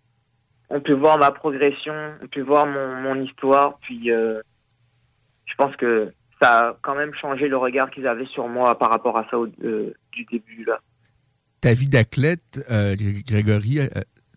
on 0.70 0.82
peut 0.82 0.94
voir 0.94 1.18
ma 1.18 1.32
progression, 1.32 1.94
on 2.22 2.28
peut 2.28 2.42
voir 2.42 2.66
mon, 2.68 3.22
histoire. 3.22 3.78
Puis, 3.80 4.12
euh, 4.12 4.42
je 5.46 5.54
pense 5.56 5.76
que 5.76 6.14
ça 6.42 6.70
a 6.70 6.78
quand 6.82 6.96
même 6.96 7.14
changé 7.16 7.48
le 7.48 7.58
regard 7.58 7.90
qu'ils 7.92 8.08
avaient 8.08 8.26
sur 8.28 8.48
moi 8.48 8.78
par 8.78 8.90
rapport 8.90 9.18
à 9.18 9.28
ça 9.30 9.38
au- 9.38 9.48
euh, 9.64 9.94
du 10.14 10.26
début 10.26 10.64
là. 10.66 10.80
Ta 11.62 11.74
vie 11.74 11.90
d'athlète, 11.90 12.66
euh, 12.72 12.96
Gré- 12.96 13.24
Grégory, 13.28 13.80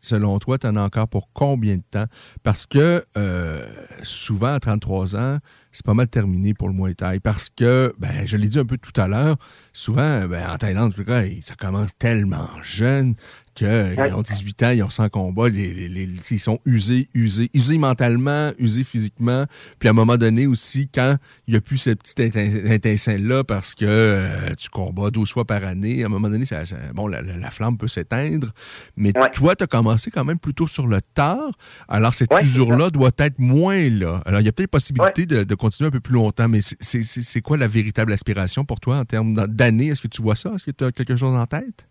selon 0.02 0.38
toi, 0.38 0.58
tu 0.58 0.66
en 0.66 0.76
as 0.76 0.82
encore 0.82 1.08
pour 1.08 1.30
combien 1.32 1.76
de 1.76 1.82
temps? 1.90 2.06
Parce 2.42 2.66
que 2.66 3.04
euh, 3.16 3.66
souvent, 4.02 4.54
à 4.54 4.60
33 4.60 5.16
ans, 5.16 5.38
c'est 5.70 5.86
pas 5.86 5.94
mal 5.94 6.08
terminé 6.08 6.52
pour 6.52 6.68
le 6.68 6.74
Muay 6.74 6.94
Thai. 6.94 7.20
Parce 7.20 7.48
que, 7.48 7.94
ben, 7.98 8.26
je 8.26 8.36
l'ai 8.36 8.48
dit 8.48 8.58
un 8.58 8.66
peu 8.66 8.76
tout 8.76 9.00
à 9.00 9.08
l'heure, 9.08 9.36
souvent, 9.72 10.26
ben, 10.26 10.44
en 10.50 10.58
Thaïlande, 10.58 10.92
en 10.92 10.96
tout 10.96 11.04
cas, 11.04 11.22
ça 11.42 11.54
commence 11.54 11.96
tellement 11.98 12.48
jeune 12.62 13.14
qu'ils 13.54 13.68
ont 14.14 14.22
18 14.22 14.62
ans, 14.62 14.70
ils 14.70 14.82
ont 14.82 14.90
100 14.90 15.08
combats, 15.08 15.48
les, 15.48 15.72
les- 15.74 15.88
les- 15.88 16.08
ils 16.30 16.38
sont 16.40 16.58
usés, 16.64 17.08
usés, 17.14 17.50
usés 17.54 17.78
mentalement, 17.78 18.50
usés 18.58 18.84
physiquement. 18.84 19.44
Puis 19.78 19.88
à 19.88 19.90
un 19.90 19.94
moment 19.94 20.16
donné 20.16 20.46
aussi, 20.46 20.88
quand 20.88 21.16
il 21.46 21.52
n'y 21.52 21.58
a 21.58 21.60
plus 21.60 21.82
petite 21.84 22.18
étin- 22.20 22.72
étincelle-là 22.72 23.44
parce 23.44 23.74
que 23.74 23.84
euh, 23.86 24.54
tu 24.58 24.68
combats 24.70 25.10
12 25.10 25.30
fois 25.32 25.44
par 25.44 25.64
année, 25.64 26.02
à 26.02 26.06
un 26.06 26.08
moment 26.08 26.28
donné, 26.28 26.44
ça, 26.46 26.64
ça- 26.66 26.76
bon, 26.94 27.06
la, 27.06 27.22
la- 27.22 27.36
la 27.36 27.50
flamme 27.50 27.76
peut 27.76 27.88
s'éteindre. 27.88 28.52
Mais 28.96 29.12
toi, 29.32 29.54
tu 29.56 29.64
as 29.64 29.66
commencé 29.66 30.10
quand 30.10 30.24
même 30.24 30.38
plutôt 30.38 30.66
sur 30.66 30.86
le 30.86 31.00
tard. 31.14 31.50
Alors 31.88 32.14
cette 32.14 32.30
usure-là 32.42 32.90
doit 32.90 33.10
être 33.18 33.38
moins 33.38 33.88
là. 33.90 34.22
Alors 34.26 34.40
il 34.40 34.46
y 34.46 34.48
a 34.48 34.52
peut-être 34.52 34.70
possibilité 34.70 35.26
de, 35.26 35.44
de 35.44 35.54
continuer 35.54 35.88
un 35.88 35.90
peu 35.92 36.00
plus 36.00 36.14
longtemps, 36.14 36.48
mais 36.48 36.60
c'est 36.62 37.40
quoi 37.42 37.56
la 37.56 37.68
véritable 37.68 38.12
aspiration 38.12 38.64
pour 38.64 38.80
toi 38.80 38.98
en 38.98 39.04
termes 39.04 39.34
d'années? 39.48 39.88
Est-ce 39.88 40.00
que 40.00 40.08
tu 40.08 40.22
vois 40.22 40.36
ça? 40.36 40.52
Est-ce 40.54 40.64
que 40.64 40.70
tu 40.70 40.84
as 40.84 40.92
quelque 40.92 41.16
chose 41.16 41.34
en 41.34 41.46
tête? 41.46 41.86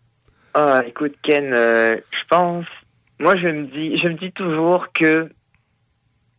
Ah, 0.54 0.82
écoute, 0.86 1.16
Ken, 1.24 1.54
euh, 1.54 1.98
je 2.12 2.28
pense, 2.30 2.66
moi, 3.20 3.36
je 3.38 3.48
me 3.48 3.66
dis, 3.68 3.98
je 4.00 4.08
me 4.08 4.16
dis 4.16 4.32
toujours 4.32 4.92
que 4.94 5.30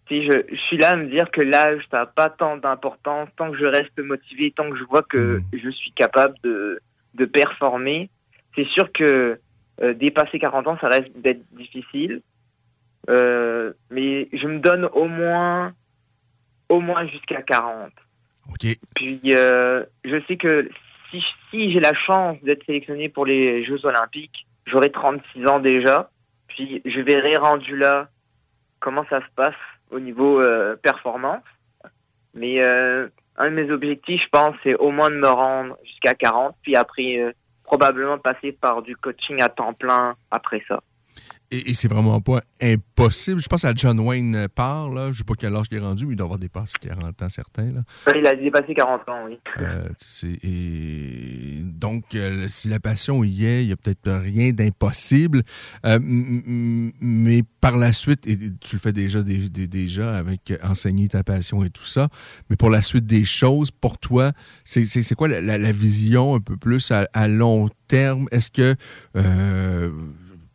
si 0.09 0.25
je, 0.27 0.33
je 0.51 0.61
suis 0.69 0.77
là 0.77 0.91
à 0.91 0.97
me 0.97 1.07
dire 1.07 1.31
que 1.31 1.41
l'âge, 1.41 1.83
ça 1.91 1.99
n'a 1.99 2.07
pas 2.07 2.29
tant 2.29 2.57
d'importance 2.57 3.29
tant 3.37 3.51
que 3.51 3.59
je 3.59 3.65
reste 3.65 3.99
motivé, 3.99 4.53
tant 4.55 4.71
que 4.71 4.77
je 4.77 4.85
vois 4.85 5.03
que 5.03 5.41
je 5.53 5.71
suis 5.71 5.93
capable 5.93 6.35
de, 6.43 6.81
de 7.15 7.25
performer. 7.25 8.11
C'est 8.55 8.67
sûr 8.69 8.93
que 8.93 9.39
euh, 9.83 9.95
dépasser 9.95 10.39
40 10.39 10.67
ans, 10.67 10.79
ça 10.81 10.89
reste 10.89 11.17
d'être 11.17 11.43
difficile. 11.53 12.21
Euh, 13.11 13.73
mais 13.91 14.29
je 14.33 14.47
me 14.47 14.59
donne 14.59 14.85
au 14.93 15.07
moins, 15.07 15.73
au 16.69 16.81
moins 16.81 17.07
jusqu'à 17.07 17.43
40. 17.43 17.91
Puis 18.95 19.21
euh, 19.29 19.85
je 20.05 20.21
sais 20.29 20.37
que 20.37 20.69
si, 21.51 21.73
j'ai 21.73 21.81
la 21.81 21.95
chance 21.95 22.39
d'être 22.43 22.65
sélectionné 22.65 23.09
pour 23.09 23.27
les 23.27 23.65
Jeux 23.65 23.85
Olympiques, 23.85 24.47
j'aurai 24.67 24.91
36 24.91 25.47
ans 25.47 25.61
déjà. 25.61 26.11
Puis 26.49 26.83
je 26.85 27.01
verrai 27.01 27.37
rendu 27.37 27.77
là 27.77 28.09
comment 28.81 29.05
ça 29.09 29.21
se 29.21 29.35
passe 29.35 29.55
au 29.91 30.01
niveau 30.01 30.41
euh, 30.41 30.77
performance. 30.77 31.45
Mais 32.35 32.65
euh, 32.65 33.09
un 33.37 33.51
de 33.51 33.55
mes 33.55 33.71
objectifs, 33.71 34.23
je 34.23 34.29
pense, 34.29 34.55
c'est 34.63 34.75
au 34.75 34.91
moins 34.91 35.11
de 35.11 35.17
me 35.17 35.29
rendre 35.29 35.77
jusqu'à 35.85 36.15
40, 36.15 36.57
puis 36.63 36.77
après 36.77 37.19
euh, 37.19 37.33
probablement 37.65 38.19
passer 38.19 38.53
par 38.53 38.83
du 38.83 38.97
coaching 38.97 39.41
à 39.41 39.49
temps 39.49 39.75
plein 39.75 40.15
après 40.31 40.63
ça. 40.69 40.83
Et, 41.55 41.71
et 41.71 41.75
c'est 41.75 41.89
vraiment 41.89 42.19
pas 42.23 42.41
impossible. 42.63 43.43
Je 43.43 43.47
pense 43.47 43.67
à 43.67 43.75
John 43.75 44.01
Wayne 44.01 44.49
Parr, 44.55 44.89
là. 44.89 45.13
Je 45.13 45.19
sais 45.19 45.25
pas 45.25 45.35
quel 45.39 45.55
âge 45.55 45.67
il 45.71 45.77
est 45.77 45.81
rendu, 45.81 46.07
mais 46.07 46.15
il 46.15 46.17
doit 46.17 46.25
avoir 46.25 46.39
dépassé 46.39 46.73
40 46.81 47.21
ans 47.23 47.29
certains. 47.29 47.71
Là. 47.73 47.83
Il 48.17 48.27
a 48.27 48.35
dépassé 48.35 48.73
40 48.75 49.07
ans, 49.11 49.25
oui. 49.27 49.39
Euh, 49.61 49.89
et 50.43 51.61
donc, 51.63 52.15
euh, 52.15 52.47
si 52.49 52.69
la 52.69 52.81
passion 52.81 53.23
y 53.23 53.45
est, 53.45 53.65
il 53.65 53.67
n'y 53.67 53.73
a 53.73 53.77
peut-être 53.77 54.11
rien 54.11 54.53
d'impossible. 54.53 55.43
Euh, 55.85 55.99
mais 56.03 57.43
par 57.61 57.77
la 57.77 57.93
suite, 57.93 58.27
et 58.27 58.39
tu 58.39 58.77
le 58.77 58.81
fais 58.81 58.95
déjà, 58.95 59.23
dé- 59.23 59.51
dé- 59.51 59.67
déjà 59.69 60.17
avec 60.17 60.55
enseigner 60.63 61.09
ta 61.09 61.23
passion 61.23 61.63
et 61.65 61.71
tout 61.71 61.85
ça, 61.85 62.09
mais 62.49 62.57
pour 62.57 62.71
la 62.71 62.81
suite 62.81 63.05
des 63.07 63.27
choses, 63.27 63.71
pour 63.71 63.99
toi, 63.99 64.33
c'est 64.65 65.15
quoi 65.15 65.29
la, 65.29 65.43
la- 65.43 65.59
la 65.59 65.73
vision 65.73 66.35
un 66.35 66.41
peu 66.41 66.57
plus 66.57 66.91
à, 66.93 67.07
à 67.13 67.29
long 67.29 67.69
terme? 67.89 68.27
Est-ce 68.33 68.51
que... 68.51 68.75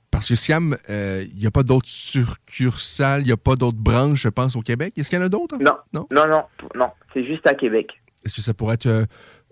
euh, 0.07 0.11
parce 0.11 0.29
que 0.29 0.35
Siam, 0.35 0.75
euh, 0.89 1.25
il 1.31 1.37
n'y 1.37 1.45
a 1.45 1.51
pas 1.51 1.63
d'autres 1.63 1.87
succursales, 1.89 3.21
il 3.21 3.25
n'y 3.27 3.31
a 3.31 3.37
pas 3.37 3.55
d'autres 3.55 3.77
branches, 3.77 4.21
je 4.23 4.29
pense, 4.29 4.55
au 4.55 4.61
Québec? 4.61 4.93
Est-ce 4.97 5.09
qu'il 5.09 5.19
y 5.19 5.21
en 5.21 5.25
a 5.25 5.29
d'autres? 5.29 5.57
Non, 5.59 5.75
non, 5.93 6.07
non, 6.11 6.27
non, 6.27 6.43
non, 6.75 6.87
c'est 7.13 7.25
juste 7.25 7.45
à 7.47 7.53
Québec. 7.53 7.89
Est-ce 8.25 8.35
que 8.35 8.41
ça 8.41 8.53
pourrait 8.53 8.75
être 8.75 8.87
euh, 8.87 9.05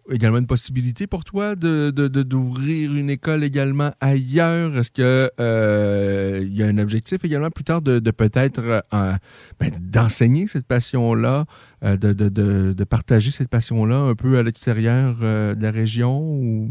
également 0.10 0.38
une 0.40 0.48
possibilité 0.48 1.07
pour 1.07 1.23
toi 1.23 1.56
de, 1.56 1.91
de- 1.91 2.07
de- 2.07 2.23
d'ouvrir 2.23 2.94
une 2.94 3.10
école 3.10 3.44
également 3.44 3.91
ailleurs? 4.02 4.76
Est-ce 4.77 4.91
que 4.91 5.30
euh, 5.40 6.40
il 6.41 6.53
y 6.56 6.64
a 6.64 6.68
un 6.68 6.77
objectif 6.77 7.23
également 7.23 7.52
plus 7.52 7.64
tard 7.64 7.82
de, 7.82 7.99
de 7.99 8.11
peut-être 8.11 8.60
euh, 8.60 8.80
en- 8.91 9.15
ben, 9.60 9.72
d'enseigner 9.80 10.48
cette 10.48 10.68
passion-là, 10.68 11.45
euh, 11.84 11.95
de, 11.98 12.11
de- 12.14 12.30
de- 12.30 12.73
de 12.73 12.84
partager 12.84 13.32
cette 13.32 13.49
passion-là 13.49 13.98
un 13.98 14.15
peu 14.15 14.38
à 14.38 14.44
l'extérieur 14.44 15.18
euh, 15.22 15.53
de 15.56 15.64
la 15.64 15.72
région? 15.72 16.19
Ou... 16.22 16.69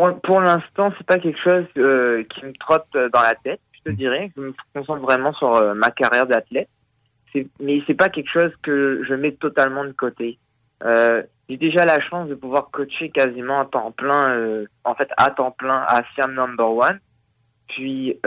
Pour, 0.00 0.18
pour 0.22 0.40
l'instant, 0.40 0.94
c'est 0.96 1.06
pas 1.06 1.18
quelque 1.18 1.38
chose 1.38 1.66
euh, 1.76 2.24
qui 2.30 2.46
me 2.46 2.54
trotte 2.54 2.88
dans 2.94 3.20
la 3.20 3.34
tête, 3.34 3.60
je 3.72 3.90
te 3.90 3.94
dirais. 3.94 4.32
Je 4.34 4.40
me 4.40 4.54
concentre 4.74 5.02
vraiment 5.02 5.34
sur 5.34 5.54
euh, 5.54 5.74
ma 5.74 5.90
carrière 5.90 6.26
d'athlète. 6.26 6.70
Mais 7.60 7.82
c'est 7.86 7.94
pas 7.94 8.08
quelque 8.08 8.30
chose 8.30 8.50
que 8.62 9.02
je 9.06 9.12
mets 9.12 9.32
totalement 9.32 9.84
de 9.84 9.92
côté. 9.92 10.38
Euh, 10.84 11.22
J'ai 11.50 11.58
déjà 11.58 11.84
la 11.84 12.00
chance 12.00 12.30
de 12.30 12.34
pouvoir 12.34 12.70
coacher 12.70 13.10
quasiment 13.10 13.60
à 13.60 13.66
temps 13.66 13.92
plein, 13.92 14.64
en 14.84 14.94
fait 14.94 15.10
à 15.18 15.30
temps 15.32 15.50
plein 15.50 15.84
à 15.86 16.02
Siam 16.14 16.32
Number 16.32 16.70
One. 16.72 16.98
Puis 17.68 18.18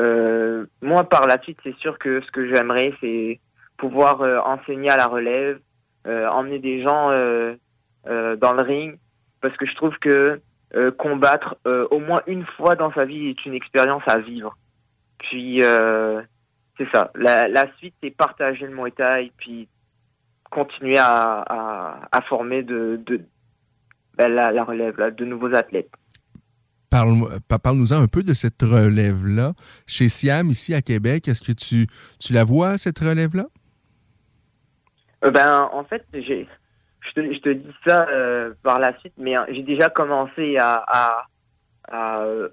moi, 0.83 1.03
par 1.05 1.25
la 1.25 1.41
suite, 1.41 1.57
c'est 1.63 1.75
sûr 1.77 1.97
que 1.97 2.21
ce 2.21 2.29
que 2.29 2.53
j'aimerais, 2.53 2.93
c'est 3.01 3.39
pouvoir 3.77 4.21
enseigner 4.47 4.91
à 4.91 4.97
la 4.97 5.07
relève, 5.07 5.59
emmener 6.05 6.59
des 6.59 6.83
gens 6.83 7.09
dans 8.05 8.53
le 8.53 8.61
ring, 8.61 8.99
parce 9.41 9.57
que 9.57 9.65
je 9.65 9.75
trouve 9.75 9.97
que 9.97 10.39
euh, 10.75 10.91
combattre 10.91 11.55
euh, 11.67 11.87
au 11.91 11.99
moins 11.99 12.21
une 12.27 12.45
fois 12.57 12.75
dans 12.75 12.91
sa 12.93 13.05
vie 13.05 13.27
est 13.27 13.45
une 13.45 13.53
expérience 13.53 14.03
à 14.07 14.19
vivre. 14.19 14.57
Puis 15.19 15.63
euh, 15.63 16.21
c'est 16.77 16.87
ça. 16.91 17.11
La, 17.15 17.47
la 17.47 17.67
suite, 17.77 17.93
c'est 18.01 18.09
partager 18.11 18.65
le 18.65 18.75
Muay 18.75 18.91
Thai, 18.91 19.31
puis 19.37 19.67
continuer 20.49 20.97
à, 20.97 21.41
à, 21.41 22.09
à 22.11 22.21
former 22.21 22.63
de, 22.63 22.99
de 23.05 23.21
ben, 24.17 24.27
la, 24.27 24.51
la 24.51 24.63
relève, 24.63 24.97
là, 24.99 25.11
de 25.11 25.25
nouveaux 25.25 25.53
athlètes. 25.53 25.91
Parle- 26.89 27.39
pa- 27.47 27.57
Parle-nous-en 27.57 28.01
un 28.01 28.07
peu 28.07 28.21
de 28.21 28.33
cette 28.33 28.61
relève-là. 28.61 29.53
Chez 29.87 30.09
Siam, 30.09 30.49
ici 30.49 30.75
à 30.75 30.81
Québec, 30.81 31.27
est-ce 31.27 31.41
que 31.41 31.51
tu, 31.51 31.87
tu 32.19 32.33
la 32.33 32.43
vois, 32.43 32.77
cette 32.77 32.99
relève-là? 32.99 33.45
Euh, 35.25 35.31
ben, 35.31 35.69
en 35.71 35.83
fait, 35.85 36.05
j'ai, 36.13 36.47
je 37.15 37.22
te, 37.22 37.34
je 37.34 37.40
te 37.40 37.49
dis 37.49 37.73
ça 37.85 38.07
euh, 38.10 38.53
par 38.64 38.80
la 38.80 38.98
suite, 38.99 39.14
mais 39.18 39.35
hein, 39.35 39.45
j'ai 39.49 39.61
déjà 39.64 39.90
commencé 39.90 40.57
à, 40.57 40.84
à, 40.88 41.26
à, 41.90 42.22
euh, 42.23 42.49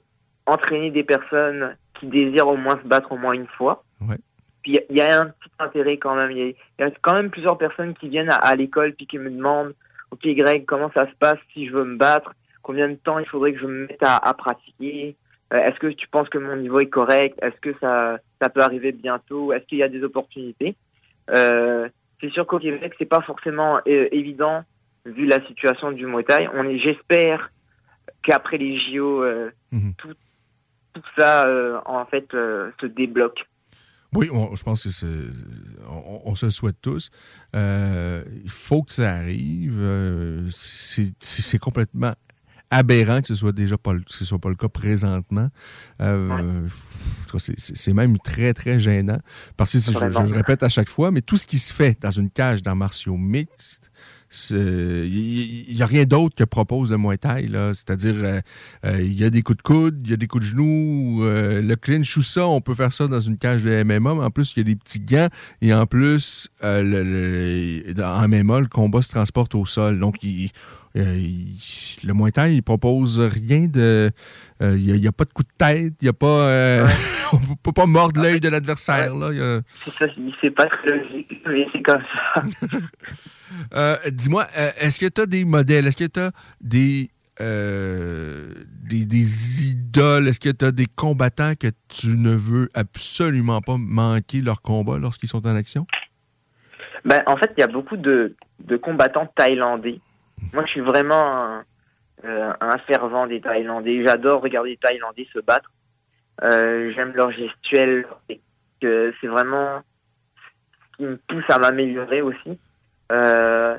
entraîner 0.46 0.90
des 0.90 1.04
personnes 1.04 1.76
qui 1.94 2.06
désirent 2.06 2.48
au 2.48 2.56
moins 2.56 2.78
se 2.82 2.86
battre 2.86 3.12
au 3.12 3.16
moins 3.18 3.32
une 3.32 3.46
fois. 3.46 3.84
Ouais. 4.00 4.16
Puis 4.62 4.78
il 4.90 4.96
y 4.96 5.00
a 5.00 5.20
un 5.20 5.26
petit 5.26 5.50
intérêt 5.58 5.96
quand 5.98 6.14
même. 6.14 6.30
Il 6.32 6.38
y, 6.38 6.42
a- 6.42 6.46
il 6.46 6.54
y 6.80 6.82
a 6.84 6.90
quand 7.02 7.14
même 7.14 7.30
plusieurs 7.30 7.56
personnes 7.58 7.94
qui 7.94 8.08
viennent 8.08 8.30
à, 8.30 8.36
à 8.36 8.54
l'école 8.56 8.92
puis 8.94 9.06
qui 9.06 9.18
me 9.18 9.30
demandent, 9.30 9.74
ok 10.10 10.20
Greg, 10.28 10.64
comment 10.66 10.90
ça 10.92 11.06
se 11.06 11.14
passe 11.18 11.38
si 11.52 11.66
je 11.66 11.72
veux 11.72 11.84
me 11.84 11.96
battre? 11.96 12.34
Combien 12.62 12.88
de 12.88 12.94
temps 12.94 13.18
il 13.18 13.26
faudrait 13.26 13.52
que 13.54 13.60
je 13.60 13.66
me 13.66 13.86
mette 13.86 14.02
à, 14.02 14.16
à 14.16 14.34
pratiquer? 14.34 15.16
Euh, 15.52 15.56
Est-ce 15.58 15.78
que 15.80 15.86
tu 15.88 16.06
penses 16.08 16.28
que 16.28 16.38
mon 16.38 16.56
niveau 16.56 16.78
est 16.80 16.88
correct? 16.90 17.38
Est-ce 17.42 17.58
que 17.60 17.74
ça, 17.80 18.18
ça 18.40 18.48
peut 18.50 18.60
arriver 18.60 18.92
bientôt? 18.92 19.52
Est-ce 19.52 19.64
qu'il 19.64 19.78
y 19.78 19.82
a 19.82 19.88
des 19.88 20.02
opportunités 20.04 20.76
euh, 21.30 21.88
C'est 22.20 22.30
sûr 22.30 22.46
qu'au 22.46 22.58
Québec, 22.58 22.94
c'est 22.98 23.06
pas 23.06 23.22
forcément 23.22 23.78
euh, 23.86 24.08
évident 24.12 24.62
vu 25.06 25.26
la 25.26 25.44
situation 25.46 25.92
du 25.92 26.06
Muay 26.06 26.24
Thai. 26.24 26.48
On 26.54 26.64
est, 26.64 26.78
j'espère 26.78 27.50
qu'après 28.22 28.58
les 28.58 28.78
JO, 28.78 29.22
euh, 29.22 29.50
tout, 29.96 30.14
tout 30.92 31.02
ça 31.16 31.46
euh, 31.46 31.78
en 31.86 32.04
fait 32.06 32.26
se 32.32 32.86
débloque. 32.86 33.44
Oui, 34.12 34.28
on- 34.32 34.54
je 34.56 34.62
pense 34.64 34.82
que 34.82 34.90
c'est, 34.90 35.06
on, 35.88 36.22
on 36.24 36.34
se 36.34 36.46
le 36.46 36.50
souhaite 36.52 36.80
tous. 36.82 37.10
Il 37.54 38.50
faut 38.50 38.82
que 38.82 38.92
ça 38.92 39.10
arrive. 39.14 39.80
C'est 40.50 41.58
complètement 41.58 42.12
aberrant 42.70 43.20
que 43.20 43.26
ce 43.28 43.34
soit 43.34 43.52
déjà 43.52 43.76
pas, 43.76 43.92
le- 43.92 44.00
que 44.00 44.12
ce 44.12 44.24
soit 44.24 44.38
pas 44.38 44.48
le 44.48 44.54
cas 44.54 44.68
présentement. 44.68 45.48
Euh, 46.00 46.28
c'est- 47.38 47.92
même 47.92 48.18
très, 48.18 48.52
très 48.54 48.78
gênant. 48.80 49.18
Parce 49.56 49.72
que 49.72 49.78
je, 49.78 49.98
le 50.22 50.26
répète 50.34 50.62
à 50.62 50.68
chaque 50.68 50.88
fois, 50.88 51.10
mais 51.10 51.20
tout 51.20 51.36
ce 51.36 51.46
qui 51.46 51.58
se 51.58 51.72
fait 51.74 51.98
dans 52.00 52.10
une 52.10 52.30
cage 52.30 52.62
d'arts 52.62 52.76
martiaux 52.76 53.16
mixtes, 53.16 53.90
il 54.50 55.74
n'y 55.74 55.82
a 55.82 55.86
rien 55.86 56.04
d'autre 56.04 56.36
que 56.36 56.44
propose 56.44 56.90
le 56.92 56.98
Muay 56.98 57.18
Thai. 57.18 57.48
C'est-à-dire, 57.74 58.14
euh, 58.16 58.40
euh, 58.84 59.02
il 59.02 59.14
y 59.18 59.24
a 59.24 59.30
des 59.30 59.42
coups 59.42 59.58
de 59.58 59.62
coude, 59.62 60.00
il 60.04 60.10
y 60.10 60.14
a 60.14 60.16
des 60.16 60.26
coups 60.28 60.44
de 60.44 60.50
genoux, 60.50 61.24
euh, 61.24 61.60
le 61.62 61.76
clinch 61.76 62.16
ou 62.16 62.22
ça, 62.22 62.46
on 62.46 62.60
peut 62.60 62.74
faire 62.74 62.92
ça 62.92 63.08
dans 63.08 63.18
une 63.20 63.38
cage 63.38 63.62
de 63.64 63.70
MMA, 63.82 64.14
mais 64.14 64.22
en 64.24 64.30
plus, 64.30 64.52
il 64.54 64.58
y 64.58 64.60
a 64.60 64.64
des 64.64 64.76
petits 64.76 65.00
gants 65.00 65.28
et 65.60 65.74
en 65.74 65.86
plus, 65.86 66.48
euh, 66.62 66.82
le, 66.82 67.02
le- 67.94 68.04
en 68.04 68.28
MMA, 68.28 68.60
le 68.60 68.66
combat 68.68 69.02
se 69.02 69.08
transporte 69.08 69.54
au 69.56 69.66
sol. 69.66 69.98
Donc, 69.98 70.16
il- 70.22 70.50
euh, 70.96 71.16
il- 71.16 71.56
le 72.06 72.14
Muay 72.14 72.32
Thai, 72.32 72.54
il 72.54 72.62
propose 72.62 73.20
rien 73.20 73.66
de... 73.68 74.10
euh, 74.62 74.76
Il 74.78 74.94
n'y 75.00 75.06
a, 75.06 75.12
pas 75.12 75.24
de 75.24 75.32
coup 75.32 75.42
de 75.42 75.48
tête, 75.56 75.94
il 76.00 76.04
n'y 76.04 76.08
a 76.08 76.12
pas... 76.12 76.26
euh, 76.48 76.86
on 77.32 77.36
ne 77.38 77.54
peut 77.62 77.72
pas 77.72 77.86
mordre 77.86 78.20
l'œil 78.20 78.40
de 78.40 78.48
l'adversaire. 78.48 79.12
C'est 79.84 79.92
ça, 79.94 80.06
c'est 80.40 80.50
pas 80.50 80.66
très 80.66 80.90
logique, 80.98 81.30
mais 81.46 81.66
c'est 81.72 81.82
comme 81.82 82.02
ça. 82.34 82.42
Dis-moi, 84.10 84.46
est-ce 84.80 84.98
que 85.00 85.06
tu 85.06 85.20
as 85.20 85.26
des 85.26 85.44
modèles? 85.44 85.86
Est-ce 85.86 85.96
que 85.96 86.04
tu 86.06 86.20
as 86.20 86.30
des, 86.60 87.10
des, 87.38 89.06
des 89.06 89.66
idoles? 89.70 90.28
Est-ce 90.28 90.40
que 90.40 90.50
tu 90.50 90.64
as 90.64 90.72
des 90.72 90.86
combattants 90.86 91.54
que 91.54 91.68
tu 91.88 92.08
ne 92.08 92.34
veux 92.34 92.68
absolument 92.74 93.60
pas 93.60 93.76
manquer 93.78 94.40
leur 94.40 94.60
combat 94.62 94.98
lorsqu'ils 94.98 95.28
sont 95.28 95.46
en 95.46 95.54
action? 95.54 95.86
Ben, 97.04 97.22
en 97.26 97.36
fait, 97.36 97.52
il 97.56 97.60
y 97.60 97.64
a 97.64 97.66
beaucoup 97.66 97.96
de, 97.96 98.34
de 98.64 98.76
combattants 98.76 99.26
thaïlandais. 99.34 100.00
Moi, 100.52 100.64
je 100.66 100.70
suis 100.70 100.80
vraiment 100.80 101.36
un, 101.36 101.64
euh, 102.24 102.52
un 102.60 102.78
fervent 102.78 103.26
des 103.26 103.40
Thaïlandais. 103.40 104.04
J'adore 104.04 104.42
regarder 104.42 104.70
les 104.70 104.76
Thaïlandais 104.76 105.26
se 105.32 105.38
battre. 105.40 105.70
Euh, 106.42 106.92
J'aime 106.94 107.12
leur 107.14 107.30
gestuelle. 107.32 108.06
que 108.80 109.12
C'est 109.20 109.26
vraiment 109.26 109.82
ce 110.34 110.96
qui 110.96 111.02
me 111.04 111.16
pousse 111.16 111.48
à 111.48 111.58
m'améliorer 111.58 112.22
aussi. 112.22 112.58
Euh, 113.12 113.78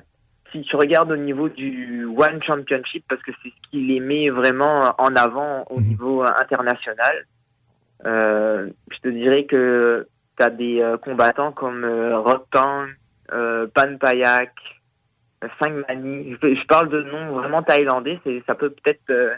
si 0.51 0.61
tu 0.61 0.75
regardes 0.75 1.11
au 1.11 1.17
niveau 1.17 1.49
du 1.49 2.05
One 2.05 2.41
Championship, 2.43 3.05
parce 3.07 3.21
que 3.21 3.31
c'est 3.41 3.49
ce 3.49 3.69
qui 3.69 3.85
les 3.85 3.99
met 3.99 4.29
vraiment 4.29 4.93
en 4.97 5.15
avant 5.15 5.65
au 5.69 5.79
niveau 5.79 6.23
euh, 6.23 6.29
international, 6.39 7.25
euh, 8.05 8.69
je 8.91 8.97
te 8.97 9.07
dirais 9.07 9.45
que 9.45 10.07
tu 10.37 10.43
as 10.43 10.49
des 10.49 10.81
euh, 10.81 10.97
combattants 10.97 11.51
comme 11.51 11.83
euh, 11.83 12.17
Rotan, 12.19 12.85
euh, 13.31 13.67
Pan 13.73 13.97
Payak, 13.97 14.53
euh, 15.43 15.47
Sang 15.61 15.71
Mani. 15.87 16.35
Je, 16.41 16.55
je 16.55 16.65
parle 16.67 16.89
de 16.89 17.01
noms 17.03 17.33
vraiment 17.39 17.63
thaïlandais, 17.63 18.19
ça 18.47 18.55
peut 18.55 18.69
peut-être 18.71 19.01
euh, 19.09 19.33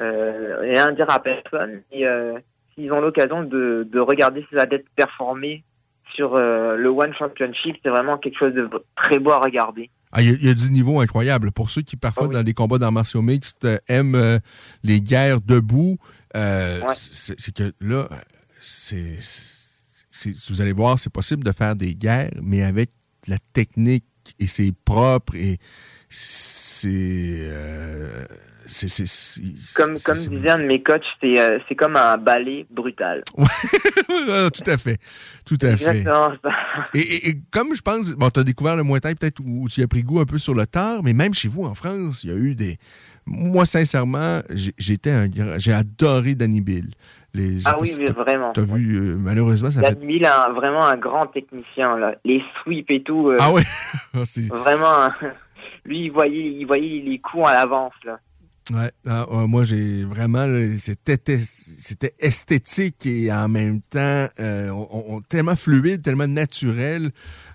euh, 0.00 0.60
rien 0.60 0.92
dire 0.92 1.06
à 1.10 1.20
personne. 1.22 1.82
Et 1.92 2.06
euh, 2.06 2.38
s'ils 2.74 2.92
ont 2.92 3.00
l'occasion 3.00 3.42
de, 3.44 3.86
de 3.90 3.98
regarder 4.00 4.44
ces 4.50 4.58
athlètes 4.58 4.86
performer 4.96 5.64
sur 6.14 6.36
euh, 6.36 6.76
le 6.76 6.88
One 6.88 7.12
Championship, 7.14 7.76
c'est 7.82 7.90
vraiment 7.90 8.16
quelque 8.18 8.38
chose 8.38 8.54
de 8.54 8.68
très 8.96 9.18
beau 9.18 9.30
à 9.32 9.38
regarder. 9.40 9.90
Ah, 10.12 10.22
Il 10.22 10.28
y, 10.30 10.32
a- 10.32 10.36
il 10.40 10.46
y 10.46 10.50
a 10.50 10.54
du 10.54 10.70
niveau 10.70 11.00
incroyable. 11.00 11.50
Pour 11.52 11.68
ceux 11.68 11.82
qui, 11.82 11.96
parfois, 11.96 12.28
dans 12.28 12.42
les 12.42 12.54
combats 12.54 12.78
d'arts 12.78 12.92
martiaux 12.92 13.22
mixtes, 13.22 13.66
aiment 13.88 14.14
euh, 14.14 14.38
les 14.84 15.00
guerres 15.00 15.40
debout, 15.40 15.98
euh, 16.36 16.80
c'est 16.94 17.38
c'est 17.38 17.54
que 17.54 17.72
là, 17.80 18.08
c'est- 18.60 19.18
vous 20.50 20.60
allez 20.62 20.72
voir, 20.72 20.98
c'est 20.98 21.12
possible 21.12 21.44
de 21.44 21.52
faire 21.52 21.74
des 21.76 21.94
guerres, 21.94 22.30
mais 22.42 22.62
avec 22.62 22.90
la 23.28 23.36
technique 23.52 24.04
et 24.38 24.46
c'est 24.46 24.72
propre 24.84 25.34
et 25.36 25.58
c'est. 26.08 26.88
euh, 26.92 28.24
c'est- 28.68 28.88
c'est- 28.88 29.06
c'est- 29.06 29.42
Comme, 29.74 29.96
comme 30.04 30.16
disait 30.16 30.50
un 30.50 30.58
de 30.58 30.64
mes 30.64 30.82
coachs, 30.82 31.02
c'est, 31.20 31.38
euh, 31.38 31.58
c'est 31.68 31.74
comme 31.76 31.94
un 31.96 32.16
ballet 32.18 32.66
brutal. 32.70 33.22
Tout 34.54 34.70
à 34.70 34.76
fait. 34.76 34.98
Tout 35.44 35.58
à 35.62 35.76
fait. 35.76 36.02
Ça. 36.02 36.32
Et, 36.94 36.98
et- 37.00 37.28
et 37.30 37.40
comme 37.50 37.74
je 37.74 37.80
pense, 37.82 38.10
bon, 38.12 38.28
tu 38.30 38.40
as 38.40 38.44
découvert 38.44 38.74
le 38.76 38.82
Muay 38.82 39.00
Thai 39.00 39.14
peut-être 39.14 39.40
où 39.44 39.68
tu 39.68 39.82
as 39.82 39.86
pris 39.88 40.02
goût 40.02 40.20
un 40.20 40.24
peu 40.24 40.38
sur 40.38 40.54
le 40.54 40.66
tard, 40.66 41.02
mais 41.02 41.12
même 41.12 41.34
chez 41.34 41.48
vous 41.48 41.64
en 41.64 41.74
France, 41.74 42.24
il 42.24 42.30
y 42.30 42.32
a 42.32 42.36
eu 42.36 42.54
des. 42.54 42.78
Moi, 43.24 43.66
sincèrement, 43.66 44.40
j'ai- 44.50 44.74
j'étais 44.78 45.10
un 45.10 45.28
grand- 45.28 45.58
J'ai 45.58 45.72
adoré 45.72 46.34
Danny 46.34 46.60
Bill. 46.60 46.90
Les, 47.36 47.58
Ah 47.66 47.76
oui, 47.80 47.92
mais 47.98 48.06
vraiment. 48.12 48.52
T'as 48.52 48.62
vu, 48.62 48.96
euh, 48.96 49.16
malheureusement, 49.18 49.70
ça 49.70 49.82
fait. 49.82 50.00
Mill 50.04 50.24
a 50.24 50.46
un- 50.46 50.52
vraiment 50.52 50.84
un 50.86 50.96
grand 50.96 51.26
technicien 51.26 51.98
là. 51.98 52.14
Les 52.24 52.42
sweeps 52.62 52.90
et 52.90 53.02
tout. 53.02 53.28
euh, 53.28 53.36
Ah 53.38 53.52
ouais? 53.52 53.62
C'est- 54.24 54.48
Vraiment, 54.48 55.08
lui 55.84 56.06
il 56.06 56.10
voyait, 56.10 56.52
il 56.52 56.64
voyait 56.66 57.02
les 57.04 57.18
coups 57.18 57.46
à 57.46 57.54
l'avance 57.54 57.92
là. 58.04 58.18
Ouais, 58.72 58.90
ah, 59.08 59.30
ouais, 59.32 59.46
moi 59.46 59.62
j'ai 59.62 60.02
vraiment 60.02 60.44
c'était 60.76 61.38
c'était 61.38 62.12
esthétique 62.18 63.06
et 63.06 63.32
en 63.32 63.48
même 63.48 63.80
temps 63.80 64.26
euh, 64.40 64.70
on- 64.70 65.04
on- 65.16 65.20
tellement 65.20 65.54
fluide, 65.54 66.02
tellement 66.02 66.26
naturel. 66.26 67.10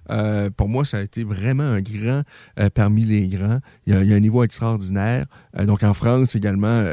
Euh, 0.09 0.49
pour 0.49 0.67
moi, 0.67 0.85
ça 0.85 0.97
a 0.97 1.01
été 1.01 1.23
vraiment 1.23 1.63
un 1.63 1.81
grand 1.81 2.23
euh, 2.59 2.69
parmi 2.73 3.05
les 3.05 3.27
grands. 3.27 3.59
Il 3.85 3.93
y, 3.93 4.13
a, 4.13 4.15
un 4.15 4.19
niveau 4.19 4.43
extraordinaire. 4.43 5.25
Euh, 5.57 5.65
donc 5.65 5.83
en 5.83 5.93
France 5.93 6.35
également, 6.35 6.83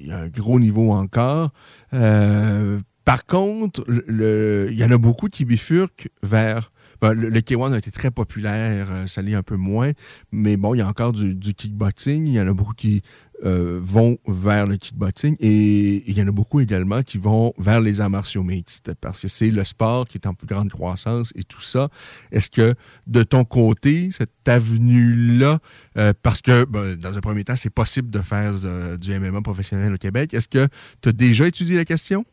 il 0.00 0.06
y 0.06 0.12
a 0.12 0.18
un 0.18 0.28
gros 0.28 0.60
niveau 0.60 0.92
encore. 0.92 1.50
Par 1.90 3.24
contre, 3.26 3.84
il 3.88 4.76
y 4.76 4.84
en 4.84 4.90
a 4.90 4.98
beaucoup 4.98 5.28
qui 5.28 5.44
bifurquent 5.44 6.08
vers 6.22 6.72
ben, 7.00 7.12
le, 7.12 7.28
le 7.28 7.40
K1 7.40 7.74
a 7.74 7.78
été 7.78 7.90
très 7.90 8.10
populaire, 8.10 8.88
ça 9.06 9.20
l'est 9.20 9.34
un 9.34 9.42
peu 9.42 9.56
moins, 9.56 9.92
mais 10.32 10.56
bon, 10.56 10.74
il 10.74 10.78
y 10.78 10.80
a 10.80 10.88
encore 10.88 11.12
du 11.12 11.54
kickboxing. 11.54 12.26
Il 12.26 12.32
y 12.32 12.40
en 12.40 12.48
a 12.48 12.54
beaucoup 12.54 12.72
qui 12.72 13.02
euh, 13.44 13.78
vont 13.82 14.16
vers 14.26 14.66
le 14.66 14.76
kickboxing 14.76 15.36
et 15.40 16.10
il 16.10 16.18
y 16.18 16.22
en 16.22 16.26
a 16.26 16.30
beaucoup 16.30 16.60
également 16.60 17.02
qui 17.02 17.18
vont 17.18 17.52
vers 17.58 17.80
les 17.80 18.00
arts 18.00 18.08
martiaux 18.08 18.42
mixtes 18.42 18.94
parce 19.02 19.20
que 19.20 19.28
c'est 19.28 19.50
le 19.50 19.62
sport 19.62 20.06
qui 20.06 20.16
est 20.16 20.26
en 20.26 20.32
plus 20.32 20.46
grande 20.46 20.70
croissance 20.70 21.34
et 21.36 21.42
tout 21.42 21.60
ça. 21.60 21.88
Est-ce 22.32 22.48
que 22.48 22.74
de 23.06 23.22
ton 23.22 23.44
côté, 23.44 24.10
cette 24.10 24.30
avenue-là, 24.48 25.58
euh, 25.98 26.14
parce 26.22 26.40
que 26.40 26.64
ben, 26.64 26.96
dans 26.96 27.18
un 27.18 27.20
premier 27.20 27.44
temps, 27.44 27.56
c'est 27.56 27.72
possible 27.72 28.10
de 28.10 28.20
faire 28.20 28.52
euh, 28.64 28.96
du 28.96 29.12
MMA 29.18 29.42
professionnel 29.42 29.92
au 29.92 29.98
Québec, 29.98 30.32
est-ce 30.32 30.48
que 30.48 30.66
tu 31.02 31.10
as 31.10 31.12
déjà 31.12 31.46
étudié 31.46 31.76
la 31.76 31.84
question? 31.84 32.24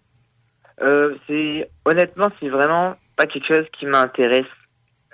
C'est 1.27 1.69
honnêtement, 1.85 2.29
c'est 2.39 2.49
vraiment 2.49 2.95
pas 3.15 3.25
quelque 3.25 3.47
chose 3.47 3.65
qui 3.77 3.85
m'intéresse. 3.85 4.45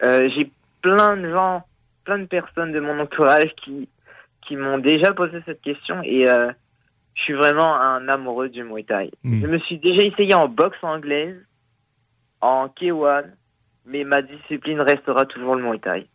J'ai 0.01 0.51
plein 0.81 1.17
de 1.17 1.29
gens, 1.29 1.63
plein 2.05 2.19
de 2.19 2.25
personnes 2.25 2.71
de 2.71 2.79
mon 2.79 2.99
entourage 2.99 3.51
qui 3.63 3.87
qui 4.49 4.55
m'ont 4.55 4.79
déjà 4.79 5.13
posé 5.13 5.37
cette 5.45 5.61
question 5.61 6.01
et 6.03 6.27
euh, 6.27 6.51
je 7.13 7.21
suis 7.21 7.33
vraiment 7.33 7.79
un 7.79 8.07
amoureux 8.07 8.49
du 8.49 8.63
Muay 8.63 8.83
Thai. 8.83 9.11
Mm. 9.23 9.41
Je 9.41 9.47
me 9.47 9.59
suis 9.59 9.77
déjà 9.77 10.01
essayé 10.01 10.33
en 10.33 10.47
boxe 10.47 10.79
anglaise, 10.81 11.37
en 12.41 12.65
K1, 12.67 13.25
mais 13.85 14.03
ma 14.03 14.23
discipline 14.23 14.81
restera 14.81 15.27
toujours 15.27 15.55
le 15.55 15.61
Muay 15.61 15.77
Thai. 15.77 16.07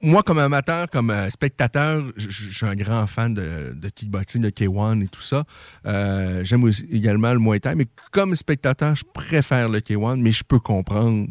moi, 0.00 0.22
comme 0.22 0.38
amateur, 0.38 0.88
comme 0.88 1.10
euh, 1.10 1.28
spectateur, 1.30 2.04
je 2.16 2.50
suis 2.50 2.66
un 2.66 2.76
grand 2.76 3.08
fan 3.08 3.34
de, 3.34 3.74
de 3.74 3.88
kickboxing, 3.88 4.42
de 4.42 4.50
K1 4.50 5.02
et 5.02 5.08
tout 5.08 5.20
ça. 5.20 5.42
Euh, 5.84 6.44
J'aime 6.44 6.62
également 6.92 7.32
le 7.32 7.40
Muay 7.40 7.58
Thai, 7.58 7.74
mais 7.74 7.86
comme 8.12 8.36
spectateur, 8.36 8.94
je 8.94 9.04
préfère 9.04 9.68
le 9.68 9.80
K1, 9.80 10.20
mais 10.20 10.30
je 10.30 10.44
peux 10.44 10.60
comprendre 10.60 11.26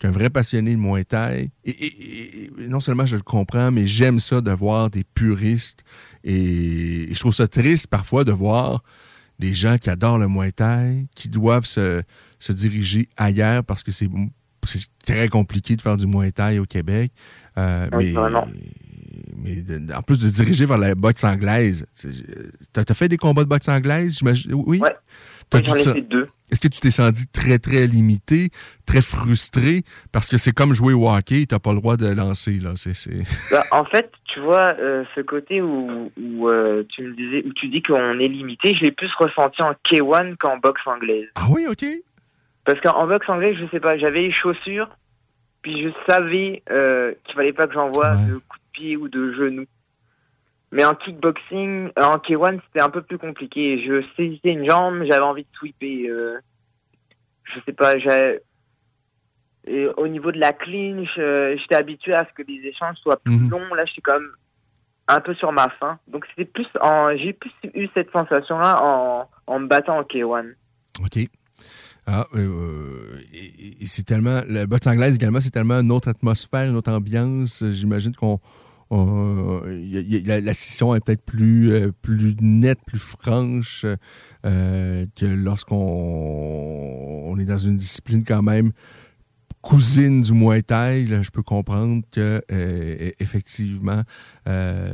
qu'un 0.00 0.10
vrai 0.10 0.30
passionné 0.30 0.72
de 0.72 0.80
Muay 0.80 1.04
Thai, 1.04 1.50
et, 1.64 1.70
et- 1.70 2.44
et 2.46 2.68
non 2.68 2.80
seulement 2.80 3.06
je 3.06 3.14
le 3.16 3.22
comprends, 3.22 3.70
mais 3.70 3.86
j'aime 3.86 4.18
ça 4.18 4.40
de 4.40 4.50
voir 4.50 4.90
des 4.90 5.04
puristes, 5.04 5.84
et, 6.24 7.10
et 7.10 7.14
je 7.14 7.20
trouve 7.20 7.34
ça 7.34 7.46
triste 7.46 7.86
parfois 7.86 8.24
de 8.24 8.32
voir 8.32 8.82
des 9.38 9.52
gens 9.54 9.78
qui 9.78 9.88
adorent 9.90 10.18
le 10.18 10.26
Muay 10.28 10.52
Thai, 10.52 11.06
qui 11.14 11.28
doivent 11.28 11.66
se, 11.66 12.02
se 12.38 12.52
diriger 12.52 13.08
ailleurs 13.16 13.62
parce 13.64 13.82
que 13.82 13.92
c'est 13.92 14.08
c'est 14.64 14.80
très 15.06 15.28
compliqué 15.28 15.74
de 15.76 15.80
faire 15.80 15.96
du 15.96 16.06
Muay 16.06 16.32
Thai 16.32 16.58
au 16.58 16.66
Québec. 16.66 17.12
Euh, 17.56 17.88
Oui, 17.94 18.14
mais 18.14 18.30
mais 19.36 19.56
de- 19.62 19.92
en 19.94 20.02
plus 20.02 20.18
de 20.18 20.28
diriger 20.28 20.66
vers 20.66 20.76
la 20.76 20.94
boxe 20.94 21.24
anglaise, 21.24 21.86
tu 21.98 22.08
as 22.76 22.94
fait 22.94 23.08
des 23.08 23.16
combats 23.16 23.44
de 23.44 23.48
boxe 23.48 23.68
anglaise, 23.68 24.18
j'imagine? 24.18 24.52
Oui? 24.54 24.80
T'as 24.80 24.86
Oui, 24.88 24.92
j'en 25.58 25.72
tout 25.72 25.78
ai 25.78 25.82
ça- 25.82 25.92
fait 25.94 26.00
deux. 26.02 26.26
Est-ce 26.50 26.60
que 26.60 26.68
tu 26.68 26.80
t'es 26.80 26.90
senti 26.90 27.26
très, 27.28 27.58
très 27.58 27.86
limité, 27.86 28.50
très 28.86 29.02
frustré? 29.02 29.82
Parce 30.12 30.28
que 30.28 30.36
c'est 30.36 30.50
comme 30.52 30.72
jouer 30.72 30.92
au 30.94 31.08
hockey, 31.08 31.46
t'as 31.48 31.60
pas 31.60 31.70
le 31.72 31.78
droit 31.78 31.96
de 31.96 32.08
lancer, 32.12 32.58
là. 32.60 32.70
Bah, 33.52 33.64
en 33.70 33.84
fait, 33.84 34.10
tu 34.24 34.40
vois, 34.40 34.74
euh, 34.80 35.04
ce 35.14 35.20
côté 35.20 35.62
où, 35.62 36.10
où 36.20 36.48
euh, 36.48 36.82
tu 36.88 37.02
me 37.02 37.14
disais, 37.14 37.44
où 37.46 37.52
tu 37.52 37.68
dis 37.68 37.82
qu'on 37.82 38.18
est 38.18 38.28
limité, 38.28 38.74
je 38.76 38.82
l'ai 38.84 38.90
plus 38.92 39.10
ressenti 39.18 39.62
en 39.62 39.72
K1 39.88 40.36
qu'en 40.38 40.58
boxe 40.58 40.80
anglaise. 40.86 41.28
Ah 41.36 41.46
oui, 41.50 41.66
ok. 41.70 41.84
Parce 42.64 42.80
qu'en 42.80 43.06
boxe 43.06 43.28
anglaise, 43.28 43.56
je 43.60 43.66
sais 43.70 43.80
pas, 43.80 43.96
j'avais 43.96 44.22
les 44.22 44.32
chaussures, 44.32 44.88
puis 45.62 45.82
je 45.82 45.88
savais 46.08 46.62
euh, 46.70 47.12
qu'il 47.24 47.34
fallait 47.36 47.52
pas 47.52 47.66
que 47.68 47.74
j'envoie 47.74 48.16
de 48.16 48.34
coups 48.48 48.60
de 48.60 48.72
pied 48.72 48.96
ou 48.96 49.08
de 49.08 49.32
genoux. 49.34 49.66
Mais 50.72 50.84
en 50.84 50.94
kickboxing, 50.94 51.90
euh, 51.98 52.02
en 52.02 52.18
K1, 52.18 52.60
c'était 52.66 52.80
un 52.84 52.90
peu 52.90 53.02
plus 53.02 53.18
compliqué. 53.18 53.82
Je 53.84 54.04
saisissais 54.16 54.50
une 54.50 54.68
jambe, 54.68 55.02
j'avais 55.04 55.22
envie 55.24 55.42
de 55.42 55.48
sweeper. 55.58 56.08
Euh, 56.10 56.38
je 57.44 57.58
sais 57.66 57.72
pas. 57.72 57.94
Et 59.66 59.86
au 59.96 60.08
niveau 60.08 60.32
de 60.32 60.38
la 60.38 60.52
clinch, 60.52 61.08
euh, 61.18 61.56
j'étais 61.58 61.74
habitué 61.74 62.14
à 62.14 62.24
ce 62.26 62.32
que 62.34 62.46
les 62.48 62.60
échanges 62.68 62.96
soient 62.98 63.18
plus 63.18 63.34
Mhm. 63.36 63.50
longs. 63.50 63.74
Là, 63.74 63.84
j'étais 63.84 64.00
comme 64.00 64.26
un 65.08 65.20
peu 65.20 65.34
sur 65.34 65.52
ma 65.52 65.68
fin. 65.80 65.98
Donc 66.08 66.24
c'était 66.30 66.44
plus 66.50 66.66
en, 66.80 67.16
j'ai 67.16 67.32
plus 67.32 67.50
eu 67.74 67.88
cette 67.94 68.10
sensation-là 68.12 68.82
en, 68.82 69.28
en 69.46 69.58
me 69.58 69.66
battant 69.66 69.98
en 69.98 70.02
K1. 70.02 70.54
OK. 71.04 71.26
Ah, 72.06 72.26
euh, 72.34 73.18
et, 73.34 73.82
et 73.82 73.86
c'est 73.86 74.04
tellement. 74.04 74.40
La 74.48 74.66
boxe 74.66 74.86
anglaise 74.86 75.14
également, 75.16 75.40
c'est 75.40 75.50
tellement 75.50 75.80
une 75.80 75.92
autre 75.92 76.08
atmosphère, 76.08 76.68
une 76.68 76.76
autre 76.76 76.90
ambiance. 76.92 77.62
J'imagine 77.70 78.14
qu'on. 78.14 78.38
A- 78.90 80.40
la, 80.40 80.54
scission 80.54 80.94
est 80.94 81.04
peut-être 81.04 81.22
plus, 81.22 81.72
euh, 81.72 81.92
plus 82.02 82.34
nette, 82.40 82.80
plus 82.86 82.98
franche 82.98 83.86
euh, 84.44 85.06
que 85.14 85.26
lorsqu'on 85.26 85.76
on 87.26 87.38
est 87.38 87.44
dans 87.44 87.58
une 87.58 87.76
discipline 87.76 88.24
quand 88.24 88.42
même 88.42 88.72
cousine 89.62 90.22
du 90.22 90.32
Muay 90.32 90.62
Thai. 90.62 91.04
là, 91.06 91.22
je 91.22 91.30
peux 91.30 91.42
comprendre 91.42 92.02
que 92.10 92.42
euh, 92.50 93.10
effectivement, 93.20 94.02
euh, 94.48 94.92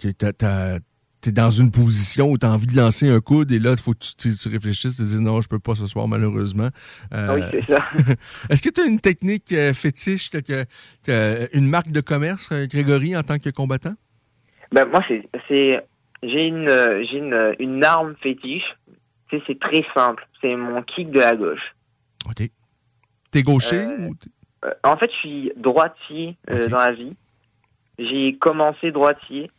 que 0.00 0.08
t'as- 0.08 0.32
t'as- 0.32 0.78
t'es 1.26 1.32
dans 1.32 1.50
une 1.50 1.72
position 1.72 2.30
où 2.30 2.38
tu 2.38 2.46
as 2.46 2.50
envie 2.52 2.66
de 2.68 2.76
lancer 2.76 3.08
un 3.08 3.20
coude 3.20 3.50
et 3.50 3.58
là, 3.58 3.72
il 3.72 3.76
faut 3.78 3.92
que 3.94 3.98
tu, 3.98 4.14
tu- 4.14 4.34
tu 4.36 4.48
réfléchisses, 4.48 4.96
te 4.96 5.02
dire 5.02 5.20
non, 5.20 5.40
je 5.40 5.48
peux 5.48 5.58
pas 5.58 5.74
ce 5.74 5.86
soir, 5.88 6.06
malheureusement. 6.06 6.68
Euh, 7.12 7.34
Oui, 7.34 7.42
c'est 7.50 7.64
ça. 7.74 7.82
Est-ce 8.50 8.62
que 8.62 8.70
tu 8.70 8.80
as 8.80 8.84
une 8.84 9.00
technique 9.00 9.50
euh, 9.52 9.74
fétiche, 9.74 10.30
que- 10.30 11.56
une 11.56 11.68
marque 11.68 11.90
de 11.90 12.00
commerce, 12.00 12.48
euh, 12.52 12.66
Grégory, 12.66 13.16
en 13.16 13.22
tant 13.24 13.38
que 13.40 13.50
combattant? 13.50 13.94
Ben, 14.72 14.84
moi, 14.86 15.02
c'est, 15.08 15.28
c'est, 15.48 15.84
j'ai 16.22 16.46
une, 16.46 16.68
j'ai 17.10 17.18
une, 17.18 17.54
une 17.58 17.84
arme 17.84 18.14
fétiche. 18.22 18.76
C'est, 19.30 19.42
c'est 19.48 19.58
très 19.58 19.84
simple. 19.94 20.24
C'est 20.40 20.54
mon 20.54 20.82
kick 20.82 21.10
de 21.10 21.18
la 21.18 21.34
gauche. 21.34 21.74
OK. 22.28 22.48
T'es 23.32 23.42
gaucher 23.42 23.76
Euh, 23.76 24.08
ou 24.08 24.14
t'es- 24.14 24.30
en 24.84 24.96
fait, 24.96 25.10
je 25.12 25.16
suis 25.18 25.52
droitier 25.56 26.36
dans 26.70 26.78
la 26.78 26.92
vie. 26.92 27.14
J'ai 27.98 28.36
commencé 28.38 28.90
droitier 28.92 29.50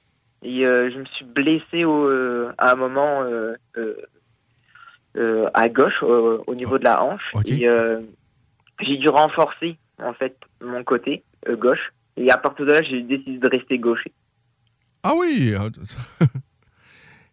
et 0.43 0.65
euh, 0.65 0.89
je 0.91 0.97
me 0.99 1.05
suis 1.05 1.25
blessé 1.25 1.83
au, 1.85 2.07
euh, 2.07 2.51
à 2.57 2.71
un 2.71 2.75
moment 2.75 3.21
euh, 5.17 5.49
à 5.53 5.69
gauche, 5.69 6.01
au- 6.03 6.43
au 6.45 6.55
niveau 6.55 6.77
de 6.77 6.83
la 6.83 7.01
hanche. 7.03 7.31
Et 7.47 7.67
j'ai 8.81 8.97
dû 8.97 9.09
renforcer 9.09 9.77
en 10.01 10.13
fait 10.13 10.37
mon 10.61 10.83
côté 10.83 11.23
gauche. 11.49 11.91
Et 12.17 12.29
à 12.31 12.37
partir 12.37 12.65
de 12.65 12.71
là, 12.71 12.81
j'ai 12.83 13.01
décidé 13.01 13.37
de 13.37 13.47
rester 13.49 13.77
gaucher. 13.79 14.11
Ah 15.03 15.13
oui! 15.15 15.53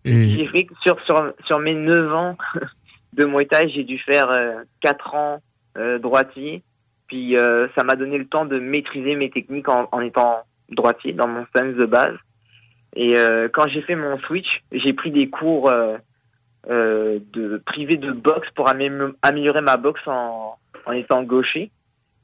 Et- 0.04 0.28
J'ai 0.38 0.46
fait 0.48 0.64
que 0.64 0.74
sur, 0.82 1.00
sur, 1.04 1.32
sur 1.46 1.58
mes 1.58 1.74
9 1.74 2.12
ans 2.12 2.36
de 3.14 3.24
Muay 3.24 3.46
Thai, 3.46 3.68
j'ai 3.70 3.84
dû 3.84 3.98
faire 3.98 4.30
euh, 4.30 4.56
4 4.82 5.14
ans 5.14 5.42
euh, 5.78 5.98
droitier. 5.98 6.62
Puis 7.06 7.36
euh, 7.38 7.68
ça 7.74 7.84
m'a 7.84 7.96
donné 7.96 8.18
le 8.18 8.26
temps 8.26 8.44
de 8.46 8.58
maîtriser 8.58 9.14
mes 9.16 9.30
techniques 9.30 9.68
en, 9.68 9.88
en 9.92 10.00
étant 10.00 10.42
droitier 10.70 11.12
dans 11.12 11.26
mon 11.28 11.44
stance 11.46 11.74
de 11.74 11.84
base. 11.86 12.16
Et 12.94 13.16
euh, 13.18 13.48
quand 13.52 13.66
j'ai 13.68 13.82
fait 13.82 13.96
mon 13.96 14.18
switch, 14.20 14.62
j'ai 14.72 14.92
pris 14.92 15.10
des 15.10 15.28
cours 15.28 15.70
euh, 15.70 15.96
euh, 16.70 17.18
de 17.32 17.60
privés 17.66 17.96
de 17.96 18.12
boxe 18.12 18.48
pour 18.54 18.68
amé- 18.68 19.12
améliorer 19.22 19.60
ma 19.60 19.76
boxe 19.76 20.02
en, 20.06 20.56
en 20.86 20.92
étant 20.92 21.22
gaucher. 21.24 21.70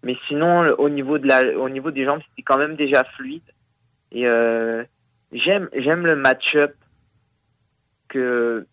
Mais 0.02 0.16
sinon, 0.28 0.60
au 0.78 0.88
niveau 0.88 1.18
de 1.18 1.26
la, 1.26 1.42
au 1.59 1.68
niveau 1.68 1.90
des 1.90 2.05
jambes, 2.05 2.20
c'était 2.30 2.42
quand 2.42 2.56
même 2.59 2.76
déjà 2.76 3.05
fluide. 3.16 3.42
Et 4.12 4.22
j'aime, 5.32 5.68
j'aime 5.76 6.06
le 6.06 6.16
match-up 6.16 6.74
que 8.09 8.66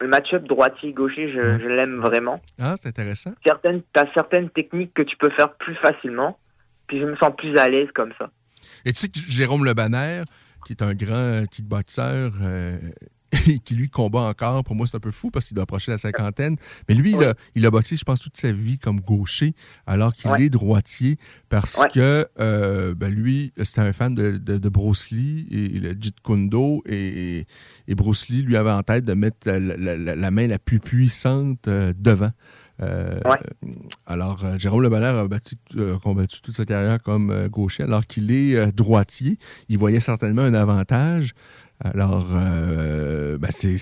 le 0.00 0.08
match-up 0.08 0.44
droitier-gaucher, 0.44 1.30
je, 1.32 1.58
je 1.58 1.66
l'aime 1.68 2.00
vraiment. 2.00 2.40
Ah, 2.58 2.74
c'est 2.80 2.88
intéressant. 2.88 3.32
Certaines, 3.44 3.82
t'as 3.92 4.06
certaines 4.14 4.50
techniques 4.50 4.92
que 4.94 5.02
tu 5.02 5.16
peux 5.16 5.30
faire 5.30 5.54
plus 5.54 5.74
facilement, 5.76 6.38
puis 6.86 7.00
je 7.00 7.04
me 7.04 7.16
sens 7.16 7.30
plus 7.36 7.56
à 7.58 7.68
l'aise 7.68 7.88
comme 7.94 8.12
ça. 8.18 8.30
Et 8.84 8.92
tu 8.92 9.00
sais 9.00 9.08
que 9.08 9.18
Jérôme 9.18 9.64
Le 9.64 9.74
Banner, 9.74 10.22
qui 10.64 10.72
est 10.72 10.82
un 10.82 10.94
grand 10.94 11.44
kickboxer, 11.50 12.30
euh, 12.42 12.78
qui 13.64 13.74
lui 13.74 13.88
combat 13.90 14.20
encore, 14.22 14.62
pour 14.62 14.76
moi 14.76 14.86
c'est 14.86 14.96
un 14.96 15.00
peu 15.00 15.10
fou 15.10 15.30
parce 15.30 15.46
qu'il 15.48 15.56
doit 15.56 15.64
approcher 15.64 15.90
la 15.90 15.98
cinquantaine, 15.98 16.56
mais 16.88 16.94
lui, 16.94 17.10
il, 17.10 17.16
a, 17.24 17.34
il 17.56 17.66
a 17.66 17.70
boxé, 17.70 17.96
je 17.96 18.04
pense, 18.04 18.20
toute 18.20 18.36
sa 18.36 18.52
vie 18.52 18.78
comme 18.78 19.00
gaucher, 19.00 19.54
alors 19.88 20.14
qu'il 20.14 20.30
est 20.40 20.50
droitier, 20.50 21.18
parce 21.48 21.74
que 21.92 22.26
euh, 22.38 22.94
ben, 22.94 23.12
lui, 23.12 23.52
c'était 23.64 23.80
un 23.80 23.92
fan 23.92 24.14
de, 24.14 24.38
de, 24.38 24.58
de 24.58 24.68
Bruce 24.68 25.10
Lee 25.10 25.48
et, 25.50 25.76
et 25.76 25.80
le 25.80 25.90
Jeet 26.00 26.14
Kune 26.22 26.48
Do, 26.48 26.82
et, 26.86 27.46
et 27.88 27.94
Bruce 27.96 28.28
Lee 28.28 28.42
lui 28.42 28.56
avait 28.56 28.70
en 28.70 28.82
tête 28.84 29.04
de 29.04 29.14
mettre 29.14 29.38
la, 29.46 29.58
la- 29.58 29.96
la- 29.96 30.14
la 30.14 30.30
main 30.30 30.46
la 30.46 30.60
plus 30.60 30.78
puissante 30.78 31.66
euh, 31.66 31.92
devant. 31.98 32.30
Euh, 32.82 33.20
Alors, 34.06 34.44
euh, 34.44 34.58
Jérôme 34.58 34.82
Le 34.82 34.88
Banner 34.88 35.06
a 35.06 35.28
battu- 35.28 35.54
euh, 35.76 35.98
combattu 35.98 36.40
toute 36.40 36.56
sa 36.56 36.64
carrière 36.64 37.00
comme 37.02 37.30
euh, 37.30 37.48
gaucher, 37.48 37.84
alors 37.84 38.06
qu'il 38.06 38.30
est 38.32 38.72
droitier. 38.72 39.38
Il 39.68 39.78
voyait 39.78 40.00
certainement 40.00 40.42
un 40.42 40.54
avantage. 40.54 41.34
Alors, 41.84 42.28
ben, 42.28 43.48
c'est- 43.50 43.78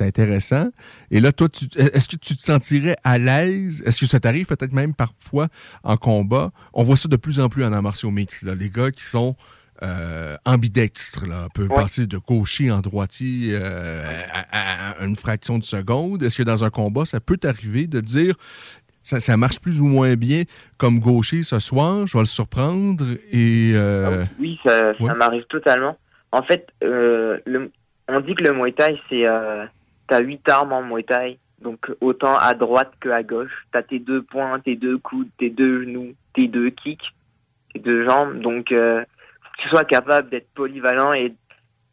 intéressant. 0.00 0.68
Et 1.10 1.20
là, 1.20 1.32
toi, 1.32 1.48
est-ce 1.76 2.08
que 2.08 2.16
tu 2.16 2.34
te 2.36 2.40
sentirais 2.40 2.96
à 3.04 3.18
l'aise? 3.18 3.82
Est-ce 3.86 4.00
que 4.00 4.06
ça 4.06 4.20
t'arrive 4.20 4.46
peut-être 4.46 4.72
même 4.72 4.94
parfois 4.94 5.48
en 5.84 5.96
combat? 5.96 6.50
On 6.72 6.82
voit 6.82 6.96
ça 6.96 7.08
de 7.08 7.16
plus 7.16 7.38
en 7.40 7.48
plus 7.48 7.64
en 7.64 7.72
arts 7.72 7.82
martiaux 7.82 8.10
mix. 8.10 8.42
Là, 8.42 8.54
les 8.54 8.68
gars 8.68 8.90
qui 8.90 9.04
sont 9.04 9.36
euh, 9.82 10.36
ambidextres, 10.44 11.26
là, 11.26 11.48
peuvent 11.52 11.68
passer 11.68 12.06
de 12.06 12.16
gaucher 12.16 12.70
en 12.70 12.80
droitier 12.80 13.50
euh, 13.52 14.02
à, 14.52 15.04
une 15.04 15.16
fraction 15.16 15.58
de 15.58 15.64
seconde. 15.64 16.22
Est-ce 16.22 16.38
que 16.38 16.42
dans 16.44 16.62
un 16.62 16.70
combat, 16.70 17.04
ça 17.04 17.18
peut 17.20 17.36
t'arriver 17.36 17.86
de 17.88 18.00
dire 18.00 18.36
ça, 19.02 19.20
ça 19.20 19.36
marche 19.36 19.58
plus 19.58 19.80
ou 19.80 19.86
moins 19.86 20.14
bien 20.14 20.44
comme 20.78 21.00
gaucher 21.00 21.42
ce 21.42 21.58
soir, 21.58 22.06
je 22.06 22.16
vais 22.16 22.22
le 22.22 22.26
surprendre 22.26 23.04
et 23.32 23.72
euh, 23.74 24.24
Oui, 24.38 24.58
ça, 24.64 24.94
m'arrive 24.98 25.44
totalement. 25.48 25.98
En 26.30 26.42
fait, 26.42 26.68
le, 26.80 27.70
on 28.08 28.20
dit 28.20 28.34
que 28.34 28.44
le 28.44 28.52
Muay 28.52 28.72
Thai, 28.72 29.00
c'est... 29.10 29.24
T'as 30.06 30.20
huit 30.20 30.46
armes 30.48 30.72
en 30.72 30.82
Muay 30.82 31.02
Thai, 31.02 31.38
donc 31.62 31.90
autant 32.02 32.36
à 32.36 32.52
droite 32.52 32.92
que 33.00 33.08
à 33.08 33.22
gauche. 33.22 33.66
T'as 33.72 33.82
tes 33.82 33.98
deux 33.98 34.22
poings, 34.22 34.60
tes 34.60 34.76
deux 34.76 34.98
coudes, 34.98 35.30
tes 35.38 35.48
deux 35.48 35.84
genoux, 35.84 36.12
tes 36.34 36.46
deux 36.46 36.70
kicks, 36.70 37.14
tes 37.72 37.80
deux 37.80 38.04
jambes. 38.04 38.40
Donc, 38.40 38.70
tu 39.58 39.68
sois 39.68 39.84
capable 39.84 40.30
d'être 40.30 40.48
polyvalent 40.54 41.12
et, 41.12 41.34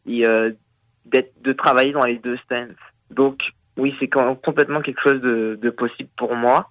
euh, 0.08 0.52
d'être 1.04 1.32
de 1.42 1.52
travailler 1.52 1.92
dans 1.92 2.04
les 2.04 2.18
deux 2.18 2.36
stances. 2.38 2.76
Donc, 3.10 3.40
oui, 3.76 3.94
c'est 3.98 4.08
complètement 4.08 4.80
quelque 4.82 5.00
chose 5.02 5.20
de, 5.20 5.70
possible 5.70 6.10
pour 6.16 6.34
moi. 6.34 6.70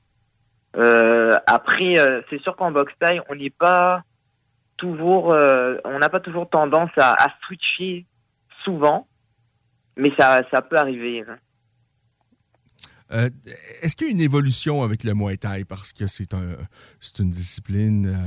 Euh, 0.78 1.38
après, 1.48 2.00
euh, 2.00 2.22
c'est 2.30 2.42
sûr 2.42 2.56
qu'en 2.56 2.72
boxe 2.72 2.94
taille, 3.00 3.22
on 3.30 3.36
n'est 3.36 3.50
pas 3.50 4.04
toujours, 4.78 5.26
on 5.26 6.00
n'a 6.00 6.10
pas 6.10 6.20
toujours 6.20 6.50
tendance 6.50 6.92
à, 6.98 7.28
switcher 7.46 8.06
souvent, 8.64 9.08
mais 9.96 10.12
ça, 10.18 10.42
ça 10.52 10.62
peut 10.62 10.78
arriver. 10.78 11.24
hein. 11.28 11.38
Est-ce 13.82 13.96
qu'il 13.96 14.08
y 14.08 14.10
a 14.10 14.14
une 14.14 14.22
évolution 14.22 14.84
avec 14.84 15.04
le 15.04 15.14
Muay 15.14 15.36
Thai? 15.38 15.66
Parce 15.66 15.92
que 15.92 16.08
c'est 16.08 16.34
un, 16.34 16.56
une 17.20 17.32
discipline 17.32 18.18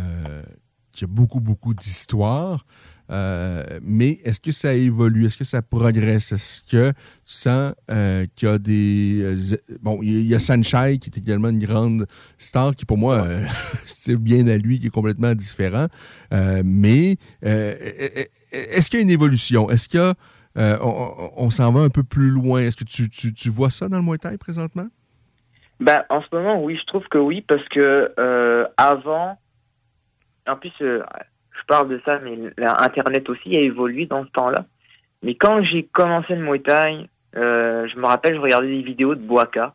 qui 0.94 1.04
a 1.04 1.08
beaucoup, 1.08 1.40
beaucoup 1.40 1.74
d'histoire. 1.74 2.64
Euh, 3.10 3.62
mais 3.82 4.18
est-ce 4.24 4.40
que 4.40 4.50
ça 4.50 4.72
évolue? 4.72 5.26
Est-ce 5.26 5.36
que 5.36 5.44
ça 5.44 5.60
progresse? 5.60 6.32
Est-ce 6.32 6.62
que 6.62 6.90
tu 6.90 6.96
sens 7.24 7.74
euh, 7.90 8.24
qu'il 8.34 8.48
y 8.48 8.50
a 8.50 8.58
des... 8.58 9.20
euh, 9.22 9.56
bon, 9.82 9.98
il 10.02 10.26
y 10.26 10.34
a- 10.34 10.38
Sanchai 10.38 10.96
qui 10.98 11.10
est 11.10 11.18
également 11.18 11.50
une 11.50 11.58
grande 11.58 12.06
star 12.38 12.74
qui, 12.74 12.86
pour 12.86 12.96
moi, 12.96 13.16
euh, 13.26 13.44
c'est 13.84 14.16
bien 14.16 14.46
à 14.48 14.56
lui, 14.56 14.78
qui 14.78 14.86
est 14.86 14.90
complètement 14.90 15.34
différent. 15.34 15.86
Euh, 16.32 16.62
mais 16.64 17.16
euh, 17.44 17.74
est-ce 18.52 18.88
qu'il 18.88 19.00
y 19.00 19.02
a 19.02 19.04
une 19.04 19.10
évolution? 19.10 19.68
Est-ce 19.68 20.14
euh, 20.56 20.78
on 21.36 21.50
s'en 21.50 21.72
va 21.72 21.80
un 21.80 21.88
peu 21.90 22.04
plus 22.04 22.30
loin? 22.30 22.60
Est-ce 22.60 22.76
que 22.76 22.84
tu, 22.84 23.10
tu- 23.10 23.34
tu 23.34 23.50
vois 23.50 23.70
ça 23.70 23.88
dans 23.88 23.98
le 23.98 24.02
Muay 24.04 24.18
Thai 24.18 24.38
présentement? 24.38 24.86
Ben, 25.80 26.04
en 26.08 26.22
ce 26.22 26.26
moment, 26.32 26.62
oui, 26.62 26.78
je 26.80 26.86
trouve 26.86 27.02
que 27.10 27.18
oui, 27.18 27.42
parce 27.46 27.68
que 27.68 28.12
euh, 28.18 28.64
avant, 28.76 29.36
en 30.48 30.56
plus, 30.56 30.72
euh, 30.82 31.02
je 31.58 31.64
parle 31.66 31.88
de 31.88 32.00
ça, 32.04 32.18
mais 32.20 32.36
la- 32.56 32.82
Internet 32.82 33.28
aussi 33.28 33.56
a 33.56 33.60
évolué 33.60 34.06
dans 34.06 34.24
ce 34.24 34.30
temps-là. 34.30 34.66
Mais 35.22 35.34
quand 35.34 35.62
j'ai 35.62 35.84
commencé 35.84 36.34
le 36.34 36.42
Muay 36.42 36.58
Thai, 36.60 37.08
euh, 37.36 37.86
je 37.88 37.96
me 37.98 38.06
rappelle, 38.06 38.34
je 38.34 38.40
regardais 38.40 38.68
des 38.68 38.82
vidéos 38.82 39.14
de 39.14 39.20
Boaka. 39.20 39.74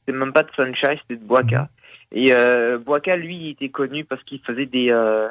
C'était 0.00 0.18
même 0.18 0.32
pas 0.32 0.42
de 0.42 0.50
Sunshine, 0.56 0.98
c'était 1.02 1.20
de 1.20 1.26
Boaka. 1.26 1.68
Et 2.12 2.32
euh, 2.32 2.78
Boaka, 2.78 3.16
lui, 3.16 3.36
il 3.36 3.50
était 3.50 3.68
connu 3.68 4.04
parce 4.04 4.22
qu'il 4.24 4.40
faisait 4.40 4.66
des 4.66 4.90
euh, 4.90 5.28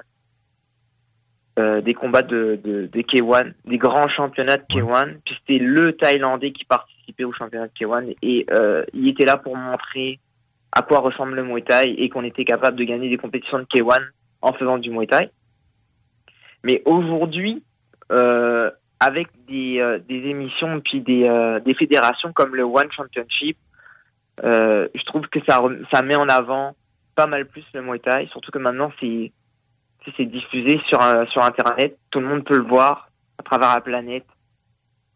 euh, 1.60 1.82
des 1.82 1.94
combats 1.94 2.22
de, 2.22 2.58
de, 2.64 2.88
de 2.88 3.02
K1, 3.02 3.52
des 3.66 3.78
grands 3.78 4.08
championnats 4.08 4.56
de 4.58 4.64
K1. 4.64 5.18
Puis 5.26 5.36
c'était 5.42 5.62
le 5.62 5.92
Thaïlandais 5.94 6.52
qui 6.54 6.64
participait 6.64 7.26
au 7.26 7.34
championnat 7.34 7.68
de 7.68 7.74
K1 7.74 8.16
et 8.22 8.46
euh, 8.52 8.86
il 8.94 9.10
était 9.10 9.26
là 9.26 9.36
pour 9.36 9.58
montrer 9.58 10.20
à 10.72 10.84
quoi 10.84 11.00
ressemble 11.00 11.36
le 11.36 11.44
Muay 11.44 11.62
Thai 11.64 11.96
et 11.98 12.08
qu'on 12.10 12.24
était 12.24 12.46
capable 12.46 12.78
de 12.78 12.86
gagner 12.86 13.10
des 13.10 13.18
compétitions 13.18 13.60
de 13.60 13.66
K1 13.66 14.00
en 14.42 14.54
faisant 14.54 14.78
du 14.78 14.90
Muay 14.90 15.08
Thai. 15.08 15.30
Mais 16.64 16.82
aujourd'hui, 16.86 17.64
euh, 18.12 18.72
avec 19.00 19.28
des, 19.48 19.80
euh, 19.80 20.00
des 20.00 20.28
émissions 20.28 20.82
puis 20.82 21.00
des, 21.02 21.26
euh, 21.26 21.60
des 21.62 21.74
fédérations 21.74 22.34
comme 22.34 22.56
le 22.56 22.64
One 22.64 22.92
Championship, 22.92 23.58
je 24.42 25.06
trouve 25.06 25.28
que 25.28 25.40
ça, 25.48 26.02
met 26.02 26.16
en 26.16 26.28
avant 26.28 26.76
pas 27.16 27.28
mal 27.28 27.46
plus 27.46 27.64
le 27.74 27.82
Muay 27.82 28.00
Thai, 28.00 28.28
surtout 28.32 28.52
que 28.52 28.58
maintenant 28.58 28.92
c'est 29.00 29.32
diffusé 30.26 30.82
sur, 30.88 31.02
Internet, 31.42 31.98
tout 32.10 32.20
le 32.20 32.28
monde 32.28 32.44
peut 32.46 32.58
le 32.58 32.64
voir 32.64 33.10
à 33.38 33.44
travers 33.44 33.74
la 33.76 33.82
planète. 33.82 34.26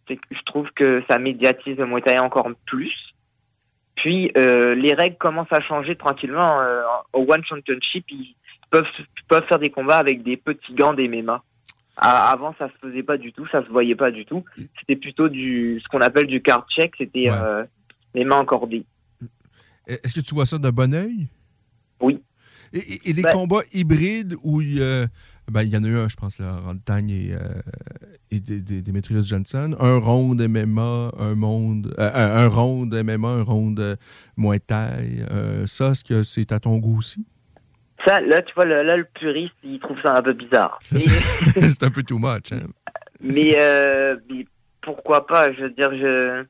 Je 0.10 0.44
trouve 0.46 0.70
que 0.76 1.02
ça 1.10 1.18
médiatise 1.20 1.78
le 1.78 1.86
Muay 1.86 2.02
Thai 2.02 2.20
encore 2.20 2.50
plus. 2.66 2.94
Puis 3.96 4.32
les 4.36 4.94
règles 4.94 5.18
commencent 5.18 5.52
à 5.52 5.62
changer 5.62 5.96
tranquillement. 5.96 6.62
Au 7.14 7.22
One 7.22 7.44
Championship, 7.46 8.06
peuvent, 9.28 9.46
faire 9.48 9.60
des 9.60 9.70
combats 9.70 9.98
avec 9.98 10.24
des 10.24 10.38
petits 10.38 10.74
gants 10.74 10.94
des 10.94 11.08
MMA. 11.08 11.44
Avant, 11.96 12.56
ça 12.58 12.68
se 12.70 12.74
faisait 12.88 13.04
pas 13.04 13.18
du 13.18 13.32
tout, 13.34 13.46
ça 13.52 13.64
se 13.64 13.70
voyait 13.70 13.96
pas 13.96 14.10
du 14.12 14.26
tout. 14.26 14.44
C'était 14.80 14.96
plutôt 14.96 15.30
du 15.30 15.80
ce 15.84 15.88
qu'on 15.90 16.02
appelle 16.02 16.26
du 16.28 16.42
card 16.42 16.66
check, 16.76 16.94
c'était 16.98 17.28
euh, 17.32 17.64
les 18.16 18.26
mains 18.26 18.40
encordées. 18.40 18.84
Est-ce 19.88 20.16
que 20.16 20.22
tu 20.22 20.34
vois 20.34 20.46
ça 20.46 20.58
d'un 20.58 20.72
bon 20.72 20.94
oeil? 20.94 21.28
Oui. 22.02 22.22
Et, 22.74 22.80
et- 22.80 23.10
et 23.10 23.14
les 23.14 23.22
Ben- 23.22 23.34
combats 23.34 23.62
hybrides 23.74 24.36
où 24.42 24.60
il, 24.62 24.82
euh, 24.82 25.06
ben, 25.52 25.62
il 25.62 25.70
y 25.70 25.78
en 25.78 25.84
a 25.84 25.88
eu 25.88 25.98
un, 25.98 26.10
je 26.10 26.16
pense, 26.16 26.40
là, 26.40 26.58
Rantagne 26.62 27.12
et, 27.12 27.34
euh, 27.36 27.62
et 28.32 28.40
Demetrius 28.40 29.28
Johnson. 29.28 29.76
Un 29.80 30.00
round 30.00 30.42
MMA, 30.42 31.12
un 31.20 31.36
monde, 31.36 31.94
euh, 32.00 32.10
un, 32.12 32.46
un 32.46 32.48
round 32.48 32.92
MMA, 32.92 33.28
un 33.28 33.44
round 33.44 33.80
euh, 33.80 33.96
Muay 34.38 34.60
Thai. 34.60 35.20
Euh, 35.30 35.68
ça, 35.68 35.92
est-ce 35.92 36.04
que 36.04 36.24
c'est 36.24 36.52
à 36.52 36.60
ton 36.60 36.78
goût 36.78 36.98
aussi? 36.98 37.24
Ça, 38.06 38.20
là, 38.22 38.42
tu 38.42 38.54
vois, 38.54 38.66
le- 38.66 38.84
là, 38.84 38.98
le 38.98 39.06
puriste, 39.06 39.56
il 39.64 39.80
trouve 39.80 40.02
ça 40.02 40.16
un 40.16 40.22
peu 40.22 40.34
bizarre. 40.34 40.80
C'est 40.92 41.84
un 41.84 41.92
peu 41.92 42.04
too 42.04 42.18
much. 42.20 42.52
Hein? 42.52 42.68
mais, 43.22 43.54
euh, 43.58 44.18
mais 44.30 44.46
pourquoi 44.82 45.26
pas 45.26 45.52
Je 45.54 45.62
veux 45.62 45.70
dire, 45.70 45.92
je, 45.92 46.44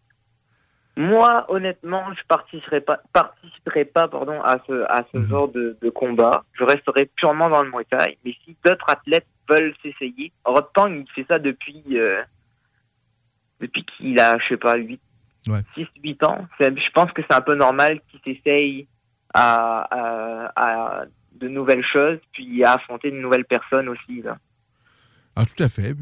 moi, 0.95 1.45
honnêtement, 1.49 2.05
je 2.13 2.21
participerai 2.27 2.81
pas, 2.81 2.99
participerai 3.13 3.85
pas, 3.85 4.07
pardon, 4.07 4.41
à 4.41 4.57
ce, 4.67 4.84
à 4.89 5.05
ce 5.13 5.23
genre 5.27 5.47
de, 5.49 5.77
de 5.81 5.89
combat. 5.89 6.43
Je 6.53 6.63
resterai 6.63 7.05
purement 7.15 7.49
dans 7.49 7.61
le 7.63 7.69
Muay 7.69 7.85
Thai. 7.89 8.17
Mais 8.25 8.34
si 8.43 8.55
d'autres 8.65 8.89
athlètes 8.89 9.27
veulent 9.49 9.73
s'essayer, 9.84 10.31
Rod 10.45 10.67
Tang, 10.73 10.91
il 10.91 11.09
fait 11.13 11.25
ça 11.27 11.38
depuis, 11.39 11.84
euh, 11.91 12.21
depuis 13.59 13.85
qu'il 13.85 14.19
a, 14.19 14.38
je 14.39 14.47
sais 14.49 14.57
pas, 14.57 14.75
8, 14.75 14.99
Ouais. 15.49 15.59
6, 15.75 15.85
8 16.01 16.23
ans. 16.23 16.47
Je 16.59 16.89
pense 16.93 17.11
que 17.11 17.21
c'est 17.30 17.35
un 17.35 17.41
peu 17.41 17.53
normal 17.55 17.99
qu'il 18.09 18.19
s'essaye 18.35 18.88
à, 19.34 19.81
à, 19.91 20.51
à 20.55 21.05
de 21.39 21.47
nouvelles 21.47 21.85
choses, 21.93 22.19
puis 22.31 22.64
à 22.64 22.73
affronter 22.73 23.11
de 23.11 23.18
nouvelles 23.18 23.45
personnes 23.45 23.89
aussi, 23.89 24.22
là. 24.22 24.38
Ah, 25.35 25.45
tout 25.45 25.64
à 25.64 25.68
fait. 25.68 25.95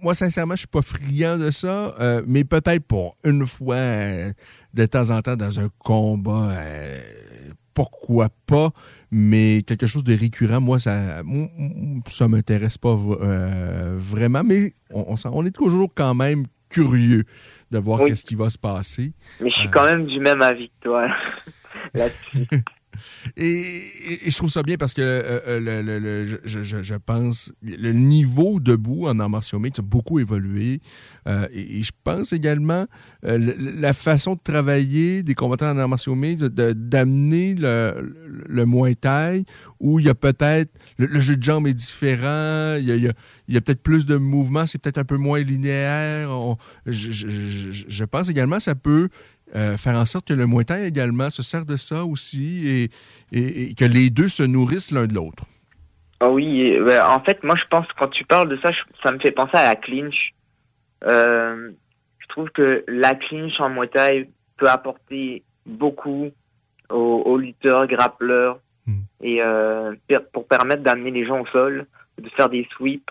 Moi, 0.00 0.14
sincèrement, 0.14 0.54
je 0.54 0.60
suis 0.60 0.66
pas 0.66 0.80
friand 0.80 1.36
de 1.36 1.50
ça, 1.50 1.94
euh, 2.00 2.22
mais 2.26 2.44
peut-être 2.44 2.86
pour 2.86 3.18
une 3.24 3.46
fois, 3.46 3.74
euh, 3.74 4.32
de 4.72 4.86
temps 4.86 5.10
en 5.10 5.20
temps, 5.20 5.36
dans 5.36 5.60
un 5.60 5.68
combat, 5.78 6.52
euh, 6.52 6.96
pourquoi 7.74 8.28
pas, 8.46 8.70
mais 9.10 9.62
quelque 9.66 9.86
chose 9.86 10.02
de 10.02 10.16
récurrent, 10.16 10.62
moi, 10.62 10.80
ça 10.80 11.22
ça 12.06 12.26
m'intéresse 12.28 12.78
pas 12.78 12.94
vraiment, 12.94 14.42
mais 14.44 14.72
on, 14.90 15.44
est 15.44 15.54
toujours 15.54 15.92
quand 15.94 16.14
même 16.14 16.44
curieux 16.70 17.24
de 17.70 17.78
voir 17.78 18.00
Oui. 18.00 18.10
qu'est-ce 18.10 18.24
qui 18.24 18.34
va 18.34 18.48
se 18.48 18.58
passer. 18.58 19.12
Mais 19.40 19.50
je 19.50 19.60
suis 19.60 19.70
quand 19.70 19.84
même 19.84 20.06
du 20.06 20.20
même 20.20 20.40
avis 20.40 20.68
que 20.68 20.88
toi 20.88 21.06
là-dessus. 21.94 22.46
Et, 23.36 23.82
je 24.26 24.36
trouve 24.36 24.50
ça 24.50 24.62
bien 24.62 24.76
parce 24.76 24.94
que 24.94 25.02
euh, 25.02 25.40
euh, 25.46 26.36
je- 26.44 26.62
je, 26.62 26.82
je- 26.82 26.94
pense 26.94 27.52
le 27.62 27.92
niveau 27.92 28.60
debout 28.60 29.06
en 29.06 29.18
arts 29.20 29.30
martiaux 29.30 29.60
a 29.64 29.82
beaucoup 29.82 30.18
évolué. 30.18 30.80
Euh, 31.28 31.46
et, 31.52 31.82
je 31.82 31.92
pense 32.04 32.32
également 32.32 32.86
euh, 33.24 33.54
la 33.58 33.92
façon 33.92 34.34
de 34.34 34.40
travailler 34.42 35.22
des 35.22 35.34
combattants 35.34 35.70
en 35.70 35.78
arts 35.78 35.88
martiaux 35.88 36.16
d'amener 36.16 37.54
le, 37.54 38.14
le, 38.48 38.66
Muay 38.66 38.94
Thai 38.94 39.44
où 39.80 39.98
il 39.98 40.06
y 40.06 40.08
a 40.08 40.14
peut-être 40.14 40.70
le, 40.98 41.20
jeu 41.20 41.36
de 41.36 41.42
jambes 41.42 41.66
est 41.66 41.74
différent, 41.74 42.76
il 42.78 43.12
y 43.48 43.56
a, 43.56 43.60
peut-être 43.60 43.82
plus 43.82 44.04
de 44.06 44.16
mouvements, 44.16 44.66
c'est 44.66 44.78
peut-être 44.78 44.98
un 44.98 45.04
peu 45.04 45.16
moins 45.16 45.40
linéaire. 45.40 46.30
Je- 46.86 47.26
je 47.88 48.04
pense 48.04 48.28
également 48.28 48.56
que 48.58 48.62
ça 48.62 48.74
peut 48.74 49.08
euh, 49.56 49.76
faire 49.76 49.96
en 49.96 50.04
sorte 50.04 50.28
que 50.28 50.34
le 50.34 50.46
Muay 50.46 50.64
Thai 50.64 50.86
également 50.86 51.30
se 51.30 51.42
sert 51.42 51.64
de 51.64 51.76
ça 51.76 52.04
aussi 52.04 52.68
et, 52.68 52.90
et- 53.32 53.70
et 53.70 53.74
que 53.74 53.84
les 53.84 54.10
deux 54.10 54.28
se 54.28 54.42
nourrissent 54.42 54.90
l'un 54.92 55.06
de 55.06 55.14
l'autre. 55.14 55.44
Ah 56.20 56.30
oui, 56.30 56.78
ouais, 56.80 57.00
en 57.00 57.20
fait, 57.20 57.42
moi 57.42 57.54
je 57.56 57.64
pense 57.70 57.86
quand 57.98 58.08
tu 58.08 58.24
parles 58.24 58.48
de 58.48 58.58
ça, 58.62 58.70
je- 58.72 58.78
ça 59.02 59.10
me 59.12 59.18
fait 59.18 59.30
penser 59.32 59.56
à 59.56 59.64
la 59.68 59.76
clinch. 59.76 60.32
Euh, 61.06 61.70
je 62.18 62.26
trouve 62.28 62.50
que 62.50 62.84
la 62.88 63.14
clinch 63.14 63.58
en 63.58 63.70
Muay 63.70 63.88
Thai 63.88 64.28
peut 64.58 64.68
apporter 64.68 65.42
beaucoup 65.66 66.28
aux, 66.90 67.22
aux 67.24 67.38
lutteurs, 67.38 67.86
grappleurs, 67.86 68.60
et 69.22 69.42
euh, 69.42 69.94
per- 70.08 70.18
pour 70.32 70.46
permettre 70.46 70.82
d'amener 70.82 71.10
les 71.10 71.26
gens 71.26 71.40
au 71.40 71.46
sol, 71.46 71.86
de 72.20 72.28
faire 72.30 72.48
des 72.48 72.66
sweeps. 72.76 73.04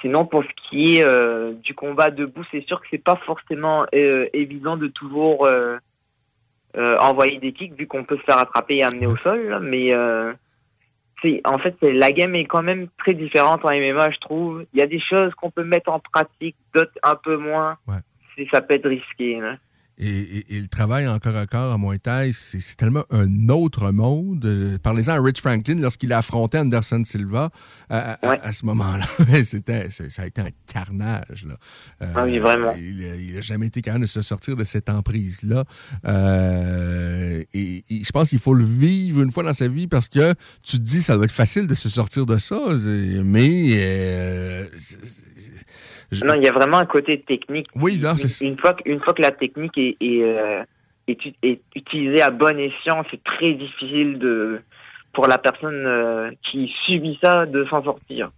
Sinon, 0.00 0.24
pour 0.24 0.42
ce 0.44 0.48
qui 0.68 0.96
est 0.96 1.06
euh, 1.06 1.52
du 1.62 1.74
combat 1.74 2.10
debout, 2.10 2.42
c'est 2.50 2.66
sûr 2.66 2.80
que 2.80 2.86
c'est 2.90 3.02
pas 3.02 3.16
forcément 3.26 3.86
euh, 3.94 4.28
évident 4.32 4.76
de 4.76 4.86
toujours 4.86 5.46
euh, 5.46 5.78
envoyer 6.74 7.38
des 7.38 7.52
kicks 7.52 7.74
vu 7.74 7.86
qu'on 7.86 8.04
peut 8.04 8.16
se 8.16 8.22
faire 8.22 8.38
attraper 8.38 8.76
et 8.76 8.84
amener 8.84 9.06
au 9.06 9.16
sol. 9.18 9.48
là, 9.48 9.60
mais 9.60 9.92
c'est 11.22 11.40
en 11.44 11.58
fait 11.58 11.76
la 11.82 12.12
game 12.12 12.34
est 12.34 12.46
quand 12.46 12.62
même 12.62 12.88
très 12.98 13.14
différente 13.14 13.64
en 13.64 13.70
MMA, 13.70 14.10
je 14.10 14.18
trouve. 14.18 14.66
Il 14.72 14.80
y 14.80 14.82
a 14.82 14.86
des 14.86 15.00
choses 15.00 15.34
qu'on 15.34 15.50
peut 15.50 15.64
mettre 15.64 15.90
en 15.90 16.00
pratique, 16.00 16.56
d'autres 16.74 16.98
un 17.02 17.16
peu 17.16 17.36
moins. 17.36 17.76
C'est 18.36 18.48
ça 18.50 18.62
peut 18.62 18.74
être 18.74 18.88
risqué. 18.88 19.40
là. 19.40 19.56
Et, 19.96 20.08
et- 20.08 20.56
et 20.56 20.60
le 20.60 20.66
travail 20.66 21.06
en 21.06 21.18
corps 21.20 21.36
à 21.36 21.46
corps 21.46 21.72
à 21.72 21.78
Muay 21.78 21.98
Thai, 21.98 22.32
c'est 22.34 22.76
tellement 22.76 23.04
un 23.10 23.48
autre 23.48 23.90
monde. 23.92 24.44
Euh, 24.44 24.76
Parlez-en 24.82 25.12
à 25.14 25.20
Rich 25.22 25.40
Franklin 25.40 25.76
lorsqu'il 25.80 26.12
a 26.12 26.18
affronté 26.18 26.58
Anderson 26.58 27.02
Silva 27.04 27.50
à, 27.88 28.14
à- 28.26 28.48
à 28.48 28.52
ce 28.52 28.66
moment-là. 28.66 29.06
Ça 29.44 30.22
a 30.22 30.26
été 30.26 30.40
un 30.40 30.48
carnage. 30.66 31.44
Là. 31.46 31.54
Euh, 32.02 32.12
Ah 32.16 32.24
oui, 32.24 32.38
vraiment. 32.38 32.72
Il 32.76 33.34
n'a 33.34 33.40
jamais 33.40 33.68
été 33.68 33.82
capable 33.82 34.02
de 34.04 34.08
se 34.08 34.22
sortir 34.22 34.56
de 34.56 34.64
cette 34.64 34.88
emprise-là. 34.88 35.64
Euh, 36.06 37.42
et, 37.52 37.84
et 37.90 38.04
je 38.04 38.10
pense 38.10 38.30
qu'il 38.30 38.38
faut 38.38 38.54
le 38.54 38.64
vivre 38.64 39.22
une 39.22 39.30
fois 39.30 39.42
dans 39.42 39.54
sa 39.54 39.68
vie 39.68 39.86
parce 39.86 40.08
que 40.08 40.34
tu 40.62 40.78
te 40.78 40.82
dis 40.82 41.02
ça 41.02 41.14
doit 41.16 41.24
être 41.24 41.30
facile 41.32 41.66
de 41.66 41.74
se 41.74 41.88
sortir 41.88 42.26
de 42.26 42.38
ça. 42.38 42.58
Mais 43.24 43.68
euh, 43.74 44.66
je- 46.14 46.24
Non, 46.24 46.34
il 46.34 46.42
y 46.44 46.48
a 46.48 46.52
vraiment 46.52 46.78
un 46.78 46.86
côté 46.86 47.20
technique. 47.20 47.66
Oui, 47.74 47.96
là, 47.98 48.16
c'est 48.16 48.44
une 48.46 48.58
fois 48.58 48.74
que, 48.74 48.88
une 48.88 49.00
fois 49.00 49.12
que 49.14 49.22
la 49.22 49.30
technique 49.32 49.76
est, 49.76 49.96
est, 50.00 50.22
euh, 50.22 50.62
est 51.08 51.24
u- 51.26 51.34
est 51.42 51.60
utilisée 51.76 52.22
à 52.22 52.30
bon 52.30 52.58
escient, 52.58 53.04
c'est 53.10 53.22
très 53.24 53.52
difficile 53.54 54.18
de 54.18 54.60
pour 55.12 55.26
la 55.28 55.38
personne 55.38 55.84
euh, 55.86 56.30
qui 56.50 56.72
subit 56.86 57.18
ça 57.22 57.46
de 57.46 57.64
s'en 57.70 57.84
sortir. 57.84 58.30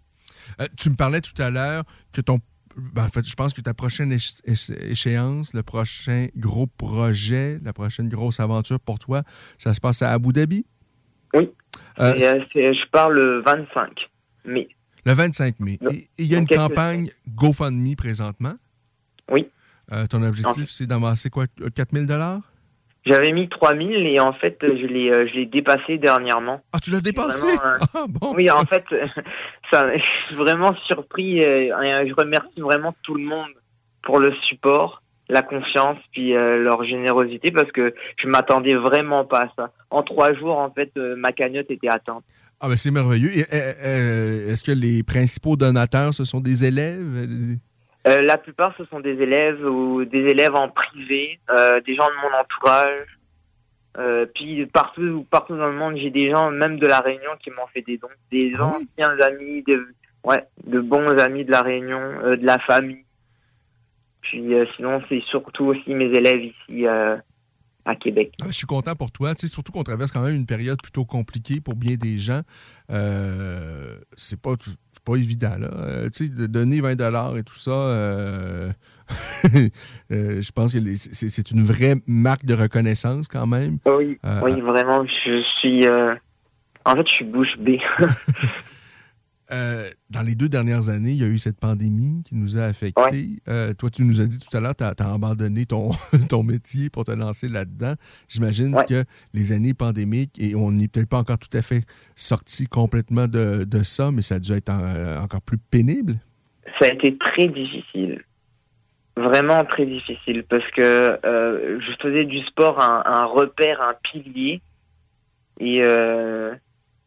Euh, 0.60 0.66
tu 0.76 0.90
me 0.90 0.96
parlais 0.96 1.20
tout 1.20 1.40
à 1.40 1.50
l'heure 1.50 1.84
que 2.12 2.20
ton. 2.20 2.38
ben, 2.76 3.04
en 3.04 3.08
fait, 3.08 3.26
je 3.26 3.34
pense 3.34 3.54
que 3.54 3.62
ta 3.62 3.72
prochaine 3.72 4.12
échéance, 4.12 5.54
le 5.54 5.62
prochain 5.62 6.26
gros 6.36 6.66
projet, 6.66 7.58
la 7.64 7.72
prochaine 7.72 8.08
grosse 8.08 8.38
aventure 8.40 8.78
pour 8.80 8.98
toi, 8.98 9.22
ça 9.58 9.72
se 9.72 9.80
passe 9.80 10.02
à 10.02 10.10
Abu 10.12 10.32
Dhabi? 10.32 10.66
Oui. 11.34 11.50
Je 11.98 12.90
parle 12.90 13.14
le 13.14 13.40
25 13.40 13.90
mai. 14.44 14.68
Le 15.06 15.12
25 15.14 15.60
mai. 15.60 15.78
Et 15.90 16.08
il 16.18 16.26
y 16.26 16.34
a 16.34 16.38
une 16.38 16.48
campagne 16.48 17.10
GoFundMe 17.28 17.94
présentement. 17.96 18.54
Oui. 19.30 19.48
Euh, 19.92 20.06
ton 20.06 20.22
objectif, 20.22 20.68
c'est 20.68 20.86
d'amasser 20.86 21.30
quoi? 21.30 21.46
4000 21.74 22.06
dollars? 22.06 22.40
J'avais 23.06 23.30
mis 23.30 23.48
3000 23.48 24.04
et 24.04 24.18
en 24.18 24.32
fait, 24.32 24.58
je 24.60 24.86
l'ai 24.86 25.12
euh, 25.12 25.28
je 25.28 25.34
l'ai 25.34 25.46
dépassé 25.46 25.96
dernièrement. 25.96 26.60
Ah, 26.72 26.80
tu 26.80 26.90
l'as 26.90 27.00
dépassé? 27.00 27.46
Vraiment, 27.46 28.16
euh, 28.24 28.32
Oui, 28.34 28.50
en 28.50 28.64
fait, 28.64 28.84
ça, 29.70 29.96
je 29.96 30.02
suis 30.26 30.34
vraiment 30.34 30.74
surpris. 30.86 31.40
euh, 31.44 32.02
et 32.02 32.08
je 32.08 32.14
remercie 32.14 32.60
vraiment 32.60 32.94
tout 33.04 33.14
le 33.14 33.22
monde 33.22 33.50
pour 34.02 34.18
le 34.18 34.34
support, 34.48 35.02
la 35.28 35.42
confiance, 35.42 35.98
puis 36.12 36.34
euh, 36.34 36.62
leur 36.62 36.84
générosité, 36.84 37.52
parce 37.52 37.70
que 37.70 37.94
je 38.16 38.28
m'attendais 38.28 38.74
vraiment 38.74 39.24
pas 39.24 39.42
à 39.42 39.48
ça. 39.56 39.70
En 39.90 40.02
trois 40.02 40.32
jours, 40.34 40.58
en 40.58 40.70
fait, 40.70 40.90
euh, 40.96 41.14
ma 41.16 41.32
cagnotte 41.32 41.70
était 41.70 41.88
atteinte. 41.88 42.24
Ah, 42.60 42.68
ben 42.68 42.76
c'est 42.76 42.90
merveilleux. 42.90 43.36
Et, 43.36 43.42
euh, 43.42 43.72
euh, 43.84 44.52
Est-ce 44.52 44.64
que 44.64 44.72
les 44.72 45.02
principaux 45.02 45.56
donateurs, 45.56 46.14
ce 46.14 46.24
sont 46.24 46.40
des 46.40 46.64
élèves? 46.64 47.28
Euh, 48.06 48.22
la 48.22 48.38
plupart, 48.38 48.74
ce 48.78 48.84
sont 48.86 49.00
des 49.00 49.20
élèves 49.20 49.62
ou 49.64 50.04
des 50.04 50.20
élèves 50.20 50.54
en 50.54 50.68
privé, 50.68 51.38
euh, 51.50 51.80
des 51.80 51.94
gens 51.94 52.06
de 52.06 52.14
mon 52.22 52.38
entourage. 52.38 53.18
Euh, 53.98 54.26
puis 54.34 54.64
partout, 54.66 55.26
partout 55.30 55.56
dans 55.56 55.68
le 55.68 55.76
monde, 55.76 55.96
j'ai 55.96 56.10
des 56.10 56.30
gens, 56.30 56.50
même 56.50 56.78
de 56.78 56.86
la 56.86 57.00
Réunion, 57.00 57.30
qui 57.42 57.50
m'ont 57.50 57.66
fait 57.72 57.82
des 57.82 57.98
dons, 57.98 58.08
des 58.30 58.54
anciens 58.60 59.18
amis, 59.20 59.64
ouais, 60.24 60.44
de 60.66 60.80
bons 60.80 61.18
amis 61.18 61.44
de 61.44 61.50
la 61.50 61.62
Réunion, 61.62 62.20
de 62.22 62.44
la 62.44 62.58
famille. 62.58 63.04
Puis 64.22 64.52
sinon, 64.76 65.02
c'est 65.08 65.22
surtout 65.30 65.66
aussi 65.66 65.94
mes 65.94 66.06
élèves 66.06 66.44
ici 66.44 66.86
à 67.86 67.94
Québec. 67.94 68.32
Ah, 68.42 68.46
je 68.48 68.52
suis 68.52 68.66
content 68.66 68.94
pour 68.94 69.10
toi. 69.12 69.34
Tu 69.34 69.46
sais, 69.46 69.52
surtout 69.52 69.72
qu'on 69.72 69.84
traverse 69.84 70.10
quand 70.10 70.22
même 70.22 70.34
une 70.34 70.46
période 70.46 70.80
plutôt 70.82 71.04
compliquée 71.04 71.60
pour 71.60 71.74
bien 71.74 71.94
des 71.94 72.18
gens. 72.18 72.42
Euh, 72.90 73.96
c'est 74.16 74.40
pas, 74.40 74.54
pas 75.04 75.16
évident. 75.16 75.56
Là. 75.58 75.70
Euh, 75.72 76.10
tu 76.10 76.26
sais, 76.26 76.28
de 76.30 76.46
donner 76.46 76.80
20 76.80 77.36
et 77.36 77.42
tout 77.44 77.54
ça, 77.54 77.70
euh, 77.70 78.72
je 80.10 80.50
pense 80.52 80.72
que 80.72 80.78
c'est, 80.96 81.50
une 81.50 81.64
vraie 81.64 81.94
marque 82.06 82.44
de 82.44 82.54
reconnaissance 82.54 83.28
quand 83.28 83.46
même. 83.46 83.78
Oui, 83.86 84.18
oui, 84.42 84.60
vraiment, 84.60 85.04
je 85.06 85.42
suis 85.60 85.86
En 86.84 86.96
fait, 86.96 87.08
je 87.08 87.12
suis 87.12 87.24
bouche 87.24 87.56
bée. 87.58 87.80
Euh, 89.52 89.90
dans 90.10 90.22
les 90.22 90.34
deux 90.34 90.48
dernières 90.48 90.88
années, 90.88 91.12
il 91.12 91.20
y 91.20 91.24
a 91.24 91.28
eu 91.28 91.38
cette 91.38 91.60
pandémie 91.60 92.22
qui 92.24 92.34
nous 92.34 92.56
a 92.56 92.64
affectés. 92.64 93.40
Euh, 93.48 93.72
toi, 93.74 93.90
tu 93.90 94.02
nous 94.02 94.20
as 94.20 94.26
dit 94.26 94.38
tout 94.40 94.54
à 94.56 94.60
l'heure, 94.60 94.74
tu 94.74 94.82
as, 94.82 95.12
abandonné 95.12 95.66
ton, 95.66 95.90
ton 96.28 96.42
métier 96.42 96.90
pour 96.90 97.04
te 97.04 97.12
lancer 97.12 97.48
là-dedans. 97.48 97.94
J'imagine 98.28 98.76
que 98.88 99.04
les 99.34 99.52
années 99.52 99.74
pandémiques, 99.74 100.36
et 100.38 100.56
on 100.56 100.72
n'est 100.72 100.88
peut-être 100.88 101.08
pas 101.08 101.18
encore 101.18 101.38
tout 101.38 101.54
à 101.56 101.62
fait 101.62 101.82
sorti 102.16 102.66
complètement 102.66 103.28
de, 103.28 103.64
de, 103.64 103.82
ça, 103.82 104.10
mais 104.10 104.22
ça 104.22 104.36
a 104.36 104.38
dû 104.40 104.52
être 104.52 104.70
euh, 104.70 105.20
encore 105.20 105.42
plus 105.42 105.58
pénible. 105.58 106.16
Ça 106.80 106.86
a 106.86 106.92
été 106.92 107.16
très 107.16 107.46
difficile. 107.46 108.24
Vraiment 109.16 109.64
très 109.64 109.86
difficile 109.86 110.44
parce 110.48 110.68
que 110.72 111.18
je 111.22 112.02
faisais 112.02 112.24
du 112.24 112.40
sport 112.40 112.82
un, 112.82 113.02
un 113.06 113.24
repère, 113.24 113.80
un 113.80 113.94
pilier. 114.02 114.60
Et 115.58 115.80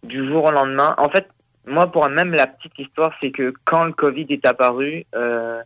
du 0.02 0.28
jour 0.28 0.46
au 0.46 0.52
lendemain, 0.52 0.96
en 0.98 1.10
fait, 1.10 1.28
moi, 1.70 1.92
pour 1.92 2.10
même 2.10 2.34
la 2.34 2.48
petite 2.48 2.78
histoire, 2.78 3.14
c'est 3.22 3.32
que 3.32 3.54
quand 3.66 3.86
le 3.86 3.94
Covid 3.94 4.26
est 4.30 4.46
apparu, 4.46 5.06
euh, 5.16 5.62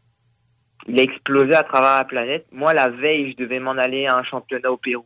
il 0.87 0.99
a 0.99 1.03
explosé 1.03 1.53
à 1.53 1.63
travers 1.63 1.97
la 1.97 2.03
planète. 2.03 2.45
Moi, 2.51 2.73
la 2.73 2.89
veille, 2.89 3.31
je 3.31 3.37
devais 3.37 3.59
m'en 3.59 3.71
aller 3.71 4.05
à 4.05 4.15
un 4.17 4.23
championnat 4.23 4.71
au 4.71 4.77
Pérou. 4.77 5.05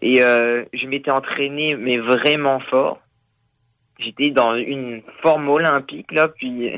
Et 0.00 0.22
euh, 0.22 0.64
je 0.72 0.86
m'étais 0.86 1.10
entraîné, 1.10 1.74
mais 1.76 1.98
vraiment 1.98 2.60
fort. 2.60 3.00
J'étais 3.98 4.30
dans 4.30 4.54
une 4.54 5.02
forme 5.22 5.48
olympique, 5.48 6.12
là, 6.12 6.28
puis, 6.28 6.70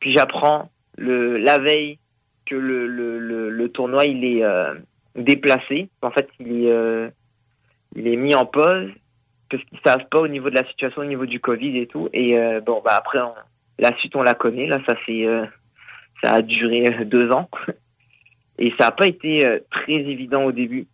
puis 0.00 0.12
j'apprends 0.12 0.70
le, 0.96 1.36
la 1.36 1.58
veille 1.58 1.98
que 2.46 2.56
le, 2.56 2.88
le, 2.88 3.50
le, 3.50 3.68
tournoi, 3.68 4.06
il 4.06 4.24
est 4.24 4.42
euh, 4.42 4.74
déplacé. 5.14 5.88
En 6.00 6.10
fait, 6.10 6.28
il 6.40 6.66
est, 6.66 7.12
il 7.94 8.08
est 8.08 8.16
mis 8.16 8.34
en 8.34 8.44
pause 8.44 8.90
parce 9.52 9.64
qu'ils 9.64 9.80
savent 9.84 10.08
pas 10.10 10.20
au 10.20 10.28
niveau 10.28 10.48
de 10.48 10.54
la 10.54 10.66
situation, 10.66 11.02
au 11.02 11.04
niveau 11.04 11.26
du 11.26 11.38
Covid 11.38 11.76
et 11.76 11.86
tout. 11.86 12.08
Et 12.14 12.38
euh, 12.38 12.62
bon, 12.62 12.80
bah 12.82 12.96
après, 12.96 13.18
la 13.78 13.94
suite, 13.98 14.16
on 14.16 14.22
la 14.22 14.34
connaît. 14.34 14.66
Là, 14.66 14.78
ça 14.88 14.96
fait, 14.96 15.26
euh, 15.26 15.44
ça 16.24 16.32
a 16.36 16.42
duré 16.42 16.86
euh, 16.88 17.04
deux 17.04 17.30
ans. 17.30 17.50
Et 18.58 18.70
ça 18.78 18.86
n'a 18.86 18.90
pas 18.92 19.06
été 19.06 19.60
très 19.70 19.94
évident 19.94 20.44
au 20.44 20.52
début. 20.52 20.86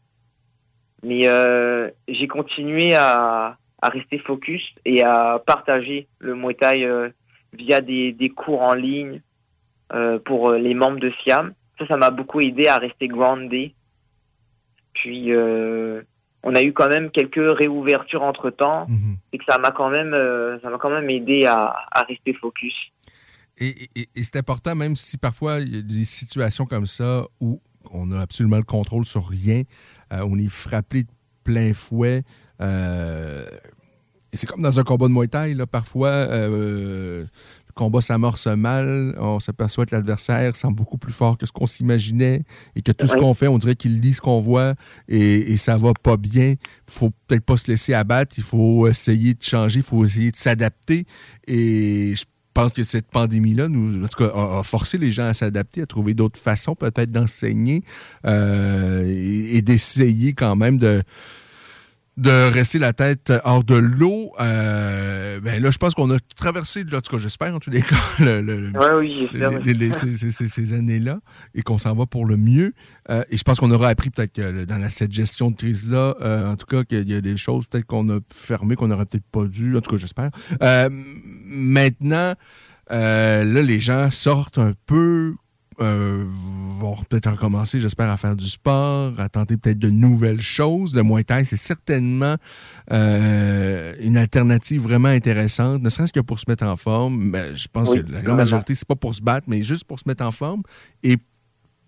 Mais 1.02 1.22
j'ai 2.08 2.28
continué 2.28 2.94
à, 2.94 3.58
à, 3.82 3.88
rester 3.88 4.18
focus 4.20 4.62
et 4.84 5.02
à 5.02 5.42
partager 5.44 6.06
le 6.20 6.34
Muay 6.34 6.54
Thai 6.54 6.88
via 7.52 7.80
des, 7.80 8.12
des, 8.12 8.28
cours 8.30 8.62
en 8.62 8.74
ligne 8.74 9.20
pour 10.24 10.52
les 10.52 10.72
membres 10.72 11.00
de 11.00 11.12
Siam. 11.22 11.52
Ça, 11.78 11.86
ça 11.88 11.96
m'a 11.96 12.10
beaucoup 12.10 12.40
aidé 12.40 12.68
à 12.68 12.78
rester 12.78 13.08
groundé. 13.08 13.74
Puis, 14.94 15.32
on 16.42 16.54
a 16.54 16.62
eu 16.62 16.72
quand 16.72 16.88
même 16.88 17.10
quelques 17.10 17.58
réouvertures 17.58 18.22
entre 18.22 18.50
temps 18.50 18.86
mhm. 18.88 19.16
et 19.32 19.38
que 19.38 19.44
ça 19.48 19.58
m'a 19.58 19.70
quand 19.70 19.90
même 19.90 20.14
euh, 20.14 20.58
ça 20.60 20.70
m'a 20.70 20.78
quand 20.78 20.90
même 20.90 21.08
aidé 21.10 21.46
à, 21.46 21.74
rester 22.08 22.32
focus. 22.34 22.74
Et, 23.60 23.88
c'est 24.14 24.36
important, 24.36 24.76
même 24.76 24.94
si 24.94 25.18
parfois 25.18 25.58
il 25.58 25.74
y 25.74 25.78
a 25.78 25.82
des 25.82 26.04
situations 26.04 26.64
comme 26.64 26.86
ça 26.86 27.24
où 27.40 27.60
on 27.90 28.06
n'a 28.06 28.20
absolument 28.20 28.58
le 28.58 28.62
contrôle 28.62 29.04
sur 29.04 29.26
rien, 29.26 29.62
euh, 30.12 30.24
on 30.24 30.38
est 30.38 30.48
frappé 30.48 31.02
de 31.02 31.10
plein 31.42 31.74
fouet. 31.74 32.22
Euh, 32.60 33.46
et 34.32 34.36
c'est 34.36 34.46
comme 34.46 34.62
dans 34.62 34.78
un 34.78 34.84
combat 34.84 35.08
de 35.08 35.12
Muay 35.12 35.26
Thai, 35.26 35.54
là, 35.54 35.66
parfois 35.66 36.28
combat 37.78 38.00
s'amorce 38.00 38.48
mal, 38.48 39.14
on 39.20 39.38
s'aperçoit 39.38 39.86
que 39.86 39.94
l'adversaire 39.94 40.56
semble 40.56 40.74
beaucoup 40.74 40.98
plus 40.98 41.12
fort 41.12 41.38
que 41.38 41.46
ce 41.46 41.52
qu'on 41.52 41.66
s'imaginait 41.66 42.42
et 42.74 42.82
que 42.82 42.90
tout 42.90 43.06
ce 43.06 43.16
qu'on 43.16 43.34
fait, 43.34 43.46
on 43.46 43.56
dirait 43.56 43.76
qu'il 43.76 44.00
lit 44.00 44.14
ce 44.14 44.20
qu'on 44.20 44.40
voit 44.40 44.74
et, 45.06 45.52
et, 45.52 45.56
ça 45.56 45.76
va 45.76 45.92
pas 45.94 46.16
bien. 46.16 46.54
Il 46.88 46.92
faut 46.92 47.10
peut-être 47.28 47.44
pas 47.44 47.56
se 47.56 47.70
laisser 47.70 47.94
abattre, 47.94 48.34
il 48.36 48.42
faut 48.42 48.88
essayer 48.88 49.34
de 49.34 49.42
changer, 49.42 49.78
il 49.78 49.84
faut 49.84 50.04
essayer 50.04 50.32
de 50.32 50.36
s'adapter 50.36 51.04
et 51.46 52.14
je 52.16 52.24
pense 52.52 52.72
que 52.72 52.82
cette 52.82 53.08
pandémie-là 53.12 53.68
nous, 53.68 54.04
en 54.04 54.08
tout 54.08 54.24
cas, 54.24 54.32
a, 54.34 54.62
forcé 54.64 54.98
les 54.98 55.12
gens 55.12 55.26
à 55.26 55.34
s'adapter, 55.34 55.82
à 55.82 55.86
trouver 55.86 56.14
d'autres 56.14 56.40
façons 56.40 56.74
peut-être 56.74 57.12
d'enseigner 57.12 57.84
euh, 58.26 59.04
et 59.06 59.62
d'essayer 59.62 60.32
quand 60.32 60.56
même 60.56 60.78
de 60.78 61.04
de 62.18 62.50
rester 62.50 62.80
la 62.80 62.92
tête 62.92 63.32
hors 63.44 63.62
de 63.62 63.76
l'eau. 63.76 64.32
Euh, 64.40 65.38
ben 65.40 65.62
là, 65.62 65.70
je 65.70 65.78
pense 65.78 65.94
qu'on 65.94 66.10
a 66.10 66.18
traversé, 66.36 66.82
en 66.92 67.00
tout 67.00 67.12
cas, 67.12 67.18
j'espère 67.18 67.54
en 67.54 67.60
tous 67.60 67.70
les 67.70 67.82
cas, 68.20 68.96
oui, 68.96 69.28
ces, 69.92 70.72
années-là 70.72 71.20
et 71.54 71.62
qu'on 71.62 71.78
s'en 71.78 71.94
va 71.94 72.06
pour 72.06 72.26
le 72.26 72.36
mieux. 72.36 72.74
Euh, 73.08 73.22
et 73.30 73.36
je 73.36 73.44
pense 73.44 73.60
qu'on 73.60 73.70
aura 73.70 73.88
appris 73.88 74.10
peut-être 74.10 74.32
que 74.32 74.64
dans 74.64 74.78
la, 74.78 74.90
cette 74.90 75.12
gestion 75.12 75.52
de 75.52 75.56
crise-là, 75.56 76.16
euh, 76.20 76.50
en 76.50 76.56
tout 76.56 76.66
cas, 76.66 76.82
qu'il 76.82 77.08
y 77.08 77.14
a 77.14 77.20
des 77.20 77.36
choses 77.36 77.66
peut-être 77.68 77.86
qu'on 77.86 78.08
a 78.10 78.18
fermées, 78.34 78.74
qu'on 78.74 78.88
n'aurait 78.88 79.06
peut-être 79.06 79.30
pas 79.30 79.44
dû, 79.44 79.76
en 79.76 79.80
tout 79.80 79.92
cas, 79.92 79.96
j'espère. 79.96 80.30
maintenant, 81.46 82.34
là, 82.90 83.44
les 83.44 83.78
gens 83.78 84.10
sortent 84.10 84.58
un 84.58 84.72
peu 84.86 85.36
euh, 85.80 86.24
vont 86.26 86.96
peut-être 87.08 87.30
recommencer, 87.30 87.80
j'espère, 87.80 88.10
à 88.10 88.16
faire 88.16 88.34
du 88.34 88.48
sport, 88.48 89.12
à 89.18 89.28
tenter 89.28 89.56
peut-être 89.56 89.78
de 89.78 89.90
nouvelles 89.90 90.40
choses. 90.40 90.94
Le 90.94 91.04
Muay 91.04 91.22
Thai, 91.22 91.44
c'est 91.44 91.56
certainement 91.56 92.34
euh, 92.92 93.94
une 94.00 94.16
alternative 94.16 94.82
vraiment 94.82 95.08
intéressante, 95.08 95.82
ne 95.82 95.88
serait-ce 95.88 96.12
que 96.12 96.20
pour 96.20 96.40
se 96.40 96.46
mettre 96.48 96.64
en 96.64 96.76
forme. 96.76 97.30
Mais 97.30 97.54
je 97.54 97.68
pense 97.68 97.90
que 97.90 98.00
la 98.10 98.22
grande 98.22 98.38
majorité, 98.38 98.74
c'est 98.74 98.88
pas 98.88 98.96
pour 98.96 99.14
se 99.14 99.22
battre, 99.22 99.46
mais 99.48 99.62
juste 99.62 99.84
pour 99.84 100.00
se 100.00 100.04
mettre 100.06 100.24
en 100.24 100.32
forme. 100.32 100.62
Et 101.04 101.16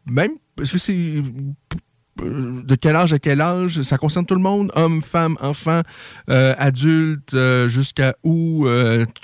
même, 0.06 0.32
parce 0.54 0.70
que 0.70 0.78
c'est 0.78 1.22
de 2.16 2.74
quel 2.74 2.94
âge 2.94 3.12
à 3.12 3.18
quel 3.18 3.40
âge? 3.40 3.82
Ça 3.82 3.98
concerne 3.98 4.26
tout 4.26 4.34
le 4.34 4.42
monde? 4.42 4.70
Hommes, 4.76 5.02
femmes, 5.02 5.36
enfants, 5.40 5.82
euh, 6.28 6.54
adultes, 6.58 7.36
jusqu'à 7.66 8.14
où? 8.22 8.66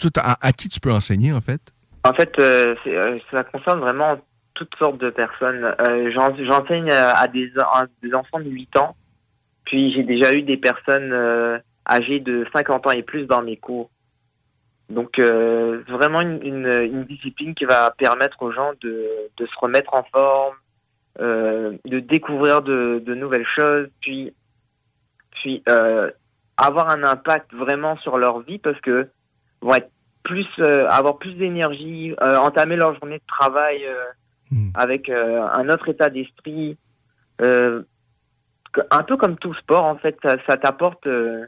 tout, 0.00 0.12
à, 0.16 0.52
qui 0.52 0.68
tu 0.68 0.80
peux 0.80 0.92
enseigner, 0.92 1.32
en 1.32 1.40
fait? 1.40 1.60
En 2.02 2.12
fait, 2.12 2.32
ça 3.30 3.44
concerne 3.44 3.80
vraiment 3.80 4.16
toutes 4.56 4.74
sortes 4.76 4.98
de 4.98 5.10
personnes. 5.10 5.64
Euh, 5.80 6.10
J'enseigne 6.10 6.90
à 6.90 7.28
des, 7.28 7.52
enfants 8.12 8.40
de 8.40 8.50
8 8.50 8.76
ans, 8.78 8.96
puis 9.64 9.92
j'ai 9.92 10.02
déjà 10.02 10.32
eu 10.32 10.42
des 10.42 10.56
personnes 10.56 11.12
euh, 11.12 11.58
âgées 11.88 12.20
de 12.20 12.46
50 12.52 12.86
ans 12.86 12.90
et 12.90 13.02
plus 13.02 13.26
dans 13.26 13.42
mes 13.42 13.56
cours. 13.56 13.90
Donc 14.88 15.18
euh, 15.18 15.82
vraiment 15.88 16.20
une, 16.20 17.04
discipline 17.04 17.54
qui 17.54 17.64
va 17.64 17.92
permettre 17.96 18.42
aux 18.42 18.52
gens 18.52 18.72
de, 18.80 19.08
se 19.38 19.58
remettre 19.60 19.94
en 19.94 20.04
forme, 20.04 20.54
de 21.18 22.00
découvrir 22.00 22.62
de, 22.62 23.02
de, 23.04 23.14
nouvelles 23.14 23.46
choses, 23.56 23.88
puis 24.00 24.32
puis 25.32 25.62
avoir 26.56 26.88
un 26.88 27.02
impact 27.02 27.52
vraiment 27.52 27.96
sur 27.98 28.16
leur 28.16 28.40
vie 28.40 28.58
parce 28.58 28.80
que 28.80 29.08
vont 29.60 29.74
être 29.74 29.90
plus 30.22 30.46
avoir 30.88 31.18
plus 31.18 31.34
d'énergie, 31.34 32.14
entamer 32.20 32.76
leur 32.76 32.94
journée 32.94 33.18
de 33.18 33.26
travail 33.26 33.84
Hmm. 34.50 34.70
avec 34.74 35.08
euh, 35.08 35.42
un 35.42 35.68
autre 35.68 35.88
état 35.88 36.08
d'esprit. 36.08 36.76
Euh, 37.40 37.82
un 38.90 39.02
peu 39.02 39.16
comme 39.16 39.36
tout 39.38 39.54
sport, 39.54 39.84
en 39.84 39.96
fait, 39.96 40.16
ça, 40.22 40.56
t'apporte 40.56 41.06
euh, 41.06 41.46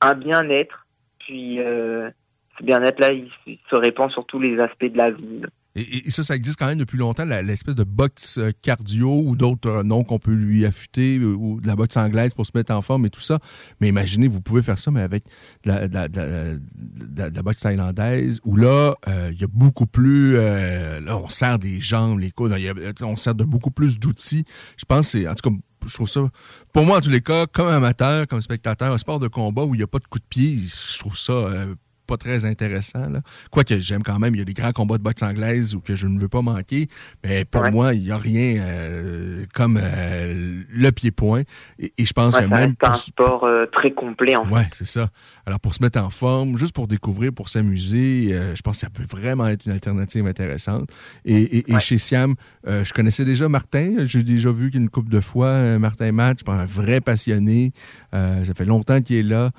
un 0.00 0.14
bien-être. 0.14 0.86
Puis 1.20 1.56
ce 1.56 2.62
bien-être-là, 2.62 3.12
il, 3.12 3.30
se 3.70 3.76
répand 3.76 4.10
sur 4.10 4.26
tous 4.26 4.38
les 4.38 4.60
aspects 4.60 4.84
de 4.84 4.98
la 4.98 5.10
vie. 5.10 5.42
Et, 5.76 6.10
ça, 6.10 6.22
ça 6.22 6.36
existe 6.36 6.56
quand 6.58 6.66
même 6.66 6.78
depuis 6.78 6.98
longtemps, 6.98 7.24
l'espèce 7.24 7.74
de 7.74 7.82
boxe 7.82 8.38
cardio 8.62 9.22
ou 9.24 9.34
d'autres 9.34 9.82
noms 9.82 10.04
qu'on 10.04 10.20
peut 10.20 10.34
lui 10.34 10.64
affûter, 10.64 11.18
ou 11.18 11.60
de 11.60 11.66
la 11.66 11.74
boxe 11.74 11.96
anglaise 11.96 12.32
pour 12.32 12.46
se 12.46 12.52
mettre 12.54 12.72
en 12.72 12.80
forme 12.80 13.06
et 13.06 13.10
tout 13.10 13.20
ça. 13.20 13.40
Mais 13.80 13.88
imaginez, 13.88 14.28
vous 14.28 14.40
pouvez 14.40 14.62
faire 14.62 14.78
ça, 14.78 14.90
mais 14.90 15.02
avec 15.02 15.24
de 15.64 15.72
la, 17.16 17.42
boxe 17.42 17.60
thaïlandaise, 17.60 18.40
où 18.44 18.56
là, 18.56 18.94
euh, 19.08 19.30
il 19.32 19.40
y 19.40 19.44
a 19.44 19.48
beaucoup 19.48 19.86
plus... 19.86 20.36
Euh, 20.36 21.00
là, 21.00 21.16
on 21.16 21.28
sert 21.28 21.58
des 21.58 21.80
jambes, 21.80 22.20
les 22.20 22.30
coudes, 22.30 22.54
on 23.02 23.16
sert 23.16 23.34
de 23.34 23.44
beaucoup 23.44 23.72
plus 23.72 23.98
d'outils. 23.98 24.44
Je 24.76 24.84
pense 24.84 25.08
c'est... 25.08 25.26
En 25.26 25.34
tout 25.34 25.50
cas, 25.50 25.56
je 25.86 25.94
trouve 25.94 26.08
ça, 26.08 26.20
pour 26.72 26.84
moi 26.84 26.98
en 26.98 27.00
tous 27.00 27.10
les 27.10 27.20
cas, 27.20 27.46
comme 27.46 27.68
amateur, 27.68 28.26
comme 28.26 28.40
spectateur, 28.40 28.92
un 28.92 28.98
sport 28.98 29.18
de 29.18 29.28
combat 29.28 29.64
où 29.64 29.74
il 29.74 29.78
n'y 29.78 29.84
a 29.84 29.86
pas 29.86 29.98
de 29.98 30.06
coup 30.06 30.18
de 30.18 30.24
pied, 30.24 30.56
je 30.56 30.98
trouve 30.98 31.16
ça 31.16 31.32
euh, 31.32 31.74
pas 32.06 32.16
très 32.16 32.44
intéressant. 32.44 33.08
Là. 33.08 33.20
Quoique 33.50 33.78
j'aime 33.80 34.02
quand 34.02 34.18
même, 34.18 34.34
il 34.34 34.38
y 34.38 34.42
a 34.42 34.44
des 34.44 34.54
grands 34.54 34.72
combats 34.72 34.98
de 34.98 35.02
boxe 35.02 35.22
anglaise 35.22 35.74
ou 35.74 35.80
que 35.80 35.96
je 35.96 36.06
ne 36.06 36.18
veux 36.18 36.28
pas 36.28 36.42
manquer, 36.42 36.88
mais 37.22 37.44
pour 37.44 37.70
moi, 37.70 37.94
il 37.94 38.02
n'y 38.02 38.10
a 38.10 38.18
rien 38.18 38.60
euh, 38.60 39.44
comme 39.52 39.80
euh, 39.82 40.62
le 40.68 40.90
pied-point. 40.90 41.42
Et, 41.78 41.92
je 41.98 42.12
pense 42.12 42.36
que 42.36 42.44
même. 42.44 42.74
C'est 42.80 42.86
un 42.86 42.94
sport 42.94 43.44
euh, 43.44 43.66
très 43.66 43.92
complet 43.92 44.36
en 44.36 44.46
fait. 44.46 44.54
Ouais, 44.54 44.68
c'est 44.72 44.86
ça. 44.86 45.08
Alors 45.46 45.60
pour 45.60 45.74
se 45.74 45.82
mettre 45.82 46.00
en 46.00 46.10
forme, 46.10 46.56
juste 46.56 46.72
pour 46.72 46.86
découvrir, 46.86 47.32
pour 47.32 47.48
s'amuser, 47.48 48.32
je 48.54 48.62
pense 48.62 48.76
que 48.76 48.80
ça 48.80 48.90
peut 48.90 49.04
vraiment 49.04 49.46
être 49.46 49.66
une 49.66 49.72
alternative 49.72 50.26
intéressante. 50.26 50.90
Et, 51.24 51.64
chez 51.80 51.98
Siam, 51.98 52.34
je 52.66 52.92
connaissais 52.92 53.24
déjà 53.24 53.48
Martin, 53.48 54.04
j'ai 54.04 54.22
déjà 54.22 54.50
vu 54.50 54.70
qu'une 54.70 54.88
couple 54.88 55.10
de 55.10 55.20
fois, 55.20 55.78
Martin 55.78 56.12
Match, 56.12 56.40
un 56.46 56.66
vrai 56.66 57.00
passionné. 57.00 57.72
ça 58.12 58.54
fait 58.56 58.64
longtemps 58.64 59.02
qu'il 59.02 59.16
est 59.16 59.22
là. 59.22 59.50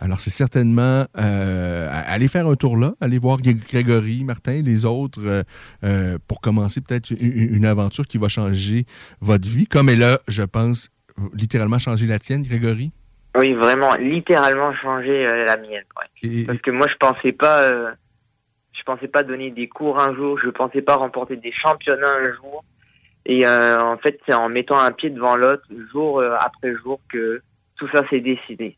alors 0.00 0.20
c'est 0.20 0.30
certainement 0.30 1.06
euh, 1.16 1.88
allez 2.06 2.28
faire 2.28 2.46
un 2.46 2.56
tour 2.56 2.76
là, 2.76 2.94
allez 3.00 3.18
voir 3.18 3.38
Grégory, 3.40 4.24
Martin, 4.24 4.62
les 4.62 4.84
autres, 4.84 5.20
euh, 5.24 5.42
euh, 5.84 6.18
pour 6.26 6.40
commencer 6.40 6.80
peut-être 6.80 7.10
une, 7.10 7.64
aventure 7.64 8.06
qui 8.06 8.18
va 8.18 8.28
changer 8.28 8.86
votre 9.20 9.48
vie, 9.48 9.66
comme 9.66 9.88
elle 9.88 10.02
a, 10.02 10.18
je 10.28 10.42
pense, 10.42 10.88
littéralement 11.34 11.78
changé 11.78 12.06
la 12.06 12.18
tienne, 12.18 12.42
Grégory? 12.42 12.92
Oui, 13.36 13.54
vraiment, 13.54 13.94
littéralement 13.94 14.74
changer 14.74 15.26
euh, 15.26 15.44
la 15.44 15.56
mienne. 15.56 15.84
ouais. 16.22 16.44
Parce 16.46 16.58
que 16.58 16.70
moi, 16.70 16.86
je 16.88 16.96
pensais 16.96 17.32
pas, 17.32 17.62
euh, 17.62 17.92
je 18.72 18.82
pensais 18.82 19.08
pas 19.08 19.22
donner 19.22 19.50
des 19.50 19.68
cours 19.68 20.00
un 20.00 20.14
jour, 20.14 20.38
je 20.42 20.50
pensais 20.50 20.82
pas 20.82 20.96
remporter 20.96 21.36
des 21.36 21.52
championnats 21.52 22.12
un 22.12 22.32
jour. 22.34 22.64
Et 23.26 23.46
euh, 23.46 23.82
en 23.82 23.98
fait, 23.98 24.18
c'est 24.26 24.34
en 24.34 24.48
mettant 24.48 24.78
un 24.78 24.92
pied 24.92 25.10
devant 25.10 25.36
l'autre, 25.36 25.64
jour 25.92 26.18
euh, 26.18 26.34
après 26.40 26.74
jour, 26.82 27.00
que 27.08 27.42
tout 27.76 27.88
ça 27.92 28.08
s'est 28.08 28.20
décidé. 28.20 28.76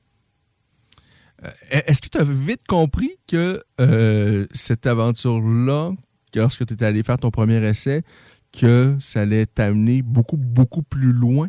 Est-ce 1.70 2.00
que 2.00 2.08
tu 2.08 2.18
as 2.18 2.24
vite 2.24 2.66
compris 2.68 3.18
que 3.28 3.60
euh, 3.80 4.46
cette 4.52 4.86
aventure-là, 4.86 5.90
que 6.32 6.38
lorsque 6.38 6.64
tu 6.66 6.74
étais 6.74 6.84
allé 6.84 7.02
faire 7.02 7.18
ton 7.18 7.30
premier 7.30 7.64
essai, 7.66 8.02
que 8.52 8.96
ça 9.00 9.20
allait 9.20 9.46
t'amener 9.46 10.02
beaucoup, 10.02 10.36
beaucoup 10.36 10.82
plus 10.82 11.12
loin? 11.12 11.48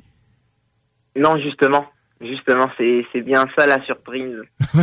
Non, 1.16 1.38
justement, 1.38 1.86
justement, 2.24 2.70
c'est 2.78 3.22
bien 3.22 3.46
ça 3.58 3.68
la 3.68 3.82
surprise. 3.84 4.38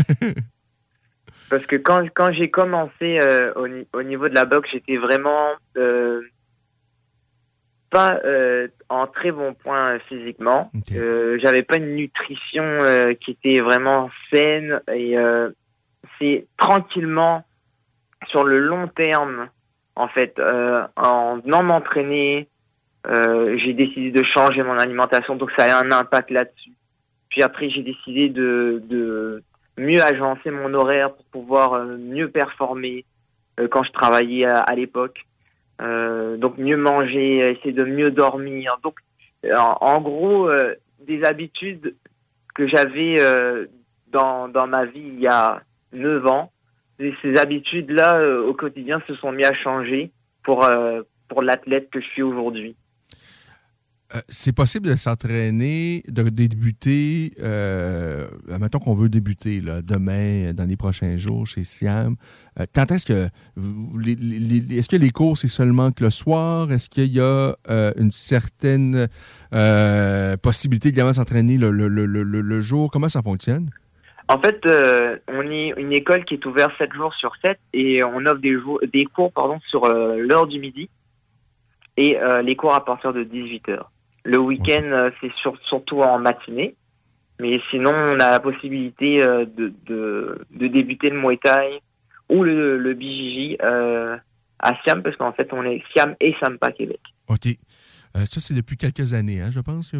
Parce 1.50 1.66
que 1.66 1.76
quand 1.76 2.04
quand 2.14 2.32
j'ai 2.32 2.48
commencé 2.50 3.18
euh, 3.20 3.52
au, 3.54 3.66
ni- 3.66 3.86
au 3.92 4.02
niveau 4.04 4.28
de 4.28 4.34
la 4.34 4.44
boxe, 4.44 4.68
j'étais 4.72 4.96
vraiment 4.98 5.48
euh, 5.76 6.20
pas 7.90 8.20
euh, 8.24 8.68
en 8.88 9.08
très 9.08 9.32
bon 9.32 9.54
point 9.54 9.98
physiquement. 10.08 10.70
J'avais 11.42 11.64
pas 11.64 11.76
une 11.78 11.96
nutrition 11.96 12.78
qui 13.20 13.32
était 13.32 13.58
vraiment 13.60 14.10
saine 14.32 14.80
et 14.94 15.16
c'est 16.18 16.46
tranquillement 16.56 17.44
sur 18.28 18.44
le 18.44 18.58
long 18.60 18.86
terme, 18.86 19.48
en 19.96 20.06
fait, 20.08 20.40
en 20.96 21.38
venant 21.38 21.62
m'entraîner, 21.64 22.48
j'ai 23.08 23.72
décidé 23.72 24.12
de 24.12 24.22
changer 24.22 24.62
mon 24.62 24.78
alimentation, 24.78 25.34
donc 25.34 25.50
ça 25.58 25.76
a 25.76 25.82
un 25.82 25.90
impact 25.90 26.30
là-dessus. 26.30 26.70
Puis 27.30 27.42
après, 27.42 27.70
j'ai 27.70 27.82
décidé 27.82 28.28
de, 28.28 28.82
de 28.86 29.42
mieux 29.78 30.02
agencer 30.02 30.50
mon 30.50 30.74
horaire 30.74 31.14
pour 31.14 31.24
pouvoir 31.26 31.74
euh, 31.74 31.96
mieux 31.96 32.28
performer 32.28 33.04
euh, 33.58 33.68
quand 33.68 33.82
je 33.82 33.92
travaillais 33.92 34.44
à, 34.44 34.58
à 34.58 34.74
l'époque. 34.74 35.24
Euh, 35.80 36.36
donc 36.36 36.58
mieux 36.58 36.76
manger, 36.76 37.38
essayer 37.52 37.72
de 37.72 37.84
mieux 37.84 38.10
dormir. 38.10 38.78
Donc 38.82 38.96
euh, 39.44 39.54
en, 39.56 40.00
gros, 40.00 40.48
euh, 40.48 40.74
des 41.06 41.24
habitudes 41.24 41.94
que 42.54 42.66
j'avais 42.66 43.16
euh, 43.20 43.66
dans, 44.08 44.48
dans 44.48 44.66
ma 44.66 44.84
vie 44.84 45.00
il 45.00 45.20
y 45.20 45.28
a 45.28 45.62
9 45.92 46.26
ans, 46.26 46.52
ces 46.98 47.38
habitudes-là 47.38 48.22
au 48.40 48.52
quotidien 48.52 49.00
se 49.06 49.14
sont 49.14 49.32
mis 49.32 49.44
à 49.44 49.54
changer 49.54 50.10
pour, 50.42 50.68
pour 51.28 51.40
l'athlète 51.42 51.88
que 51.88 51.98
je 51.98 52.06
suis 52.08 52.22
aujourd'hui. 52.22 52.76
Euh, 54.14 54.20
c'est 54.28 54.52
possible 54.54 54.88
de 54.88 54.96
s'entraîner, 54.96 56.02
de 56.08 56.22
débuter, 56.30 57.32
euh, 57.40 58.26
mettons 58.60 58.80
qu'on 58.80 58.94
veut 58.94 59.08
débuter 59.08 59.60
là, 59.60 59.82
demain, 59.82 60.46
euh, 60.48 60.52
dans 60.52 60.64
les 60.64 60.76
prochains 60.76 61.16
jours 61.16 61.46
chez 61.46 61.62
Siam. 61.62 62.16
Euh, 62.58 62.66
quand 62.74 62.90
est-ce 62.90 63.06
que 63.06 63.28
est-ce 64.76 64.88
que 64.88 64.96
les 64.96 65.10
cours 65.10 65.38
c'est 65.38 65.46
seulement 65.48 65.92
que 65.92 66.02
le 66.02 66.10
soir? 66.10 66.72
Est-ce 66.72 66.88
qu'il 66.88 67.12
y 67.12 67.20
a 67.20 67.54
une 67.96 68.10
certaine 68.10 69.06
possibilité 70.42 70.88
également 70.88 71.12
de 71.12 71.16
s'entraîner 71.16 71.56
le, 71.56 71.70
le- 71.70 71.86
le- 71.88 72.04
le- 72.24 72.60
jour? 72.60 72.90
Comment 72.90 73.08
ça 73.08 73.22
fonctionne? 73.22 73.70
En 74.28 74.40
fait, 74.40 74.60
on 75.28 75.42
est 75.50 75.72
une 75.76 75.92
école 75.92 76.24
qui 76.24 76.34
est 76.34 76.46
ouverte 76.46 76.72
7 76.78 76.92
jours 76.94 77.14
sur 77.14 77.32
7 77.44 77.58
et 77.74 78.02
on 78.04 78.26
offre 78.26 78.40
des, 78.40 78.54
jours, 78.58 78.80
des 78.92 79.04
cours 79.04 79.32
pardon, 79.32 79.58
sur 79.70 79.86
l'heure 79.88 80.46
du 80.48 80.58
midi 80.58 80.88
et 81.96 82.16
les 82.44 82.56
cours 82.56 82.74
à 82.74 82.84
partir 82.84 83.12
de 83.12 83.22
18h. 83.22 83.78
Le 84.24 84.38
week-end, 84.38 84.82
euh, 84.84 85.10
c'est 85.20 85.32
sur- 85.34 85.58
surtout 85.68 86.00
en 86.02 86.18
matinée, 86.18 86.76
mais 87.40 87.60
sinon, 87.70 87.90
on 87.92 88.20
a 88.20 88.30
la 88.30 88.40
possibilité 88.40 89.22
euh, 89.22 89.46
de, 89.46 89.72
de, 89.86 90.38
de 90.50 90.66
débuter 90.68 91.08
le 91.10 91.18
Muay 91.20 91.38
Thai 91.42 91.80
ou 92.28 92.42
le, 92.44 92.76
le 92.78 92.94
BJJ 92.94 93.56
euh, 93.62 94.16
à 94.58 94.74
Siam, 94.82 95.02
parce 95.02 95.16
qu'en 95.16 95.32
fait, 95.32 95.48
on 95.52 95.64
est 95.64 95.82
Siam 95.92 96.14
et 96.20 96.34
Sampa 96.38 96.70
Québec. 96.72 97.00
OK. 97.28 97.46
Euh, 97.46 98.24
ça, 98.26 98.40
c'est 98.40 98.54
depuis 98.54 98.76
quelques 98.76 99.14
années, 99.14 99.40
hein, 99.40 99.50
je 99.50 99.60
pense 99.60 99.88
que. 99.88 99.96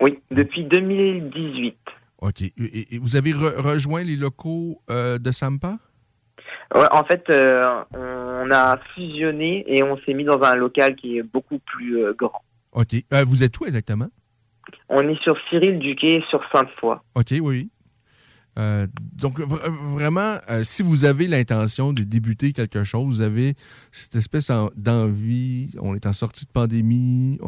Oui, 0.00 0.18
depuis 0.30 0.64
2018. 0.64 1.76
OK. 2.22 2.42
Et, 2.42 2.52
et 2.94 2.98
vous 2.98 3.16
avez 3.16 3.32
re- 3.32 3.60
rejoint 3.60 4.04
les 4.04 4.16
locaux 4.16 4.80
euh, 4.90 5.18
de 5.18 5.32
Sampa? 5.32 5.78
Ouais, 6.74 6.86
en 6.90 7.04
fait, 7.04 7.24
on 7.94 8.50
a 8.50 8.78
fusionné 8.94 9.64
et 9.66 9.82
on 9.82 9.96
s'est 9.98 10.14
mis 10.14 10.24
dans 10.24 10.40
un 10.42 10.54
local 10.54 10.96
qui 10.96 11.18
est 11.18 11.22
beaucoup 11.22 11.58
plus 11.60 12.12
grand. 12.14 12.42
OK. 12.76 12.94
Euh, 13.12 13.24
vous 13.24 13.42
êtes 13.42 13.58
où 13.58 13.66
exactement? 13.66 14.06
On 14.88 15.00
est 15.08 15.20
sur 15.22 15.36
Cyril 15.50 15.78
Duquet, 15.80 16.22
sur 16.30 16.40
Sainte-Foy. 16.52 16.96
OK, 17.16 17.34
oui. 17.42 17.70
Euh, 18.58 18.86
donc, 19.12 19.38
vra- 19.38 19.70
vraiment, 19.94 20.36
euh, 20.48 20.64
si 20.64 20.82
vous 20.82 21.04
avez 21.04 21.26
l'intention 21.28 21.92
de 21.92 22.04
débuter 22.04 22.52
quelque 22.54 22.84
chose, 22.84 23.04
vous 23.16 23.20
avez 23.20 23.54
cette 23.92 24.14
espèce 24.14 24.48
en- 24.48 24.70
d'envie, 24.76 25.72
on 25.78 25.94
est 25.94 26.06
en 26.06 26.14
sortie 26.14 26.46
de 26.46 26.50
pandémie, 26.50 27.38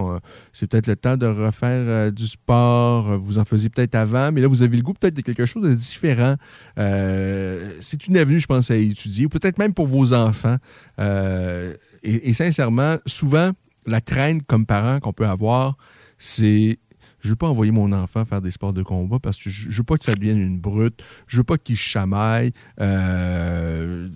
c'est 0.52 0.66
peut-être 0.66 0.86
le 0.86 0.96
temps 0.96 1.16
de 1.16 1.24
refaire 1.24 1.84
euh, 1.86 2.10
du 2.10 2.26
sport, 2.26 3.12
euh, 3.12 3.16
vous 3.16 3.38
en 3.38 3.46
faisiez 3.46 3.70
peut-être 3.70 3.94
avant, 3.94 4.32
mais 4.32 4.42
là, 4.42 4.48
vous 4.48 4.62
avez 4.62 4.76
le 4.76 4.82
goût 4.82 4.92
peut-être 4.92 5.16
de 5.16 5.22
quelque 5.22 5.46
chose 5.46 5.62
de 5.66 5.74
différent. 5.74 6.34
Euh, 6.78 7.72
c'est 7.80 8.06
une 8.06 8.16
avenue, 8.18 8.40
je 8.40 8.46
pense, 8.46 8.70
à 8.70 8.76
étudier, 8.76 9.26
ou 9.26 9.28
peut-être 9.30 9.58
même 9.58 9.72
pour 9.74 9.86
vos 9.86 10.12
enfants. 10.12 10.56
Euh, 11.00 11.74
et, 12.02 12.28
et 12.28 12.32
sincèrement, 12.34 12.96
souvent, 13.06 13.52
la 13.88 14.00
crainte 14.00 14.42
comme 14.46 14.66
parent 14.66 15.00
qu'on 15.00 15.12
peut 15.12 15.26
avoir, 15.26 15.76
c'est 16.18 16.78
je 17.20 17.30
veux 17.30 17.36
pas 17.36 17.48
envoyer 17.48 17.72
mon 17.72 17.92
enfant 17.92 18.24
faire 18.24 18.40
des 18.40 18.50
sports 18.50 18.72
de 18.72 18.82
combat 18.82 19.18
parce 19.20 19.36
que 19.42 19.50
je, 19.50 19.76
veux 19.76 19.84
pas 19.84 19.96
que 19.96 20.04
ça 20.04 20.14
devienne 20.14 20.38
une 20.40 20.58
brute. 20.60 21.04
Je 21.26 21.38
veux 21.38 21.44
pas 21.44 21.58
qu'il 21.58 21.76
chamaille. 21.76 22.52
Euh, 22.80 24.08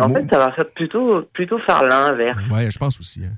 En 0.00 0.08
fait, 0.08 0.26
ça 0.28 0.38
va 0.38 0.52
faire 0.52 0.68
plutôt, 0.70 1.22
plutôt 1.32 1.58
faire 1.60 1.84
l'inverse. 1.84 2.38
ouais, 2.50 2.70
je 2.70 2.78
pense 2.78 2.98
aussi. 2.98 3.24
hein. 3.24 3.36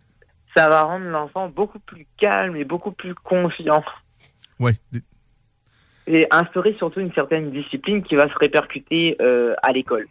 Ça 0.56 0.70
va 0.70 0.82
rendre 0.82 1.04
l'enfant 1.06 1.50
beaucoup 1.50 1.78
plus 1.78 2.06
calme 2.16 2.56
et 2.56 2.64
beaucoup 2.64 2.92
plus 2.92 3.14
confiant. 3.14 3.84
Ouais. 4.58 4.72
Et 6.06 6.26
instaurer 6.30 6.74
surtout 6.78 7.00
une 7.00 7.12
certaine 7.12 7.50
discipline 7.50 8.02
qui 8.02 8.14
va 8.14 8.26
se 8.28 8.38
répercuter 8.38 9.16
euh, 9.20 9.54
à 9.62 9.72
l'école. 9.72 10.06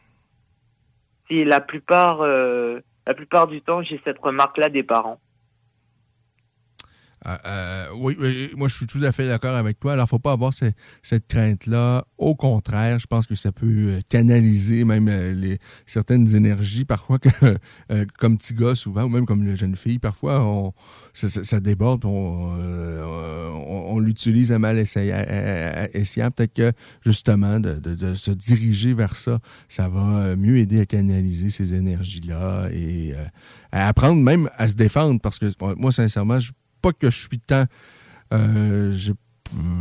C'est 1.28 1.44
la 1.44 1.62
plupart, 1.62 2.22
euh, 2.22 2.80
la 3.08 3.16
plupart 3.16 3.48
du 3.48 3.62
temps, 3.62 3.82
j'ai 3.82 4.00
cette 4.04 4.20
remarque-là 4.20 4.70
des 4.70 4.84
parents. 4.84 5.20
Euh, 7.28 7.38
euh, 7.46 7.86
oui, 7.96 8.16
oui, 8.20 8.50
moi 8.56 8.68
je 8.68 8.76
suis 8.76 8.86
tout 8.86 9.00
à 9.04 9.12
fait 9.12 9.28
d'accord 9.28 9.56
avec 9.56 9.80
toi. 9.80 9.94
Alors, 9.94 10.08
faut 10.08 10.20
pas 10.20 10.32
avoir 10.34 10.54
ce- 10.54 10.66
cette 11.02 11.28
crainte-là. 11.28 12.06
Au 12.18 12.36
contraire, 12.36 13.00
je 13.00 13.08
pense 13.08 13.26
que 13.26 13.34
ça 13.36 13.52
peut 13.52 13.66
euh, 13.66 14.00
canaliser 14.10 14.84
même 14.84 15.08
euh, 15.08 15.34
les, 15.34 15.58
certaines 15.88 16.36
énergies, 16.36 16.86
parfois, 16.86 17.18
que, 17.20 17.30
euh, 17.92 18.06
comme 18.20 18.38
petit 18.38 18.54
gars 18.54 18.76
souvent, 18.76 19.04
ou 19.06 19.10
même 19.10 19.26
comme 19.26 19.42
une 19.48 19.56
jeune 19.58 19.76
fille, 19.76 19.98
parfois, 20.00 20.46
on, 20.46 20.74
ça, 21.14 21.60
déborde, 21.60 22.06
on, 22.06 22.56
euh, 22.60 23.02
on, 23.68 24.00
l'utilise 24.00 24.52
à 24.52 24.60
mal 24.60 24.78
essayant. 24.78 26.30
Peut-être 26.32 26.54
que, 26.54 26.72
justement, 27.04 27.60
de, 27.60 27.80
de- 27.80 28.16
se 28.16 28.32
diriger 28.32 28.94
vers 28.94 29.16
ça, 29.18 29.40
ça 29.68 29.90
va 29.90 30.20
euh, 30.20 30.36
mieux 30.36 30.58
aider 30.58 30.80
à 30.82 30.86
canaliser 30.86 31.50
ces 31.50 31.74
énergies-là 31.74 32.70
et 32.72 33.14
euh, 33.16 33.26
à 33.72 33.88
apprendre 33.88 34.22
même 34.22 34.50
à 34.58 34.68
se 34.68 34.76
défendre, 34.76 35.20
parce 35.20 35.40
que 35.40 35.48
moi, 35.78 35.92
sincèrement, 35.92 36.40
je 36.40 36.52
pas 36.86 36.94
que 36.94 37.10
je 37.10 37.18
suis 37.28 37.40
tant. 37.40 37.66
euh, 38.34 38.96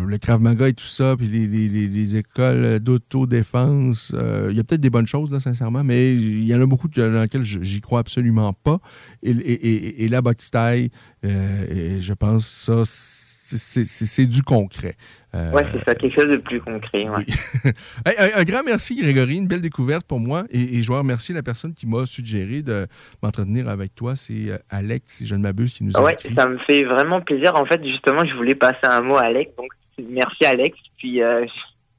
le 0.07 0.19
Krav 0.19 0.41
Maga 0.41 0.69
et 0.69 0.75
tout 0.75 0.85
ça, 0.85 1.17
puis 1.19 1.27
les, 1.27 1.47
les- 1.47 1.69
les- 1.69 1.89
les 1.89 2.17
écoles 2.17 2.79
d'autodéfense, 2.81 4.13
euh, 4.15 4.49
il 4.51 4.57
y 4.57 4.61
a 4.61 4.65
peut-être 4.65 4.81
des 4.83 4.91
bonnes 4.91 5.07
choses, 5.07 5.33
là, 5.33 5.41
sincèrement, 5.41 5.83
mais 5.83 6.15
il 6.15 6.45
y 6.45 6.55
en 6.55 6.61
a 6.61 6.67
beaucoup 6.67 6.89
que- 6.89 7.01
dans 7.01 7.23
lesquelles 7.23 7.45
j'y 7.45 7.81
crois 7.81 8.01
absolument 8.01 8.53
pas. 8.53 8.79
Et, 9.23 10.09
la 10.09 10.21
boxe 10.23 10.51
thaï, 10.51 10.91
euh, 11.25 11.99
je 12.01 12.13
pense 12.13 12.47
ça, 12.47 12.83
c'est- 12.87 13.85
c'est 13.87 14.07
c'est 14.07 14.27
du 14.27 14.43
concret. 14.43 14.95
Euh, 15.35 15.51
Ouais, 15.51 15.67
c'est 15.73 15.83
ça, 15.85 15.95
quelque 15.95 16.15
chose 16.15 16.31
de 16.31 16.37
plus 16.37 16.61
concret. 16.61 17.09
ouais. 17.09 17.25
Un, 18.07 18.41
un 18.41 18.45
grand 18.45 18.63
merci, 18.65 18.95
Grégory. 18.97 19.37
Une 19.37 19.49
belle 19.49 19.61
découverte 19.63 20.07
pour 20.07 20.21
moi. 20.21 20.45
Et, 20.51 20.79
et 20.79 20.83
je 20.83 20.91
veux 20.93 20.99
remercier 20.99 21.35
la 21.35 21.43
personne 21.43 21.75
qui 21.75 21.87
m'a 21.87 22.07
suggéré 22.07 22.63
de 22.63 22.87
m'entretenir 23.23 23.69
avec 23.69 23.95
toi. 23.95 24.15
C'est 24.17 24.51
euh, 24.51 24.59
Alex, 24.71 25.17
si 25.17 25.27
je 25.27 25.35
ne 25.35 25.41
m'abuse, 25.41 25.75
qui 25.75 25.83
nous 25.85 25.97
a 25.97 26.03
Ouais, 26.03 26.13
écrit. 26.13 26.33
ça 26.35 26.47
me 26.47 26.59
fait 26.59 26.85
vraiment 26.85 27.21
plaisir. 27.21 27.55
En 27.57 27.67
fait, 27.67 27.83
justement, 27.85 28.25
je 28.25 28.35
voulais 28.35 28.55
passer 28.55 28.85
un 28.85 29.01
mot 29.01 29.17
à 29.17 29.23
Alex. 29.25 29.51
Donc, 29.57 29.71
merci 29.99 30.45
Alex. 30.45 30.79
Puis, 30.99 31.21
euh, 31.23 31.45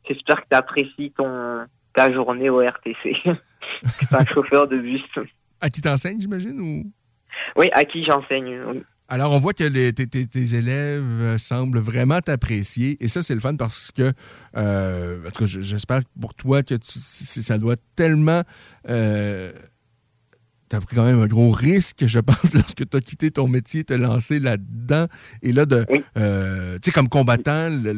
j'espère 0.08 0.38
que 0.38 0.48
tu 0.50 0.56
apprécies 0.58 1.12
ton, 1.18 1.66
ta 1.94 2.14
journée 2.14 2.50
au 2.50 2.60
RTC. 2.62 2.96
C'est 3.24 4.14
un 4.16 4.26
chauffeur 4.34 4.68
de 4.68 4.78
bus. 4.78 5.02
À 5.60 5.70
qui 5.70 5.82
t'enseigne, 5.82 6.20
j'imagine? 6.22 6.60
Ou... 6.62 6.92
Oui, 7.58 7.68
à 7.74 7.84
qui 7.84 8.06
j'enseigne. 8.06 8.60
oui. 8.72 8.84
Alors, 9.08 9.34
on 9.34 9.40
voit 9.40 9.54
que 9.54 9.64
les- 9.64 9.94
tes, 9.94 10.56
élèves 10.56 11.04
euh, 11.04 11.38
semblent 11.38 11.80
vraiment 11.80 12.22
t'apprécier. 12.22 12.98
Et 13.04 13.08
ça, 13.08 13.22
c'est 13.22 13.36
le 13.36 13.40
fun 13.40 13.56
parce 13.56 13.92
que, 13.92 14.12
euh, 14.58 15.20
en 15.28 15.30
tout 15.32 15.40
cas, 15.42 15.46
je- 15.46 15.62
j'espère 15.62 16.00
que 16.02 16.10
pour 16.20 16.34
toi 16.34 16.64
que 16.64 16.74
tu- 16.76 17.00
ça 17.00 17.58
doit 17.60 17.76
tellement. 17.96 18.42
Euh, 18.90 19.52
tu 20.70 20.76
as 20.76 20.82
pris 20.82 20.96
quand 20.96 21.04
même 21.06 21.22
un 21.22 21.28
gros 21.28 21.52
risque, 21.52 22.08
je 22.08 22.20
pense, 22.20 22.54
lorsque 22.74 22.90
tu 22.90 22.98
as 22.98 23.02
quitté 23.02 23.30
ton 23.30 23.48
métier, 23.48 23.84
te 23.84 23.94
lancer 23.94 24.40
là-dedans. 24.40 25.06
Et 25.44 25.54
là, 25.54 25.68
de, 25.68 25.86
euh, 26.18 26.80
tu 26.82 26.90
sais, 26.90 26.92
comme 26.92 27.08
combattant, 27.10 27.70
le, 27.70 27.94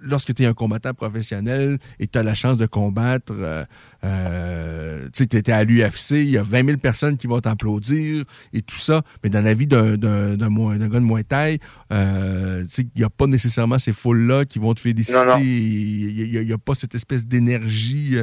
lorsque 0.00 0.34
tu 0.34 0.42
es 0.42 0.46
un 0.46 0.54
combattant 0.54 0.94
professionnel 0.94 1.78
et 1.98 2.06
tu 2.06 2.18
as 2.18 2.22
la 2.22 2.34
chance 2.34 2.58
de 2.58 2.66
combattre, 2.66 3.32
euh, 3.32 3.64
euh, 4.04 5.04
tu 5.06 5.22
sais, 5.22 5.26
tu 5.26 5.36
étais 5.36 5.52
à 5.52 5.64
l'UFC, 5.64 6.12
il 6.12 6.30
y 6.30 6.38
a 6.38 6.42
20 6.42 6.66
000 6.66 6.78
personnes 6.78 7.16
qui 7.16 7.26
vont 7.26 7.40
t'applaudir 7.40 8.24
et 8.52 8.62
tout 8.62 8.78
ça, 8.78 9.02
mais 9.22 9.30
dans 9.30 9.42
la 9.42 9.54
vie 9.54 9.66
d'un 9.66 9.96
d'un 9.96 10.36
gars 10.36 11.00
de 11.00 11.04
moins 11.04 11.22
taille, 11.22 11.58
euh, 11.92 12.64
il 12.78 12.90
n'y 12.96 13.04
a 13.04 13.10
pas 13.10 13.26
nécessairement 13.26 13.78
ces 13.78 13.92
foules-là 13.92 14.44
qui 14.44 14.58
vont 14.58 14.74
te 14.74 14.80
féliciter. 14.80 15.18
Il 15.40 16.44
n'y 16.44 16.52
a, 16.52 16.58
pas 16.58 16.74
cette 16.74 16.94
espèce 16.94 17.26
d'énergie 17.26 18.16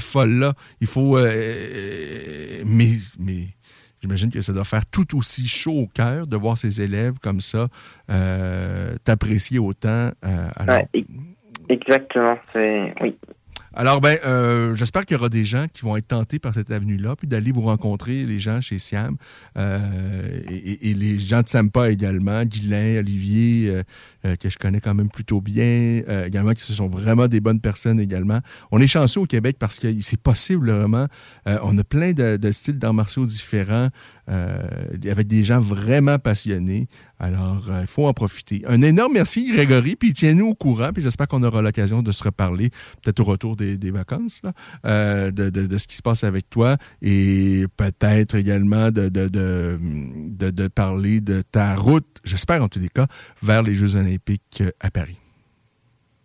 folle-là. 0.00 0.54
Il 0.80 0.86
faut... 0.86 1.18
mais... 2.64 2.90
mais 3.18 3.48
J'imagine 4.02 4.30
que 4.30 4.42
ça 4.42 4.52
doit 4.52 4.64
faire 4.64 4.84
tout 4.84 5.16
aussi 5.16 5.46
chaud 5.46 5.82
au 5.82 5.86
cœur 5.86 6.26
de 6.26 6.36
voir 6.36 6.58
ses 6.58 6.80
élèves 6.80 7.18
comme 7.20 7.40
ça 7.40 7.68
euh, 8.10 8.96
t'apprécier 9.04 9.60
autant. 9.60 10.10
Euh, 10.24 10.82
exactement. 11.68 12.36
Oui. 12.54 13.16
Alors, 13.74 14.00
ben, 14.00 14.18
euh, 14.26 14.74
j'espère 14.74 15.06
qu'il 15.06 15.16
y 15.16 15.20
aura 15.20 15.28
des 15.28 15.44
gens 15.44 15.66
qui 15.72 15.82
vont 15.82 15.96
être 15.96 16.08
tentés 16.08 16.40
par 16.40 16.52
cette 16.52 16.70
avenue-là, 16.70 17.14
puis 17.16 17.28
d'aller 17.28 17.52
vous 17.52 17.62
rencontrer, 17.62 18.24
les 18.24 18.38
gens 18.40 18.60
chez 18.60 18.78
Siam, 18.78 19.16
et, 19.56 20.94
les 20.94 21.18
gens 21.18 21.42
de 21.42 21.48
Sampa 21.48 21.90
également, 21.90 22.44
Guylain, 22.44 22.98
Olivier, 22.98 23.82
que 24.40 24.48
je 24.48 24.58
connais 24.58 24.80
quand 24.80 24.94
même 24.94 25.10
plutôt 25.10 25.40
bien, 25.40 26.02
également, 26.24 26.52
qui 26.52 26.72
sont 26.72 26.88
vraiment 26.88 27.28
des 27.28 27.40
bonnes 27.40 27.60
personnes 27.60 28.00
également. 28.00 28.40
On 28.70 28.80
est 28.80 28.86
chanceux 28.86 29.20
au 29.20 29.26
Québec 29.26 29.56
parce 29.58 29.78
que 29.78 29.88
c'est 30.00 30.20
possible 30.20 30.70
vraiment. 30.70 31.06
on 31.46 31.76
a 31.78 31.84
plein 31.84 32.12
de, 32.12 32.52
styles 32.52 32.78
d'arts 32.78 32.94
martiaux 32.94 33.26
différents. 33.26 33.88
Euh, 34.28 34.56
avec 35.10 35.26
des 35.26 35.42
gens 35.42 35.58
vraiment 35.58 36.16
passionnés. 36.16 36.86
Alors, 37.18 37.64
il 37.66 37.72
euh, 37.72 37.86
faut 37.86 38.06
en 38.06 38.12
profiter. 38.12 38.62
Un 38.68 38.80
énorme 38.80 39.14
merci, 39.14 39.50
Grégory, 39.52 39.96
puis 39.96 40.12
tiens-nous 40.12 40.46
au 40.46 40.54
courant, 40.54 40.90
puis 40.92 41.02
j'espère 41.02 41.26
qu'on 41.26 41.42
aura 41.42 41.60
l'occasion 41.60 42.02
de 42.02 42.12
se 42.12 42.22
reparler, 42.22 42.70
peut-être 43.02 43.18
au 43.18 43.24
retour 43.24 43.56
des, 43.56 43.90
vacances, 43.90 44.42
euh, 44.86 45.32
de, 45.32 45.76
ce 45.76 45.88
qui 45.88 45.96
se 45.96 46.02
passe 46.02 46.22
avec 46.22 46.48
toi, 46.50 46.76
et 47.00 47.64
peut-être 47.76 48.36
également 48.36 48.92
de, 48.92 49.08
de, 49.08 50.68
parler 50.68 51.20
de 51.20 51.42
ta 51.42 51.74
route, 51.74 52.20
j'espère 52.22 52.62
en 52.62 52.68
tous 52.68 52.78
les 52.78 52.90
cas, 52.90 53.08
vers 53.42 53.64
les 53.64 53.74
Jeux 53.74 53.96
olympiques 53.96 54.11
à 54.80 54.90
Paris. 54.90 55.18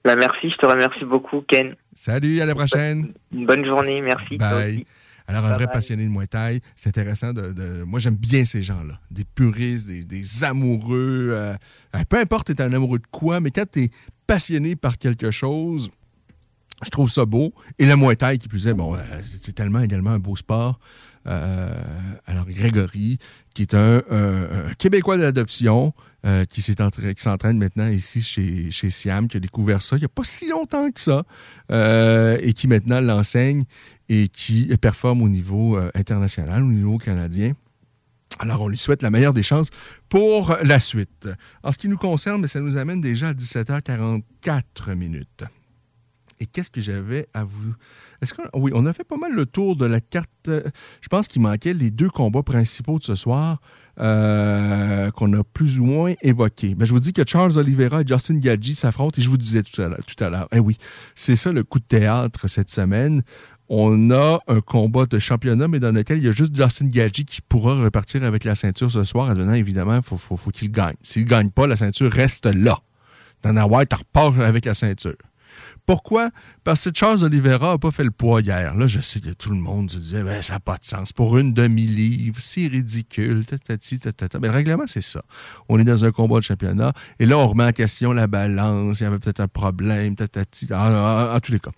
Ben, 0.04 0.16
merci, 0.16 0.50
je 0.50 0.56
te 0.56 0.66
remercie 0.66 1.04
beaucoup, 1.04 1.42
Ken. 1.42 1.76
Salut, 1.94 2.40
à 2.40 2.46
la 2.46 2.56
prochaine. 2.56 3.14
Une 3.34 3.46
bonne 3.46 3.66
journée, 3.66 4.02
merci. 4.02 4.38
Bye. 4.38 4.86
Alors, 5.28 5.44
un 5.44 5.54
vrai 5.54 5.68
passionné 5.68 6.06
de 6.06 6.10
Muay 6.10 6.28
Thai, 6.28 6.62
c'est 6.78 6.88
intéressant. 6.88 7.34
De, 7.34 7.84
Moi, 7.84 8.00
j'aime 8.00 8.16
bien 8.16 8.46
ces 8.46 8.64
gens-là. 8.64 8.98
Des 9.12 9.26
puristes, 9.26 9.90
des, 9.90 10.44
amoureux. 10.46 11.32
Euh, 11.32 11.54
euh, 11.96 12.00
peu 12.08 12.18
importe, 12.18 12.48
tu 12.48 12.54
es 12.54 12.62
un 12.62 12.72
amoureux 12.72 13.00
de 13.00 13.08
quoi, 13.12 13.42
mais 13.42 13.52
quand 13.52 13.70
tu 13.70 13.84
es 13.84 13.90
passionné 14.26 14.78
par 14.78 14.98
quelque 14.98 15.30
chose, 15.30 15.92
je 16.82 16.90
trouve 16.90 17.10
ça 17.10 17.26
beau. 17.26 17.54
Et 17.78 17.86
le 17.86 17.98
Muay 17.98 18.16
Thai, 18.16 18.38
qui 18.38 18.48
plus 18.48 18.68
est, 18.68 18.74
bon, 18.74 18.96
euh, 18.96 19.00
c'est 19.24 19.54
tellement 19.54 19.82
également 19.82 20.12
un 20.12 20.20
beau 20.20 20.38
sport. 20.38 20.80
Alors, 21.28 22.46
Grégory, 22.48 23.18
qui 23.54 23.64
est 23.64 23.74
un, 23.74 24.02
Québécois 24.78 25.18
d'adoption, 25.18 25.94
qui 26.50 26.62
s'entraîne 26.62 27.58
maintenant 27.58 27.90
ici 27.90 28.22
chez, 28.22 28.72
chez 28.72 28.90
Siam, 28.90 29.28
qui 29.28 29.38
a 29.38 29.40
découvert 29.40 29.82
ça 29.82 29.96
il 29.96 30.00
n'y 30.00 30.06
a 30.06 30.10
pas 30.10 30.24
si 30.24 30.50
longtemps 30.50 30.90
que 30.92 31.00
ça, 31.00 31.24
et 31.70 32.54
qui 32.54 32.68
maintenant 32.68 33.02
l'enseigne 33.02 33.66
et 34.10 34.28
qui 34.30 34.76
performe 34.78 35.22
au 35.22 35.30
niveau 35.30 35.78
euh, 35.78 35.92
international, 35.94 36.64
au 36.64 36.72
niveau 36.72 36.98
canadien. 36.98 37.54
Alors, 38.40 38.62
on 38.62 38.68
lui 38.68 38.78
souhaite 38.78 39.02
la 39.02 39.10
meilleure 39.10 39.34
des 39.34 39.44
chances 39.44 39.70
pour 40.10 40.58
la 40.64 40.80
suite. 40.80 41.28
En 41.64 41.72
ce 41.72 41.78
qui 41.78 41.88
nous 41.88 41.98
concerne, 41.98 42.48
ça 42.48 42.60
nous 42.60 42.78
amène 42.78 43.02
déjà 43.02 43.30
à 43.30 43.34
17h44 43.34 44.94
minutes. 44.96 45.44
Et 46.40 46.46
qu'est-ce 46.46 46.70
que 46.70 46.82
j'avais 46.82 47.28
à 47.34 47.44
vous. 47.44 47.74
Est-ce 48.22 48.34
que. 48.34 48.42
Oui, 48.54 48.72
on 48.74 48.86
a 48.86 48.94
fait 48.94 49.04
pas 49.04 49.18
mal 49.18 49.34
le 49.34 49.46
tour 49.46 49.76
de 49.76 49.86
la 49.86 50.02
carte. 50.02 50.30
Je 50.48 51.08
pense 51.10 51.28
qu'il 51.28 51.42
manquait 51.42 51.74
les 51.74 51.92
deux 51.92 52.10
combats 52.10 52.44
principaux 52.44 53.00
de 53.00 53.04
ce 53.04 53.16
soir 53.16 53.60
euh, 54.00 55.12
qu'on 55.12 55.34
a 55.34 55.44
plus 55.44 55.80
ou 55.80 55.86
moins 55.86 56.14
évoqués. 56.22 56.76
Ben, 56.76 56.86
je 56.86 56.94
vous 56.94 57.00
dis 57.00 57.14
que 57.14 57.24
Charles 57.26 57.58
Oliveira 57.58 58.02
et 58.02 58.08
Justin 58.08 58.40
Gaggi 58.40 58.76
s'affrontent 58.76 59.16
et 59.18 59.22
je 59.22 59.30
vous 59.30 59.38
disais 59.38 59.64
tout 59.64 59.82
à 59.82 60.30
l'heure. 60.30 60.48
Eh 60.54 60.60
oui, 60.60 60.78
c'est 61.16 61.36
ça 61.36 61.52
le 61.52 61.64
coup 61.64 61.80
de 61.80 61.86
théâtre 61.86 62.48
cette 62.48 62.70
semaine 62.70 63.24
on 63.70 64.12
a 64.12 64.40
un 64.48 64.62
combat 64.62 65.06
de 65.06 65.20
championnat, 65.20 65.68
mais 65.68 65.80
dans 65.80 65.92
lequel 65.92 66.20
il 66.20 66.26
y 66.26 66.28
a 66.28 66.32
juste 66.32 66.56
Justin 66.56 66.88
Gaggi 66.88 67.26
qui 67.26 67.42
pourra 67.42 67.76
repartir 67.76 68.24
avec 68.24 68.44
la 68.44 68.56
ceinture 68.56 68.90
ce 68.90 69.04
soir. 69.04 69.30
Advenant, 69.30 69.54
évidemment, 69.54 69.98
il 69.98 70.02
faut, 70.02 70.18
faut, 70.18 70.52
qu'il 70.52 70.72
gagne. 70.72 70.96
S'il 71.02 71.24
ne 71.24 71.28
gagne 71.28 71.50
pas, 71.50 71.68
la 71.68 71.76
ceinture 71.76 72.12
reste 72.12 72.46
là. 72.46 72.80
Dana 73.44 73.68
White 73.68 73.94
repart 73.94 74.40
avec 74.40 74.66
la 74.66 74.74
ceinture. 74.74 75.18
Pourquoi? 75.86 76.32
Parce 76.68 76.84
que 76.84 76.90
Charles 76.94 77.24
Oliveira 77.24 77.72
n'a 77.72 77.78
pas 77.78 77.92
fait 77.92 78.04
le 78.04 78.12
poids 78.12 78.42
hier. 78.42 78.76
Là, 78.76 78.88
je 78.88 79.00
sais 79.00 79.22
que 79.22 79.30
tout 79.30 79.52
le 79.52 79.56
monde 79.56 79.90
se 79.90 80.00
disait, 80.00 80.22
ben, 80.22 80.42
ça 80.42 80.56
n'a 80.56 80.60
pas 80.60 80.76
de 80.76 80.84
sens. 80.84 81.14
Pour 81.14 81.38
une 81.38 81.54
demi-livre, 81.54 82.36
c'est 82.42 82.68
ridicule. 82.68 83.46
Mais 83.72 84.48
le 84.50 84.54
règlement, 84.54 84.84
c'est 84.86 85.02
ça. 85.02 85.22
On 85.70 85.80
est 85.80 85.86
dans 85.86 86.04
un 86.04 86.12
combat 86.12 86.40
de 86.40 86.44
championnat. 86.44 86.92
Et 87.20 87.26
là, 87.26 87.38
on 87.38 87.48
remet 87.48 87.64
en 87.64 87.72
question 87.72 88.12
la 88.12 88.28
balance. 88.28 89.00
Il 89.00 89.04
y 89.04 89.06
avait 89.06 89.18
peut-être 89.18 89.40
un 89.40 89.48
problème. 89.48 90.16
En, 90.20 91.40
tous 91.40 91.54
les 91.54 91.60
cas. 91.62 91.72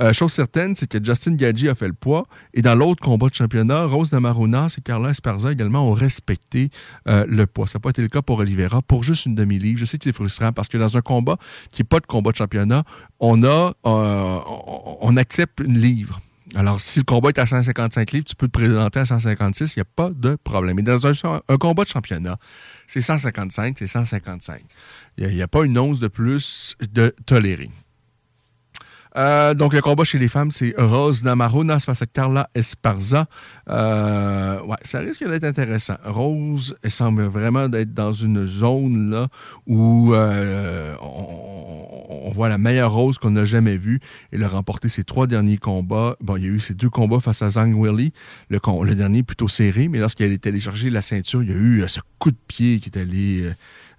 Euh, 0.00 0.14
chose 0.14 0.32
certaine, 0.32 0.74
c'est 0.74 0.88
que 0.88 1.04
Justin 1.04 1.34
Gaggi 1.34 1.68
a 1.68 1.74
fait 1.74 1.88
le 1.88 1.92
poids. 1.92 2.26
Et 2.54 2.62
dans 2.62 2.74
l'autre 2.74 3.02
combat 3.04 3.28
de 3.28 3.34
championnat, 3.34 3.84
Rose 3.84 4.10
Namarunas 4.10 4.76
et 4.78 4.80
Carla 4.80 5.10
Esparza 5.10 5.52
également 5.52 5.86
ont 5.86 5.92
respecté 5.92 6.70
euh, 7.08 7.26
le 7.28 7.46
poids. 7.46 7.66
Ça 7.66 7.78
n'a 7.78 7.82
pas 7.82 7.90
été 7.90 8.00
le 8.00 8.08
cas 8.08 8.22
pour 8.22 8.38
Oliveira 8.38 8.80
pour 8.80 9.02
juste 9.02 9.26
une 9.26 9.34
demi-livre. 9.34 9.78
Je 9.78 9.84
sais 9.84 9.98
que 9.98 10.04
c'est 10.04 10.14
frustrant 10.14 10.54
parce 10.54 10.68
que 10.68 10.78
dans 10.78 10.96
un 10.96 11.02
combat 11.02 11.36
qui 11.72 11.82
n'est 11.82 11.88
pas 11.88 12.00
de 12.00 12.06
combat 12.06 12.30
de 12.30 12.36
championnat, 12.36 12.84
on 13.20 13.44
a, 13.44 13.74
euh, 13.84 14.29
on 15.00 15.16
accepte 15.16 15.60
une 15.60 15.78
livre. 15.78 16.20
Alors, 16.54 16.80
si 16.80 16.98
le 16.98 17.04
combat 17.04 17.28
est 17.28 17.38
à 17.38 17.46
155 17.46 18.12
livres, 18.12 18.24
tu 18.24 18.34
peux 18.34 18.48
te 18.48 18.52
présenter 18.52 19.00
à 19.00 19.04
156, 19.04 19.76
il 19.76 19.78
n'y 19.78 19.82
a 19.82 19.84
pas 19.84 20.10
de 20.10 20.36
problème. 20.42 20.76
Mais 20.76 20.82
dans 20.82 21.06
un, 21.06 21.56
combat 21.58 21.84
de 21.84 21.88
championnat, 21.88 22.38
c'est 22.86 23.02
155, 23.02 23.76
c'est 23.78 23.86
155. 23.86 24.62
Il 25.16 25.28
n'y 25.28 25.40
a, 25.40 25.44
a, 25.44 25.48
pas 25.48 25.64
une 25.64 25.78
once 25.78 26.00
de 26.00 26.08
plus 26.08 26.76
de 26.80 27.14
toléré. 27.26 27.70
Euh, 29.16 29.54
donc, 29.54 29.72
le 29.72 29.80
combat 29.80 30.04
chez 30.04 30.18
les 30.18 30.28
femmes, 30.28 30.50
c'est 30.50 30.74
Rose 30.78 31.24
Namarunas 31.24 31.80
face 31.80 32.02
à 32.02 32.06
Carla 32.06 32.48
Esparza. 32.54 33.26
Euh, 33.68 34.60
ouais, 34.62 34.76
ça 34.82 35.00
risque 35.00 35.26
d'être 35.26 35.44
intéressant. 35.44 35.96
Rose, 36.04 36.76
elle 36.82 36.90
semble 36.90 37.24
vraiment 37.24 37.68
d'être 37.68 37.92
dans 37.92 38.12
une 38.12 38.46
zone 38.46 39.10
là 39.10 39.28
où 39.66 40.14
euh, 40.14 40.94
on, 41.00 42.30
voit 42.32 42.48
la 42.48 42.58
meilleure 42.58 42.92
Rose 42.92 43.18
qu'on 43.18 43.32
n'a 43.32 43.44
jamais 43.44 43.76
vue. 43.76 44.00
Elle 44.32 44.44
a 44.44 44.48
remporté 44.48 44.88
ses 44.88 45.04
trois 45.04 45.26
derniers 45.26 45.58
combats. 45.58 46.16
Bon, 46.20 46.36
il 46.36 46.44
y 46.44 46.46
a 46.46 46.50
eu 46.50 46.60
ses 46.60 46.74
deux 46.74 46.90
combats 46.90 47.20
face 47.20 47.42
à 47.42 47.50
Zhang 47.50 47.74
Willy. 47.74 48.12
Le, 48.48 48.60
le 48.84 48.94
dernier 48.94 49.22
plutôt 49.24 49.48
serré, 49.48 49.88
mais 49.88 49.98
lorsqu'elle 49.98 50.32
est 50.32 50.46
allée 50.46 50.60
la 50.90 51.02
ceinture, 51.02 51.42
il 51.42 51.50
y 51.50 51.52
a 51.52 51.56
eu 51.56 51.84
ce 51.88 52.00
coup 52.18 52.30
de 52.30 52.36
pied 52.46 52.78
qui 52.78 52.88
est 52.88 52.98
allé 52.98 53.50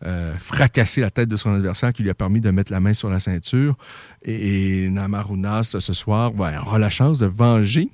euh, 0.03 0.35
fracasser 0.37 1.01
la 1.01 1.11
tête 1.11 1.29
de 1.29 1.37
son 1.37 1.53
adversaire 1.53 1.93
qui 1.93 2.01
lui 2.01 2.09
a 2.09 2.15
permis 2.15 2.41
de 2.41 2.49
mettre 2.49 2.71
la 2.71 2.79
main 2.79 2.93
sur 2.93 3.09
la 3.09 3.19
ceinture. 3.19 3.77
Et, 4.23 4.89
Namarunas, 4.89 5.75
ce 5.79 5.93
soir, 5.93 6.31
ben, 6.31 6.59
aura 6.59 6.79
la 6.79 6.89
chance 6.89 7.19
de 7.19 7.27
venger 7.27 7.89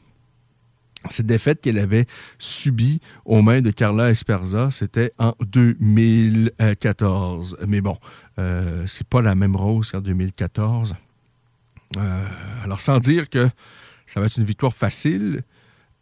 cette 1.09 1.25
défaite 1.25 1.61
qu'elle 1.61 1.77
avait 1.77 2.05
subie 2.39 3.01
aux 3.25 3.41
mains 3.41 3.61
de 3.61 3.71
Carla 3.71 4.09
Esperza, 4.09 4.69
c'était 4.71 5.13
en 5.19 5.35
2014. 5.41 7.57
Mais 7.67 7.81
bon, 7.81 7.97
euh, 8.39 8.85
c'est 8.88 9.07
pas 9.07 9.21
la 9.21 9.35
même 9.35 9.55
rose 9.55 9.91
qu'en 9.91 10.01
2014. 10.01 10.95
Euh, 11.97 12.25
alors, 12.63 12.81
sans 12.81 12.99
dire 12.99 13.29
que 13.29 13.47
ça 14.05 14.19
va 14.19 14.25
être 14.25 14.38
une 14.38 14.45
victoire 14.45 14.73
facile, 14.73 15.43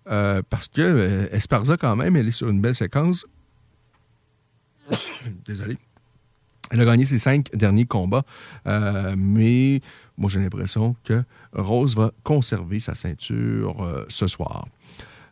parce 0.05 0.67
que 0.67 1.29
Esparza, 1.31 1.77
quand 1.77 1.95
même, 1.95 2.15
elle 2.15 2.27
est 2.27 2.31
sur 2.31 2.47
une 2.47 2.61
belle 2.61 2.75
séquence. 2.75 3.25
Désolé. 5.45 5.77
Elle 6.71 6.81
a 6.81 6.85
gagné 6.85 7.05
ses 7.05 7.19
cinq 7.19 7.49
derniers 7.53 7.85
combats, 7.85 8.23
euh, 8.67 9.15
mais 9.17 9.81
moi 10.17 10.29
j'ai 10.29 10.39
l'impression 10.39 10.95
que 11.03 11.23
Rose 11.53 11.95
va 11.95 12.11
conserver 12.23 12.79
sa 12.79 12.95
ceinture 12.95 13.83
euh, 13.83 14.05
ce 14.09 14.27
soir. 14.27 14.67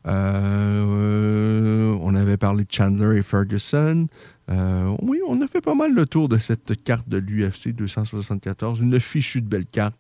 Euh, 0.06 1.98
on 2.02 2.14
avait 2.16 2.38
parlé 2.38 2.66
de 2.66 2.72
Chandler 2.72 3.18
et 3.18 3.24
Ferguson. 3.24 4.08
oui, 4.50 5.22
on 5.28 5.42
a 5.42 5.48
fait 5.48 5.62
pas 5.62 5.76
mal 5.76 5.96
le 5.96 6.06
tour 6.06 6.30
de 6.30 6.38
cette 6.38 6.84
carte 6.84 7.08
de 7.08 7.18
l'UFC 7.18 7.70
274. 7.70 8.82
Une 8.82 9.00
fichue 9.00 9.42
de 9.42 9.48
belle 9.48 9.66
carte. 9.66 9.98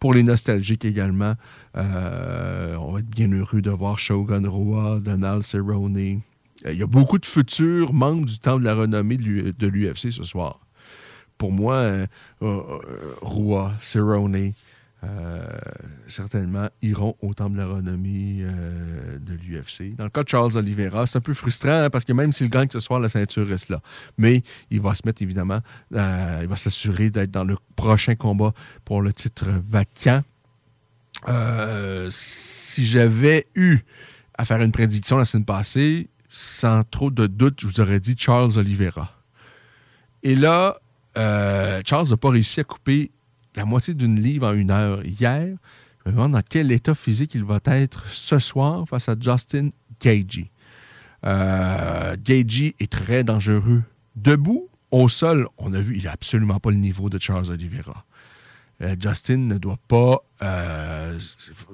Pour 0.00 0.12
les 0.12 0.24
nostalgiques 0.24 0.84
également, 0.84 1.34
on 1.74 2.92
va 2.92 2.98
être 2.98 3.10
bien 3.10 3.30
heureux 3.30 3.62
de 3.62 3.70
voir 3.70 3.98
Shogun 3.98 4.46
Roa, 4.48 4.98
Donald 4.98 5.44
Cerrone. 5.44 5.96
Il 5.96 6.22
y 6.66 6.82
a 6.82 6.86
beaucoup 6.86 7.18
de 7.18 7.26
futurs 7.26 7.94
membres 7.94 8.26
du 8.26 8.38
temps 8.38 8.58
de 8.58 8.64
la 8.64 8.74
renommée 8.74 9.16
de 9.16 9.66
l'UFC 9.68 10.10
ce 10.10 10.24
soir 10.24 10.63
pour 11.38 11.52
moi, 11.52 11.76
euh, 11.76 12.06
euh, 12.42 12.62
Rua, 13.20 13.74
Cerrone, 13.80 14.52
euh, 15.04 15.42
certainement 16.06 16.68
iront 16.82 17.16
au 17.20 17.34
temple 17.34 17.54
de 17.54 17.58
la 17.58 17.66
renommée 17.66 18.38
euh, 18.40 19.18
de 19.18 19.34
l'UFC. 19.34 19.96
Dans 19.96 20.04
le 20.04 20.10
cas 20.10 20.22
de 20.22 20.28
Charles 20.28 20.56
Oliveira, 20.56 21.06
c'est 21.06 21.18
un 21.18 21.20
peu 21.20 21.34
frustrant 21.34 21.84
hein, 21.84 21.90
parce 21.90 22.04
que 22.04 22.12
même 22.12 22.32
s'il 22.32 22.48
gagne 22.48 22.68
ce 22.70 22.80
soir, 22.80 23.00
la 23.00 23.08
ceinture 23.08 23.46
reste 23.46 23.68
là. 23.68 23.80
Mais 24.16 24.42
il 24.70 24.80
va 24.80 24.94
se 24.94 25.02
mettre 25.04 25.22
évidemment, 25.22 25.60
euh, 25.94 26.38
il 26.42 26.48
va 26.48 26.56
s'assurer 26.56 27.10
d'être 27.10 27.30
dans 27.30 27.44
le 27.44 27.56
prochain 27.76 28.14
combat 28.14 28.52
pour 28.84 29.02
le 29.02 29.12
titre 29.12 29.46
vacant. 29.68 30.22
si 32.10 32.86
j'avais 32.86 33.46
eu 33.54 33.78
à 34.36 34.44
faire 34.44 34.60
une 34.62 34.72
prédiction 34.72 35.18
la 35.18 35.24
semaine 35.24 35.44
passée, 35.44 36.08
sans 36.28 36.82
trop 36.84 37.10
de 37.10 37.26
doute, 37.26 37.60
je 37.60 37.66
vous 37.66 37.80
aurais 37.80 38.00
dit 38.00 38.14
Charles 38.18 38.56
Oliveira. 38.58 39.12
Et 40.22 40.34
là, 40.34 40.78
Charles 41.16 42.08
n'a 42.10 42.16
pas 42.16 42.30
réussi 42.30 42.60
à 42.60 42.64
couper 42.64 43.10
la 43.56 43.64
moitié 43.64 43.94
d'une 43.94 44.20
livre 44.20 44.48
en 44.48 44.54
une 44.54 44.70
heure 44.70 45.04
hier. 45.04 45.56
Je 46.04 46.10
me 46.10 46.12
demande 46.12 46.32
dans 46.32 46.42
quel 46.48 46.72
état 46.72 46.94
physique 46.94 47.34
il 47.34 47.44
va 47.44 47.60
être 47.66 48.06
ce 48.08 48.38
soir 48.38 48.86
face 48.88 49.08
à 49.08 49.14
Justin 49.18 49.70
Gagey. 50.00 50.50
Euh, 51.24 52.16
est 52.26 52.92
très 52.92 53.24
dangereux. 53.24 53.82
Debout, 54.16 54.68
au 54.90 55.08
sol, 55.08 55.48
on 55.58 55.72
a 55.72 55.80
vu, 55.80 55.96
il 55.96 56.04
n'a 56.04 56.12
absolument 56.12 56.60
pas 56.60 56.70
le 56.70 56.76
niveau 56.76 57.08
de 57.08 57.18
Charles 57.18 57.50
Oliveira. 57.50 58.04
Euh, 58.82 58.96
Justin 59.00 59.38
ne 59.38 59.58
doit 59.58 59.78
pas. 59.88 60.22
Euh, 60.42 61.18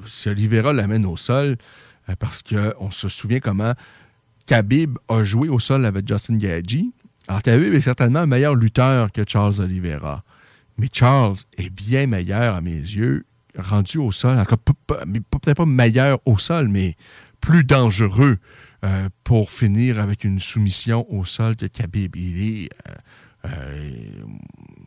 si 0.06 0.28
Oliveira 0.28 0.72
l'amène 0.72 1.04
au 1.06 1.16
sol, 1.16 1.56
euh, 2.08 2.14
parce 2.18 2.42
qu'on 2.42 2.90
se 2.90 3.08
souvient 3.08 3.40
comment 3.40 3.74
Khabib 4.46 4.98
a 5.08 5.24
joué 5.24 5.48
au 5.48 5.58
sol 5.58 5.84
avec 5.86 6.06
Justin 6.06 6.36
Gagey. 6.38 6.86
Alors, 7.30 7.42
Khabib 7.42 7.72
est 7.74 7.80
certainement 7.80 8.18
un 8.18 8.26
meilleur 8.26 8.56
lutteur 8.56 9.12
que 9.12 9.22
Charles 9.24 9.60
Oliveira. 9.60 10.24
Mais 10.78 10.88
Charles 10.92 11.36
est 11.56 11.70
bien 11.70 12.08
meilleur 12.08 12.56
à 12.56 12.60
mes 12.60 12.72
yeux, 12.72 13.24
rendu 13.56 13.98
au 13.98 14.10
sol. 14.10 14.36
En 14.36 14.44
peut-être 14.44 15.54
pas 15.54 15.64
meilleur 15.64 16.18
au 16.24 16.38
sol, 16.38 16.66
mais 16.66 16.96
plus 17.40 17.62
dangereux 17.62 18.38
euh, 18.84 19.08
pour 19.22 19.52
finir 19.52 20.00
avec 20.00 20.24
une 20.24 20.40
soumission 20.40 21.06
au 21.08 21.24
sol 21.24 21.54
que 21.54 21.66
Khabib. 21.66 22.16
Il 22.16 22.64
est. 22.64 22.68
Euh, 22.88 22.94
euh, 23.44 23.90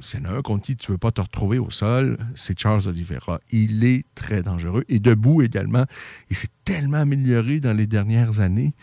c'est 0.02 0.24
un 0.26 0.42
contre 0.42 0.66
qui 0.66 0.76
tu 0.76 0.92
ne 0.92 0.96
veux 0.96 0.98
pas 0.98 1.12
te 1.12 1.22
retrouver 1.22 1.60
au 1.60 1.72
sol, 1.72 2.18
c'est 2.36 2.60
Charles 2.60 2.88
Oliveira. 2.88 3.40
Il 3.52 3.86
est 3.86 4.06
très 4.16 4.44
dangereux. 4.44 4.84
Et 4.90 5.00
debout 5.00 5.42
également. 5.42 5.86
Il 6.30 6.36
s'est 6.36 6.50
tellement 6.66 6.98
amélioré 6.98 7.62
dans 7.62 7.72
les 7.72 7.88
dernières 7.88 8.42
années. 8.42 8.76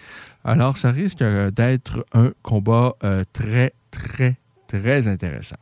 Alors, 0.45 0.79
ça 0.79 0.91
risque 0.91 1.23
d'être 1.23 2.07
un 2.13 2.33
combat 2.43 2.97
très, 3.33 3.75
très, 3.91 4.39
très 4.69 5.07
intéressant. 5.09 5.57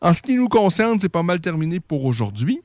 En 0.00 0.12
ce 0.12 0.22
qui 0.22 0.34
nous 0.34 0.48
concerne, 0.48 0.98
c'est 1.00 1.08
pas 1.08 1.22
mal 1.22 1.40
terminé 1.40 1.80
pour 1.80 2.04
aujourd'hui. 2.04 2.60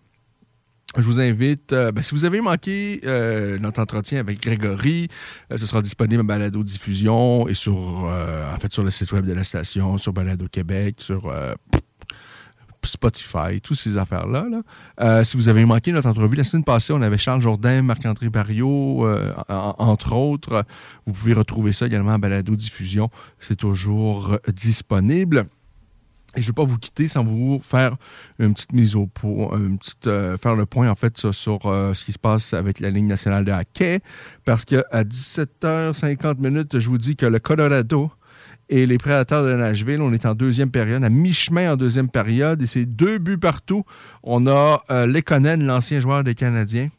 Je 0.98 1.04
vous 1.04 1.22
invite, 1.22 1.72
euh, 1.72 1.94
ben, 1.94 2.02
si 2.02 2.14
vous 2.14 2.26
avez 2.26 2.42
manqué 2.42 3.00
euh, 3.06 3.58
notre 3.60 3.82
entretien 3.82 4.20
avec 4.20 4.42
Grégory, 4.42 5.08
euh, 5.50 5.56
ce 5.56 5.66
sera 5.66 5.82
disponible 5.82 6.20
à 6.20 6.24
Balado 6.24 6.62
Diffusion 6.64 7.48
et 7.48 7.54
sur, 7.54 7.76
en 7.76 8.60
fait, 8.60 8.74
sur 8.74 8.84
le 8.84 8.92
site 8.92 9.12
web 9.14 9.26
de 9.26 9.32
la 9.32 9.46
station, 9.46 9.96
sur 9.98 10.12
Balado 10.12 10.48
Québec, 10.50 10.96
sur 10.98 11.34
Spotify, 12.88 13.62
toutes 13.62 13.78
ces 13.78 13.98
affaires-là. 13.98 15.24
si 15.24 15.38
vous 15.38 15.50
avez 15.50 15.66
manqué 15.66 15.92
notre 15.92 16.08
entrevue, 16.08 16.36
la 16.36 16.44
semaine 16.44 16.64
passée, 16.64 16.94
on 16.94 17.02
avait 17.02 17.18
Charles 17.18 17.42
Jourdain, 17.42 17.82
Marc-André 17.82 18.30
Barriot, 18.30 19.08
entre 19.48 20.14
autres. 20.14 20.66
Vous 21.06 21.14
pouvez 21.14 21.34
retrouver 21.34 21.74
ça 21.74 21.88
également 21.88 22.14
à 22.14 22.18
Balado 22.18 22.56
Diffusion. 22.56 23.10
C'est 23.40 23.58
toujours 23.58 24.38
disponible. 24.54 25.48
Et 26.36 26.42
je 26.42 26.46
ne 26.46 26.48
vais 26.48 26.54
pas 26.54 26.64
vous 26.64 26.78
quitter 26.78 27.10
sans 27.10 27.26
vous 27.26 27.60
faire 27.62 27.98
une 28.40 28.54
petite 28.54 28.72
mise 28.72 28.96
au 28.96 29.06
point, 29.06 29.50
euh, 30.08 30.38
faire 30.38 30.56
le 30.56 30.66
point 30.66 30.90
en 30.90 30.96
fait 30.96 31.32
sur, 31.32 31.66
euh, 31.66 31.94
ce 31.94 32.06
qui 32.06 32.14
se 32.14 32.20
passe 32.20 32.54
avec 32.54 32.80
la 32.80 32.90
ligne 32.90 33.08
nationale 33.08 33.44
de 33.44 33.52
hockey. 33.52 34.00
Parce 34.46 34.64
qu'à 34.64 35.04
17h50 35.04 36.40
minutes, 36.40 36.80
je 36.80 36.88
vous 36.88 36.98
dis 36.98 37.18
que 37.18 37.26
le 37.26 37.40
Colorado 37.40 38.12
et 38.72 38.86
les 38.86 38.98
Prédateurs 38.98 39.44
de 39.46 39.54
Nashville, 39.54 40.02
on 40.02 40.14
est 40.14 40.26
en 40.26 40.34
deuxième 40.34 40.72
période, 40.72 41.04
à 41.04 41.10
mi-chemin 41.10 41.74
en 41.74 41.76
deuxième 41.76 42.10
période, 42.10 42.62
et 42.62 42.68
c'est 42.68 42.86
deux 42.86 43.18
buts 43.18 43.38
partout. 43.38 43.84
On 44.24 44.48
a 44.48 44.82
euh, 44.90 45.06
Lekonen, 45.06 45.66
l'ancien 45.66 46.00
joueur 46.00 46.24
des 46.24 46.36
Canadiens, 46.36 46.90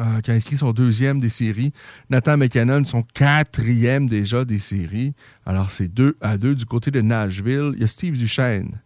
euh, 0.00 0.20
qui 0.22 0.30
a 0.30 0.34
inscrit 0.34 0.56
son 0.56 0.72
deuxième 0.72 1.20
des 1.20 1.28
séries. 1.28 1.72
Nathan 2.08 2.38
McKinnon, 2.38 2.84
son 2.86 3.02
quatrième 3.02 4.08
déjà 4.08 4.46
des 4.46 4.58
séries. 4.58 5.12
Alors, 5.44 5.72
c'est 5.72 5.88
deux 5.88 6.16
à 6.22 6.38
deux 6.38 6.54
du 6.54 6.64
côté 6.64 6.90
de 6.90 7.02
Nashville. 7.02 7.72
Il 7.74 7.82
y 7.82 7.84
a 7.84 7.88
Steve 7.88 8.16
Duchesne 8.16 8.80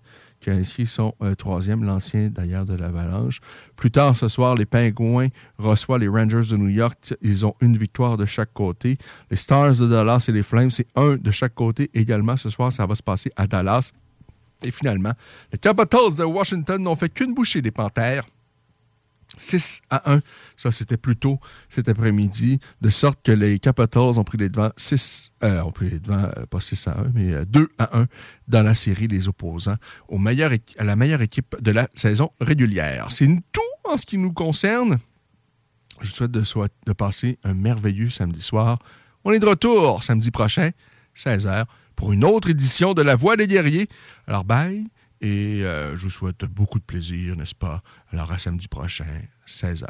qui 0.44 0.50
a 0.50 0.52
inscrit 0.52 0.86
son 0.86 1.14
euh, 1.22 1.34
troisième, 1.34 1.84
l'ancien 1.84 2.28
d'ailleurs 2.28 2.66
de 2.66 2.74
l'Avalanche. 2.74 3.40
Plus 3.76 3.90
tard 3.90 4.14
ce 4.14 4.28
soir, 4.28 4.54
les 4.54 4.66
Pingouins 4.66 5.28
reçoivent 5.56 6.00
les 6.00 6.08
Rangers 6.08 6.50
de 6.50 6.56
New 6.58 6.68
York. 6.68 7.14
Ils 7.22 7.46
ont 7.46 7.54
une 7.62 7.78
victoire 7.78 8.18
de 8.18 8.26
chaque 8.26 8.52
côté. 8.52 8.98
Les 9.30 9.38
Stars 9.38 9.76
de 9.76 9.86
Dallas 9.86 10.26
et 10.28 10.32
les 10.32 10.42
Flames, 10.42 10.70
c'est 10.70 10.86
un 10.96 11.16
de 11.16 11.30
chaque 11.30 11.54
côté 11.54 11.90
également. 11.94 12.36
Ce 12.36 12.50
soir, 12.50 12.70
ça 12.70 12.84
va 12.84 12.94
se 12.94 13.02
passer 13.02 13.32
à 13.36 13.46
Dallas. 13.46 13.92
Et 14.62 14.70
finalement, 14.70 15.12
les 15.50 15.58
Capitals 15.58 16.14
de 16.14 16.24
Washington 16.24 16.82
n'ont 16.82 16.96
fait 16.96 17.08
qu'une 17.08 17.32
bouchée 17.32 17.62
des 17.62 17.70
Panthères. 17.70 18.26
6 19.36 19.82
à 19.90 20.12
1. 20.12 20.22
Ça, 20.56 20.70
c'était 20.70 20.96
plus 20.96 21.16
tôt 21.16 21.38
cet 21.68 21.88
après-midi, 21.88 22.60
de 22.80 22.90
sorte 22.90 23.20
que 23.22 23.32
les 23.32 23.58
Capitals 23.58 24.18
ont 24.18 24.24
pris 24.24 24.38
les 24.38 24.48
devants 24.48 24.70
6, 24.76 25.32
euh, 25.42 25.62
ont 25.62 25.72
pris 25.72 25.90
les 25.90 26.00
devants, 26.00 26.28
euh, 26.36 26.46
pas 26.46 26.60
6 26.60 26.88
à 26.88 26.98
1, 26.98 27.12
mais 27.14 27.44
2 27.46 27.60
euh, 27.60 27.66
à 27.78 27.98
1 27.98 28.06
dans 28.48 28.62
la 28.62 28.74
série, 28.74 29.08
les 29.08 29.28
opposants 29.28 29.76
au 30.08 30.18
à 30.26 30.84
la 30.84 30.96
meilleure 30.96 31.22
équipe 31.22 31.56
de 31.60 31.70
la 31.70 31.88
saison 31.94 32.30
régulière. 32.40 33.08
C'est 33.10 33.26
tout 33.26 33.60
en 33.84 33.96
ce 33.96 34.06
qui 34.06 34.18
nous 34.18 34.32
concerne. 34.32 34.98
Je 36.00 36.08
vous 36.08 36.14
souhaite 36.14 36.30
de, 36.30 36.42
de 36.86 36.92
passer 36.92 37.38
un 37.44 37.54
merveilleux 37.54 38.10
samedi 38.10 38.42
soir. 38.42 38.78
On 39.24 39.32
est 39.32 39.38
de 39.38 39.46
retour 39.46 40.02
samedi 40.02 40.30
prochain, 40.30 40.70
16h, 41.16 41.66
pour 41.94 42.12
une 42.12 42.24
autre 42.24 42.50
édition 42.50 42.94
de 42.94 43.02
La 43.02 43.16
Voix 43.16 43.36
des 43.36 43.46
guerriers. 43.46 43.88
Alors, 44.26 44.44
bye! 44.44 44.86
Et 45.20 45.62
euh, 45.62 45.96
je 45.96 46.02
vous 46.02 46.10
souhaite 46.10 46.44
beaucoup 46.44 46.78
de 46.78 46.84
plaisir, 46.84 47.36
n'est-ce 47.36 47.54
pas? 47.54 47.82
Alors 48.12 48.30
à 48.32 48.38
samedi 48.38 48.68
prochain, 48.68 49.22
16h. 49.48 49.84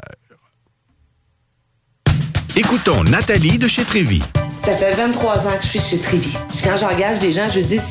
Écoutons 2.55 3.03
Nathalie 3.03 3.57
de 3.57 3.67
chez 3.67 3.83
Trévy. 3.83 4.21
Ça 4.63 4.75
fait 4.77 4.95
23 4.95 5.47
ans 5.47 5.57
que 5.57 5.63
je 5.63 5.67
suis 5.67 5.79
chez 5.79 5.99
Trévy. 5.99 6.33
quand 6.63 6.77
j'engage 6.77 7.19
des 7.19 7.31
gens, 7.31 7.49
je 7.49 7.59
dis, 7.59 7.81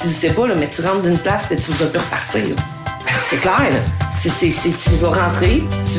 tu 0.00 0.08
sais 0.08 0.32
pas, 0.32 0.46
là, 0.46 0.54
mais 0.54 0.70
tu 0.70 0.80
rentres 0.82 1.02
d'une 1.02 1.18
place 1.18 1.50
et 1.50 1.56
tu 1.56 1.70
vas 1.72 1.86
plus 1.86 1.98
repartir. 1.98 2.56
C'est 3.28 3.40
clair, 3.40 3.58
là 3.58 3.80
tu 4.22 4.90
vas 5.00 5.08
rentrer, 5.08 5.64
tu 5.84 5.98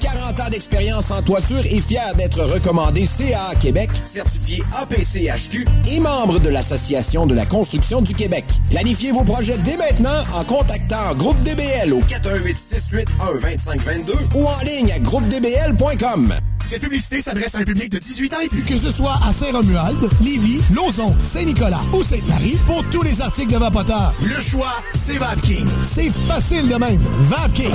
40 0.00 0.40
ans 0.40 0.50
d'expérience 0.50 1.10
en 1.10 1.22
toiture 1.22 1.64
est 1.66 1.80
fier 1.80 2.14
d'être 2.16 2.42
recommandé 2.42 3.06
CA 3.06 3.54
Québec, 3.60 3.90
certifié 4.04 4.62
APCHQ 4.76 5.66
et 5.88 6.00
membre 6.00 6.38
de 6.38 6.48
l'Association 6.48 7.26
de 7.26 7.34
la 7.34 7.46
construction 7.46 8.00
du 8.00 8.14
Québec. 8.14 8.44
Planifiez 8.70 9.12
vos 9.12 9.24
projets 9.24 9.58
dès 9.58 9.76
maintenant 9.76 10.22
en 10.34 10.44
contactant 10.44 11.14
Groupe 11.16 11.40
DBL 11.42 11.92
au 11.92 12.00
418 12.00 12.58
681 12.58 13.38
2522 13.40 14.14
ou 14.34 14.46
en 14.46 14.60
ligne 14.64 14.92
à 14.92 14.98
groupedbl.com. 14.98 16.34
Cette 16.68 16.82
publicité 16.82 17.22
s'adresse 17.22 17.54
à 17.54 17.60
un 17.60 17.64
public 17.64 17.90
de 17.90 17.98
18 17.98 18.34
ans 18.34 18.40
et 18.42 18.48
plus. 18.48 18.62
Que 18.62 18.76
ce 18.76 18.92
soit 18.92 19.18
à 19.26 19.32
Saint-Romuald, 19.32 19.96
Lévis, 20.20 20.60
Lauson, 20.74 21.16
Saint-Nicolas 21.22 21.80
ou 21.94 22.02
Sainte-Marie, 22.02 22.58
pour 22.66 22.84
tous 22.90 23.02
les 23.02 23.22
articles 23.22 23.50
de 23.50 23.56
Vapoteur, 23.56 24.12
le 24.22 24.38
choix, 24.42 24.74
c'est 24.92 25.16
VapKing. 25.16 25.66
C'est 25.80 26.10
facile 26.10 26.68
de 26.68 26.74
même. 26.74 27.00
VapKing. 27.20 27.72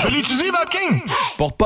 Je 0.00 0.08
l'utilise, 0.12 0.52
VapKing. 0.52 1.00
Pour 1.36 1.54
pas 1.54 1.65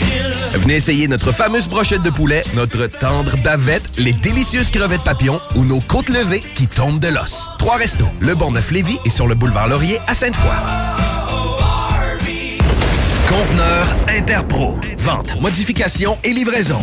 Venez 0.53 0.75
essayer 0.75 1.07
notre 1.07 1.31
fameuse 1.31 1.67
brochette 1.67 2.01
de 2.03 2.09
poulet, 2.09 2.43
notre 2.55 2.87
tendre 2.87 3.37
bavette, 3.37 3.97
les 3.97 4.13
délicieuses 4.13 4.69
crevettes 4.69 5.03
papillons 5.03 5.39
ou 5.55 5.63
nos 5.65 5.79
côtes 5.79 6.09
levées 6.09 6.43
qui 6.55 6.67
tombent 6.67 6.99
de 6.99 7.07
l'os. 7.07 7.49
Trois 7.57 7.77
restos, 7.77 8.09
le 8.19 8.35
Bonneuf 8.35 8.71
Lévis 8.71 8.99
et 9.05 9.09
sur 9.09 9.27
le 9.27 9.35
boulevard 9.35 9.67
Laurier 9.67 9.99
à 10.07 10.13
Sainte-Foy. 10.13 10.51
Conteneur 13.27 13.97
Interpro. 14.09 14.77
Vente, 14.97 15.39
modification 15.39 16.17
et 16.23 16.33
livraison. 16.33 16.81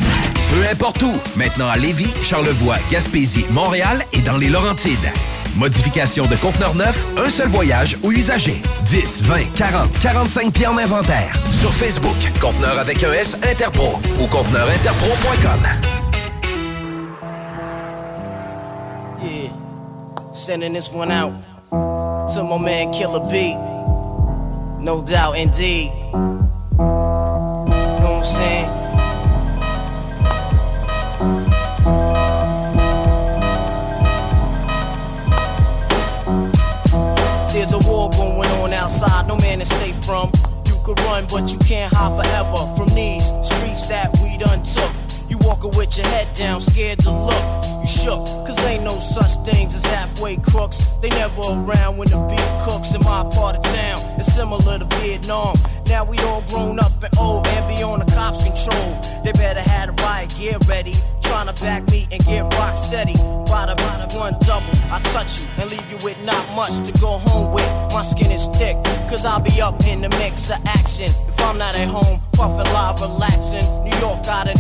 Peu 0.52 0.66
importe 0.70 1.02
où. 1.02 1.12
Maintenant 1.36 1.68
à 1.68 1.76
Lévis, 1.76 2.12
Charlevoix, 2.22 2.76
Gaspésie, 2.90 3.44
Montréal 3.50 4.02
et 4.14 4.22
dans 4.22 4.38
les 4.38 4.48
Laurentides. 4.48 5.12
Modification 5.58 6.24
de 6.26 6.36
conteneur 6.36 6.72
neuf, 6.76 7.04
un 7.16 7.28
seul 7.28 7.48
voyage 7.48 7.98
ou 8.04 8.12
usager. 8.12 8.62
10, 8.84 9.22
20, 9.24 9.52
40, 9.56 9.98
45 10.00 10.52
pieds 10.52 10.68
en 10.68 10.78
inventaire. 10.78 11.32
Sur 11.50 11.74
Facebook, 11.74 12.14
conteneur 12.40 12.78
avec 12.78 13.02
un 13.02 13.12
S 13.12 13.36
Interpro 13.42 13.98
ou 14.22 14.26
conteneurinterpro.com. 14.28 15.60
Yeah. 19.20 19.50
No 24.80 25.02
doubt, 25.02 25.34
indeed. 25.36 25.90
Is 39.60 39.68
safe 39.68 39.96
from. 40.04 40.30
You 40.66 40.76
could 40.84 40.98
run, 41.00 41.26
but 41.30 41.52
you 41.52 41.58
can't 41.60 41.92
hide 41.94 42.14
forever 42.16 42.60
from 42.76 42.88
these 42.94 43.24
streets 43.42 43.88
that 43.88 44.10
we 44.22 44.36
done 44.38 44.62
took. 44.64 44.92
You 45.28 45.38
walking 45.42 45.70
with 45.76 45.96
your 45.96 46.06
head 46.06 46.28
down, 46.34 46.60
scared 46.60 46.98
to 47.00 47.10
look. 47.10 47.44
You 47.80 47.86
shook, 47.86 48.24
cause 48.46 48.58
ain't 48.64 48.84
no 48.84 48.94
such 48.98 49.36
things 49.44 49.74
as 49.74 49.84
halfway 49.86 50.36
crooks. 50.36 50.78
They 51.02 51.10
never 51.10 51.40
around 51.40 51.98
when 51.98 52.08
the 52.08 52.20
beef 52.30 52.50
cooks 52.64 52.94
in 52.94 53.02
my 53.02 53.28
part 53.34 53.56
of 53.56 53.62
town. 53.62 54.00
It's 54.18 54.32
similar 54.32 54.78
to 54.78 54.84
Vietnam. 55.00 55.56
Now 55.88 56.04
we 56.04 56.18
all 56.20 56.42
grown 56.48 56.78
up 56.78 56.92
and 57.02 57.16
old 57.18 57.46
and 57.46 57.68
be 57.68 57.82
on 57.82 58.00
the 58.00 58.10
cops' 58.12 58.44
control. 58.44 59.00
They 59.24 59.32
better 59.32 59.60
have 59.60 59.94
the 59.94 60.02
riot 60.02 60.34
gear 60.38 60.58
ready. 60.68 60.94
Trying 61.28 61.48
to 61.48 61.56
back 61.62 61.82
me 61.90 62.08
and 62.10 62.24
get 62.24 62.42
rock 62.58 62.76
steady. 62.76 63.14
Bada 63.48 63.76
one 64.18 64.34
double. 64.40 64.74
I 64.90 65.00
touch 65.12 65.40
you 65.40 65.46
and 65.60 65.70
leave 65.70 65.88
you 65.90 65.98
with 66.02 66.18
not 66.24 66.44
much 66.56 66.74
to 66.86 66.92
go 67.00 67.18
home 67.18 67.52
with. 67.52 67.68
My 67.92 68.02
skin 68.02 68.32
is 68.32 68.48
thick, 68.58 68.76
cause 69.08 69.24
I'll 69.24 69.40
be 69.40 69.60
up 69.60 69.78
in 69.86 70.00
the 70.00 70.08
mix 70.20 70.50
of 70.50 70.58
action. 70.66 71.06
If 71.06 71.40
I'm 71.40 71.58
not 71.58 71.76
at 71.76 71.88
home, 71.88 72.20
puffin' 72.32 72.72
live, 72.72 73.00
relaxing. 73.00 73.66
New 73.84 73.96
York 74.00 74.24
got 74.24 74.48
it 74.48 74.58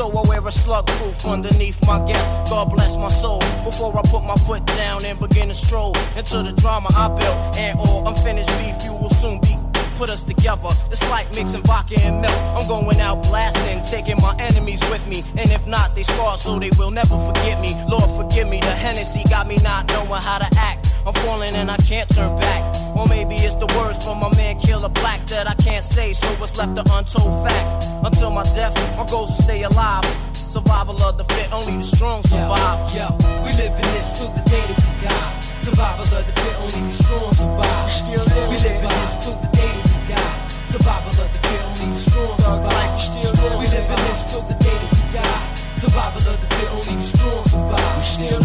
so 0.00 0.08
I 0.16 0.28
wear 0.28 0.46
a 0.46 0.52
slug 0.52 0.86
proof 0.86 1.26
underneath 1.26 1.84
my 1.86 1.98
guest. 2.06 2.30
God 2.48 2.70
bless 2.70 2.96
my 2.96 3.08
soul. 3.08 3.40
Before 3.64 3.96
I 3.98 4.02
put 4.02 4.22
my 4.22 4.36
foot 4.36 4.64
down 4.64 5.04
and 5.04 5.18
begin 5.18 5.48
to 5.48 5.54
stroll 5.54 5.96
into 6.16 6.42
the 6.42 6.52
drama 6.52 6.88
I 6.94 7.08
built, 7.08 7.56
and 7.58 7.78
oh, 7.80 8.04
all 8.04 8.08
unfinished 8.08 8.48
beef 8.60 8.76
you 8.84 8.92
will 8.92 9.10
soon 9.10 9.40
be 9.40 9.59
put 10.00 10.08
us 10.08 10.22
together. 10.22 10.72
It's 10.88 11.04
like 11.12 11.28
mixing 11.36 11.60
vodka 11.68 12.00
and 12.00 12.22
milk. 12.24 12.40
I'm 12.56 12.66
going 12.66 12.98
out 13.04 13.22
blasting, 13.28 13.84
taking 13.84 14.16
my 14.16 14.34
enemies 14.40 14.80
with 14.88 15.04
me. 15.06 15.20
And 15.36 15.52
if 15.52 15.66
not, 15.68 15.94
they 15.94 16.02
scarred 16.02 16.40
so 16.40 16.58
they 16.58 16.70
will 16.80 16.90
never 16.90 17.20
forget 17.28 17.60
me. 17.60 17.76
Lord, 17.84 18.08
forgive 18.16 18.48
me. 18.48 18.60
The 18.60 18.72
Hennessy 18.72 19.28
got 19.28 19.46
me 19.46 19.58
not 19.62 19.84
knowing 19.92 20.22
how 20.24 20.38
to 20.38 20.48
act. 20.56 20.88
I'm 21.04 21.12
falling 21.20 21.52
and 21.54 21.70
I 21.70 21.76
can't 21.84 22.08
turn 22.08 22.32
back. 22.40 22.62
Or 22.96 23.04
maybe 23.12 23.34
it's 23.44 23.54
the 23.60 23.68
words 23.76 24.02
from 24.02 24.20
my 24.20 24.32
man 24.40 24.58
Killer 24.58 24.88
Black 24.88 25.20
that 25.26 25.46
I 25.46 25.54
can't 25.60 25.84
say, 25.84 26.14
so 26.14 26.28
it's 26.42 26.56
left 26.56 26.78
an 26.80 26.88
untold 26.96 27.44
fact. 27.44 27.84
Until 28.02 28.30
my 28.30 28.44
death, 28.56 28.72
my 28.96 29.04
goals 29.04 29.28
will 29.28 29.44
stay 29.44 29.62
alive. 29.64 30.04
Survival 30.32 30.96
of 31.02 31.18
the 31.18 31.24
fit, 31.24 31.52
only 31.52 31.76
the 31.76 31.84
strong 31.84 32.22
survive. 32.22 32.80
Yo, 32.96 33.04
yo, 33.04 33.44
we 33.44 33.52
live 33.60 33.76
in 33.76 33.88
this 33.92 34.16
till 34.16 34.32
the 34.32 34.44
day 34.48 34.64
that 34.64 34.80
we 34.80 34.92
die. 35.04 35.40
Survival 35.60 36.08
of 36.08 36.24
the 36.24 36.34
fit, 36.40 36.56
only 36.64 36.88
the 36.88 36.94
strong 37.04 37.32
survive. 37.36 37.90
Still 37.92 38.48
we 38.48 38.56
live 38.64 38.80
in 38.80 38.88
this 38.88 39.24
till 39.24 39.36
the 39.44 39.48
day 39.56 39.68
that 39.68 39.76
we 39.76 39.82
die. 39.84 39.89
Survival 40.70 41.10
of 41.10 41.16
the 41.34 41.40
fit, 41.48 41.60
only 41.66 41.90
the 41.90 41.98
strong 41.98 42.38
survive. 42.38 43.00
Still 43.00 43.58
we 43.58 43.66
live 43.74 43.90
in 43.90 44.00
this 44.06 44.22
till 44.30 44.42
the 44.46 44.54
day 44.62 44.70
that 44.70 44.90
we 44.94 45.02
die. 45.10 45.42
Survival 45.74 46.22
of 46.30 46.38
the 46.38 46.46
fit, 46.46 46.70
only 46.70 46.94
the 46.94 47.02
strong 47.02 47.42
survive. 47.42 47.98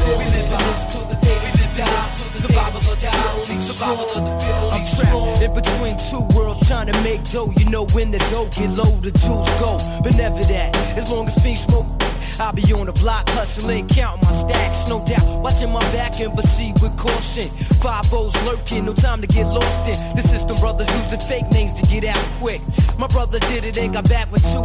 We 0.10 0.26
live 0.34 0.50
in 0.50 0.62
this 0.66 0.82
till 0.90 1.06
the 1.06 1.18
day 1.22 1.38
that 1.38 1.54
we 1.54 1.66
die. 1.78 2.02
Survival 2.42 2.82
of 2.82 2.98
the 2.98 3.06
fit, 3.06 3.30
only 3.38 3.62
survival 3.62 4.10
of 4.10 4.26
the 4.26 4.34
fit, 4.42 4.58
only 4.58 4.82
trapped 4.98 5.38
in 5.46 5.54
between 5.54 5.96
two 6.02 6.26
worlds 6.34 6.66
trying 6.66 6.90
to 6.90 6.98
make 7.06 7.22
dough. 7.30 7.54
You 7.62 7.70
know 7.70 7.86
when 7.94 8.10
the 8.10 8.18
dough 8.34 8.50
get 8.58 8.74
low, 8.74 8.90
the 9.06 9.14
juice 9.14 9.52
go. 9.62 9.78
But 10.02 10.18
never 10.18 10.42
that. 10.50 10.74
As 10.98 11.06
long 11.12 11.28
as 11.28 11.38
fiends 11.38 11.62
smoke. 11.62 11.86
I'll 12.40 12.54
be 12.54 12.64
on 12.74 12.86
the 12.86 12.94
block 12.94 13.30
hustling, 13.30 13.88
counting 13.88 14.24
my 14.24 14.32
stacks, 14.32 14.90
no 14.90 15.06
doubt. 15.06 15.24
Watching 15.42 15.72
my 15.72 15.80
back 15.94 16.20
and 16.20 16.34
proceed 16.34 16.74
with 16.82 16.96
caution. 16.98 17.48
Five 17.80 18.12
O's 18.14 18.36
lurking, 18.46 18.86
no 18.86 18.94
time 18.94 19.22
to 19.22 19.28
get 19.28 19.46
lost 19.46 19.88
in. 19.88 19.96
The 20.16 20.22
system 20.22 20.58
brothers 20.58 20.88
using 21.00 21.20
fake 21.20 21.50
names 21.52 21.74
to 21.80 21.86
get 21.88 22.04
out 22.04 22.24
quick. 22.40 22.62
My 23.00 23.08
brother 23.08 23.40
did 23.52 23.64
it 23.64 23.78
and 23.78 23.94
got 23.94 24.10
back 24.10 24.32
with 24.32 24.44
two. 24.52 24.64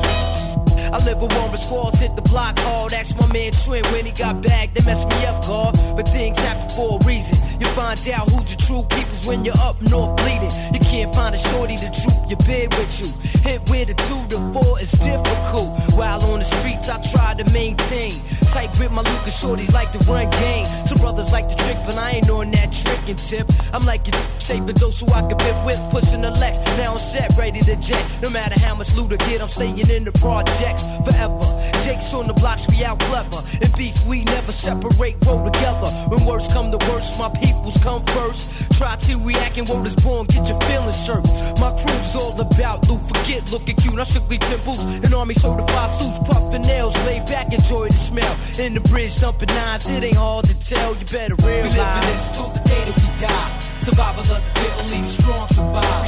I 0.90 0.98
live 1.04 1.22
with 1.22 1.30
one 1.38 1.56
squads, 1.56 2.00
hit 2.00 2.16
the 2.16 2.22
block 2.22 2.58
hard. 2.58 2.92
Ask 2.92 3.14
my 3.16 3.30
man 3.32 3.52
Twin 3.52 3.84
when 3.92 4.04
he 4.04 4.12
got 4.12 4.42
back, 4.42 4.74
they 4.74 4.84
messed 4.84 5.08
me 5.08 5.26
up, 5.26 5.46
God. 5.46 5.78
But 5.94 6.08
things 6.08 6.38
happen 6.38 6.68
for 6.74 6.98
a 6.98 7.06
reason. 7.06 7.38
You 7.60 7.66
find 7.78 7.94
out 8.10 8.26
who's 8.30 8.50
your 8.50 8.58
true 8.66 8.84
peoples 8.90 9.26
when 9.26 9.44
you're 9.44 9.60
up 9.62 9.80
north 9.82 10.16
bleeding. 10.18 10.50
You 10.74 10.80
can't 10.80 11.14
find 11.14 11.34
a 11.34 11.38
shorty 11.38 11.76
to 11.76 11.88
troop 11.94 12.18
your 12.26 12.42
bed 12.42 12.74
with 12.74 12.90
you. 12.98 13.06
Hit 13.46 13.62
with 13.70 13.94
a 13.94 13.96
two 14.08 14.18
to 14.34 14.38
four 14.50 14.80
is 14.80 14.90
difficult. 14.98 15.78
While 15.94 16.22
on 16.32 16.40
the 16.40 16.48
streets, 16.48 16.88
I 16.88 16.98
try 17.14 17.34
to 17.38 17.44
maintain. 17.60 18.12
Tight 18.52 18.72
with 18.80 18.90
my 18.90 19.02
Lucas 19.02 19.36
shorties 19.40 19.72
like 19.74 19.92
to 19.92 20.00
run 20.10 20.28
game. 20.42 20.64
Some 20.88 20.98
brothers 20.98 21.30
like 21.30 21.46
to 21.48 21.56
trick, 21.62 21.76
but 21.84 21.96
I 21.96 22.16
ain't 22.16 22.30
on 22.30 22.50
that 22.56 22.72
tricking 22.72 23.20
tip. 23.20 23.46
I'm 23.74 23.84
like 23.84 24.08
a 24.08 24.12
saving 24.40 24.76
those 24.82 25.00
who 25.00 25.06
I 25.12 25.20
can 25.28 25.36
bit 25.36 25.56
with, 25.64 25.80
pushing 25.92 26.22
the 26.22 26.32
Lex. 26.42 26.58
Now 26.78 26.92
I'm 26.92 26.98
set, 26.98 27.28
ready 27.36 27.60
to 27.60 27.76
jet. 27.76 28.02
No 28.22 28.30
matter 28.30 28.58
how 28.58 28.74
much 28.74 28.96
loot 28.96 29.12
I 29.12 29.18
get, 29.28 29.42
I'm 29.42 29.48
staying 29.48 29.78
in 29.78 30.04
the 30.08 30.14
projects 30.24 30.82
forever. 31.04 31.48
Jake's 31.84 32.12
on 32.14 32.26
the 32.26 32.34
blocks, 32.34 32.66
we 32.70 32.82
out 32.82 32.98
clever. 33.06 33.40
In 33.60 33.70
beef, 33.76 33.94
we 34.08 34.24
never 34.24 34.52
separate, 34.52 35.16
roll 35.26 35.44
together. 35.44 35.90
When 36.10 36.24
words 36.24 36.48
come 36.48 36.72
to 36.72 36.80
worst, 36.90 37.20
my 37.20 37.28
peoples 37.44 37.76
come 37.84 38.02
first. 38.16 38.72
Try 38.80 38.96
to 38.96 39.12
react 39.20 39.58
and 39.58 39.68
word 39.68 39.86
is 39.86 39.94
born, 39.94 40.26
get 40.26 40.48
your 40.48 40.58
feelings 40.66 41.06
hurt. 41.06 41.28
My 41.60 41.70
crew's 41.76 42.16
all 42.16 42.34
about 42.40 42.88
loot, 42.88 43.02
forget 43.06 43.52
looking 43.52 43.76
cute. 43.76 44.00
I 44.00 44.04
strictly 44.04 44.38
temples, 44.38 44.80
an 45.04 45.12
army 45.14 45.34
certified 45.34 45.90
suits, 45.90 46.18
puffin' 46.26 46.62
nails, 46.62 46.96
lay 47.06 47.20
back, 47.30 47.49
enjoy 47.52 47.88
the 47.88 47.98
smell. 47.98 48.34
In 48.58 48.74
the 48.74 48.80
bridge, 48.88 49.18
dumping 49.20 49.48
nines, 49.48 49.88
it 49.90 50.04
ain't 50.04 50.16
hard 50.16 50.44
to 50.46 50.54
tell. 50.58 50.94
You 50.94 51.06
better 51.06 51.36
realize. 51.42 51.70
We 51.70 51.80
live 51.80 51.96
in 51.96 52.04
this 52.06 52.36
till 52.36 52.50
the 52.50 52.62
day 52.68 52.82
that 52.86 52.96
we 52.96 53.08
die. 53.18 53.50
Survival 53.80 54.22
of 54.22 54.40
the 54.44 54.52
fit, 54.60 54.72
only 54.78 55.00
the 55.00 55.06
strong 55.06 55.48
survive. 55.48 56.04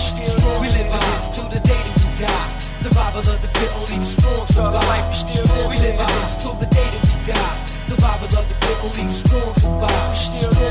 We 0.61 0.69
live 0.71 0.93
this 0.93 1.29
till 1.35 1.49
the 1.49 1.61
day 1.65 1.81
that 1.83 1.97
we 1.99 2.09
die. 2.21 2.49
Survival 2.79 3.21
of 3.21 3.39
the 3.41 3.49
fit, 3.59 3.73
only 3.79 3.99
the 3.99 4.05
strong 4.05 4.47
survive. 4.47 4.87
Life 4.93 5.11
is 5.11 5.23
still 5.33 5.69
we 5.69 5.77
live 5.81 5.99
this 5.99 6.37
till 6.43 6.55
the 6.55 6.67
day 6.67 6.89
that 6.93 7.03
we 7.03 7.15
die. 7.27 7.57
Survival 7.87 8.27
of 8.27 8.45
the 8.49 8.57
fit, 8.63 8.79
only 8.83 9.05
the 9.07 9.15
strong 9.15 9.55
survive. 9.55 10.15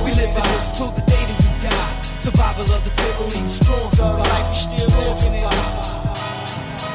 We 0.06 0.12
live 0.20 0.34
this 0.36 0.72
till 0.78 0.92
the 0.92 1.04
day 1.08 1.24
that 1.26 1.40
we 1.42 1.52
die. 1.64 1.94
Survival 2.22 2.68
of 2.70 2.82
the 2.84 2.92
fit, 2.96 3.16
only 3.20 3.42
the 3.42 3.50
strong 3.50 3.90
survive. 3.92 4.56
Still 4.56 5.16
survive. 5.16 5.92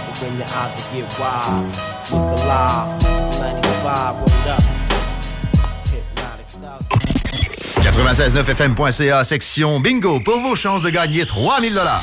Open 0.06 0.32
your 0.38 0.48
eyes 0.48 0.72
and 0.76 0.86
get 0.94 1.18
wise. 1.18 1.82
Look 2.12 2.40
alive. 2.40 3.35
95, 3.86 4.18
rolled 4.18 4.48
up. 4.48 4.62
969fm.ca, 7.96 9.24
section 9.24 9.80
bingo, 9.80 10.20
pour 10.20 10.40
vos 10.40 10.54
chances 10.54 10.82
de 10.84 10.90
gagner 10.90 11.24
3000 11.24 11.74
dollars. 11.74 12.02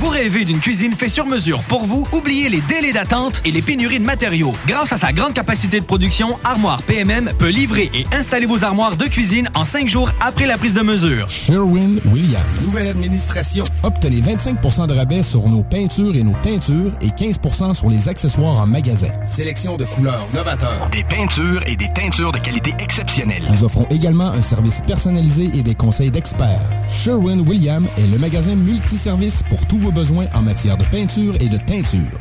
Vous 0.00 0.08
rêvez 0.08 0.44
d'une 0.44 0.58
cuisine 0.58 0.92
faite 0.92 1.10
sur 1.10 1.24
mesure 1.24 1.62
pour 1.62 1.84
vous? 1.84 2.06
Oubliez 2.12 2.48
les 2.48 2.60
délais 2.62 2.92
d'attente 2.92 3.40
et 3.44 3.52
les 3.52 3.62
pénuries 3.62 4.00
de 4.00 4.04
matériaux. 4.04 4.52
Grâce 4.66 4.92
à 4.92 4.96
sa 4.96 5.12
grande 5.12 5.34
capacité 5.34 5.78
de 5.78 5.84
production, 5.84 6.36
Armoire 6.42 6.82
PMM 6.82 7.30
peut 7.38 7.48
livrer 7.48 7.90
et 7.94 8.04
installer 8.12 8.46
vos 8.46 8.64
armoires 8.64 8.96
de 8.96 9.04
cuisine 9.04 9.48
en 9.54 9.64
cinq 9.64 9.88
jours 9.88 10.10
après 10.20 10.46
la 10.46 10.58
prise 10.58 10.74
de 10.74 10.80
mesure. 10.82 11.30
Sherwin-Williams. 11.30 12.60
Nouvelle 12.64 12.88
administration. 12.88 13.64
Obtenez 13.84 14.20
25% 14.20 14.88
de 14.88 14.94
rabais 14.94 15.22
sur 15.22 15.48
nos 15.48 15.62
peintures 15.62 16.16
et 16.16 16.24
nos 16.24 16.34
teintures 16.42 16.92
et 17.00 17.10
15 17.10 17.72
sur 17.72 17.88
les 17.88 18.08
accessoires 18.08 18.58
en 18.58 18.66
magasin. 18.66 19.12
Sélection 19.24 19.76
de 19.76 19.84
couleurs 19.84 20.26
novateurs. 20.34 20.90
Des 20.90 21.04
peintures 21.04 21.62
et 21.66 21.76
des 21.76 21.88
teintures 21.94 22.32
de 22.32 22.38
qualité 22.38 22.74
exceptionnelle. 22.80 23.44
Nous 23.48 23.62
offrons 23.62 23.86
également 23.90 24.28
un 24.28 24.42
service 24.42 24.80
personnalisé 24.84 25.50
et 25.54 25.62
des 25.62 25.74
conseils 25.74 26.10
d'experts. 26.10 26.68
Sherwin-Williams 26.88 27.86
est 27.96 28.10
le 28.10 28.18
magasin 28.18 28.56
multiservice 28.56 29.44
pour 29.48 29.64
tous 29.66 29.83
vos 29.84 29.92
besoins 29.92 30.24
en 30.34 30.40
matière 30.40 30.78
de 30.78 30.84
peinture 30.84 31.34
et 31.40 31.48
de 31.48 31.58
teinture. 31.58 32.18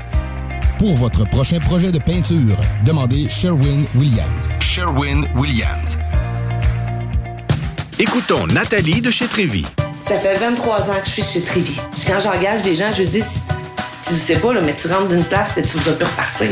Pour 0.80 0.96
votre 0.98 1.26
prochain 1.30 1.60
projet 1.62 1.94
de 1.94 1.98
peinture, 1.98 2.58
demandez 2.86 3.30
Sherwin-Williams. 3.30 4.50
Sherwin-Williams. 4.60 5.98
Écoutons 8.00 8.48
Nathalie 8.48 9.00
de 9.00 9.10
chez 9.10 9.28
Trévy. 9.28 9.66
Ça 10.06 10.20
fait 10.20 10.38
23 10.38 10.90
ans 10.90 11.00
que 11.02 11.06
je 11.08 11.12
suis 11.12 11.24
chez 11.24 11.42
Trévy. 11.42 11.80
Quand 12.06 12.20
j'engage 12.20 12.64
des 12.64 12.76
gens, 12.76 12.92
je 12.92 13.04
dis, 13.04 13.24
tu 14.06 14.14
sais 14.14 14.36
pas, 14.36 14.54
là, 14.54 14.60
mais 14.60 14.76
tu 14.76 14.88
rentres 14.90 15.08
d'une 15.08 15.24
place 15.24 15.58
et 15.58 15.62
tu 15.62 15.78
vas 15.78 15.94
plus 15.94 16.06
repartir. 16.06 16.50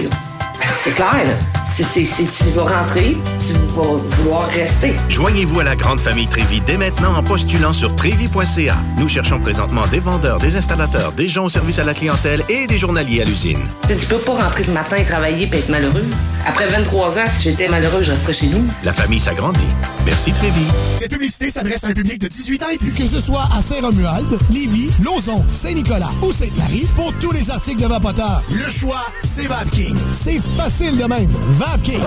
C'est 0.81 0.91
clair, 0.91 1.25
là. 1.25 1.60
C'est- 1.73 1.85
tu 1.85 2.43
vas 2.53 2.63
rentrer, 2.63 3.17
tu 3.39 3.53
vas 3.53 3.81
vouloir 3.97 4.47
rester. 4.49 4.93
Joignez-vous 5.09 5.61
à 5.61 5.63
la 5.63 5.75
grande 5.75 5.99
famille 5.99 6.27
Trévi 6.27 6.61
dès 6.61 6.77
maintenant 6.77 7.15
en 7.15 7.23
postulant 7.23 7.73
sur 7.73 7.95
trévi.ca. 7.95 8.75
Nous 8.97 9.07
cherchons 9.07 9.39
présentement 9.39 9.87
des 9.87 9.99
vendeurs, 9.99 10.37
des 10.37 10.55
installateurs, 10.55 11.11
des 11.13 11.27
gens 11.27 11.45
au 11.45 11.49
service 11.49 11.79
à 11.79 11.83
la 11.83 11.93
clientèle 11.93 12.43
et 12.49 12.67
des 12.67 12.77
journaliers 12.77 13.21
à 13.21 13.25
l'usine. 13.25 13.59
Tu 13.87 14.05
peux 14.05 14.17
pas 14.17 14.33
rentrer 14.33 14.63
le 14.65 14.73
matin 14.73 14.97
et 14.97 15.05
travailler 15.05 15.49
et 15.51 15.55
être 15.57 15.69
malheureux. 15.69 16.05
Après 16.45 16.67
23 16.67 17.17
ans, 17.17 17.25
si 17.35 17.43
j'étais 17.43 17.67
malheureux, 17.69 18.01
je 18.03 18.11
resterais 18.11 18.33
chez 18.33 18.47
nous. 18.47 18.63
La 18.83 18.91
famille 18.93 19.19
s'agrandit. 19.19 19.59
Merci 20.05 20.31
Trévi. 20.33 20.65
Cette 20.97 21.11
publicité 21.11 21.51
s'adresse 21.51 21.83
à 21.83 21.87
un 21.87 21.93
public 21.93 22.19
de 22.19 22.27
18 22.27 22.63
ans 22.63 22.69
et 22.69 22.77
plus. 22.77 22.91
Que 22.91 23.05
ce 23.05 23.21
soit 23.21 23.47
à 23.55 23.61
Saint-Romuald, 23.61 24.27
Lévis, 24.49 24.89
Lauson, 25.03 25.43
Saint-Nicolas 25.49 26.11
ou 26.21 26.31
Sainte-Marie, 26.31 26.87
pour 26.95 27.13
tous 27.19 27.31
les 27.31 27.49
articles 27.49 27.81
de 27.81 27.87
Vapoteur, 27.87 28.43
le 28.51 28.69
choix, 28.69 29.05
c'est 29.23 29.47
VapKing. 29.47 29.95
C'est 30.11 30.41
facile 30.57 30.97
de 30.97 31.05
même. 31.05 31.29
VapKing. 31.49 32.01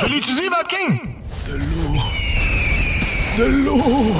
Je 0.00 0.06
l'utilise, 0.06 0.50
VapKing! 0.50 1.00
De 1.48 1.56
l'eau. 1.56 2.00
De 3.38 3.44
l'eau. 3.44 4.12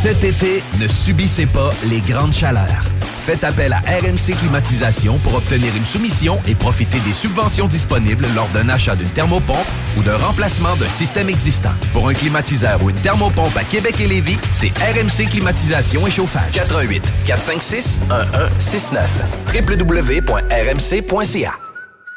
Cet 0.00 0.22
été, 0.22 0.62
ne 0.80 0.86
subissez 0.86 1.46
pas 1.46 1.70
les 1.84 2.00
grandes 2.00 2.34
chaleurs. 2.34 2.84
Faites 3.28 3.44
appel 3.44 3.74
à 3.74 3.80
RMC 3.80 4.34
Climatisation 4.38 5.18
pour 5.18 5.34
obtenir 5.34 5.76
une 5.76 5.84
soumission 5.84 6.40
et 6.46 6.54
profiter 6.54 6.98
des 7.00 7.12
subventions 7.12 7.68
disponibles 7.68 8.24
lors 8.34 8.48
d'un 8.54 8.70
achat 8.70 8.96
d'une 8.96 9.10
thermopompe 9.10 9.66
ou 9.98 10.02
d'un 10.02 10.16
remplacement 10.16 10.74
d'un 10.76 10.88
système 10.88 11.28
existant. 11.28 11.74
Pour 11.92 12.08
un 12.08 12.14
climatiseur 12.14 12.82
ou 12.82 12.88
une 12.88 12.96
thermopompe 12.96 13.54
à 13.54 13.64
Québec 13.64 14.00
et 14.00 14.06
Lévis, 14.06 14.38
c'est 14.48 14.70
RMC 14.78 15.28
Climatisation 15.28 16.06
et 16.06 16.10
Chauffage. 16.10 16.52
88 16.52 17.02
456 17.26 18.00
1169 18.08 19.22
www.rmc.ca 19.54 21.52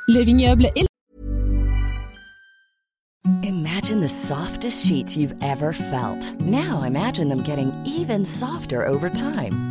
Le 0.07 0.23
vignoble 0.23 0.67
et 0.77 0.85
Imagine 3.43 3.99
the 3.99 4.07
softest 4.07 4.85
sheets 4.85 5.17
you've 5.17 5.35
ever 5.41 5.73
felt. 5.73 6.39
Now 6.39 6.83
imagine 6.83 7.27
them 7.27 7.43
getting 7.43 7.73
even 7.85 8.23
softer 8.23 8.87
over 8.87 9.09
time. 9.09 9.70